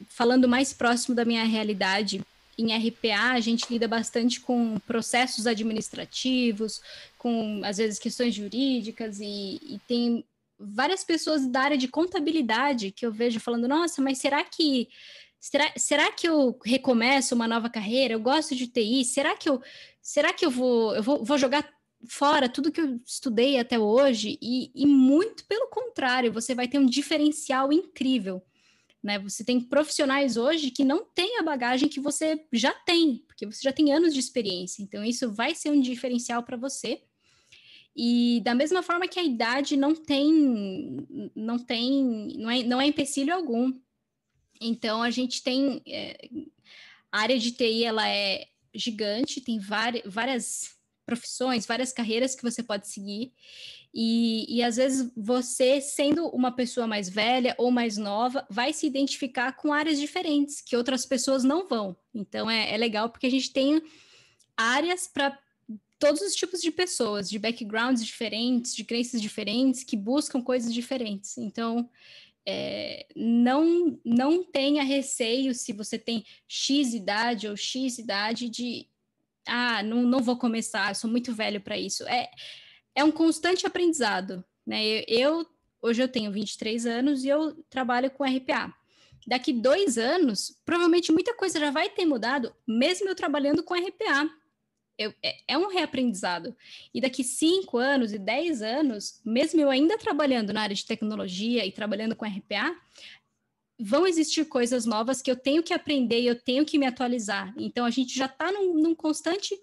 falando 0.08 0.48
mais 0.48 0.72
próximo 0.72 1.14
da 1.14 1.24
minha 1.24 1.44
realidade, 1.44 2.22
em 2.58 2.76
RPA 2.76 3.32
a 3.32 3.40
gente 3.40 3.66
lida 3.70 3.88
bastante 3.88 4.40
com 4.40 4.78
processos 4.80 5.46
administrativos, 5.46 6.80
com 7.18 7.60
às 7.64 7.78
vezes 7.78 7.98
questões 7.98 8.34
jurídicas 8.34 9.20
e, 9.20 9.60
e 9.62 9.80
tem 9.86 10.24
várias 10.58 11.04
pessoas 11.04 11.46
da 11.46 11.60
área 11.60 11.76
de 11.76 11.88
contabilidade 11.88 12.90
que 12.90 13.04
eu 13.04 13.12
vejo 13.12 13.40
falando, 13.40 13.68
nossa, 13.68 14.00
mas 14.00 14.18
será 14.18 14.42
que 14.44 14.88
será, 15.40 15.72
será 15.76 16.12
que 16.12 16.28
eu 16.28 16.58
recomeço 16.64 17.34
uma 17.34 17.48
nova 17.48 17.68
carreira? 17.68 18.14
Eu 18.14 18.20
gosto 18.20 18.54
de 18.54 18.66
TI, 18.66 19.04
será 19.04 19.36
que 19.36 19.48
eu 19.48 19.60
será 20.00 20.32
que 20.32 20.44
eu 20.44 20.50
vou 20.50 20.94
eu 20.94 21.02
vou, 21.02 21.24
vou 21.24 21.38
jogar 21.38 21.68
fora 22.06 22.48
tudo 22.48 22.72
que 22.72 22.80
eu 22.80 23.00
estudei 23.04 23.58
até 23.58 23.78
hoje? 23.78 24.38
E, 24.40 24.70
e 24.74 24.86
muito 24.86 25.44
pelo 25.46 25.68
contrário, 25.68 26.32
você 26.32 26.54
vai 26.54 26.68
ter 26.68 26.78
um 26.78 26.86
diferencial 26.86 27.72
incrível. 27.72 28.42
Né? 29.04 29.18
Você 29.18 29.44
tem 29.44 29.60
profissionais 29.60 30.38
hoje 30.38 30.70
que 30.70 30.82
não 30.82 31.04
têm 31.04 31.38
a 31.38 31.42
bagagem 31.42 31.90
que 31.90 32.00
você 32.00 32.42
já 32.50 32.72
tem, 32.72 33.18
porque 33.26 33.44
você 33.44 33.60
já 33.62 33.70
tem 33.70 33.92
anos 33.92 34.14
de 34.14 34.18
experiência. 34.18 34.82
Então, 34.82 35.04
isso 35.04 35.30
vai 35.30 35.54
ser 35.54 35.70
um 35.70 35.78
diferencial 35.78 36.42
para 36.42 36.56
você. 36.56 37.02
E 37.94 38.40
da 38.42 38.54
mesma 38.54 38.82
forma 38.82 39.06
que 39.06 39.20
a 39.20 39.22
idade 39.22 39.76
não 39.76 39.94
tem, 39.94 41.06
não 41.36 41.58
tem, 41.58 42.28
não 42.38 42.50
é, 42.50 42.62
não 42.62 42.80
é 42.80 42.86
empecilho 42.86 43.34
algum. 43.34 43.74
Então, 44.58 45.02
a 45.02 45.10
gente 45.10 45.42
tem 45.42 45.82
é, 45.86 46.30
a 47.12 47.20
área 47.20 47.38
de 47.38 47.52
TI, 47.52 47.84
ela 47.84 48.08
é 48.08 48.46
gigante, 48.74 49.42
tem 49.42 49.58
várias, 49.58 50.02
várias 50.06 50.76
profissões, 51.04 51.66
várias 51.66 51.92
carreiras 51.92 52.34
que 52.34 52.42
você 52.42 52.62
pode 52.62 52.88
seguir. 52.88 53.34
E, 53.96 54.44
e 54.48 54.60
às 54.60 54.74
vezes 54.74 55.08
você, 55.16 55.80
sendo 55.80 56.26
uma 56.30 56.50
pessoa 56.50 56.84
mais 56.84 57.08
velha 57.08 57.54
ou 57.56 57.70
mais 57.70 57.96
nova, 57.96 58.44
vai 58.50 58.72
se 58.72 58.88
identificar 58.88 59.52
com 59.52 59.72
áreas 59.72 60.00
diferentes 60.00 60.60
que 60.60 60.76
outras 60.76 61.06
pessoas 61.06 61.44
não 61.44 61.68
vão. 61.68 61.96
Então 62.12 62.50
é, 62.50 62.74
é 62.74 62.76
legal 62.76 63.08
porque 63.08 63.28
a 63.28 63.30
gente 63.30 63.52
tem 63.52 63.80
áreas 64.56 65.06
para 65.06 65.38
todos 65.96 66.20
os 66.22 66.34
tipos 66.34 66.60
de 66.60 66.72
pessoas, 66.72 67.30
de 67.30 67.38
backgrounds 67.38 68.04
diferentes, 68.04 68.74
de 68.74 68.82
crenças 68.82 69.22
diferentes, 69.22 69.84
que 69.84 69.96
buscam 69.96 70.42
coisas 70.42 70.74
diferentes. 70.74 71.38
Então, 71.38 71.88
é, 72.44 73.06
não, 73.14 73.98
não 74.04 74.42
tenha 74.42 74.82
receio 74.82 75.54
se 75.54 75.72
você 75.72 75.96
tem 75.98 76.24
X 76.48 76.94
idade 76.94 77.46
ou 77.46 77.56
X 77.56 77.98
idade 77.98 78.48
de 78.48 78.88
ah, 79.46 79.82
não, 79.82 80.02
não 80.02 80.20
vou 80.20 80.36
começar, 80.36 80.94
sou 80.96 81.08
muito 81.08 81.32
velho 81.32 81.60
para 81.60 81.78
isso. 81.78 82.02
É, 82.08 82.28
é 82.94 83.02
um 83.02 83.10
constante 83.10 83.66
aprendizado, 83.66 84.44
né? 84.66 84.84
Eu, 84.84 85.04
eu, 85.08 85.46
hoje 85.82 86.02
eu 86.02 86.08
tenho 86.08 86.30
23 86.30 86.86
anos 86.86 87.24
e 87.24 87.28
eu 87.28 87.54
trabalho 87.68 88.10
com 88.10 88.24
RPA. 88.24 88.72
Daqui 89.26 89.52
dois 89.52 89.96
anos, 89.96 90.60
provavelmente 90.64 91.10
muita 91.10 91.34
coisa 91.34 91.58
já 91.58 91.70
vai 91.70 91.88
ter 91.88 92.04
mudado, 92.04 92.54
mesmo 92.66 93.08
eu 93.08 93.14
trabalhando 93.14 93.62
com 93.62 93.74
RPA. 93.74 94.30
Eu, 94.96 95.12
é, 95.24 95.36
é, 95.48 95.58
um 95.58 95.66
reaprendizado. 95.66 96.54
E 96.92 97.00
daqui 97.00 97.24
cinco 97.24 97.78
anos 97.78 98.12
e 98.12 98.18
dez 98.18 98.62
anos, 98.62 99.20
mesmo 99.24 99.60
eu 99.60 99.68
ainda 99.68 99.98
trabalhando 99.98 100.52
na 100.52 100.62
área 100.62 100.76
de 100.76 100.86
tecnologia 100.86 101.66
e 101.66 101.72
trabalhando 101.72 102.14
com 102.14 102.24
RPA, 102.24 102.76
vão 103.78 104.06
existir 104.06 104.44
coisas 104.44 104.86
novas 104.86 105.20
que 105.20 105.30
eu 105.30 105.36
tenho 105.36 105.64
que 105.64 105.74
aprender 105.74 106.20
e 106.20 106.26
eu 106.26 106.40
tenho 106.40 106.64
que 106.64 106.78
me 106.78 106.86
atualizar. 106.86 107.52
Então, 107.56 107.84
a 107.84 107.90
gente 107.90 108.16
já 108.16 108.26
está 108.26 108.52
num, 108.52 108.74
num 108.74 108.94
constante 108.94 109.58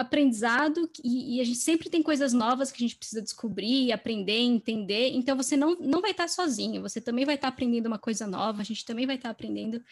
aprendizado 0.00 0.90
e, 1.04 1.36
e, 1.36 1.40
a 1.40 1.44
gente 1.44 1.58
sempre 1.58 1.90
tem 1.90 2.02
coisas 2.02 2.32
novas 2.32 2.72
que 2.72 2.82
a 2.82 2.86
gente 2.86 2.96
precisa 2.96 3.20
descobrir, 3.20 3.92
aprender, 3.92 4.38
entender. 4.38 5.10
Então 5.10 5.36
você 5.36 5.56
não, 5.56 5.76
não 5.76 6.00
vai 6.00 6.12
estar 6.12 6.28
sozinho, 6.28 6.80
você 6.80 7.00
também 7.00 7.24
vai 7.24 7.34
estar 7.34 7.48
aprendendo 7.48 7.86
uma 7.86 7.98
coisa 7.98 8.26
nova, 8.26 8.62
a 8.62 8.64
gente 8.64 8.84
também 8.84 9.06
vai 9.06 9.16
estar 9.16 9.30
aprendendo. 9.30 9.82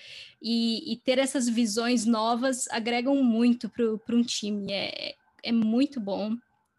E, 0.41 0.93
e 0.93 0.97
ter 0.97 1.19
essas 1.19 1.49
visões 1.49 2.07
novas 2.07 2.67
agregam 2.71 3.23
muito 3.23 3.69
para 3.69 4.17
um 4.17 4.23
time, 4.23 4.73
é, 4.73 5.15
é 5.43 5.53
muito 5.53 6.01
bom. 6.01 6.37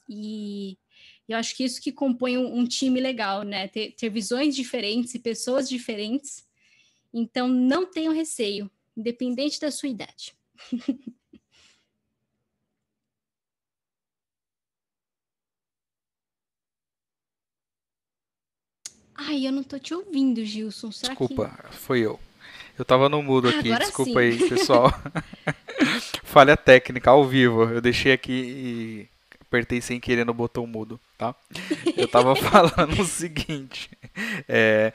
E 0.10 0.76
eu 1.28 1.38
acho 1.38 1.56
que 1.56 1.64
isso 1.64 1.80
que 1.80 1.92
compõe 1.92 2.38
um, 2.38 2.58
um 2.58 2.66
time 2.66 3.00
legal, 3.00 3.44
né? 3.44 3.68
Ter, 3.68 3.92
ter 3.92 4.10
visões 4.10 4.56
diferentes 4.56 5.14
e 5.14 5.20
pessoas 5.20 5.70
diferentes. 5.70 6.48
Então 7.14 7.48
não 7.48 7.86
tenham 7.86 8.14
receio, 8.14 8.70
independente 8.98 9.60
da 9.60 9.70
sua 9.70 9.90
idade. 9.90 10.34
Ai, 19.22 19.45
eu 19.45 19.51
não 19.51 19.63
tô 19.63 19.78
te 19.78 19.93
ouvindo, 19.93 20.43
Gilson. 20.45 20.91
Será 20.91 21.13
Desculpa, 21.13 21.51
que... 21.70 21.76
foi 21.76 21.99
eu. 21.99 22.17
Eu 22.78 22.86
tava 22.86 23.09
no 23.09 23.22
mudo 23.22 23.49
ah, 23.49 23.51
aqui, 23.51 23.78
desculpa 23.78 24.13
sim. 24.13 24.17
aí, 24.20 24.49
pessoal. 24.49 24.93
Falha 26.24 26.55
técnica, 26.55 27.09
ao 27.09 27.28
vivo. 27.28 27.63
Eu 27.63 27.82
deixei 27.82 28.13
aqui 28.13 28.32
e 28.32 29.09
apertei 29.41 29.82
sem 29.82 29.99
querer 29.99 30.26
no 30.26 30.34
botão 30.34 30.65
mudo, 30.65 30.97
tá? 31.17 31.36
Eu 31.97 32.07
tava 32.07 32.34
falando 32.38 33.01
o 33.01 33.05
seguinte. 33.05 33.89
É, 34.47 34.93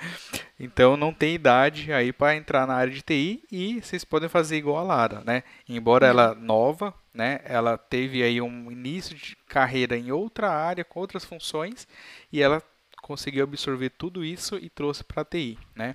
então 0.58 0.96
não 0.96 1.12
tem 1.12 1.34
idade 1.34 1.92
aí 1.92 2.10
para 2.10 2.34
entrar 2.34 2.66
na 2.66 2.74
área 2.74 2.92
de 2.92 3.02
TI 3.02 3.42
e 3.52 3.82
vocês 3.82 4.04
podem 4.04 4.28
fazer 4.28 4.56
igual 4.56 4.78
a 4.78 4.82
Lara, 4.82 5.22
né? 5.26 5.42
Embora 5.68 6.06
ela 6.06 6.34
nova, 6.34 6.94
né? 7.12 7.40
Ela 7.44 7.76
teve 7.76 8.22
aí 8.22 8.40
um 8.40 8.72
início 8.72 9.14
de 9.14 9.36
carreira 9.48 9.98
em 9.98 10.10
outra 10.10 10.50
área 10.50 10.84
com 10.84 11.00
outras 11.00 11.24
funções 11.24 11.86
e 12.32 12.40
ela 12.40 12.62
conseguiu 13.04 13.44
absorver 13.44 13.90
tudo 13.90 14.24
isso 14.24 14.56
e 14.56 14.70
trouxe 14.70 15.04
para 15.04 15.20
a 15.20 15.24
TI, 15.24 15.58
né? 15.76 15.94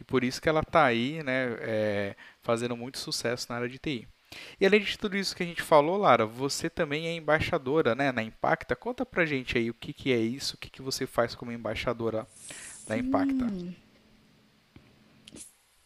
E 0.00 0.04
por 0.04 0.24
isso 0.24 0.42
que 0.42 0.48
ela 0.48 0.60
está 0.60 0.84
aí, 0.84 1.22
né, 1.22 1.56
é, 1.60 2.16
fazendo 2.42 2.76
muito 2.76 2.98
sucesso 2.98 3.46
na 3.48 3.56
área 3.56 3.68
de 3.68 3.78
TI. 3.78 4.08
E 4.60 4.66
além 4.66 4.80
de 4.80 4.98
tudo 4.98 5.16
isso 5.16 5.34
que 5.34 5.44
a 5.44 5.46
gente 5.46 5.62
falou, 5.62 5.96
Lara, 5.96 6.26
você 6.26 6.68
também 6.68 7.06
é 7.06 7.14
embaixadora, 7.14 7.94
né, 7.94 8.10
na 8.10 8.22
Impacta. 8.22 8.74
Conta 8.74 9.06
pra 9.06 9.24
gente 9.24 9.56
aí 9.56 9.70
o 9.70 9.74
que, 9.74 9.92
que 9.92 10.12
é 10.12 10.18
isso, 10.18 10.56
o 10.56 10.58
que, 10.58 10.70
que 10.70 10.82
você 10.82 11.06
faz 11.06 11.34
como 11.36 11.52
embaixadora 11.52 12.26
da 12.86 12.98
Impacta. 12.98 13.46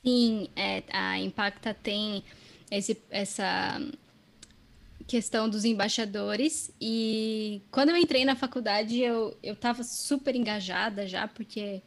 Sim, 0.03 0.49
é, 0.57 0.83
a 0.93 1.19
Impacta 1.19 1.75
tem 1.75 2.25
esse, 2.71 3.03
essa 3.11 3.81
questão 5.07 5.49
dos 5.49 5.65
embaixadores. 5.65 6.73
E 6.81 7.63
quando 7.71 7.91
eu 7.91 7.97
entrei 7.97 8.25
na 8.25 8.37
faculdade 8.37 9.01
eu 9.01 9.37
eu 9.43 9.55
estava 9.55 9.83
super 9.83 10.35
engajada 10.35 11.07
já 11.07 11.29
porque 11.29 11.83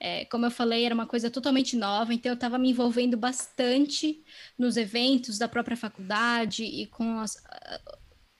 é, 0.00 0.24
como 0.26 0.46
eu 0.46 0.50
falei 0.50 0.84
era 0.84 0.94
uma 0.94 1.06
coisa 1.06 1.30
totalmente 1.30 1.76
nova 1.76 2.14
então 2.14 2.30
eu 2.30 2.34
estava 2.34 2.58
me 2.58 2.70
envolvendo 2.70 3.16
bastante 3.16 4.22
nos 4.56 4.76
eventos 4.76 5.38
da 5.38 5.48
própria 5.48 5.76
faculdade 5.76 6.64
e 6.64 6.86
com 6.86 7.18
as, 7.20 7.36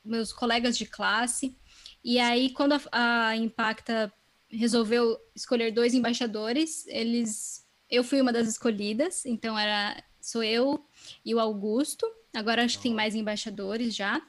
meus 0.05 0.33
colegas 0.33 0.77
de 0.77 0.87
classe. 0.87 1.57
E 2.05 2.19
aí 2.19 2.51
quando 2.51 2.75
a, 2.93 3.29
a 3.29 3.37
Impacta 3.37 4.13
resolveu 4.51 5.19
escolher 5.35 5.73
dois 5.73 5.95
embaixadores 5.95 6.87
eles 6.89 7.67
eu 7.91 8.03
fui 8.03 8.21
uma 8.21 8.33
das 8.33 8.49
escolhidas 8.49 9.25
então 9.27 9.59
era 9.59 10.03
sou 10.21 10.43
eu 10.43 10.85
e 11.25 11.35
o 11.35 11.41
Augusto 11.41 12.07
Agora 12.35 12.65
acho 12.65 12.77
que 12.77 12.85
tem 12.85 12.95
mais 12.95 13.15
embaixadores 13.15 13.95
já. 13.95 14.21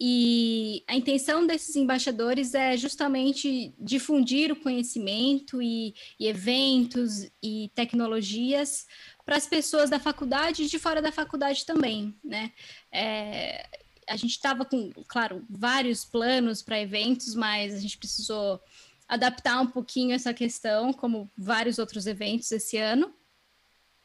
E 0.00 0.84
a 0.86 0.94
intenção 0.94 1.44
desses 1.44 1.74
embaixadores 1.74 2.54
é 2.54 2.76
justamente 2.76 3.74
difundir 3.80 4.52
o 4.52 4.56
conhecimento 4.56 5.60
e, 5.60 5.92
e 6.20 6.28
eventos 6.28 7.28
e 7.42 7.68
tecnologias 7.74 8.86
para 9.24 9.36
as 9.36 9.46
pessoas 9.46 9.90
da 9.90 9.98
faculdade 9.98 10.62
e 10.62 10.68
de 10.68 10.78
fora 10.78 11.02
da 11.02 11.10
faculdade 11.10 11.66
também, 11.66 12.14
né? 12.22 12.52
É, 12.92 13.68
a 14.08 14.16
gente 14.16 14.30
estava 14.30 14.64
com, 14.64 14.90
claro, 15.08 15.44
vários 15.50 16.04
planos 16.04 16.62
para 16.62 16.80
eventos, 16.80 17.34
mas 17.34 17.74
a 17.74 17.80
gente 17.80 17.98
precisou 17.98 18.60
adaptar 19.08 19.60
um 19.60 19.66
pouquinho 19.66 20.14
essa 20.14 20.32
questão, 20.32 20.92
como 20.92 21.30
vários 21.36 21.78
outros 21.78 22.06
eventos 22.06 22.52
esse 22.52 22.76
ano. 22.76 23.12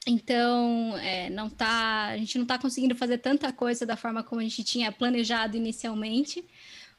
Então, 0.07 0.97
é, 0.97 1.29
não 1.29 1.49
tá, 1.49 2.07
a 2.07 2.17
gente 2.17 2.37
não 2.37 2.43
está 2.43 2.59
conseguindo 2.59 2.95
fazer 2.95 3.19
tanta 3.19 3.53
coisa 3.53 3.85
da 3.85 3.95
forma 3.95 4.23
como 4.23 4.41
a 4.41 4.43
gente 4.43 4.63
tinha 4.63 4.91
planejado 4.91 5.55
inicialmente, 5.55 6.45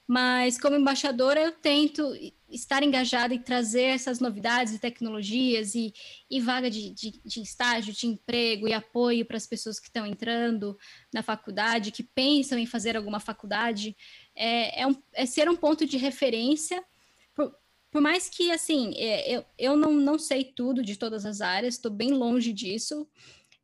mas 0.07 0.59
como 0.59 0.77
embaixadora 0.77 1.41
eu 1.41 1.53
tento 1.53 2.03
estar 2.49 2.83
engajada 2.83 3.35
e 3.35 3.39
trazer 3.39 3.85
essas 3.85 4.21
novidades 4.21 4.75
e 4.75 4.79
tecnologias 4.79 5.75
e, 5.75 5.93
e 6.31 6.41
vaga 6.41 6.71
de, 6.71 6.91
de, 6.91 7.21
de, 7.25 7.41
estágio, 7.41 7.93
de 7.93 8.07
emprego 8.07 8.69
e 8.69 8.73
apoio 8.73 9.25
para 9.25 9.37
as 9.37 9.47
pessoas 9.47 9.81
que 9.81 9.89
estão 9.89 10.07
entrando 10.07 10.79
na 11.13 11.23
faculdade, 11.23 11.91
que 11.91 12.03
pensam 12.03 12.59
em 12.59 12.67
fazer 12.67 12.97
alguma 12.97 13.19
faculdade, 13.19 13.97
é, 14.35 14.83
é, 14.83 14.87
um, 14.87 14.95
é 15.13 15.27
ser 15.27 15.49
um 15.49 15.57
ponto 15.57 15.87
de 15.87 15.97
referência 15.97 16.83
por 17.95 18.01
mais 18.01 18.29
que, 18.29 18.51
assim, 18.51 18.93
é, 18.97 19.37
eu, 19.37 19.45
eu 19.57 19.77
não, 19.77 19.93
não 19.93 20.19
sei 20.19 20.43
tudo 20.43 20.83
de 20.83 20.97
todas 20.97 21.25
as 21.25 21.41
áreas, 21.41 21.75
estou 21.75 21.93
bem 21.93 22.11
longe 22.11 22.53
disso. 22.53 23.07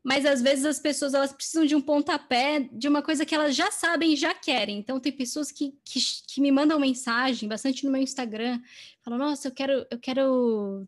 mas 0.05 0.25
às 0.25 0.41
vezes 0.41 0.65
as 0.65 0.79
pessoas 0.79 1.15
elas 1.15 1.33
precisam 1.33 1.67
de 1.67 1.75
um 1.75 1.81
pontapé 1.81 2.61
de 2.73 2.87
uma 2.87 3.03
coisa 3.03 3.27
que 3.27 3.35
elas 3.35 3.57
já 3.57 3.73
sabem 3.73 4.15
já 4.15 4.33
querem. 4.33 4.79
Então 4.79 5.01
tem 5.01 5.11
pessoas 5.11 5.51
que, 5.51 5.75
que, 5.85 5.99
que 6.29 6.41
me 6.41 6.53
mandam 6.53 6.79
mensagem 6.79 7.49
bastante 7.49 7.85
no 7.85 7.91
meu 7.91 8.01
Instagram, 8.01 8.61
falam: 9.03 9.19
"Nossa, 9.19 9.49
eu 9.49 9.53
quero 9.53 9.85
eu 9.91 9.99
quero 9.99 10.87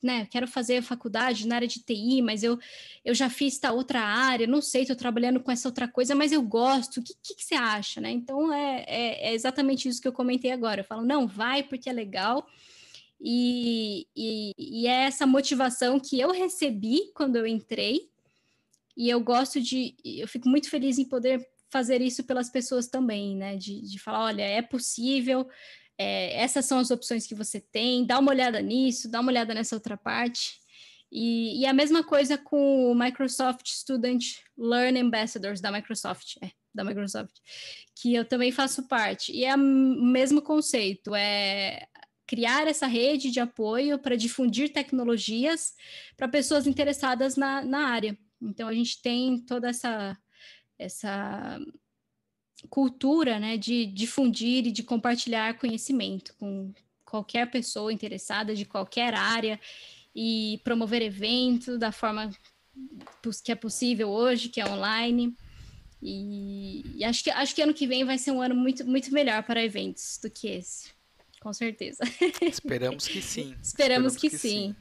né, 0.00 0.26
quero 0.30 0.46
fazer 0.46 0.80
faculdade 0.82 1.48
na 1.48 1.56
área 1.56 1.66
de 1.66 1.80
TI, 1.82 2.22
mas 2.22 2.44
eu, 2.44 2.58
eu 3.04 3.14
já 3.14 3.28
fiz 3.28 3.54
esta 3.54 3.72
outra 3.72 4.00
área, 4.02 4.46
não 4.46 4.60
sei, 4.62 4.82
estou 4.82 4.94
trabalhando 4.94 5.40
com 5.40 5.50
essa 5.50 5.66
outra 5.66 5.88
coisa, 5.88 6.14
mas 6.14 6.30
eu 6.30 6.42
gosto, 6.42 7.00
o 7.00 7.02
que, 7.02 7.14
que, 7.22 7.34
que 7.34 7.44
você 7.44 7.54
acha, 7.54 8.00
né? 8.00 8.10
Então, 8.10 8.52
é, 8.52 8.84
é, 8.86 9.30
é, 9.30 9.34
exatamente 9.34 9.88
isso 9.88 10.02
que 10.02 10.06
eu 10.06 10.12
comentei 10.12 10.52
agora, 10.52 10.82
eu 10.82 10.84
falo, 10.84 11.04
não, 11.04 11.26
vai 11.26 11.62
porque 11.62 11.88
é 11.88 11.92
legal, 11.92 12.46
e, 13.26 14.06
e, 14.14 14.52
e 14.58 14.86
é 14.86 15.04
essa 15.04 15.26
motivação 15.26 15.98
que 15.98 16.20
eu 16.20 16.30
recebi 16.30 17.10
quando 17.14 17.36
eu 17.36 17.46
entrei, 17.46 18.10
e 18.94 19.08
eu 19.08 19.18
gosto 19.18 19.62
de, 19.62 19.96
eu 20.04 20.28
fico 20.28 20.46
muito 20.46 20.68
feliz 20.68 20.98
em 20.98 21.08
poder 21.08 21.42
fazer 21.70 22.02
isso 22.02 22.22
pelas 22.24 22.50
pessoas 22.50 22.86
também, 22.86 23.34
né? 23.34 23.56
De, 23.56 23.80
de 23.80 23.98
falar, 23.98 24.26
olha, 24.26 24.42
é 24.42 24.60
possível, 24.60 25.48
é, 25.96 26.36
essas 26.38 26.66
são 26.66 26.78
as 26.78 26.90
opções 26.90 27.26
que 27.26 27.34
você 27.34 27.58
tem, 27.60 28.04
dá 28.04 28.18
uma 28.18 28.30
olhada 28.30 28.60
nisso, 28.60 29.10
dá 29.10 29.20
uma 29.20 29.30
olhada 29.30 29.54
nessa 29.54 29.74
outra 29.74 29.96
parte. 29.96 30.60
E, 31.10 31.62
e 31.62 31.66
a 31.66 31.72
mesma 31.72 32.04
coisa 32.04 32.36
com 32.36 32.92
o 32.92 32.94
Microsoft 32.94 33.66
Student 33.68 34.22
Learn 34.58 35.00
Ambassadors 35.00 35.62
da 35.62 35.72
Microsoft, 35.72 36.36
é, 36.42 36.50
da 36.74 36.84
Microsoft, 36.84 37.34
que 37.96 38.14
eu 38.14 38.24
também 38.24 38.52
faço 38.52 38.86
parte. 38.86 39.32
E 39.32 39.46
é 39.46 39.54
o 39.54 39.58
mesmo 39.58 40.42
conceito, 40.42 41.14
é 41.14 41.86
criar 42.26 42.66
essa 42.66 42.86
rede 42.86 43.30
de 43.30 43.40
apoio 43.40 43.98
para 43.98 44.16
difundir 44.16 44.72
tecnologias 44.72 45.74
para 46.16 46.28
pessoas 46.28 46.66
interessadas 46.66 47.36
na, 47.36 47.62
na 47.64 47.88
área. 47.88 48.18
Então, 48.40 48.68
a 48.68 48.74
gente 48.74 49.00
tem 49.00 49.38
toda 49.38 49.68
essa, 49.68 50.16
essa 50.78 51.60
cultura 52.68 53.38
né, 53.38 53.56
de 53.56 53.86
difundir 53.86 54.66
e 54.66 54.72
de 54.72 54.82
compartilhar 54.82 55.58
conhecimento 55.58 56.34
com 56.36 56.72
qualquer 57.04 57.50
pessoa 57.50 57.92
interessada 57.92 58.54
de 58.54 58.64
qualquer 58.64 59.14
área 59.14 59.60
e 60.14 60.60
promover 60.64 61.02
eventos 61.02 61.78
da 61.78 61.92
forma 61.92 62.30
que 63.44 63.52
é 63.52 63.54
possível 63.54 64.08
hoje, 64.08 64.48
que 64.48 64.60
é 64.60 64.66
online. 64.66 65.36
E, 66.02 66.82
e, 66.96 67.04
acho, 67.04 67.24
que, 67.24 67.30
acho 67.30 67.54
que 67.54 67.62
ano 67.62 67.72
que 67.72 67.86
vem 67.86 68.04
vai 68.04 68.18
ser 68.18 68.30
um 68.30 68.42
ano 68.42 68.54
muito, 68.54 68.84
muito 68.86 69.12
melhor 69.12 69.42
para 69.42 69.64
eventos 69.64 70.18
do 70.22 70.30
que 70.30 70.48
esse. 70.48 70.93
Com 71.44 71.52
certeza. 71.52 72.02
Esperamos 72.40 73.06
que 73.06 73.20
sim. 73.22 73.54
Esperamos, 73.60 74.14
Esperamos 74.14 74.16
que, 74.16 74.30
que 74.30 74.38
sim. 74.38 74.48
sim. 74.48 74.76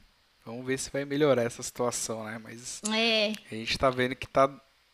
Vamos 0.45 0.65
ver 0.65 0.79
se 0.79 0.89
vai 0.89 1.03
melhorar 1.03 1.43
essa 1.43 1.61
situação, 1.61 2.23
né? 2.23 2.39
Mas 2.41 2.81
é. 2.89 3.33
a 3.51 3.55
gente 3.55 3.71
está 3.71 3.89
vendo 3.89 4.15
que 4.15 4.25
está 4.25 4.49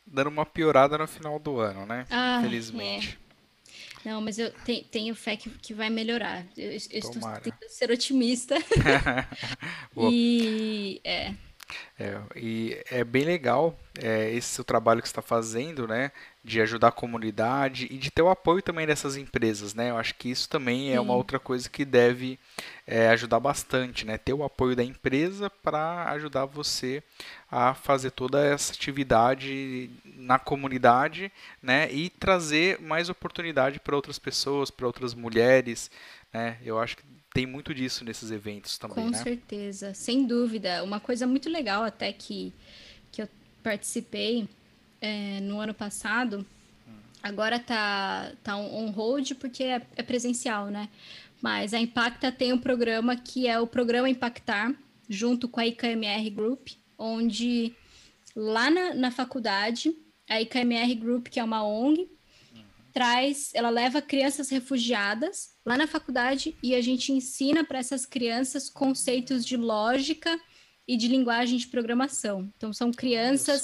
dando 0.05 0.27
uma 0.29 0.47
piorada 0.47 0.97
no 0.97 1.07
final 1.07 1.37
do 1.37 1.59
ano, 1.59 1.85
né? 1.85 2.07
Ah, 2.09 2.39
Felizmente. 2.41 3.19
É. 4.03 4.09
Não, 4.09 4.19
mas 4.19 4.39
eu 4.39 4.51
te, 4.63 4.83
tenho 4.89 5.13
fé 5.13 5.37
que, 5.37 5.47
que 5.51 5.75
vai 5.75 5.91
melhorar. 5.91 6.43
Eu, 6.57 6.71
eu 6.71 6.75
estou 6.75 7.21
tentando 7.43 7.69
ser 7.69 7.91
otimista. 7.91 8.55
e 10.09 10.99
é. 11.03 11.35
É, 11.99 12.17
e 12.35 12.81
é 12.89 13.03
bem 13.03 13.23
legal 13.23 13.77
é, 14.01 14.31
esse 14.31 14.47
seu 14.47 14.63
trabalho 14.63 15.01
que 15.01 15.07
está 15.07 15.21
fazendo, 15.21 15.87
né, 15.87 16.11
de 16.43 16.61
ajudar 16.61 16.87
a 16.87 16.91
comunidade 16.91 17.87
e 17.91 17.97
de 17.97 18.09
ter 18.09 18.21
o 18.21 18.29
apoio 18.29 18.61
também 18.61 18.87
dessas 18.87 19.15
empresas, 19.17 19.73
né. 19.73 19.89
Eu 19.89 19.97
acho 19.97 20.15
que 20.15 20.29
isso 20.29 20.49
também 20.49 20.89
é 20.89 20.93
Sim. 20.93 20.99
uma 20.99 21.13
outra 21.13 21.39
coisa 21.39 21.69
que 21.69 21.85
deve 21.85 22.39
é, 22.87 23.09
ajudar 23.09 23.39
bastante, 23.39 24.05
né, 24.05 24.17
ter 24.17 24.33
o 24.33 24.43
apoio 24.43 24.75
da 24.75 24.83
empresa 24.83 25.49
para 25.49 26.09
ajudar 26.11 26.45
você 26.45 27.03
a 27.51 27.73
fazer 27.73 28.11
toda 28.11 28.43
essa 28.45 28.73
atividade 28.73 29.89
na 30.05 30.39
comunidade, 30.39 31.31
né, 31.61 31.91
e 31.91 32.09
trazer 32.09 32.79
mais 32.79 33.09
oportunidade 33.09 33.79
para 33.79 33.95
outras 33.95 34.17
pessoas, 34.17 34.71
para 34.71 34.87
outras 34.87 35.13
mulheres, 35.13 35.91
né. 36.33 36.57
Eu 36.63 36.79
acho 36.79 36.97
que 36.97 37.18
tem 37.33 37.45
muito 37.45 37.73
disso 37.73 38.03
nesses 38.03 38.31
eventos 38.31 38.77
também, 38.77 38.95
Com 38.95 39.09
né? 39.11 39.17
certeza, 39.17 39.93
sem 39.93 40.25
dúvida. 40.25 40.83
Uma 40.83 40.99
coisa 40.99 41.27
muito 41.27 41.49
legal 41.49 41.83
até 41.83 42.11
que, 42.11 42.53
que 43.11 43.21
eu 43.21 43.29
participei 43.61 44.47
é, 44.99 45.39
no 45.41 45.59
ano 45.59 45.73
passado, 45.73 46.45
hum. 46.87 46.91
agora 47.21 47.59
tá, 47.59 48.31
tá 48.43 48.57
on 48.57 48.89
hold 48.91 49.33
porque 49.35 49.63
é, 49.63 49.81
é 49.95 50.03
presencial, 50.03 50.67
né? 50.67 50.89
Mas 51.41 51.73
a 51.73 51.79
Impacta 51.79 52.31
tem 52.31 52.51
um 52.51 52.57
programa 52.57 53.15
que 53.15 53.47
é 53.47 53.59
o 53.59 53.67
Programa 53.67 54.09
Impactar, 54.09 54.73
junto 55.07 55.47
com 55.47 55.59
a 55.59 55.67
IKMR 55.67 56.29
Group, 56.29 56.69
onde 56.97 57.73
lá 58.35 58.69
na, 58.69 58.93
na 58.93 59.11
faculdade, 59.11 59.95
a 60.29 60.41
IKMR 60.41 60.93
Group, 60.95 61.27
que 61.27 61.39
é 61.39 61.43
uma 61.43 61.63
ONG, 61.63 62.09
traz, 62.93 63.51
ela 63.53 63.69
leva 63.69 64.01
crianças 64.01 64.49
refugiadas 64.49 65.55
lá 65.65 65.77
na 65.77 65.87
faculdade 65.87 66.57
e 66.61 66.75
a 66.75 66.81
gente 66.81 67.11
ensina 67.11 67.63
para 67.63 67.79
essas 67.79 68.05
crianças 68.05 68.69
conceitos 68.69 69.45
de 69.45 69.55
lógica 69.55 70.39
e 70.87 70.97
de 70.97 71.07
linguagem 71.07 71.57
de 71.57 71.67
programação. 71.67 72.51
Então, 72.57 72.73
são 72.73 72.91
crianças, 72.91 73.63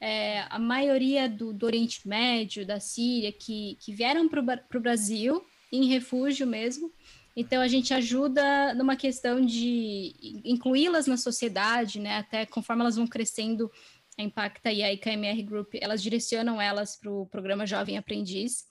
é, 0.00 0.44
a 0.48 0.58
maioria 0.58 1.28
do, 1.28 1.52
do, 1.52 1.66
Oriente 1.66 2.08
Médio, 2.08 2.66
da 2.66 2.80
Síria, 2.80 3.30
que, 3.30 3.76
que 3.80 3.92
vieram 3.92 4.28
para 4.28 4.40
o 4.40 4.80
Brasil, 4.80 5.44
em 5.70 5.86
refúgio 5.86 6.46
mesmo. 6.46 6.90
Então, 7.36 7.60
a 7.60 7.68
gente 7.68 7.92
ajuda 7.92 8.72
numa 8.74 8.96
questão 8.96 9.44
de 9.44 10.14
incluí-las 10.44 11.06
na 11.06 11.16
sociedade, 11.16 11.98
né? 11.98 12.18
Até 12.18 12.46
conforme 12.46 12.82
elas 12.82 12.96
vão 12.96 13.06
crescendo 13.06 13.70
a 14.18 14.22
Impacta 14.22 14.72
e 14.72 14.82
a 14.82 14.92
IKMR 14.92 15.42
Group, 15.42 15.74
elas 15.80 16.02
direcionam 16.02 16.60
elas 16.60 16.96
para 16.96 17.10
o 17.10 17.26
programa 17.26 17.66
Jovem 17.66 17.98
Aprendiz. 17.98 18.64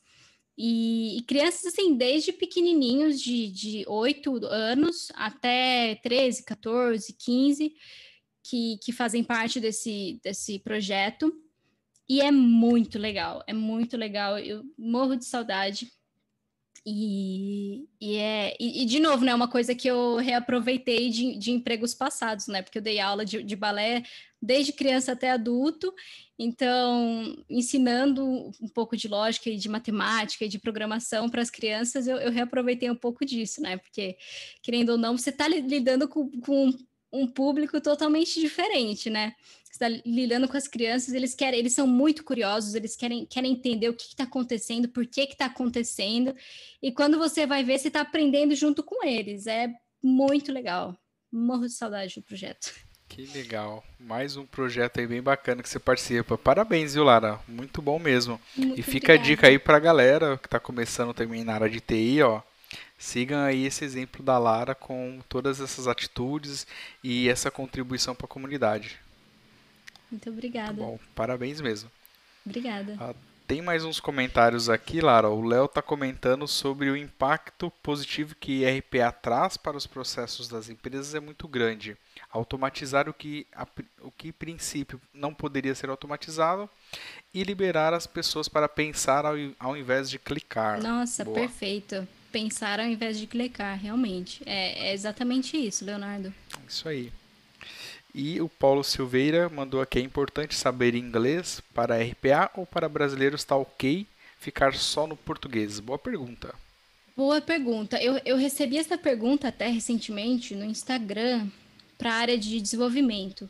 E, 0.58 1.18
e, 1.18 1.22
crianças, 1.24 1.66
assim, 1.66 1.96
desde 1.96 2.32
pequenininhos, 2.32 3.20
de, 3.20 3.48
de 3.50 3.86
8 3.88 4.46
anos 4.46 5.12
até 5.16 5.96
13, 6.04 6.44
14, 6.44 7.14
15, 7.14 7.74
que, 8.44 8.78
que 8.84 8.92
fazem 8.92 9.24
parte 9.24 9.60
desse, 9.60 10.20
desse 10.24 10.60
projeto. 10.60 11.34
E 12.08 12.22
é 12.22 12.32
muito 12.32 13.00
legal, 13.00 13.44
é 13.48 13.54
muito 13.54 13.98
legal. 13.98 14.38
Eu 14.38 14.64
morro 14.78 15.16
de 15.16 15.26
saudade 15.26 15.92
e, 16.86 17.88
e, 18.00 18.18
é, 18.18 18.58
e, 18.60 18.84
e, 18.84 18.86
de 18.86 19.00
novo, 19.00 19.24
né, 19.24 19.34
uma 19.34 19.48
coisa 19.48 19.74
que 19.74 19.88
eu 19.88 20.18
reaproveitei 20.18 21.10
de, 21.10 21.38
de 21.38 21.52
empregos 21.52 21.94
passados, 21.94 22.48
né, 22.48 22.62
porque 22.62 22.78
eu 22.78 22.82
dei 22.82 23.00
aula 23.00 23.24
de, 23.24 23.42
de 23.42 23.56
balé 23.56 24.04
desde 24.42 24.74
criança 24.74 25.14
até 25.14 25.32
adulto, 25.32 25.94
então, 26.38 27.38
ensinando 27.50 28.26
um 28.62 28.68
pouco 28.68 28.98
de 28.98 29.08
lógica 29.08 29.50
e 29.50 29.56
de 29.56 29.70
matemática 29.70 30.44
e 30.44 30.50
de 30.50 30.60
programação 30.60 31.30
para 31.30 31.42
as 31.42 31.50
crianças, 31.50 32.06
eu, 32.06 32.18
eu, 32.18 32.32
reaproveitei 32.32 32.92
um 32.92 32.96
pouco 32.96 33.26
disso, 33.26 33.62
né, 33.62 33.78
porque, 33.78 34.18
querendo 34.62 34.90
ou 34.90 34.98
não, 34.98 35.18
você 35.18 35.30
está 35.30 35.48
lidando 35.48 36.10
com, 36.10 36.30
com 36.42 36.70
um 37.14 37.28
público 37.28 37.80
totalmente 37.80 38.42
diferente, 38.42 39.10
né, 39.10 39.34
está 39.74 39.88
lidando 40.06 40.48
com 40.48 40.56
as 40.56 40.68
crianças, 40.68 41.14
eles 41.14 41.34
querem, 41.34 41.60
eles 41.60 41.74
são 41.74 41.88
muito 41.88 42.24
curiosos, 42.24 42.76
eles 42.76 42.96
querem, 42.96 43.26
querem 43.26 43.54
entender 43.54 43.90
o 43.90 43.94
que 43.94 44.04
está 44.04 44.24
acontecendo, 44.24 44.88
por 44.88 45.06
que 45.06 45.22
está 45.22 45.46
acontecendo, 45.46 46.36
e 46.82 46.92
quando 46.92 47.18
você 47.18 47.46
vai 47.46 47.64
ver, 47.64 47.80
você 47.80 47.88
está 47.88 48.02
aprendendo 48.02 48.56
junto 48.56 48.84
com 48.84 49.06
eles. 49.06 49.48
É 49.48 49.74
muito 50.02 50.52
legal. 50.52 50.98
Morro 51.32 51.66
de 51.66 51.74
saudade 51.74 52.16
do 52.16 52.22
projeto. 52.22 52.72
Que 53.08 53.26
legal. 53.28 53.84
Mais 54.00 54.38
um 54.38 54.46
projeto 54.46 55.00
aí 55.00 55.08
bem 55.08 55.22
bacana 55.22 55.62
que 55.62 55.70
você 55.70 55.80
participa. 55.80 56.38
Parabéns, 56.38 56.94
viu, 56.94 57.04
Lara? 57.04 57.40
Muito 57.48 57.82
bom 57.82 58.00
mesmo. 58.00 58.40
Muito 58.56 58.80
e 58.80 58.84
fica 58.84 59.14
obrigada. 59.14 59.20
a 59.20 59.24
dica 59.24 59.48
aí 59.48 59.60
para 59.60 59.78
a 59.78 59.80
galera 59.80 60.38
que 60.38 60.48
está 60.48 60.60
começando 60.60 61.14
também 61.14 61.44
na 61.44 61.54
área 61.54 61.70
de 61.70 61.80
TI, 61.80 62.22
ó. 62.24 62.42
Sigam 62.98 63.40
aí 63.40 63.66
esse 63.66 63.84
exemplo 63.84 64.24
da 64.24 64.38
Lara 64.38 64.74
com 64.74 65.20
todas 65.30 65.60
essas 65.60 65.88
atitudes 65.88 66.66
e 67.04 67.28
essa 67.30 67.52
contribuição 67.52 68.16
para 68.16 68.26
a 68.26 68.30
comunidade. 68.30 69.03
Muito 70.14 70.30
obrigada. 70.30 70.74
Muito 70.74 70.86
bom, 70.86 71.00
parabéns 71.16 71.60
mesmo. 71.60 71.90
Obrigada. 72.46 72.96
Ah, 73.00 73.16
tem 73.48 73.64
mais 73.64 73.84
uns 73.84 74.00
comentários 74.00 74.70
aqui, 74.70 75.02
Lara. 75.02 75.28
O 75.28 75.44
Léo 75.44 75.66
está 75.66 75.82
comentando 75.82 76.48
sobre 76.48 76.92
o 76.92 76.96
impacto 76.96 77.72
positivo 77.82 78.36
que 78.40 78.64
RPA 78.64 79.12
traz 79.12 79.58
para 79.58 79.76
os 79.76 79.88
processos 79.88 80.48
das 80.48 80.70
empresas 80.70 81.16
é 81.16 81.20
muito 81.20 81.48
grande. 81.48 81.98
Automatizar 82.30 83.10
o 83.10 83.14
que, 83.14 83.48
a, 83.56 83.68
o 84.02 84.12
que 84.12 84.28
em 84.28 84.32
princípio 84.32 85.02
não 85.12 85.34
poderia 85.34 85.74
ser 85.74 85.90
automatizado 85.90 86.70
e 87.34 87.44
liberar 87.44 87.92
as 87.92 88.06
pessoas 88.06 88.48
para 88.48 88.70
pensar 88.70 89.26
ao, 89.26 89.34
ao 89.60 89.76
invés 89.76 90.12
de 90.12 90.20
clicar. 90.20 90.80
Nossa, 90.80 91.26
Boa. 91.26 91.40
perfeito. 91.40 92.08
Pensar 92.32 92.80
ao 92.80 92.86
invés 92.86 93.18
de 93.18 93.26
clicar, 93.26 93.80
realmente. 93.80 94.44
É, 94.46 94.90
é 94.90 94.94
exatamente 94.94 95.58
isso, 95.58 95.84
Leonardo. 95.84 96.32
Isso 96.68 96.88
aí. 96.88 97.12
E 98.14 98.40
o 98.40 98.48
Paulo 98.48 98.84
Silveira 98.84 99.50
mandou 99.50 99.82
aqui: 99.82 99.98
é 99.98 100.02
importante 100.02 100.54
saber 100.56 100.94
inglês 100.94 101.62
para 101.74 102.02
RPA 102.02 102.52
ou 102.56 102.66
para 102.66 102.88
brasileiros 102.88 103.42
está 103.42 103.56
ok 103.56 104.06
ficar 104.40 104.76
só 104.76 105.08
no 105.08 105.18
português? 105.18 105.80
Boa 105.80 105.98
pergunta. 105.98 106.54
Boa 107.16 107.42
pergunta. 107.42 108.02
Eu, 108.02 108.20
eu 108.26 108.38
recebi 108.38 108.78
essa 108.78 108.98
pergunta 108.98 109.48
até 109.48 109.68
recentemente 109.68 110.56
no 110.56 110.66
Instagram 110.66 111.48
para 111.98 112.12
a 112.12 112.16
área 112.16 112.38
de 112.38 112.62
desenvolvimento. 112.62 113.50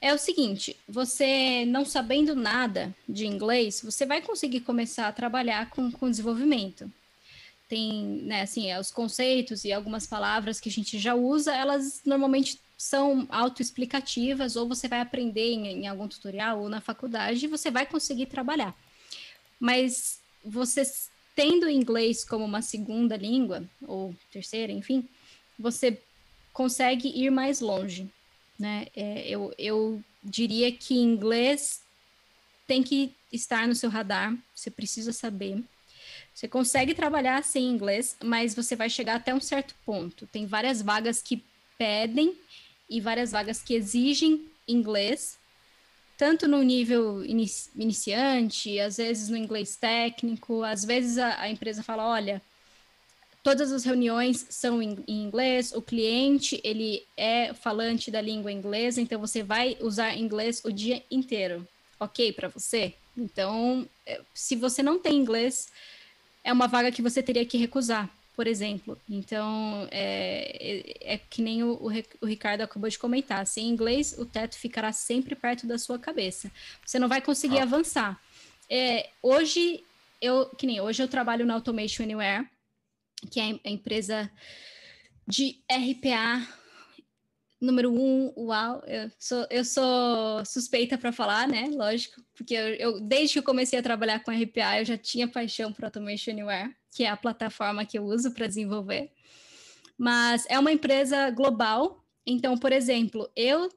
é 0.00 0.12
o 0.12 0.18
seguinte: 0.18 0.76
você 0.86 1.64
não 1.66 1.86
sabendo 1.86 2.34
nada 2.34 2.94
de 3.08 3.26
inglês, 3.26 3.80
você 3.82 4.04
vai 4.04 4.20
conseguir 4.20 4.60
começar 4.60 5.08
a 5.08 5.12
trabalhar 5.12 5.70
com, 5.70 5.90
com 5.90 6.10
desenvolvimento. 6.10 6.90
Tem, 7.66 8.22
né, 8.24 8.42
assim, 8.42 8.70
é, 8.70 8.78
os 8.78 8.90
conceitos 8.90 9.64
e 9.64 9.72
algumas 9.72 10.06
palavras 10.06 10.60
que 10.60 10.68
a 10.68 10.72
gente 10.72 10.98
já 10.98 11.14
usa, 11.14 11.54
elas 11.54 12.02
normalmente 12.04 12.58
são 12.84 13.26
autoexplicativas, 13.30 14.56
ou 14.56 14.68
você 14.68 14.86
vai 14.86 15.00
aprender 15.00 15.52
em, 15.52 15.66
em 15.68 15.86
algum 15.86 16.06
tutorial 16.06 16.60
ou 16.60 16.68
na 16.68 16.82
faculdade 16.82 17.42
e 17.42 17.48
você 17.48 17.70
vai 17.70 17.86
conseguir 17.86 18.26
trabalhar. 18.26 18.76
Mas 19.58 20.20
você 20.44 20.82
tendo 21.34 21.66
inglês 21.66 22.26
como 22.26 22.44
uma 22.44 22.60
segunda 22.60 23.16
língua, 23.16 23.64
ou 23.86 24.14
terceira, 24.30 24.70
enfim, 24.70 25.08
você 25.58 25.98
consegue 26.52 27.08
ir 27.08 27.30
mais 27.30 27.60
longe. 27.60 28.06
Né? 28.58 28.86
É, 28.94 29.26
eu, 29.26 29.54
eu 29.56 30.04
diria 30.22 30.70
que 30.70 30.94
inglês 30.94 31.82
tem 32.66 32.82
que 32.82 33.14
estar 33.32 33.66
no 33.66 33.74
seu 33.74 33.88
radar, 33.88 34.36
você 34.54 34.70
precisa 34.70 35.10
saber. 35.10 35.64
Você 36.34 36.46
consegue 36.46 36.94
trabalhar 36.94 37.42
sem 37.44 37.64
inglês, 37.64 38.14
mas 38.22 38.54
você 38.54 38.76
vai 38.76 38.90
chegar 38.90 39.14
até 39.14 39.34
um 39.34 39.40
certo 39.40 39.74
ponto. 39.86 40.26
Tem 40.26 40.44
várias 40.44 40.82
vagas 40.82 41.22
que 41.22 41.42
pedem 41.78 42.36
e 42.88 43.00
várias 43.00 43.32
vagas 43.32 43.62
que 43.62 43.74
exigem 43.74 44.46
inglês, 44.66 45.38
tanto 46.16 46.46
no 46.46 46.62
nível 46.62 47.24
inici 47.24 47.70
iniciante, 47.74 48.78
às 48.78 48.96
vezes 48.96 49.28
no 49.28 49.36
inglês 49.36 49.76
técnico, 49.76 50.62
às 50.62 50.84
vezes 50.84 51.18
a, 51.18 51.40
a 51.40 51.50
empresa 51.50 51.82
fala, 51.82 52.06
olha, 52.06 52.40
todas 53.42 53.72
as 53.72 53.84
reuniões 53.84 54.46
são 54.48 54.80
em, 54.80 55.04
inglês, 55.06 55.72
o 55.72 55.82
cliente, 55.82 56.60
ele 56.64 57.06
é 57.16 57.52
falante 57.52 58.10
da 58.10 58.20
língua 58.20 58.50
inglesa, 58.50 59.00
então 59.00 59.20
você 59.20 59.42
vai 59.42 59.76
usar 59.80 60.16
inglês 60.16 60.62
o 60.64 60.72
dia 60.72 61.02
inteiro. 61.10 61.66
Ok 62.00 62.32
para 62.32 62.48
você? 62.48 62.94
Então, 63.16 63.88
é, 64.06 64.20
se 64.32 64.56
você 64.56 64.82
não 64.82 64.98
tem 64.98 65.16
inglês, 65.16 65.68
é 66.42 66.52
uma 66.52 66.66
vaga 66.66 66.90
que 66.90 67.02
você 67.02 67.22
teria 67.22 67.44
que 67.44 67.58
recusar, 67.58 68.10
por 68.34 68.46
exemplo. 68.46 69.00
Então, 69.08 69.88
é, 69.90 70.56
é, 71.04 71.14
é 71.14 71.18
que 71.18 71.40
nem 71.40 71.62
o, 71.62 71.78
o, 72.20 72.26
Ricardo 72.26 72.62
acabou 72.62 72.88
de 72.88 72.98
comentar. 72.98 73.46
Sem 73.46 73.68
inglês, 73.68 74.14
o 74.18 74.26
teto 74.26 74.56
ficará 74.56 74.92
sempre 74.92 75.34
perto 75.34 75.66
da 75.66 75.78
sua 75.78 75.98
cabeça. 75.98 76.50
Você 76.84 76.98
não 76.98 77.08
vai 77.08 77.20
conseguir 77.20 77.58
ah. 77.58 77.62
avançar. 77.62 78.20
É, 78.68 79.10
hoje, 79.22 79.84
eu, 80.20 80.46
que 80.46 80.66
nem 80.66 80.80
hoje 80.80 81.02
eu 81.02 81.08
trabalho 81.08 81.46
na 81.46 81.54
Automation 81.54 82.02
Anywhere, 82.02 82.48
que 83.30 83.40
é 83.40 83.58
a 83.64 83.70
empresa 83.70 84.30
de 85.26 85.58
RPA 85.70 86.46
número 87.60 87.90
um, 87.90 88.32
uau, 88.36 88.82
eu 88.86 89.10
sou, 89.18 89.46
eu 89.48 89.64
sou 89.64 90.44
suspeita 90.44 90.98
para 90.98 91.12
falar, 91.12 91.48
né? 91.48 91.70
Lógico, 91.72 92.22
porque 92.34 92.52
eu, 92.54 92.74
eu, 92.74 93.00
desde 93.00 93.32
que 93.32 93.38
eu 93.38 93.42
comecei 93.42 93.78
a 93.78 93.82
trabalhar 93.82 94.22
com 94.22 94.30
RPA, 94.30 94.80
eu 94.80 94.84
já 94.84 94.98
tinha 94.98 95.26
paixão 95.26 95.72
por 95.72 95.84
Automation 95.86 96.32
Anywhere, 96.32 96.74
que 96.94 97.04
é 97.04 97.08
a 97.08 97.16
plataforma 97.16 97.84
que 97.84 97.98
eu 97.98 98.04
uso 98.04 98.30
para 98.32 98.46
desenvolver. 98.46 99.12
Mas 99.98 100.46
é 100.48 100.58
uma 100.58 100.72
empresa 100.72 101.28
global, 101.30 102.04
então, 102.24 102.56
por 102.56 102.72
exemplo, 102.72 103.30
eu 103.36 103.68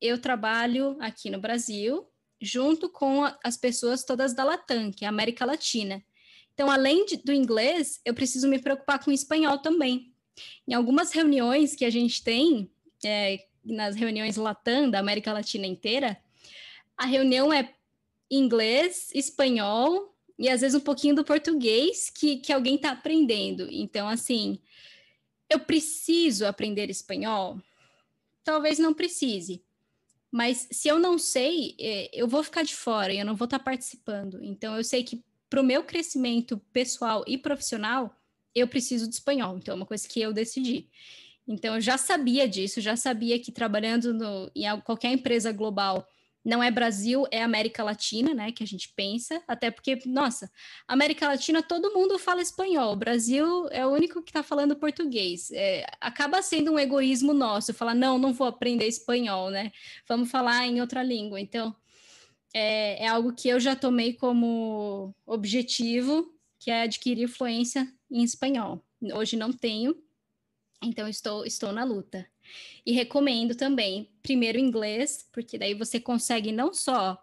eu 0.00 0.20
trabalho 0.20 0.96
aqui 1.00 1.30
no 1.30 1.40
Brasil 1.40 2.06
junto 2.40 2.90
com 2.90 3.24
as 3.42 3.56
pessoas 3.56 4.04
todas 4.04 4.34
da 4.34 4.44
Latam, 4.44 4.90
que 4.90 5.04
é 5.04 5.08
a 5.08 5.10
América 5.10 5.46
Latina. 5.46 6.04
Então, 6.52 6.70
além 6.70 7.06
de, 7.06 7.16
do 7.16 7.32
inglês, 7.32 8.00
eu 8.04 8.12
preciso 8.12 8.48
me 8.48 8.58
preocupar 8.58 9.02
com 9.02 9.10
o 9.10 9.14
espanhol 9.14 9.58
também. 9.58 10.12
Em 10.68 10.74
algumas 10.74 11.10
reuniões 11.12 11.74
que 11.74 11.86
a 11.86 11.90
gente 11.90 12.22
tem, 12.22 12.70
é, 13.02 13.46
nas 13.64 13.96
reuniões 13.96 14.36
Latam 14.36 14.90
da 14.90 14.98
América 14.98 15.32
Latina 15.32 15.66
inteira, 15.66 16.20
a 16.98 17.06
reunião 17.06 17.50
é 17.52 17.72
inglês, 18.30 19.10
espanhol 19.14 20.13
e 20.38 20.48
às 20.48 20.60
vezes 20.60 20.74
um 20.74 20.80
pouquinho 20.80 21.14
do 21.14 21.24
português 21.24 22.10
que, 22.10 22.36
que 22.36 22.52
alguém 22.52 22.76
está 22.76 22.90
aprendendo. 22.90 23.68
Então, 23.70 24.08
assim, 24.08 24.58
eu 25.48 25.60
preciso 25.60 26.46
aprender 26.46 26.90
espanhol? 26.90 27.60
Talvez 28.42 28.78
não 28.78 28.92
precise. 28.92 29.62
Mas 30.30 30.66
se 30.70 30.88
eu 30.88 30.98
não 30.98 31.16
sei, 31.16 31.76
é, 31.78 32.10
eu 32.12 32.26
vou 32.26 32.42
ficar 32.42 32.64
de 32.64 32.74
fora 32.74 33.12
e 33.12 33.18
eu 33.18 33.24
não 33.24 33.36
vou 33.36 33.44
estar 33.44 33.60
tá 33.60 33.64
participando. 33.64 34.42
Então, 34.42 34.76
eu 34.76 34.82
sei 34.82 35.04
que 35.04 35.22
para 35.48 35.60
o 35.60 35.64
meu 35.64 35.84
crescimento 35.84 36.60
pessoal 36.72 37.24
e 37.26 37.38
profissional, 37.38 38.12
eu 38.52 38.66
preciso 38.66 39.08
de 39.08 39.14
espanhol. 39.14 39.56
Então, 39.56 39.74
é 39.74 39.76
uma 39.76 39.86
coisa 39.86 40.08
que 40.08 40.20
eu 40.20 40.32
decidi. 40.32 40.88
Então, 41.46 41.76
eu 41.76 41.80
já 41.80 41.96
sabia 41.96 42.48
disso, 42.48 42.80
já 42.80 42.96
sabia 42.96 43.38
que 43.38 43.52
trabalhando 43.52 44.12
no, 44.12 44.50
em 44.54 44.80
qualquer 44.80 45.12
empresa 45.12 45.52
global, 45.52 46.08
não 46.44 46.62
é 46.62 46.70
Brasil, 46.70 47.24
é 47.30 47.42
América 47.42 47.82
Latina, 47.82 48.34
né, 48.34 48.52
que 48.52 48.62
a 48.62 48.66
gente 48.66 48.92
pensa, 48.94 49.42
até 49.48 49.70
porque, 49.70 50.02
nossa, 50.04 50.50
América 50.86 51.26
Latina 51.26 51.62
todo 51.62 51.94
mundo 51.94 52.18
fala 52.18 52.42
espanhol, 52.42 52.92
o 52.92 52.96
Brasil 52.96 53.66
é 53.70 53.86
o 53.86 53.90
único 53.90 54.22
que 54.22 54.30
está 54.30 54.42
falando 54.42 54.76
português. 54.76 55.50
É, 55.52 55.86
acaba 56.00 56.42
sendo 56.42 56.72
um 56.72 56.78
egoísmo 56.78 57.32
nosso, 57.32 57.72
falar, 57.72 57.94
não, 57.94 58.18
não 58.18 58.34
vou 58.34 58.46
aprender 58.46 58.86
espanhol, 58.86 59.50
né, 59.50 59.72
vamos 60.06 60.30
falar 60.30 60.66
em 60.66 60.80
outra 60.80 61.02
língua. 61.02 61.40
Então, 61.40 61.74
é, 62.52 63.04
é 63.04 63.08
algo 63.08 63.32
que 63.32 63.48
eu 63.48 63.58
já 63.58 63.74
tomei 63.74 64.12
como 64.12 65.14
objetivo, 65.26 66.30
que 66.58 66.70
é 66.70 66.82
adquirir 66.82 67.28
fluência 67.28 67.90
em 68.10 68.22
espanhol. 68.22 68.84
Hoje 69.14 69.36
não 69.36 69.52
tenho, 69.52 69.96
então 70.82 71.08
estou, 71.08 71.44
estou 71.44 71.72
na 71.72 71.84
luta. 71.84 72.26
E 72.84 72.92
recomendo 72.92 73.54
também, 73.54 74.10
primeiro 74.22 74.58
inglês, 74.58 75.28
porque 75.32 75.58
daí 75.58 75.74
você 75.74 75.98
consegue 75.98 76.52
não 76.52 76.72
só 76.72 77.18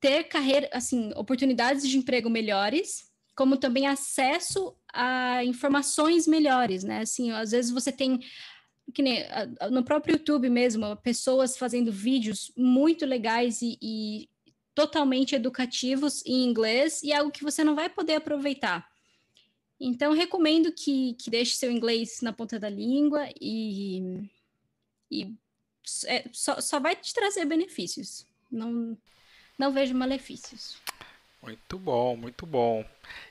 ter 0.00 0.24
carreira, 0.24 0.68
assim, 0.72 1.12
oportunidades 1.16 1.88
de 1.88 1.98
emprego 1.98 2.30
melhores, 2.30 3.10
como 3.34 3.56
também 3.56 3.86
acesso 3.86 4.76
a 4.92 5.44
informações 5.44 6.26
melhores, 6.26 6.84
né? 6.84 7.00
Assim, 7.00 7.32
às 7.32 7.50
vezes 7.50 7.70
você 7.70 7.90
tem 7.90 8.20
que 8.92 9.02
nem 9.02 9.24
no 9.70 9.82
próprio 9.82 10.16
YouTube 10.16 10.50
mesmo, 10.50 10.94
pessoas 10.96 11.56
fazendo 11.56 11.90
vídeos 11.90 12.52
muito 12.54 13.06
legais 13.06 13.62
e, 13.62 13.78
e 13.80 14.28
totalmente 14.74 15.34
educativos 15.34 16.24
em 16.26 16.44
inglês 16.44 17.02
e 17.02 17.12
é 17.12 17.16
algo 17.16 17.30
que 17.30 17.42
você 17.42 17.64
não 17.64 17.74
vai 17.74 17.88
poder 17.88 18.16
aproveitar. 18.16 18.86
Então, 19.80 20.12
recomendo 20.12 20.72
que, 20.72 21.14
que 21.14 21.30
deixe 21.30 21.56
seu 21.56 21.70
inglês 21.70 22.20
na 22.22 22.32
ponta 22.32 22.58
da 22.58 22.68
língua 22.68 23.28
e, 23.40 24.28
e 25.10 25.34
é, 26.06 26.24
só, 26.32 26.60
só 26.60 26.80
vai 26.80 26.96
te 26.96 27.12
trazer 27.12 27.44
benefícios. 27.44 28.26
Não, 28.50 28.96
não 29.58 29.72
vejo 29.72 29.94
malefícios. 29.94 30.76
Muito 31.42 31.78
bom, 31.78 32.16
muito 32.16 32.46
bom. 32.46 32.84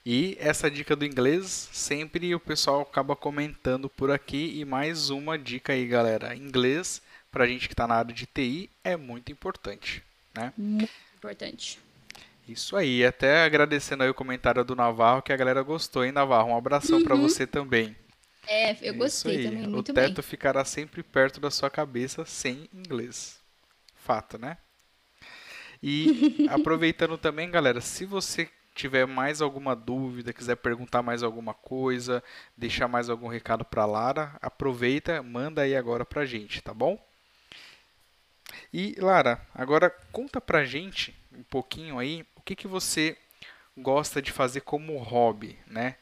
E 0.06 0.38
essa 0.40 0.70
dica 0.70 0.96
do 0.96 1.04
inglês, 1.04 1.70
sempre 1.72 2.36
o 2.36 2.40
pessoal 2.40 2.82
acaba 2.82 3.16
comentando 3.16 3.90
por 3.90 4.12
aqui. 4.12 4.60
E 4.60 4.66
mais 4.66 5.10
uma 5.10 5.38
dica 5.38 5.74
aí, 5.74 5.88
galera. 5.88 6.36
Inglês, 6.36 7.02
para 7.32 7.46
a 7.46 7.48
gente 7.48 7.68
que 7.68 7.74
está 7.74 7.88
na 7.88 7.96
área 7.96 8.14
de 8.14 8.28
TI, 8.28 8.70
é 8.84 8.96
muito 8.96 9.32
importante. 9.32 10.04
Né? 10.36 10.54
Muito 10.56 10.92
importante. 11.16 11.80
Isso 12.48 12.76
aí. 12.76 13.06
Até 13.06 13.44
agradecendo 13.44 14.04
aí 14.04 14.10
o 14.10 14.14
comentário 14.14 14.64
do 14.64 14.76
Navarro, 14.76 15.22
que 15.22 15.34
a 15.34 15.38
galera 15.38 15.62
gostou, 15.62 16.04
hein, 16.06 16.12
Navarro? 16.12 16.50
Um 16.50 16.58
abração 16.58 16.98
uhum. 16.98 17.04
para 17.04 17.16
você 17.16 17.48
também. 17.48 17.96
É, 18.48 18.76
eu 18.82 18.94
gostei 18.96 19.42
também, 19.42 19.68
muito 19.68 19.92
O 19.92 19.94
teto 19.94 20.22
bem. 20.22 20.24
ficará 20.24 20.66
sempre 20.66 21.02
perto 21.02 21.40
da 21.40 21.50
sua 21.50 21.70
cabeça 21.70 22.26
sem 22.26 22.70
inglês. 22.74 23.40
Fato, 23.96 24.38
né? 24.38 24.58
E 25.82 26.14
aproveitando 26.50 27.18
também, 27.18 27.50
galera, 27.50 27.82
se 27.82 28.06
você 28.06 28.50
tiver 28.76 29.06
mais 29.06 29.42
alguma 29.42 29.76
dúvida, 29.76 30.34
quiser 30.34 30.56
perguntar 30.58 31.02
mais 31.02 31.24
alguma 31.24 31.54
coisa, 31.54 32.24
deixar 32.58 32.88
mais 32.88 33.10
algum 33.10 33.28
recado 33.28 33.64
para 33.64 33.86
Lara, 33.86 34.38
aproveita, 34.42 35.22
manda 35.24 35.62
aí 35.62 35.76
agora 35.76 36.04
pra 36.06 36.26
gente, 36.26 36.62
tá 36.62 36.74
bom? 36.74 36.98
E 38.74 38.96
Lara, 39.00 39.46
agora 39.54 39.90
conta 40.12 40.42
pra 40.42 40.66
gente 40.66 41.16
um 41.32 41.44
pouquinho 41.44 42.00
aí 42.00 42.26
que, 42.44 42.56
que 42.56 42.68
você 42.68 43.18
gosta 43.78 44.22
de 44.22 44.32
fazer 44.32 44.62
como 44.62 44.98
hobby, 44.98 45.58
né? 45.68 45.96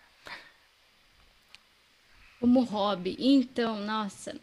Como 2.40 2.64
hobby, 2.64 3.16
então, 3.20 3.80
nossa, 3.82 4.36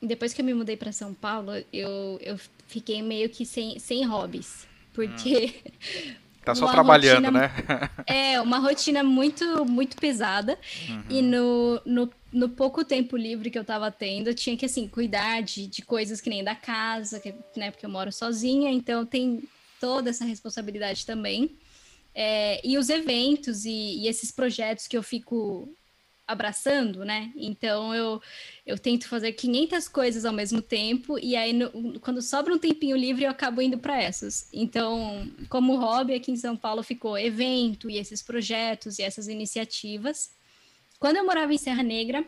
depois 0.00 0.32
que 0.32 0.40
eu 0.40 0.44
me 0.44 0.54
mudei 0.54 0.76
para 0.76 0.90
São 0.90 1.12
Paulo, 1.12 1.52
eu, 1.72 2.18
eu 2.22 2.38
fiquei 2.66 3.02
meio 3.02 3.28
que 3.28 3.44
sem, 3.44 3.78
sem 3.78 4.04
hobbies 4.06 4.66
porque. 4.92 5.54
Hum. 5.66 6.12
Tá 6.44 6.56
só 6.56 6.66
trabalhando, 6.72 7.26
rotina, 7.26 7.30
né? 7.30 7.90
é, 8.04 8.40
uma 8.40 8.58
rotina 8.58 9.04
muito, 9.04 9.64
muito 9.64 9.96
pesada. 9.96 10.58
Uhum. 10.88 11.04
E 11.08 11.22
no, 11.22 11.80
no, 11.86 12.12
no, 12.32 12.48
pouco 12.48 12.84
tempo 12.84 13.16
livre 13.16 13.48
que 13.48 13.56
eu 13.56 13.64
tava 13.64 13.92
tendo, 13.92 14.26
eu 14.26 14.34
tinha 14.34 14.56
que, 14.56 14.66
assim, 14.66 14.88
cuidar 14.88 15.40
de, 15.40 15.68
de 15.68 15.82
coisas 15.82 16.20
que 16.20 16.28
nem 16.28 16.42
da 16.42 16.56
casa, 16.56 17.20
que, 17.20 17.32
né, 17.56 17.70
porque 17.70 17.86
eu 17.86 17.90
moro 17.90 18.10
sozinha, 18.10 18.72
então 18.72 19.06
tem 19.06 19.44
toda 19.82 20.10
essa 20.10 20.24
responsabilidade 20.24 21.04
também. 21.04 21.56
É, 22.14 22.64
e 22.64 22.78
os 22.78 22.88
eventos 22.88 23.64
e, 23.64 24.02
e, 24.02 24.06
esses 24.06 24.30
projetos 24.30 24.86
que 24.86 24.96
eu 24.96 25.02
fico 25.02 25.68
abraçando, 26.24 27.04
né? 27.04 27.32
Então 27.34 27.92
eu, 27.92 28.22
eu 28.64 28.78
tento 28.78 29.08
fazer 29.08 29.32
500 29.32 29.88
coisas 29.88 30.24
ao 30.24 30.32
mesmo 30.32 30.62
tempo 30.62 31.18
e 31.18 31.34
aí 31.34 31.52
no, 31.52 31.98
quando 31.98 32.22
sobra 32.22 32.54
um 32.54 32.58
tempinho 32.58 32.96
livre 32.96 33.24
eu 33.24 33.30
acabo 33.30 33.60
indo 33.60 33.76
para 33.76 34.00
essas. 34.00 34.48
Então, 34.52 35.28
como 35.48 35.76
hobby 35.76 36.14
aqui 36.14 36.30
em 36.30 36.36
São 36.36 36.56
Paulo 36.56 36.84
ficou 36.84 37.18
evento 37.18 37.90
e 37.90 37.98
esses 37.98 38.22
projetos 38.22 39.00
e 39.00 39.02
essas 39.02 39.26
iniciativas. 39.26 40.30
Quando 41.00 41.16
eu 41.16 41.26
morava 41.26 41.52
em 41.52 41.58
Serra 41.58 41.82
Negra, 41.82 42.24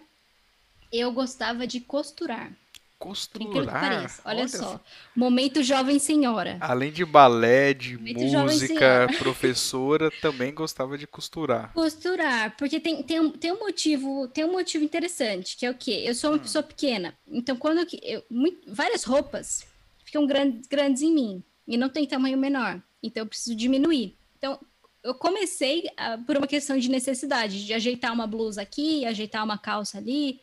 eu 0.91 1.13
gostava 1.13 1.69
de 1.69 1.79
costurar. 1.79 2.53
Costurar? 2.99 3.85
Olha, 3.85 4.11
Olha 4.25 4.49
só. 4.49 4.81
Momento 5.15 5.63
jovem 5.63 5.99
senhora. 5.99 6.57
Além 6.61 6.91
de 6.93 7.05
balé, 7.05 7.75
de 7.75 7.97
Momento 7.99 8.39
música, 8.39 9.07
professora, 9.19 10.11
também 10.23 10.55
gostava 10.55 10.97
de 10.97 11.07
costurar. 11.07 11.73
Costurar, 11.73 12.57
porque 12.57 12.81
tem, 12.81 13.03
tem, 13.03 13.21
um, 13.21 13.31
tem 13.31 13.53
um 13.53 13.59
motivo, 13.59 14.29
tem 14.29 14.45
um 14.45 14.53
motivo 14.53 14.85
interessante, 14.85 15.57
que 15.57 15.67
é 15.67 15.71
o 15.71 15.75
quê? 15.75 16.03
Eu 16.07 16.15
sou 16.15 16.31
uma 16.31 16.37
hum. 16.37 16.41
pessoa 16.41 16.63
pequena, 16.63 17.15
então 17.27 17.57
quando 17.57 17.79
eu, 17.81 17.87
eu 18.03 18.25
muito, 18.31 18.73
várias 18.73 19.05
roupas 19.05 19.67
ficam 20.05 20.27
grandes, 20.27 20.67
grandes 20.67 21.03
em 21.03 21.13
mim 21.13 21.43
e 21.67 21.77
não 21.77 21.89
tem 21.89 22.07
tamanho 22.07 22.39
menor, 22.39 22.81
então 23.03 23.23
eu 23.23 23.27
preciso 23.27 23.55
diminuir. 23.55 24.17
Então 24.39 24.59
eu 25.05 25.15
comecei 25.15 25.81
uh, 25.81 26.25
por 26.25 26.37
uma 26.39 26.47
questão 26.47 26.79
de 26.79 26.89
necessidade, 26.89 27.67
de 27.67 27.75
ajeitar 27.75 28.13
uma 28.13 28.27
blusa 28.27 28.63
aqui, 28.63 29.05
ajeitar 29.05 29.45
uma 29.45 29.59
calça 29.59 29.99
ali. 29.99 30.41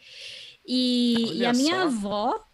E, 0.66 1.40
e 1.40 1.46
a 1.46 1.54
minha 1.54 1.76
só. 1.76 1.82
avó, 1.82 2.48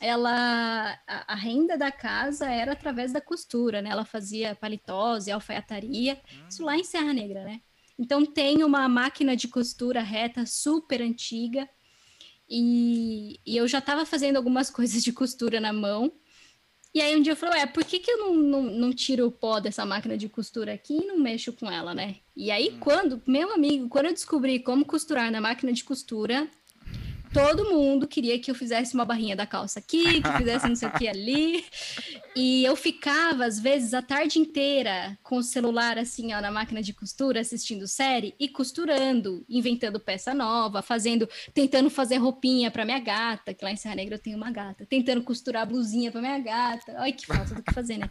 ela 0.00 0.98
a, 1.06 1.32
a, 1.32 1.34
renda 1.34 1.76
da 1.76 1.90
casa 1.90 2.46
era 2.46 2.72
através 2.72 3.12
da 3.12 3.20
costura, 3.20 3.82
né? 3.82 3.90
Ela 3.90 4.04
fazia 4.04 4.54
paletós 4.54 5.26
e 5.26 5.32
alfaiataria, 5.32 6.14
hum. 6.14 6.46
isso 6.48 6.64
lá 6.64 6.76
em 6.76 6.84
Serra 6.84 7.12
Negra, 7.12 7.44
né? 7.44 7.60
Então 7.98 8.24
tem 8.24 8.62
uma 8.62 8.88
máquina 8.88 9.34
de 9.34 9.48
costura 9.48 10.00
reta 10.00 10.46
super 10.46 11.02
antiga 11.02 11.68
e, 12.48 13.40
e 13.44 13.56
eu 13.56 13.66
já 13.66 13.78
estava 13.78 14.06
fazendo 14.06 14.36
algumas 14.36 14.70
coisas 14.70 15.02
de 15.02 15.12
costura 15.12 15.60
na 15.60 15.72
mão. 15.72 16.12
E 16.94 17.02
aí 17.02 17.14
um 17.14 17.20
dia 17.20 17.32
eu 17.32 17.36
falei, 17.36 17.60
ué, 17.60 17.66
por 17.66 17.84
que, 17.84 17.98
que 17.98 18.10
eu 18.10 18.18
não, 18.18 18.34
não, 18.34 18.62
não 18.62 18.92
tiro 18.92 19.26
o 19.26 19.32
pó 19.32 19.60
dessa 19.60 19.84
máquina 19.84 20.16
de 20.16 20.28
costura 20.28 20.72
aqui 20.72 20.96
e 21.02 21.06
não 21.06 21.18
mexo 21.18 21.52
com 21.52 21.70
ela, 21.70 21.94
né? 21.94 22.16
E 22.36 22.50
aí 22.50 22.70
hum. 22.70 22.78
quando, 22.78 23.22
meu 23.26 23.52
amigo, 23.52 23.88
quando 23.88 24.06
eu 24.06 24.12
descobri 24.12 24.60
como 24.60 24.84
costurar 24.84 25.30
na 25.30 25.40
máquina 25.40 25.72
de 25.72 25.84
costura, 25.84 26.48
todo 27.32 27.70
mundo 27.70 28.06
queria 28.06 28.38
que 28.38 28.50
eu 28.50 28.54
fizesse 28.54 28.94
uma 28.94 29.04
barrinha 29.04 29.36
da 29.36 29.46
calça 29.46 29.78
aqui, 29.78 30.22
que 30.22 30.32
fizesse 30.38 30.68
não 30.68 30.76
sei 30.76 30.88
o 30.88 30.92
que 30.92 31.06
ali. 31.08 31.64
E 32.34 32.64
eu 32.64 32.76
ficava, 32.76 33.44
às 33.44 33.58
vezes, 33.58 33.94
a 33.94 34.02
tarde 34.02 34.38
inteira 34.38 35.18
com 35.22 35.38
o 35.38 35.42
celular 35.42 35.98
assim, 35.98 36.32
ó, 36.32 36.40
na 36.40 36.50
máquina 36.50 36.82
de 36.82 36.92
costura, 36.92 37.40
assistindo 37.40 37.86
série 37.86 38.34
e 38.38 38.48
costurando, 38.48 39.44
inventando 39.48 39.98
peça 39.98 40.32
nova, 40.34 40.82
fazendo, 40.82 41.28
tentando 41.52 41.90
fazer 41.90 42.16
roupinha 42.16 42.70
para 42.70 42.84
minha 42.84 43.00
gata, 43.00 43.52
que 43.54 43.64
lá 43.64 43.72
em 43.72 43.76
Serra 43.76 43.96
Negra 43.96 44.14
eu 44.16 44.22
tenho 44.22 44.36
uma 44.36 44.50
gata, 44.50 44.86
tentando 44.86 45.22
costurar 45.22 45.66
blusinha 45.66 46.10
para 46.10 46.20
minha 46.20 46.38
gata. 46.38 46.94
Ai, 46.98 47.12
que 47.12 47.26
falta 47.26 47.54
do 47.54 47.62
que 47.62 47.72
fazer, 47.72 47.98
né? 47.98 48.08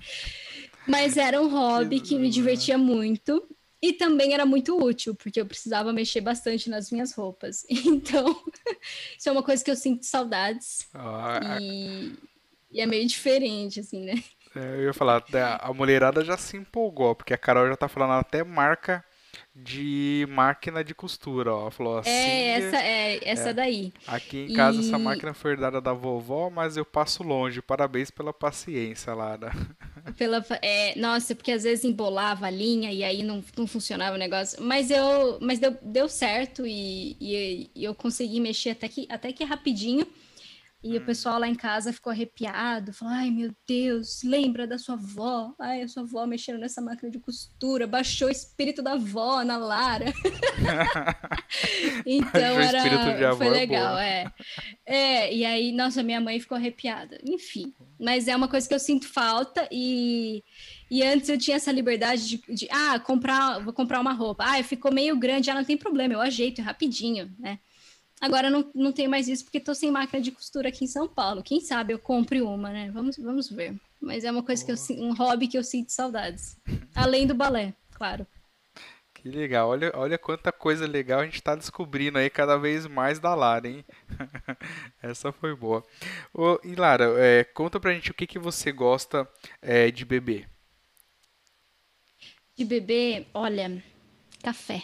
Mas 0.88 1.18
era 1.18 1.42
um 1.42 1.50
hobby 1.50 2.00
que 2.00 2.18
me 2.18 2.30
divertia 2.30 2.78
muito. 2.78 3.44
E 3.82 3.94
também 3.94 4.34
era 4.34 4.46
muito 4.46 4.78
útil, 4.78 5.14
porque 5.14 5.40
eu 5.40 5.46
precisava 5.46 5.94
mexer 5.94 6.22
bastante 6.22 6.70
nas 6.70 6.92
minhas 6.92 7.14
roupas. 7.14 7.66
Então, 7.86 8.44
isso 9.18 9.30
é 9.30 9.32
uma 9.32 9.44
coisa 9.44 9.64
que 9.64 9.72
eu 9.72 9.76
sinto 9.76 10.06
saudades. 10.06 10.88
Ah, 10.94 11.58
e, 11.62 12.14
e, 12.72 12.82
é 12.82 12.86
meio 12.86 13.08
diferente, 13.08 13.80
assim, 13.80 14.04
né? 14.04 14.24
É, 14.56 14.76
eu 14.76 14.84
ia 14.86 14.94
falar, 14.94 15.24
a 15.60 15.74
mulherada 15.74 16.24
já 16.24 16.38
se 16.38 16.58
empolgou, 16.58 17.16
porque 17.16 17.34
a 17.34 17.38
Carol 17.38 17.68
já 17.68 17.76
tá 17.76 17.88
falando 17.88 18.14
até 18.14 18.44
marca 18.44 19.04
de 19.64 20.28
máquina 20.30 20.84
de 20.84 20.94
costura, 20.94 21.54
ó. 21.54 21.72
Falou 21.72 21.98
assim. 22.00 22.10
É, 22.10 22.50
essa, 22.50 22.78
é, 22.78 23.30
essa 23.30 23.50
é, 23.50 23.54
daí. 23.54 23.94
Aqui 24.06 24.46
em 24.50 24.54
casa 24.54 24.80
e... 24.80 24.88
essa 24.88 25.00
máquina 25.00 25.34
foi 25.34 25.52
herdada 25.52 25.82
da 25.82 25.94
vovó, 25.94 26.50
mas 26.50 26.78
eu 26.78 26.86
passo 26.86 27.24
longe. 27.24 27.62
Parabéns 27.62 28.12
pela 28.12 28.32
paciência, 28.32 29.14
Lara. 29.14 29.52
Pela, 30.18 30.44
é, 30.62 30.98
nossa, 30.98 31.36
porque 31.36 31.52
às 31.52 31.64
vezes 31.64 31.84
embolava 31.84 32.46
a 32.48 32.50
linha 32.50 32.94
e 32.94 33.04
aí 33.04 33.22
não, 33.22 33.44
não 33.58 33.68
funcionava 33.68 34.16
o 34.16 34.20
negócio. 34.20 34.64
Mas 34.64 34.90
eu, 34.90 35.38
mas 35.42 35.60
deu, 35.60 35.78
deu 35.82 36.08
certo 36.08 36.66
e, 36.66 37.18
e, 37.20 37.70
e 37.76 37.84
eu 37.84 37.94
consegui 37.94 38.40
mexer 38.40 38.70
até 38.70 38.88
que, 38.88 39.06
até 39.10 39.34
que 39.34 39.44
rapidinho. 39.44 40.08
E 40.84 40.94
hum. 40.94 41.02
o 41.02 41.06
pessoal 41.06 41.40
lá 41.40 41.48
em 41.48 41.56
casa 41.56 41.92
ficou 41.92 42.12
arrepiado, 42.12 42.94
falou: 42.94 43.14
ai 43.14 43.32
meu 43.32 43.52
Deus, 43.68 44.22
lembra 44.24 44.68
da 44.68 44.78
sua 44.78 44.94
avó? 44.94 45.54
Ai, 45.60 45.82
a 45.82 45.88
sua 45.88 46.04
avó 46.04 46.26
mexendo 46.28 46.60
nessa 46.60 46.82
máquina 46.82 47.10
de 47.10 47.20
costura, 47.20 47.88
baixou 47.88 48.28
o 48.28 48.32
espírito 48.32 48.84
da 48.84 48.94
avó 48.94 49.44
na 49.44 49.58
Lara. 49.58 50.06
então 52.06 52.60
era. 52.60 53.36
Foi 53.36 53.48
é 53.48 53.50
legal, 53.50 53.98
é, 53.98 54.32
é. 54.86 55.34
E 55.34 55.44
aí, 55.44 55.72
nossa, 55.72 56.04
minha 56.04 56.22
mãe 56.22 56.40
ficou 56.40 56.56
arrepiada. 56.56 57.20
Enfim, 57.24 57.74
mas 58.00 58.28
é 58.28 58.36
uma 58.36 58.48
coisa 58.48 58.68
que 58.68 58.74
eu 58.74 58.80
sinto 58.80 59.08
falta 59.08 59.68
e. 59.72 60.44
E 60.90 61.04
antes 61.04 61.28
eu 61.28 61.38
tinha 61.38 61.58
essa 61.58 61.72
liberdade 61.72 62.28
de, 62.28 62.42
de, 62.48 62.68
ah, 62.72 62.98
comprar, 62.98 63.60
vou 63.60 63.74
comprar 63.74 64.00
uma 64.00 64.14
roupa. 64.14 64.46
Ah, 64.48 64.64
ficou 64.64 64.94
meio 64.94 65.18
grande, 65.18 65.50
ah, 65.50 65.56
não 65.56 65.66
tem 65.66 65.76
problema, 65.76 66.14
eu 66.14 66.22
ajeito 66.22 66.62
rapidinho, 66.62 67.30
né? 67.38 67.60
Agora 68.20 68.50
não, 68.50 68.70
não 68.74 68.92
tenho 68.92 69.10
mais 69.10 69.28
isso 69.28 69.44
porque 69.44 69.60
estou 69.60 69.76
sem 69.76 69.92
máquina 69.92 70.22
de 70.22 70.32
costura 70.32 70.70
aqui 70.70 70.86
em 70.86 70.88
São 70.88 71.08
Paulo. 71.08 71.44
Quem 71.44 71.62
sabe 71.62 71.94
eu 71.94 72.00
compre 72.00 72.42
uma, 72.42 72.70
né? 72.70 72.90
Vamos, 72.92 73.18
vamos 73.18 73.50
ver. 73.50 73.76
Mas 74.02 74.24
é 74.24 74.32
uma 74.32 74.44
coisa 74.44 74.66
que 74.66 74.72
eu 74.72 74.76
um 74.98 75.14
hobby 75.14 75.48
que 75.48 75.58
eu 75.58 75.64
sinto 75.64 75.92
saudades. 75.92 76.58
Além 76.96 77.28
do 77.28 77.36
balé, 77.36 77.74
claro. 77.92 78.26
Que 79.14 79.30
legal. 79.30 79.70
Olha, 79.70 79.92
olha 79.96 80.18
quanta 80.18 80.52
coisa 80.52 80.88
legal 80.88 81.20
a 81.20 81.26
gente 81.26 81.36
está 81.36 81.56
descobrindo 81.56 82.18
aí 82.18 82.30
cada 82.30 82.58
vez 82.58 82.88
mais 82.88 83.20
da 83.20 83.34
Lara, 83.36 83.68
hein? 83.68 83.86
Essa 85.02 85.32
foi 85.32 85.56
boa. 85.56 85.84
Ô, 86.34 86.60
e 86.64 86.76
Lara, 86.76 87.14
é, 87.18 87.44
conta 87.44 87.80
pra 87.80 87.94
gente 87.94 88.12
o 88.12 88.14
que, 88.14 88.28
que 88.28 88.40
você 88.40 88.72
gosta 88.72 89.28
é, 89.62 89.92
de 89.92 90.06
beber. 90.06 90.48
De 92.56 92.66
beber, 92.66 93.28
olha, 93.34 93.84
café. 94.42 94.84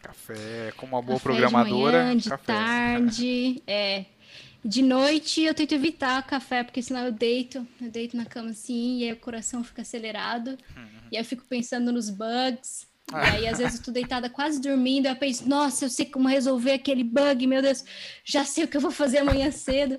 Café, 0.00 0.72
como 0.76 0.96
uma 0.96 1.02
boa 1.02 1.18
café 1.18 1.30
programadora. 1.30 1.98
De, 1.98 2.04
manhã, 2.04 2.16
de 2.16 2.28
café. 2.28 2.44
tarde, 2.44 3.62
é. 3.66 4.04
De 4.62 4.82
noite 4.82 5.42
eu 5.42 5.54
tento 5.54 5.72
evitar 5.72 6.26
café, 6.26 6.62
porque 6.62 6.82
senão 6.82 7.06
eu 7.06 7.12
deito, 7.12 7.66
eu 7.80 7.90
deito 7.90 8.16
na 8.16 8.26
cama 8.26 8.50
assim, 8.50 8.98
e 8.98 9.04
aí 9.04 9.12
o 9.12 9.16
coração 9.16 9.64
fica 9.64 9.82
acelerado. 9.82 10.50
Uhum. 10.76 10.88
E 11.10 11.16
aí 11.16 11.22
eu 11.22 11.24
fico 11.24 11.44
pensando 11.48 11.90
nos 11.92 12.10
bugs. 12.10 12.88
E 13.12 13.16
aí, 13.16 13.48
às 13.48 13.58
vezes, 13.58 13.78
eu 13.78 13.84
tô 13.86 13.90
deitada 13.90 14.30
quase 14.30 14.60
dormindo, 14.60 15.06
eu 15.06 15.16
penso, 15.16 15.48
nossa, 15.48 15.84
eu 15.84 15.90
sei 15.90 16.06
como 16.06 16.28
resolver 16.28 16.74
aquele 16.74 17.02
bug, 17.02 17.44
meu 17.44 17.60
Deus, 17.60 17.84
já 18.24 18.44
sei 18.44 18.62
o 18.62 18.68
que 18.68 18.76
eu 18.76 18.80
vou 18.80 18.92
fazer 18.92 19.18
amanhã 19.18 19.50
cedo. 19.50 19.98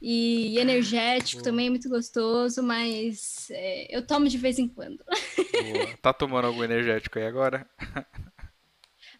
E 0.00 0.58
energético 0.58 1.42
Boa. 1.42 1.50
também 1.50 1.66
é 1.66 1.70
muito 1.70 1.88
gostoso, 1.88 2.62
mas 2.62 3.48
é, 3.50 3.96
eu 3.96 4.06
tomo 4.06 4.28
de 4.28 4.38
vez 4.38 4.58
em 4.58 4.68
quando. 4.68 4.98
Boa. 4.98 5.96
Tá 6.02 6.12
tomando 6.12 6.46
algum 6.46 6.62
energético 6.62 7.18
aí 7.18 7.26
agora? 7.26 7.66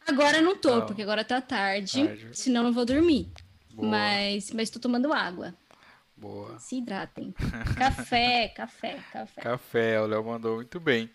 Agora 0.08 0.40
não 0.40 0.56
tô, 0.56 0.76
não. 0.76 0.86
porque 0.86 1.02
agora 1.02 1.24
tá 1.24 1.40
tarde, 1.40 2.06
tarde. 2.06 2.28
senão 2.32 2.62
não 2.62 2.72
vou 2.72 2.84
dormir. 2.84 3.30
Boa. 3.72 3.88
Mas, 3.88 4.50
mas 4.50 4.70
tô 4.70 4.80
tomando 4.80 5.12
água. 5.12 5.54
Boa. 6.16 6.58
Se 6.58 6.76
hidratem. 6.76 7.32
café, 7.78 8.48
café, 8.48 8.98
café. 9.12 9.40
Café, 9.40 10.00
o 10.00 10.06
Léo 10.06 10.24
mandou 10.24 10.56
muito 10.56 10.80
bem. 10.80 11.08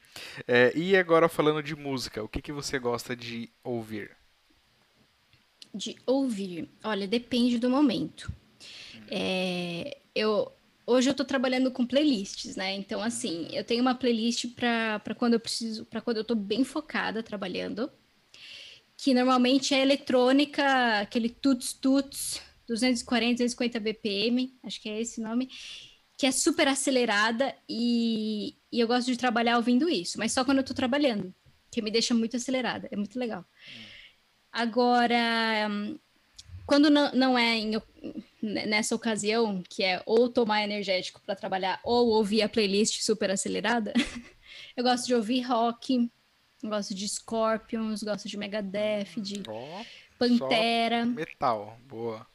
É, 0.47 0.71
e 0.77 0.95
agora 0.95 1.27
falando 1.27 1.61
de 1.61 1.75
música, 1.75 2.23
o 2.23 2.27
que, 2.27 2.41
que 2.41 2.53
você 2.53 2.79
gosta 2.79 3.15
de 3.15 3.49
ouvir? 3.63 4.11
De 5.73 5.97
ouvir? 6.05 6.69
Olha, 6.83 7.05
depende 7.05 7.59
do 7.59 7.69
momento. 7.69 8.31
Hum. 8.95 9.01
É, 9.11 9.97
eu, 10.15 10.49
hoje 10.87 11.09
eu 11.09 11.13
tô 11.13 11.25
trabalhando 11.25 11.69
com 11.69 11.85
playlists, 11.85 12.55
né? 12.55 12.73
Então, 12.73 13.01
assim, 13.01 13.49
eu 13.51 13.65
tenho 13.65 13.81
uma 13.81 13.95
playlist 13.95 14.45
para 14.55 15.15
quando 15.17 15.33
eu 15.33 15.39
preciso, 15.39 15.85
para 15.85 15.99
quando 15.99 16.17
eu 16.17 16.23
tô 16.23 16.35
bem 16.35 16.63
focada 16.63 17.21
trabalhando 17.21 17.91
que 19.03 19.13
normalmente 19.13 19.75
é 19.75 19.81
eletrônica, 19.81 20.63
aquele 21.01 21.27
tuts 21.27 21.73
tuts, 21.73 22.41
240, 22.65 23.43
250 23.43 23.77
BPM, 23.81 24.57
acho 24.63 24.81
que 24.81 24.87
é 24.87 25.01
esse 25.01 25.19
nome, 25.19 25.49
que 26.17 26.25
é 26.25 26.31
super 26.31 26.69
acelerada 26.69 27.53
e, 27.67 28.55
e 28.71 28.79
eu 28.79 28.87
gosto 28.87 29.11
de 29.11 29.17
trabalhar 29.17 29.57
ouvindo 29.57 29.89
isso, 29.89 30.17
mas 30.17 30.31
só 30.31 30.45
quando 30.45 30.59
eu 30.59 30.63
tô 30.63 30.73
trabalhando, 30.73 31.35
que 31.69 31.81
me 31.81 31.91
deixa 31.91 32.13
muito 32.13 32.37
acelerada, 32.37 32.87
é 32.89 32.95
muito 32.95 33.19
legal. 33.19 33.43
Agora, 34.49 35.69
quando 36.65 36.89
não, 36.89 37.11
não 37.13 37.37
é 37.37 37.57
em, 37.57 37.73
nessa 38.41 38.95
ocasião, 38.95 39.61
que 39.67 39.83
é 39.83 40.01
ou 40.05 40.29
tomar 40.29 40.63
energético 40.63 41.19
para 41.25 41.35
trabalhar 41.35 41.81
ou 41.83 42.07
ouvir 42.07 42.41
a 42.41 42.47
playlist 42.47 43.01
super 43.01 43.29
acelerada, 43.29 43.91
eu 44.77 44.83
gosto 44.85 45.07
de 45.07 45.13
ouvir 45.13 45.41
rock, 45.41 46.09
Gosto 46.63 46.95
de 46.95 47.07
Scorpions, 47.07 48.01
gosto 48.03 48.27
de 48.27 48.37
Megadeth, 48.37 49.15
de 49.17 49.43
oh, 49.47 49.85
Pantera. 50.17 51.05
Metal, 51.05 51.77
boa. 51.87 52.25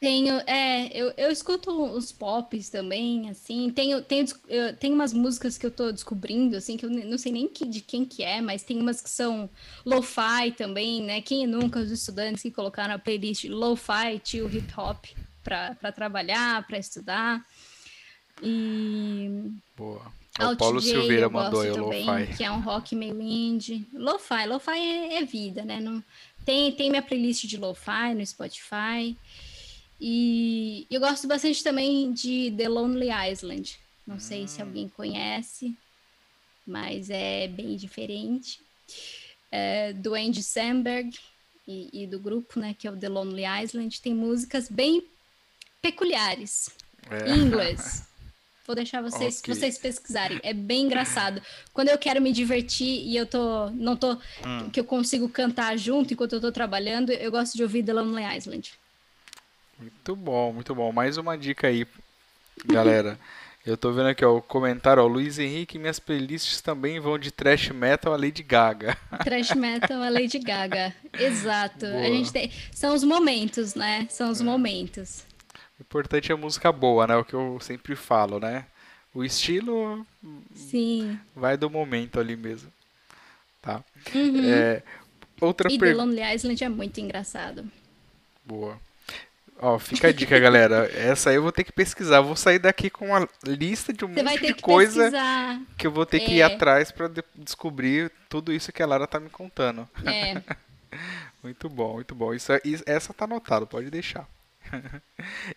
Tenho, 0.00 0.34
é, 0.46 0.88
eu, 0.94 1.14
eu 1.16 1.30
escuto 1.30 1.70
os 1.70 2.12
pops 2.12 2.68
também, 2.68 3.30
assim, 3.30 3.70
tenho, 3.70 4.02
tenho, 4.02 4.26
eu, 4.48 4.76
tenho 4.76 4.94
umas 4.94 5.14
músicas 5.14 5.56
que 5.56 5.64
eu 5.64 5.70
tô 5.70 5.90
descobrindo, 5.90 6.56
assim, 6.56 6.76
que 6.76 6.84
eu 6.84 6.90
não 6.90 7.16
sei 7.16 7.32
nem 7.32 7.48
que, 7.48 7.64
de 7.64 7.80
quem 7.80 8.04
que 8.04 8.22
é, 8.22 8.40
mas 8.42 8.62
tem 8.62 8.78
umas 8.78 9.00
que 9.00 9.08
são 9.08 9.48
lo-fi 9.82 10.50
também, 10.56 11.02
né? 11.02 11.22
Quem 11.22 11.46
nunca, 11.46 11.78
os 11.78 11.90
estudantes 11.90 12.42
que 12.42 12.50
colocaram 12.50 12.94
a 12.94 12.98
playlist 12.98 13.44
lo-fi, 13.44 14.18
tio 14.22 14.46
hip 14.54 14.70
hop, 14.76 15.06
para 15.42 15.92
trabalhar, 15.92 16.66
para 16.66 16.76
estudar. 16.76 17.42
E... 18.42 19.52
Boa. 19.74 20.12
O 20.40 20.56
Paulo 20.56 20.80
J, 20.80 20.90
Silveira 20.90 21.28
mandou 21.28 21.60
aí 21.60 21.70
o 21.70 21.86
lo-fi. 21.86 22.36
Que 22.36 22.42
é 22.42 22.50
um 22.50 22.60
rock 22.60 22.96
meio 22.96 23.20
indie. 23.20 23.86
Lo-fi, 23.92 24.46
lo-fi 24.46 24.72
é, 24.72 25.18
é, 25.18 25.24
vida, 25.24 25.64
né? 25.64 25.78
Não, 25.80 26.02
tem, 26.44 26.72
tem 26.72 26.90
minha 26.90 27.02
playlist 27.02 27.44
de 27.46 27.56
lo-fi 27.56 28.14
no 28.16 28.26
Spotify. 28.26 29.16
E 30.00 30.86
eu 30.90 31.00
gosto 31.00 31.28
bastante 31.28 31.62
também 31.62 32.12
de 32.12 32.52
The 32.56 32.68
Lonely 32.68 33.10
Island. 33.30 33.78
Não 34.04 34.18
sei 34.18 34.48
se 34.48 34.60
hum. 34.60 34.66
alguém 34.66 34.88
conhece, 34.88 35.76
mas 36.66 37.10
é 37.10 37.46
bem 37.46 37.76
diferente. 37.76 38.60
É, 39.52 39.92
do 39.92 40.14
Andy 40.14 40.42
Samberg 40.42 41.16
e, 41.66 42.02
e, 42.02 42.06
do 42.08 42.18
grupo, 42.18 42.58
né, 42.58 42.74
que 42.76 42.88
é 42.88 42.90
o 42.90 42.96
The 42.96 43.08
Lonely 43.08 43.44
Island, 43.62 44.00
tem 44.00 44.12
músicas 44.12 44.68
bem 44.68 45.06
peculiares 45.80 46.70
é. 47.08 47.30
em 47.30 47.38
inglês. 47.38 48.08
Vou 48.66 48.74
deixar 48.74 49.02
vocês, 49.02 49.40
okay. 49.40 49.54
vocês 49.54 49.78
pesquisarem. 49.78 50.40
É 50.42 50.54
bem 50.54 50.86
engraçado. 50.86 51.42
Quando 51.72 51.88
eu 51.88 51.98
quero 51.98 52.20
me 52.20 52.32
divertir 52.32 53.02
e 53.06 53.14
eu 53.14 53.26
tô, 53.26 53.68
não 53.70 53.94
tô, 53.94 54.12
hum. 54.14 54.70
que 54.72 54.80
eu 54.80 54.84
consigo 54.84 55.28
cantar 55.28 55.76
junto 55.76 56.14
enquanto 56.14 56.34
eu 56.34 56.40
tô 56.40 56.50
trabalhando, 56.50 57.12
eu 57.12 57.30
gosto 57.30 57.56
de 57.56 57.62
ouvir 57.62 57.82
The 57.82 57.92
Lonely 57.92 58.36
Island. 58.36 58.72
Muito 59.78 60.16
bom, 60.16 60.52
muito 60.52 60.74
bom. 60.74 60.90
Mais 60.92 61.18
uma 61.18 61.36
dica 61.36 61.66
aí, 61.66 61.86
galera. 62.66 63.18
Eu 63.66 63.78
tô 63.78 63.90
vendo 63.92 64.08
aqui 64.08 64.22
ó, 64.22 64.36
o 64.36 64.42
comentário, 64.42 65.02
ó, 65.02 65.06
Luiz 65.06 65.38
Henrique, 65.38 65.78
minhas 65.78 65.98
playlists 65.98 66.60
também 66.60 67.00
vão 67.00 67.18
de 67.18 67.30
trash 67.30 67.70
metal 67.70 68.12
a 68.12 68.16
Lady 68.16 68.42
Gaga. 68.42 68.94
Trash 69.24 69.54
metal 69.54 70.02
a 70.02 70.10
Lady 70.10 70.38
Gaga, 70.38 70.94
exato. 71.18 71.86
Boa. 71.86 72.00
A 72.02 72.08
gente 72.08 72.30
tem, 72.30 72.52
são 72.70 72.94
os 72.94 73.02
momentos, 73.02 73.74
né? 73.74 74.06
São 74.10 74.30
os 74.30 74.42
é. 74.42 74.44
momentos. 74.44 75.24
O 75.78 75.82
importante 75.82 76.30
é 76.30 76.34
a 76.34 76.38
música 76.38 76.70
boa, 76.70 77.06
né? 77.06 77.16
O 77.16 77.24
que 77.24 77.34
eu 77.34 77.58
sempre 77.60 77.96
falo, 77.96 78.38
né? 78.38 78.66
O 79.14 79.24
estilo 79.24 80.04
Sim. 80.54 81.18
vai 81.34 81.56
do 81.56 81.70
momento 81.70 82.18
ali 82.18 82.36
mesmo, 82.36 82.72
tá? 83.62 83.82
Uhum. 84.12 84.44
É, 84.44 84.82
outra 85.40 85.70
e 85.70 85.78
per... 85.78 85.90
The 85.90 85.94
Lonely 85.94 86.34
Island 86.34 86.64
é 86.64 86.68
muito 86.68 87.00
engraçado. 87.00 87.64
Boa. 88.44 88.78
Ó, 89.58 89.78
fica 89.78 90.08
a 90.08 90.12
dica, 90.12 90.38
galera. 90.38 90.90
Essa 90.98 91.30
aí 91.30 91.36
eu 91.36 91.42
vou 91.42 91.52
ter 91.52 91.64
que 91.64 91.72
pesquisar. 91.72 92.16
Eu 92.16 92.24
vou 92.24 92.36
sair 92.36 92.58
daqui 92.58 92.90
com 92.90 93.06
uma 93.06 93.28
lista 93.44 93.92
de 93.92 94.04
um 94.04 94.12
Você 94.12 94.22
monte 94.22 94.40
de 94.40 94.54
que 94.54 94.62
coisa 94.62 95.04
pesquisar. 95.04 95.60
que 95.78 95.86
eu 95.86 95.90
vou 95.90 96.04
ter 96.04 96.20
que 96.20 96.32
é. 96.32 96.36
ir 96.36 96.42
atrás 96.42 96.90
para 96.90 97.08
de 97.08 97.22
descobrir 97.36 98.10
tudo 98.28 98.52
isso 98.52 98.72
que 98.72 98.82
a 98.82 98.86
Lara 98.86 99.06
tá 99.06 99.20
me 99.20 99.30
contando. 99.30 99.88
É. 100.04 100.42
muito 101.42 101.68
bom, 101.68 101.94
muito 101.94 102.14
bom. 102.14 102.34
Isso, 102.34 102.52
é, 102.52 102.60
isso, 102.64 102.82
essa 102.84 103.14
tá 103.14 103.24
anotada, 103.24 103.64
pode 103.64 103.90
deixar. 103.90 104.28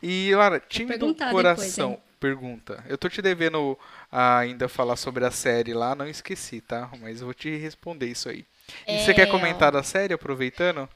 E, 0.02 0.34
Lara, 0.36 0.60
time 0.60 0.98
do 0.98 1.14
coração. 1.14 1.92
Depois, 1.92 2.08
pergunta. 2.20 2.84
Eu 2.88 2.98
tô 2.98 3.08
te 3.10 3.22
devendo 3.22 3.78
ainda 4.12 4.68
falar 4.68 4.96
sobre 4.96 5.26
a 5.26 5.32
série 5.32 5.74
lá, 5.74 5.96
não 5.96 6.08
esqueci, 6.08 6.62
tá? 6.62 6.90
Mas 7.02 7.20
eu 7.20 7.26
vou 7.26 7.34
te 7.34 7.56
responder 7.56 8.08
isso 8.08 8.30
aí. 8.30 8.46
E 8.88 8.94
é... 8.94 9.06
você 9.06 9.14
quer 9.14 9.28
comentar 9.28 9.72
da 9.72 9.84
série, 9.84 10.14
aproveitando? 10.14 10.90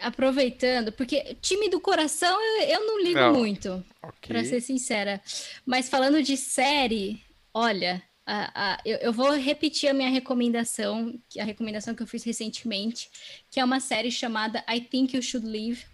aproveitando, 0.00 0.92
porque 0.92 1.36
time 1.40 1.68
do 1.68 1.80
coração 1.80 2.38
eu, 2.62 2.86
não 2.86 3.02
ligo 3.02 3.18
não. 3.18 3.34
muito, 3.34 3.84
okay. 4.02 4.28
para 4.28 4.44
ser 4.44 4.60
sincera. 4.60 5.20
Mas 5.66 5.88
falando 5.88 6.22
de 6.22 6.36
série, 6.36 7.22
olha, 7.52 8.02
a, 8.24 8.74
a, 8.74 8.80
eu, 8.84 8.98
eu, 8.98 9.12
vou 9.12 9.32
repetir 9.32 9.88
a 9.88 9.94
minha 9.94 10.10
recomendação, 10.10 11.18
a 11.38 11.44
recomendação 11.44 11.94
que 11.94 12.02
eu 12.02 12.06
fiz 12.06 12.22
recentemente, 12.24 13.10
que 13.50 13.58
é 13.58 13.64
uma 13.64 13.80
série 13.80 14.10
chamada 14.10 14.64
I 14.68 14.80
Think 14.80 15.16
You 15.16 15.22
Should 15.22 15.46
Leave. 15.46 15.84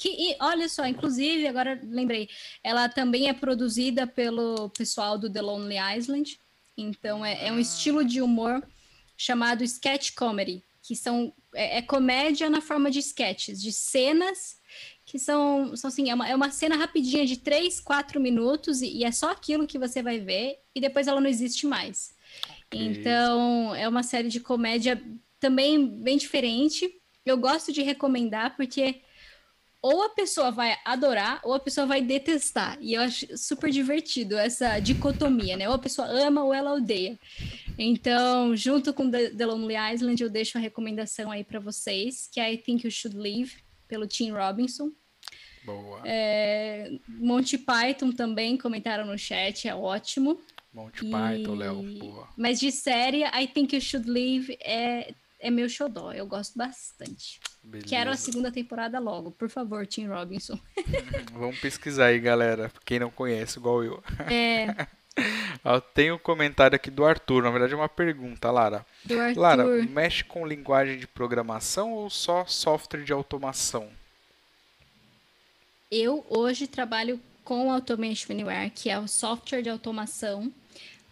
Que, 0.00 0.08
e, 0.08 0.36
olha 0.40 0.66
só, 0.66 0.86
inclusive, 0.86 1.46
agora 1.46 1.78
lembrei, 1.84 2.26
ela 2.64 2.88
também 2.88 3.28
é 3.28 3.34
produzida 3.34 4.06
pelo 4.06 4.70
pessoal 4.70 5.18
do 5.18 5.30
The 5.30 5.42
Lonely 5.42 5.76
Island. 5.98 6.40
Então, 6.74 7.22
é, 7.22 7.48
é 7.48 7.52
um 7.52 7.56
ah. 7.56 7.60
estilo 7.60 8.02
de 8.02 8.22
humor 8.22 8.66
chamado 9.14 9.62
sketch 9.62 10.14
comedy 10.14 10.64
que 10.82 10.96
são 10.96 11.32
é, 11.54 11.78
é, 11.78 11.82
comédia 11.82 12.48
na 12.48 12.62
forma 12.62 12.90
de 12.90 12.98
sketches, 13.00 13.60
de 13.62 13.72
cenas 13.72 14.58
que 15.04 15.18
são, 15.18 15.76
são 15.76 15.88
assim, 15.88 16.08
é 16.08 16.14
uma, 16.14 16.28
é 16.28 16.34
uma 16.34 16.50
cena 16.50 16.76
rapidinha 16.76 17.26
de 17.26 17.36
três, 17.36 17.78
quatro 17.78 18.18
minutos 18.18 18.80
e, 18.80 18.98
e, 18.98 19.04
é 19.04 19.12
só 19.12 19.30
aquilo 19.30 19.66
que 19.66 19.78
você 19.78 20.02
vai 20.02 20.18
ver 20.18 20.58
e 20.74 20.80
depois 20.80 21.08
ela 21.08 21.20
não 21.20 21.28
existe 21.28 21.66
mais. 21.66 22.14
Okay. 22.68 22.86
Então, 22.86 23.74
é 23.74 23.86
uma 23.86 24.02
série 24.02 24.28
de 24.28 24.40
comédia 24.40 25.02
também 25.38 25.84
bem 25.86 26.16
diferente. 26.16 26.90
Eu 27.26 27.36
gosto 27.36 27.72
de 27.72 27.82
recomendar 27.82 28.56
porque 28.56 29.02
ou 29.82 30.02
a 30.02 30.10
pessoa 30.10 30.50
vai 30.50 30.76
adorar 30.84 31.40
ou 31.42 31.54
a 31.54 31.60
pessoa 31.60 31.86
vai 31.86 32.02
detestar. 32.02 32.76
E 32.80 32.94
eu 32.94 33.02
acho 33.02 33.26
super 33.36 33.70
divertido 33.70 34.36
essa 34.36 34.78
dicotomia, 34.78 35.56
né? 35.56 35.68
Ou 35.68 35.74
a 35.74 35.78
pessoa 35.78 36.06
ama 36.08 36.44
ou 36.44 36.52
ela 36.52 36.74
odeia. 36.74 37.18
Então, 37.78 38.54
junto 38.54 38.92
com 38.92 39.10
The, 39.10 39.30
The 39.30 39.46
Lonely 39.46 39.94
Island, 39.94 40.22
eu 40.22 40.28
deixo 40.28 40.58
a 40.58 40.60
recomendação 40.60 41.30
aí 41.30 41.42
para 41.42 41.58
vocês, 41.58 42.28
que 42.30 42.38
é 42.38 42.52
I 42.52 42.58
Think 42.58 42.86
You 42.86 42.90
Should 42.90 43.16
Leave, 43.16 43.52
pelo 43.88 44.06
Tim 44.06 44.32
Robinson. 44.32 44.90
Boa. 45.64 46.02
É, 46.04 46.90
Monty 47.08 47.58
Python 47.58 48.12
também 48.12 48.56
comentaram 48.56 49.06
no 49.06 49.18
chat, 49.18 49.66
é 49.68 49.74
ótimo. 49.74 50.40
Monty 50.72 51.06
e... 51.06 51.10
Python, 51.10 51.54
Léo, 51.54 51.82
boa. 51.98 52.28
Mas 52.36 52.60
de 52.60 52.70
série, 52.70 53.24
I 53.24 53.46
Think 53.46 53.74
You 53.74 53.80
Should 53.80 54.08
Leave 54.08 54.56
é, 54.60 55.14
é 55.40 55.50
meu 55.50 55.68
xodó, 55.68 56.12
eu 56.12 56.26
gosto 56.26 56.56
bastante. 56.56 57.40
Beleza. 57.62 57.88
Quero 57.88 58.10
a 58.10 58.16
segunda 58.16 58.52
temporada 58.52 58.98
logo, 58.98 59.30
por 59.30 59.48
favor, 59.48 59.86
Tim 59.86 60.06
Robinson. 60.06 60.58
Vamos 61.32 61.58
pesquisar 61.58 62.06
aí, 62.06 62.20
galera, 62.20 62.70
quem 62.84 62.98
não 62.98 63.10
conhece, 63.10 63.58
igual 63.58 63.82
eu. 63.82 64.02
É. 64.30 64.86
Tem 65.94 66.12
um 66.12 66.18
comentário 66.18 66.76
aqui 66.76 66.90
do 66.90 67.04
Arthur, 67.04 67.42
na 67.42 67.50
verdade 67.50 67.72
é 67.72 67.76
uma 67.76 67.88
pergunta, 67.88 68.50
Lara. 68.50 68.86
Do 69.04 69.18
Arthur. 69.18 69.40
Lara, 69.40 69.64
mexe 69.86 70.22
com 70.24 70.46
linguagem 70.46 70.98
de 70.98 71.06
programação 71.06 71.92
ou 71.92 72.08
só 72.08 72.44
software 72.46 73.02
de 73.02 73.12
automação? 73.12 73.88
Eu 75.90 76.24
hoje 76.28 76.66
trabalho 76.66 77.20
com 77.44 77.72
Automation 77.72 78.32
Anywhere, 78.32 78.70
que 78.70 78.88
é 78.88 78.98
o 78.98 79.08
software 79.08 79.62
de 79.62 79.68
automação. 79.68 80.52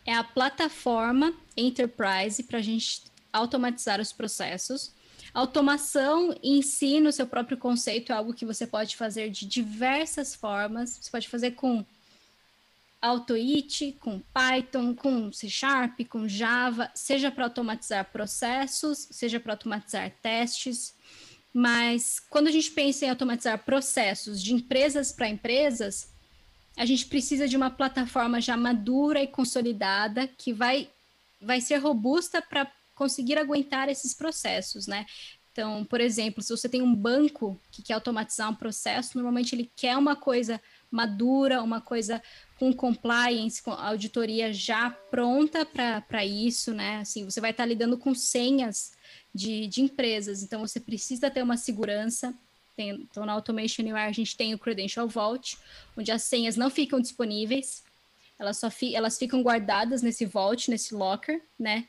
É 0.07 0.15
a 0.15 0.23
plataforma 0.23 1.35
Enterprise 1.57 2.43
para 2.45 2.59
a 2.59 2.63
gente 2.63 3.03
automatizar 3.33 4.01
os 4.01 4.13
processos. 4.13 4.93
Automação 5.35 6.35
em 6.43 6.63
si, 6.63 7.01
no 7.01 7.13
seu 7.13 7.27
próprio 7.27 7.57
conceito, 7.57 8.13
é 8.13 8.15
algo 8.15 8.35
que 8.35 8.47
você 8.47 8.67
pode 8.67 8.97
fazer 8.97 9.31
de 9.31 9.47
diversas 9.47 10.35
formas. 10.35 10.99
Você 11.01 11.11
pode 11.11 11.29
fazer 11.29 11.53
com 11.53 11.85
AutoIT, 13.01 13.97
com 14.01 14.21
Python, 14.21 14.95
com 14.95 15.33
C 15.33 15.49
Sharp, 15.49 16.01
com 16.09 16.27
Java, 16.27 16.91
seja 16.95 17.31
para 17.31 17.45
automatizar 17.45 18.11
processos, 18.11 19.07
seja 19.11 19.39
para 19.39 19.53
automatizar 19.53 20.11
testes. 20.23 20.95
Mas 21.53 22.21
quando 22.29 22.49
a 22.49 22.51
gente 22.51 22.71
pensa 22.71 23.05
em 23.05 23.11
automatizar 23.11 23.59
processos 23.65 24.43
de 24.43 24.53
empresas 24.55 25.13
para 25.13 25.29
empresas, 25.29 26.13
a 26.77 26.85
gente 26.85 27.07
precisa 27.07 27.49
de 27.49 27.57
uma 27.57 27.71
plataforma 27.71 28.41
já 28.41 28.57
madura 28.57 29.23
e 29.23 29.27
consolidada 29.27 30.27
que 30.27 30.53
vai, 30.53 30.89
vai 31.41 31.61
ser 31.61 31.77
robusta 31.79 32.41
para 32.41 32.71
conseguir 32.99 33.39
aguentar 33.39 33.89
esses 33.89 34.13
processos, 34.13 34.89
né? 34.89 35.07
Então, 35.53 35.85
por 35.85 36.01
exemplo, 36.01 36.43
se 36.43 36.51
você 36.51 36.69
tem 36.69 36.83
um 36.83 36.95
banco 36.95 37.61
que 37.71 37.83
quer 37.83 37.95
automatizar 37.95 38.51
um 38.51 38.55
processo, 38.55 39.17
normalmente 39.17 39.55
ele 39.55 39.71
quer 39.75 39.97
uma 39.97 40.17
coisa 40.17 40.61
madura, 40.91 41.63
uma 41.63 41.81
coisa 41.81 42.21
com 42.59 42.73
compliance, 42.73 43.63
com 43.63 43.73
auditoria 43.73 44.53
já 44.53 44.91
pronta 44.91 45.65
para 45.65 46.25
isso, 46.25 46.75
né? 46.75 46.99
Assim, 46.99 47.25
você 47.25 47.41
vai 47.41 47.53
estar 47.53 47.67
lidando 47.67 47.97
com 47.97 48.15
senhas 48.15 48.93
de, 49.35 49.67
de 49.69 49.81
empresas, 49.81 50.43
então 50.43 50.61
você 50.61 50.81
precisa 50.81 51.31
ter 51.31 51.43
uma 51.43 51.57
segurança. 51.57 52.35
Tem, 52.77 52.91
então, 52.91 53.25
na 53.25 53.33
Automation 53.33 53.83
Anywhere, 53.83 54.09
a 54.09 54.13
gente 54.13 54.37
tem 54.37 54.55
o 54.55 54.59
Credential 54.59 55.09
Vault, 55.09 55.59
onde 55.97 56.11
as 56.11 56.23
senhas 56.23 56.57
não 56.57 56.71
ficam 56.71 57.01
disponíveis, 57.01 57.83
elas 58.39 58.59
só 58.59 58.71
fi, 58.71 58.95
elas 58.95 59.19
ficam 59.19 59.43
guardadas 59.43 60.01
nesse 60.01 60.25
vault, 60.25 60.71
nesse 60.71 60.95
locker, 60.95 61.43
né? 61.59 61.89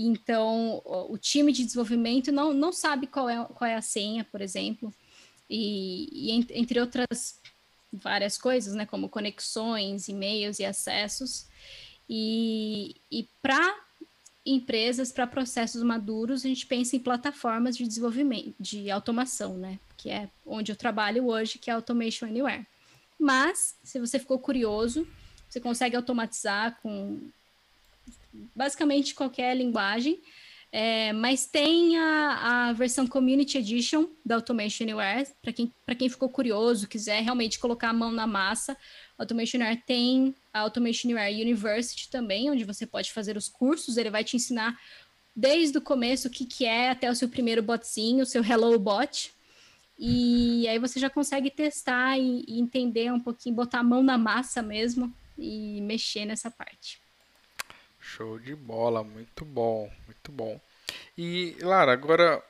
Então, 0.00 0.80
o, 0.84 1.18
time 1.18 1.50
de 1.50 1.64
desenvolvimento 1.64 2.30
não, 2.30 2.52
não 2.52 2.72
sabe 2.72 3.08
qual 3.08 3.28
é, 3.28 3.44
qual 3.46 3.68
é 3.68 3.74
a 3.74 3.82
senha, 3.82 4.22
por 4.22 4.40
exemplo, 4.40 4.94
e, 5.50 6.30
e 6.30 6.30
entre 6.54 6.78
outras 6.78 7.40
várias 7.92 8.38
coisas, 8.38 8.74
né, 8.74 8.86
como 8.86 9.08
conexões, 9.08 10.06
e-mails 10.06 10.60
e 10.60 10.64
acessos. 10.64 11.48
E, 12.08 12.94
e 13.10 13.28
para 13.42 13.76
empresas 14.46 15.10
para 15.10 15.26
processos 15.26 15.82
maduros, 15.82 16.44
a 16.44 16.48
gente 16.48 16.64
pensa 16.64 16.94
em 16.94 17.00
plataformas 17.00 17.76
de 17.76 17.84
desenvolvimento, 17.84 18.54
de 18.60 18.90
automação, 18.92 19.58
né? 19.58 19.80
Que 19.96 20.10
é 20.10 20.30
onde 20.46 20.70
eu 20.70 20.76
trabalho 20.76 21.26
hoje, 21.26 21.58
que 21.58 21.70
é 21.70 21.74
Automation 21.74 22.26
Anywhere. 22.26 22.64
Mas, 23.18 23.76
se 23.82 23.98
você 23.98 24.16
ficou 24.18 24.38
curioso, 24.38 25.06
você 25.48 25.58
consegue 25.58 25.96
automatizar 25.96 26.78
com 26.80 27.20
basicamente 28.54 29.14
qualquer 29.14 29.56
linguagem. 29.56 30.20
É, 30.70 31.14
mas 31.14 31.46
tem 31.46 31.96
a, 31.96 32.68
a, 32.68 32.72
versão 32.74 33.06
Community 33.06 33.56
Edition 33.56 34.06
da 34.24 34.34
Automation 34.34 34.84
Anywhere, 34.84 35.26
para 35.40 35.50
quem, 35.50 35.72
quem 35.98 36.10
ficou 36.10 36.28
curioso, 36.28 36.86
quiser 36.86 37.22
realmente 37.22 37.58
colocar 37.58 37.88
a 37.88 37.92
mão 37.92 38.12
na 38.12 38.26
massa, 38.26 38.76
Automation 39.16 39.56
Anywhere 39.56 39.82
tem 39.86 40.34
a 40.52 40.60
Automation 40.60 41.08
Anywhere 41.08 41.40
University 41.40 42.10
também, 42.10 42.50
onde 42.50 42.64
você 42.64 42.86
pode 42.86 43.10
fazer 43.12 43.34
os 43.34 43.48
cursos, 43.48 43.96
ele 43.96 44.10
vai 44.10 44.22
te 44.22 44.36
ensinar 44.36 44.78
desde 45.34 45.78
o 45.78 45.80
começo 45.80 46.28
o 46.28 46.30
que, 46.30 46.44
que 46.44 46.66
é 46.66 46.90
até 46.90 47.10
o 47.10 47.14
seu 47.14 47.30
primeiro 47.30 47.62
botzinho, 47.62 48.24
o 48.24 48.26
seu 48.26 48.44
Hello 48.44 48.78
Bot, 48.78 49.32
e 49.98 50.68
aí 50.68 50.78
você 50.78 51.00
já 51.00 51.08
consegue 51.08 51.50
testar 51.50 52.18
e, 52.18 52.44
e 52.46 52.60
entender 52.60 53.10
um 53.10 53.18
pouquinho, 53.18 53.56
botar 53.56 53.80
a 53.80 53.82
mão 53.84 54.02
na 54.02 54.18
massa 54.18 54.60
mesmo 54.60 55.12
e 55.36 55.80
mexer 55.80 56.26
nessa 56.26 56.50
parte. 56.50 57.00
Show 58.08 58.38
de 58.38 58.54
bola, 58.54 59.04
muito 59.04 59.44
bom, 59.44 59.92
muito 60.06 60.32
bom. 60.32 60.58
E 61.16 61.54
Lara, 61.60 61.92
agora 61.92 62.42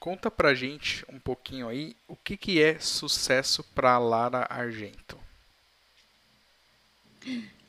conta 0.00 0.30
pra 0.30 0.54
gente 0.54 1.04
um 1.06 1.20
pouquinho 1.20 1.68
aí 1.68 1.94
o 2.08 2.16
que, 2.16 2.34
que 2.34 2.62
é 2.62 2.78
sucesso 2.78 3.62
para 3.62 3.98
Lara 3.98 4.46
Argento. 4.48 5.18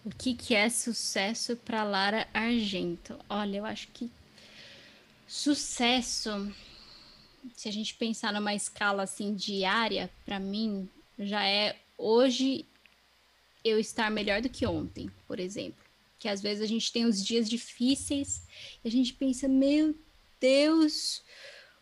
O 0.05 0.09
que, 0.17 0.33
que 0.33 0.55
é 0.55 0.69
sucesso 0.69 1.57
para 1.57 1.83
Lara 1.83 2.27
Argento? 2.33 3.19
Olha, 3.29 3.57
eu 3.57 3.65
acho 3.65 3.89
que 3.89 4.09
sucesso, 5.27 6.49
se 7.55 7.67
a 7.67 7.71
gente 7.73 7.93
pensar 7.95 8.31
numa 8.31 8.55
escala 8.55 9.03
assim 9.03 9.35
diária, 9.35 10.09
para 10.23 10.39
mim 10.39 10.89
já 11.19 11.45
é 11.45 11.75
hoje 11.97 12.65
eu 13.65 13.77
estar 13.79 14.09
melhor 14.09 14.41
do 14.41 14.49
que 14.49 14.65
ontem, 14.65 15.11
por 15.27 15.41
exemplo 15.41 15.82
que 16.23 16.29
às 16.29 16.41
vezes 16.41 16.63
a 16.63 16.65
gente 16.65 16.89
tem 16.89 17.03
os 17.03 17.21
dias 17.21 17.49
difíceis 17.49 18.43
e 18.81 18.87
a 18.87 18.89
gente 18.89 19.13
pensa, 19.13 19.45
meu 19.45 19.93
Deus, 20.39 21.21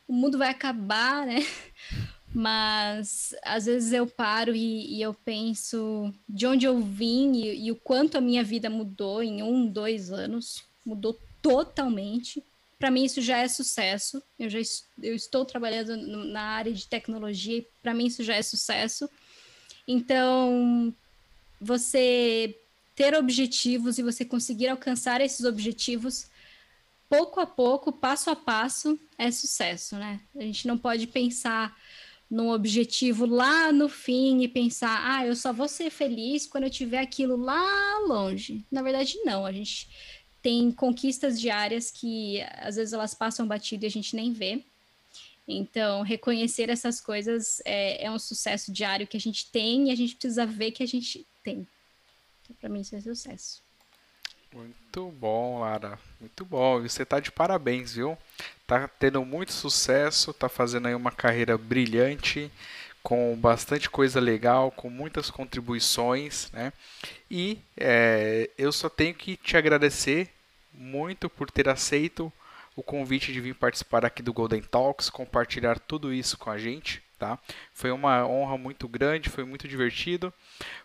o 0.07 0.13
mundo 0.13 0.35
vai 0.35 0.49
acabar, 0.49 1.27
né? 1.27 1.45
Mas 2.33 3.35
às 3.43 3.67
vezes 3.67 3.93
eu 3.93 4.07
paro 4.07 4.55
e, 4.55 4.97
e 4.97 4.99
eu 4.99 5.13
penso 5.13 6.11
de 6.27 6.47
onde 6.47 6.65
eu 6.65 6.79
vim 6.79 7.33
e, 7.33 7.67
e, 7.67 7.71
o 7.71 7.75
quanto 7.75 8.17
a 8.17 8.21
minha 8.21 8.43
vida 8.43 8.67
mudou 8.67 9.21
em 9.21 9.43
um, 9.43 9.67
dois 9.67 10.11
anos, 10.11 10.63
mudou 10.83 11.19
totalmente. 11.39 12.43
Para 12.79 12.89
mim 12.89 13.03
isso 13.03 13.21
já 13.21 13.37
é 13.37 13.47
sucesso. 13.47 14.23
Eu 14.39 14.49
já 14.49 14.57
eu 15.03 15.13
estou 15.13 15.45
trabalhando 15.45 15.95
na 16.25 16.41
área 16.41 16.73
de 16.73 16.87
tecnologia 16.87 17.59
e 17.59 17.67
para 17.83 17.93
mim 17.93 18.07
isso 18.07 18.23
já 18.23 18.33
é 18.33 18.41
sucesso. 18.41 19.07
Então 19.87 20.91
você 21.59 22.57
ter 23.01 23.15
objetivos 23.15 23.97
e 23.97 24.03
você 24.03 24.23
conseguir 24.23 24.67
alcançar 24.67 25.21
esses 25.21 25.43
objetivos 25.43 26.29
pouco 27.09 27.39
a 27.39 27.47
pouco, 27.47 27.91
passo 27.91 28.29
a 28.29 28.35
passo, 28.35 28.99
é 29.17 29.31
sucesso, 29.31 29.95
né? 29.95 30.19
A 30.35 30.43
gente 30.43 30.67
não 30.67 30.77
pode 30.77 31.07
pensar 31.07 31.75
num 32.29 32.51
objetivo 32.51 33.25
lá 33.25 33.71
no 33.71 33.89
fim 33.89 34.43
e 34.43 34.47
pensar, 34.47 35.01
ah, 35.03 35.25
eu 35.25 35.35
só 35.35 35.51
vou 35.51 35.67
ser 35.67 35.89
feliz 35.89 36.45
quando 36.45 36.65
eu 36.65 36.69
tiver 36.69 36.99
aquilo 36.99 37.35
lá 37.37 37.97
longe. 38.07 38.63
Na 38.71 38.83
verdade, 38.83 39.17
não. 39.25 39.47
A 39.47 39.51
gente 39.51 39.89
tem 40.39 40.71
conquistas 40.71 41.41
diárias 41.41 41.89
que 41.89 42.39
às 42.59 42.75
vezes 42.75 42.93
elas 42.93 43.15
passam 43.15 43.47
batido 43.47 43.83
e 43.83 43.87
a 43.87 43.91
gente 43.91 44.15
nem 44.15 44.31
vê. 44.31 44.63
Então, 45.47 46.03
reconhecer 46.03 46.69
essas 46.69 47.01
coisas 47.01 47.63
é, 47.65 48.05
é 48.05 48.11
um 48.11 48.19
sucesso 48.19 48.71
diário 48.71 49.07
que 49.07 49.17
a 49.17 49.19
gente 49.19 49.49
tem 49.49 49.89
e 49.89 49.91
a 49.91 49.95
gente 49.95 50.15
precisa 50.15 50.45
ver 50.45 50.69
que 50.69 50.83
a 50.83 50.87
gente 50.87 51.25
tem 51.43 51.67
para 52.59 52.69
mim 52.69 52.81
isso 52.81 52.95
é 52.95 53.01
sucesso. 53.01 53.61
Muito 54.53 55.09
bom, 55.11 55.61
Lara. 55.61 55.97
Muito 56.19 56.43
bom. 56.43 56.81
Você 56.81 57.05
tá 57.05 57.19
de 57.19 57.31
parabéns, 57.31 57.95
viu? 57.95 58.17
Tá 58.67 58.87
tendo 58.87 59.23
muito 59.23 59.53
sucesso, 59.53 60.33
tá 60.33 60.49
fazendo 60.49 60.87
aí 60.87 60.95
uma 60.95 61.11
carreira 61.11 61.57
brilhante, 61.57 62.51
com 63.01 63.35
bastante 63.37 63.89
coisa 63.89 64.19
legal, 64.19 64.69
com 64.71 64.89
muitas 64.89 65.31
contribuições, 65.31 66.51
né? 66.51 66.73
E 67.29 67.59
é, 67.77 68.49
eu 68.57 68.71
só 68.71 68.89
tenho 68.89 69.13
que 69.13 69.37
te 69.37 69.55
agradecer 69.55 70.29
muito 70.73 71.29
por 71.29 71.49
ter 71.49 71.69
aceito 71.69 72.31
o 72.75 72.83
convite 72.83 73.31
de 73.31 73.39
vir 73.39 73.55
participar 73.55 74.05
aqui 74.05 74.21
do 74.21 74.33
Golden 74.33 74.61
Talks, 74.61 75.09
compartilhar 75.09 75.79
tudo 75.79 76.13
isso 76.13 76.37
com 76.37 76.49
a 76.49 76.57
gente. 76.57 77.01
Tá? 77.21 77.37
Foi 77.71 77.91
uma 77.91 78.25
honra 78.25 78.57
muito 78.57 78.87
grande, 78.87 79.29
foi 79.29 79.43
muito 79.43 79.67
divertido. 79.67 80.33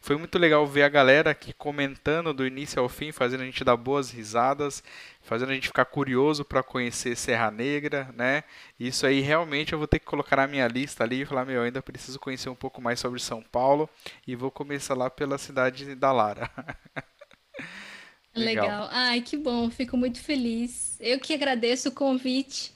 Foi 0.02 0.18
muito 0.18 0.38
legal 0.38 0.66
ver 0.66 0.82
a 0.82 0.88
galera 0.90 1.30
aqui 1.30 1.54
comentando 1.54 2.34
do 2.34 2.46
início 2.46 2.78
ao 2.78 2.90
fim, 2.90 3.10
fazendo 3.10 3.40
a 3.40 3.46
gente 3.46 3.64
dar 3.64 3.74
boas 3.74 4.10
risadas, 4.10 4.84
fazendo 5.22 5.52
a 5.52 5.54
gente 5.54 5.68
ficar 5.68 5.86
curioso 5.86 6.44
para 6.44 6.62
conhecer 6.62 7.16
Serra 7.16 7.50
Negra, 7.50 8.10
né? 8.14 8.44
Isso 8.78 9.06
aí 9.06 9.22
realmente 9.22 9.72
eu 9.72 9.78
vou 9.78 9.88
ter 9.88 9.98
que 9.98 10.04
colocar 10.04 10.36
na 10.36 10.46
minha 10.46 10.68
lista 10.68 11.04
ali 11.04 11.22
e 11.22 11.24
falar, 11.24 11.46
meu, 11.46 11.62
ainda 11.62 11.80
preciso 11.80 12.20
conhecer 12.20 12.50
um 12.50 12.54
pouco 12.54 12.82
mais 12.82 13.00
sobre 13.00 13.18
São 13.18 13.40
Paulo 13.40 13.88
e 14.26 14.36
vou 14.36 14.50
começar 14.50 14.92
lá 14.92 15.08
pela 15.08 15.38
cidade 15.38 15.94
da 15.94 16.12
Lara. 16.12 16.50
legal. 18.36 18.66
legal. 18.66 18.88
Ai, 18.92 19.22
que 19.22 19.38
bom, 19.38 19.70
fico 19.70 19.96
muito 19.96 20.20
feliz. 20.20 20.98
Eu 21.00 21.18
que 21.18 21.32
agradeço 21.32 21.88
o 21.88 21.92
convite. 21.92 22.75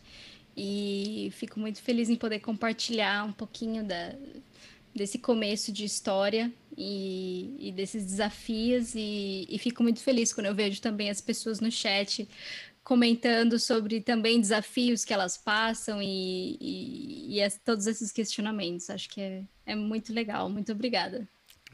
E 0.56 1.30
fico 1.32 1.58
muito 1.58 1.80
feliz 1.82 2.08
em 2.08 2.16
poder 2.16 2.40
compartilhar 2.40 3.24
um 3.24 3.32
pouquinho 3.32 3.84
da, 3.84 4.14
desse 4.94 5.18
começo 5.18 5.72
de 5.72 5.84
história 5.84 6.52
e, 6.76 7.56
e 7.58 7.72
desses 7.72 8.04
desafios. 8.04 8.94
E, 8.94 9.46
e, 9.48 9.58
fico 9.58 9.82
muito 9.82 10.00
feliz 10.00 10.32
quando 10.32 10.46
eu 10.46 10.54
vejo 10.54 10.80
também 10.80 11.10
as 11.10 11.20
pessoas 11.20 11.60
no 11.60 11.70
chat 11.70 12.28
comentando 12.82 13.58
sobre 13.58 14.00
também 14.00 14.40
desafios 14.40 15.04
que 15.04 15.12
elas 15.12 15.36
passam 15.36 16.02
e, 16.02 16.56
e, 16.60 17.40
e 17.40 17.50
todos 17.64 17.86
esses 17.86 18.10
questionamentos. 18.10 18.90
Acho 18.90 19.08
que 19.08 19.20
é, 19.20 19.44
é 19.66 19.74
muito 19.74 20.12
legal. 20.12 20.48
Muito 20.48 20.72
obrigada. 20.72 21.28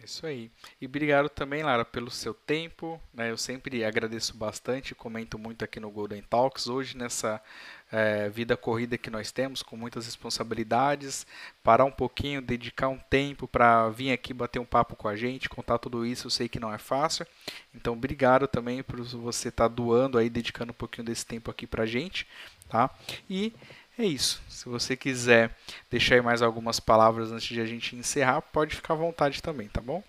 Isso 0.05 0.27
aí. 0.27 0.51
E 0.81 0.87
obrigado 0.87 1.29
também, 1.29 1.63
Lara, 1.63 1.85
pelo 1.85 2.11
seu 2.11 2.35
tempo. 2.35 3.01
Né? 3.15 3.31
Eu 3.31 3.39
sempre 3.39 3.85
agradeço 3.85 4.37
bastante, 4.37 4.95
comento 4.95 5.39
muito 5.39 5.65
aqui 5.65 5.81
no 5.81 5.91
Golden 5.91 6.23
Talks. 6.23 6.67
Hoje, 6.67 6.97
nessa 6.97 7.43
é, 7.91 8.29
vida 8.29 8.57
corrida 8.57 8.99
que 8.99 9.11
nós 9.11 9.31
temos, 9.31 9.63
com 9.63 9.77
muitas 9.77 10.07
responsabilidades, 10.07 11.27
parar 11.63 11.85
um 11.85 11.91
pouquinho, 11.91 12.43
dedicar 12.43 12.89
um 12.89 12.99
tempo 12.99 13.47
para 13.47 13.89
vir 13.91 14.13
aqui 14.13 14.35
bater 14.35 14.59
um 14.59 14.65
papo 14.65 14.97
com 14.97 15.09
a 15.09 15.17
gente, 15.17 15.49
contar 15.49 15.79
tudo 15.79 16.05
isso, 16.05 16.27
eu 16.27 16.31
sei 16.31 16.49
que 16.49 16.59
não 16.59 16.73
é 16.73 16.79
fácil. 16.79 17.27
Então, 17.75 17.93
obrigado 17.93 18.49
também 18.49 18.83
por 18.83 19.01
você 19.03 19.49
estar 19.49 19.69
tá 19.69 19.75
doando 19.75 20.19
aí, 20.19 20.29
dedicando 20.29 20.73
um 20.73 20.75
pouquinho 20.75 21.07
desse 21.07 21.25
tempo 21.25 21.51
aqui 21.51 21.67
para 21.67 21.85
a 21.85 21.87
gente, 21.87 22.27
tá? 22.69 22.91
E 23.31 23.53
é 23.99 24.05
isso. 24.05 24.43
Se 24.49 24.69
você 24.69 24.97
quiser 24.97 25.57
deixar 25.91 26.17
aí 26.17 26.21
mais 26.21 26.43
algumas 26.43 26.81
palavras 26.81 27.31
antes 27.31 27.49
de 27.49 27.61
a 27.61 27.67
gente 27.67 27.97
encerrar, 27.97 28.43
pode 28.43 28.75
ficar 28.75 28.95
à 28.95 28.97
vontade 28.97 29.43
também, 29.43 29.69
tá 29.69 29.81
bom? 29.81 30.03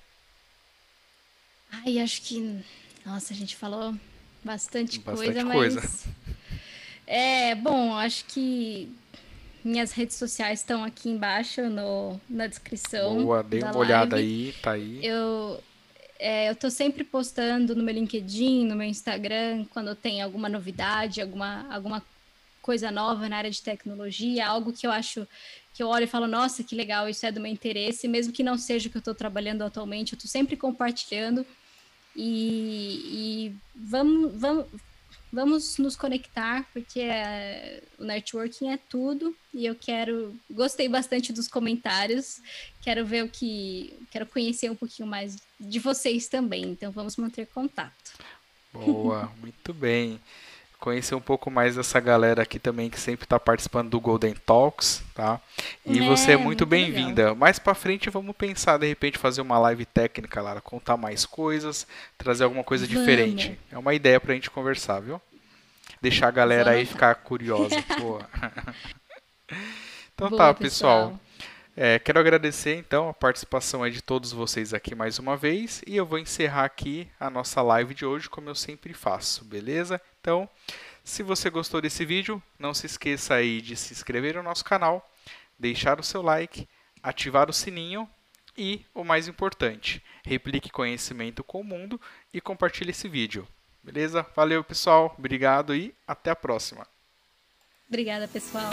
Ai, 1.72 2.00
acho 2.00 2.22
que. 2.22 2.64
Nossa, 3.06 3.34
a 3.34 3.36
gente 3.36 3.56
falou 3.56 3.96
bastante, 4.44 5.00
bastante 5.00 5.44
coisa, 5.44 5.46
coisa, 5.46 5.82
mas. 5.82 6.08
É, 7.08 7.56
bom, 7.56 7.94
acho 7.96 8.26
que 8.26 8.92
minhas 9.64 9.94
redes 9.94 10.18
sociais 10.18 10.60
estão 10.60 10.84
aqui 10.84 11.10
embaixo 11.10 11.70
no, 11.70 12.20
na 12.30 12.48
descrição. 12.48 13.24
Boa, 13.24 13.42
dê 13.42 13.60
uma 13.60 13.72
live. 13.72 13.80
olhada 13.80 14.16
aí, 14.18 14.54
tá 14.62 14.72
aí. 14.72 15.00
Eu, 15.02 15.64
é, 16.20 16.50
eu 16.50 16.56
tô 16.56 16.70
sempre 16.70 17.06
postando 17.06 17.74
no 17.74 17.84
meu 17.84 17.96
LinkedIn, 17.96 18.66
no 18.66 18.76
meu 18.76 18.88
Instagram, 18.88 19.66
quando 19.70 19.96
tem 19.96 20.22
alguma 20.22 20.50
novidade, 20.50 21.22
alguma, 21.22 21.66
alguma 21.74 22.04
coisa 22.62 22.92
nova 22.92 23.30
na 23.30 23.38
área 23.38 23.52
de 23.52 23.62
tecnologia, 23.62 24.46
algo 24.46 24.74
que 24.74 24.86
eu 24.86 24.92
acho 24.92 25.26
que 25.74 25.82
eu 25.82 25.88
olho 25.88 26.04
e 26.04 26.08
falo, 26.08 26.28
nossa, 26.28 26.64
que 26.64 26.76
legal, 26.76 27.08
isso 27.08 27.26
é 27.26 27.32
do 27.32 27.40
meu 27.40 27.52
interesse, 27.52 28.08
mesmo 28.08 28.34
que 28.34 28.44
não 28.44 28.58
seja 28.58 28.90
o 28.90 28.92
que 28.92 28.98
eu 28.98 29.00
estou 29.00 29.16
trabalhando 29.16 29.62
atualmente, 29.62 30.14
eu 30.14 30.18
estou 30.18 30.30
sempre 30.30 30.58
compartilhando. 30.58 31.46
E, 32.16 33.00
e 33.06 33.56
vamos, 33.76 34.34
vamos, 34.34 34.66
vamos 35.32 35.78
nos 35.78 35.96
conectar, 35.96 36.68
porque 36.74 37.02
é, 37.02 37.84
o 37.98 38.04
networking 38.04 38.70
é 38.70 38.78
tudo 38.78 39.36
e 39.54 39.66
eu 39.66 39.76
quero. 39.76 40.36
Gostei 40.50 40.88
bastante 40.88 41.34
dos 41.34 41.48
comentários, 41.48 42.42
quero 42.82 43.06
ver 43.06 43.24
o 43.24 43.30
que. 43.30 43.98
Quero 44.12 44.26
conhecer 44.26 44.70
um 44.72 44.76
pouquinho 44.76 45.08
mais 45.08 45.38
de 45.60 45.80
vocês 45.80 46.28
também, 46.28 46.64
então 46.64 46.92
vamos 46.92 47.16
manter 47.18 47.48
contato. 47.48 48.14
Boa, 48.74 49.32
muito 49.42 49.74
bem. 49.74 50.20
Conhecer 50.80 51.16
um 51.16 51.22
pouco 51.22 51.50
mais 51.50 51.76
dessa 51.76 52.00
galera 52.00 52.44
aqui 52.44 52.60
também 52.60 52.90
que 52.90 53.00
sempre 53.00 53.26
está 53.26 53.40
participando 53.40 53.90
do 53.90 54.00
Golden 54.00 54.34
Talks, 54.34 55.04
tá? 55.14 55.42
E 55.86 56.00
é, 56.00 56.08
você 56.08 56.32
é 56.32 56.36
muito, 56.36 56.46
muito 56.46 56.66
bem-vinda. 56.66 57.34
Mais 57.34 57.58
para 57.58 57.74
frente 57.74 58.10
vamos 58.10 58.36
pensar 58.36 58.78
de 58.78 58.88
repente 58.88 59.18
fazer 59.18 59.42
uma 59.42 59.58
live 59.58 59.86
técnica, 59.86 60.42
Lara, 60.42 60.62
contar 60.62 60.96
mais 60.96 61.26
coisas, 61.26 61.88
trazer 62.18 62.44
alguma 62.44 62.64
coisa 62.64 62.86
vamos. 62.86 63.00
diferente. 63.00 63.60
É 63.72 63.78
uma 63.78 63.94
ideia 63.94 64.20
para 64.20 64.32
a 64.32 64.36
gente 64.36 64.52
conversar, 64.52 65.00
viu? 65.00 65.20
deixar 66.02 66.28
a 66.28 66.32
galera 66.32 66.72
aí 66.72 66.86
ficar 66.86 67.16
curiosa. 67.16 67.76
Então 70.14 70.32
Boa, 70.32 70.48
tá, 70.48 70.54
pessoal. 70.56 71.12
pessoal. 71.12 71.20
É, 71.76 72.00
quero 72.00 72.20
agradecer 72.20 72.76
então 72.76 73.08
a 73.08 73.14
participação 73.14 73.88
de 73.88 74.02
todos 74.02 74.32
vocês 74.32 74.74
aqui 74.74 74.96
mais 74.96 75.20
uma 75.20 75.38
vez 75.38 75.84
e 75.86 75.96
eu 75.96 76.08
vou 76.08 76.18
encerrar 76.18 76.66
aqui 76.66 77.08
a 77.20 77.30
nossa 77.30 77.62
live 77.62 77.94
de 77.94 78.04
hoje 78.04 78.28
como 78.28 78.50
eu 78.50 78.56
sempre 78.56 78.96
faço, 78.96 79.46
beleza? 79.46 80.02
Então, 80.28 80.50
se 81.06 81.24
você 81.24 81.50
gostou 81.50 81.80
desse 81.80 82.04
vídeo, 82.04 82.44
não 82.60 82.74
se 82.74 82.86
esqueça 82.86 83.36
aí 83.36 83.62
de 83.62 83.78
se 83.78 83.94
inscrever 83.94 84.36
no 84.36 84.44
nosso 84.44 84.66
canal, 84.66 85.10
deixar 85.58 86.02
o 86.02 86.04
seu 86.04 86.22
like, 86.22 86.68
ativar 87.02 87.50
o 87.50 87.54
sininho 87.54 88.10
e, 88.58 88.86
o 88.94 89.06
mais 89.06 89.30
importante, 89.30 90.04
replique 90.26 90.70
conhecimento 90.70 91.46
com 91.46 91.62
o 91.62 91.64
mundo 91.64 91.98
e 92.34 92.42
compartilhe 92.42 92.90
esse 92.90 93.08
vídeo. 93.08 93.48
Beleza? 93.82 94.28
Valeu, 94.36 94.66
pessoal. 94.66 95.16
Obrigado 95.18 95.74
e 95.74 95.96
até 96.06 96.32
a 96.32 96.36
próxima. 96.36 96.86
Obrigada, 97.88 98.28
pessoal. 98.28 98.70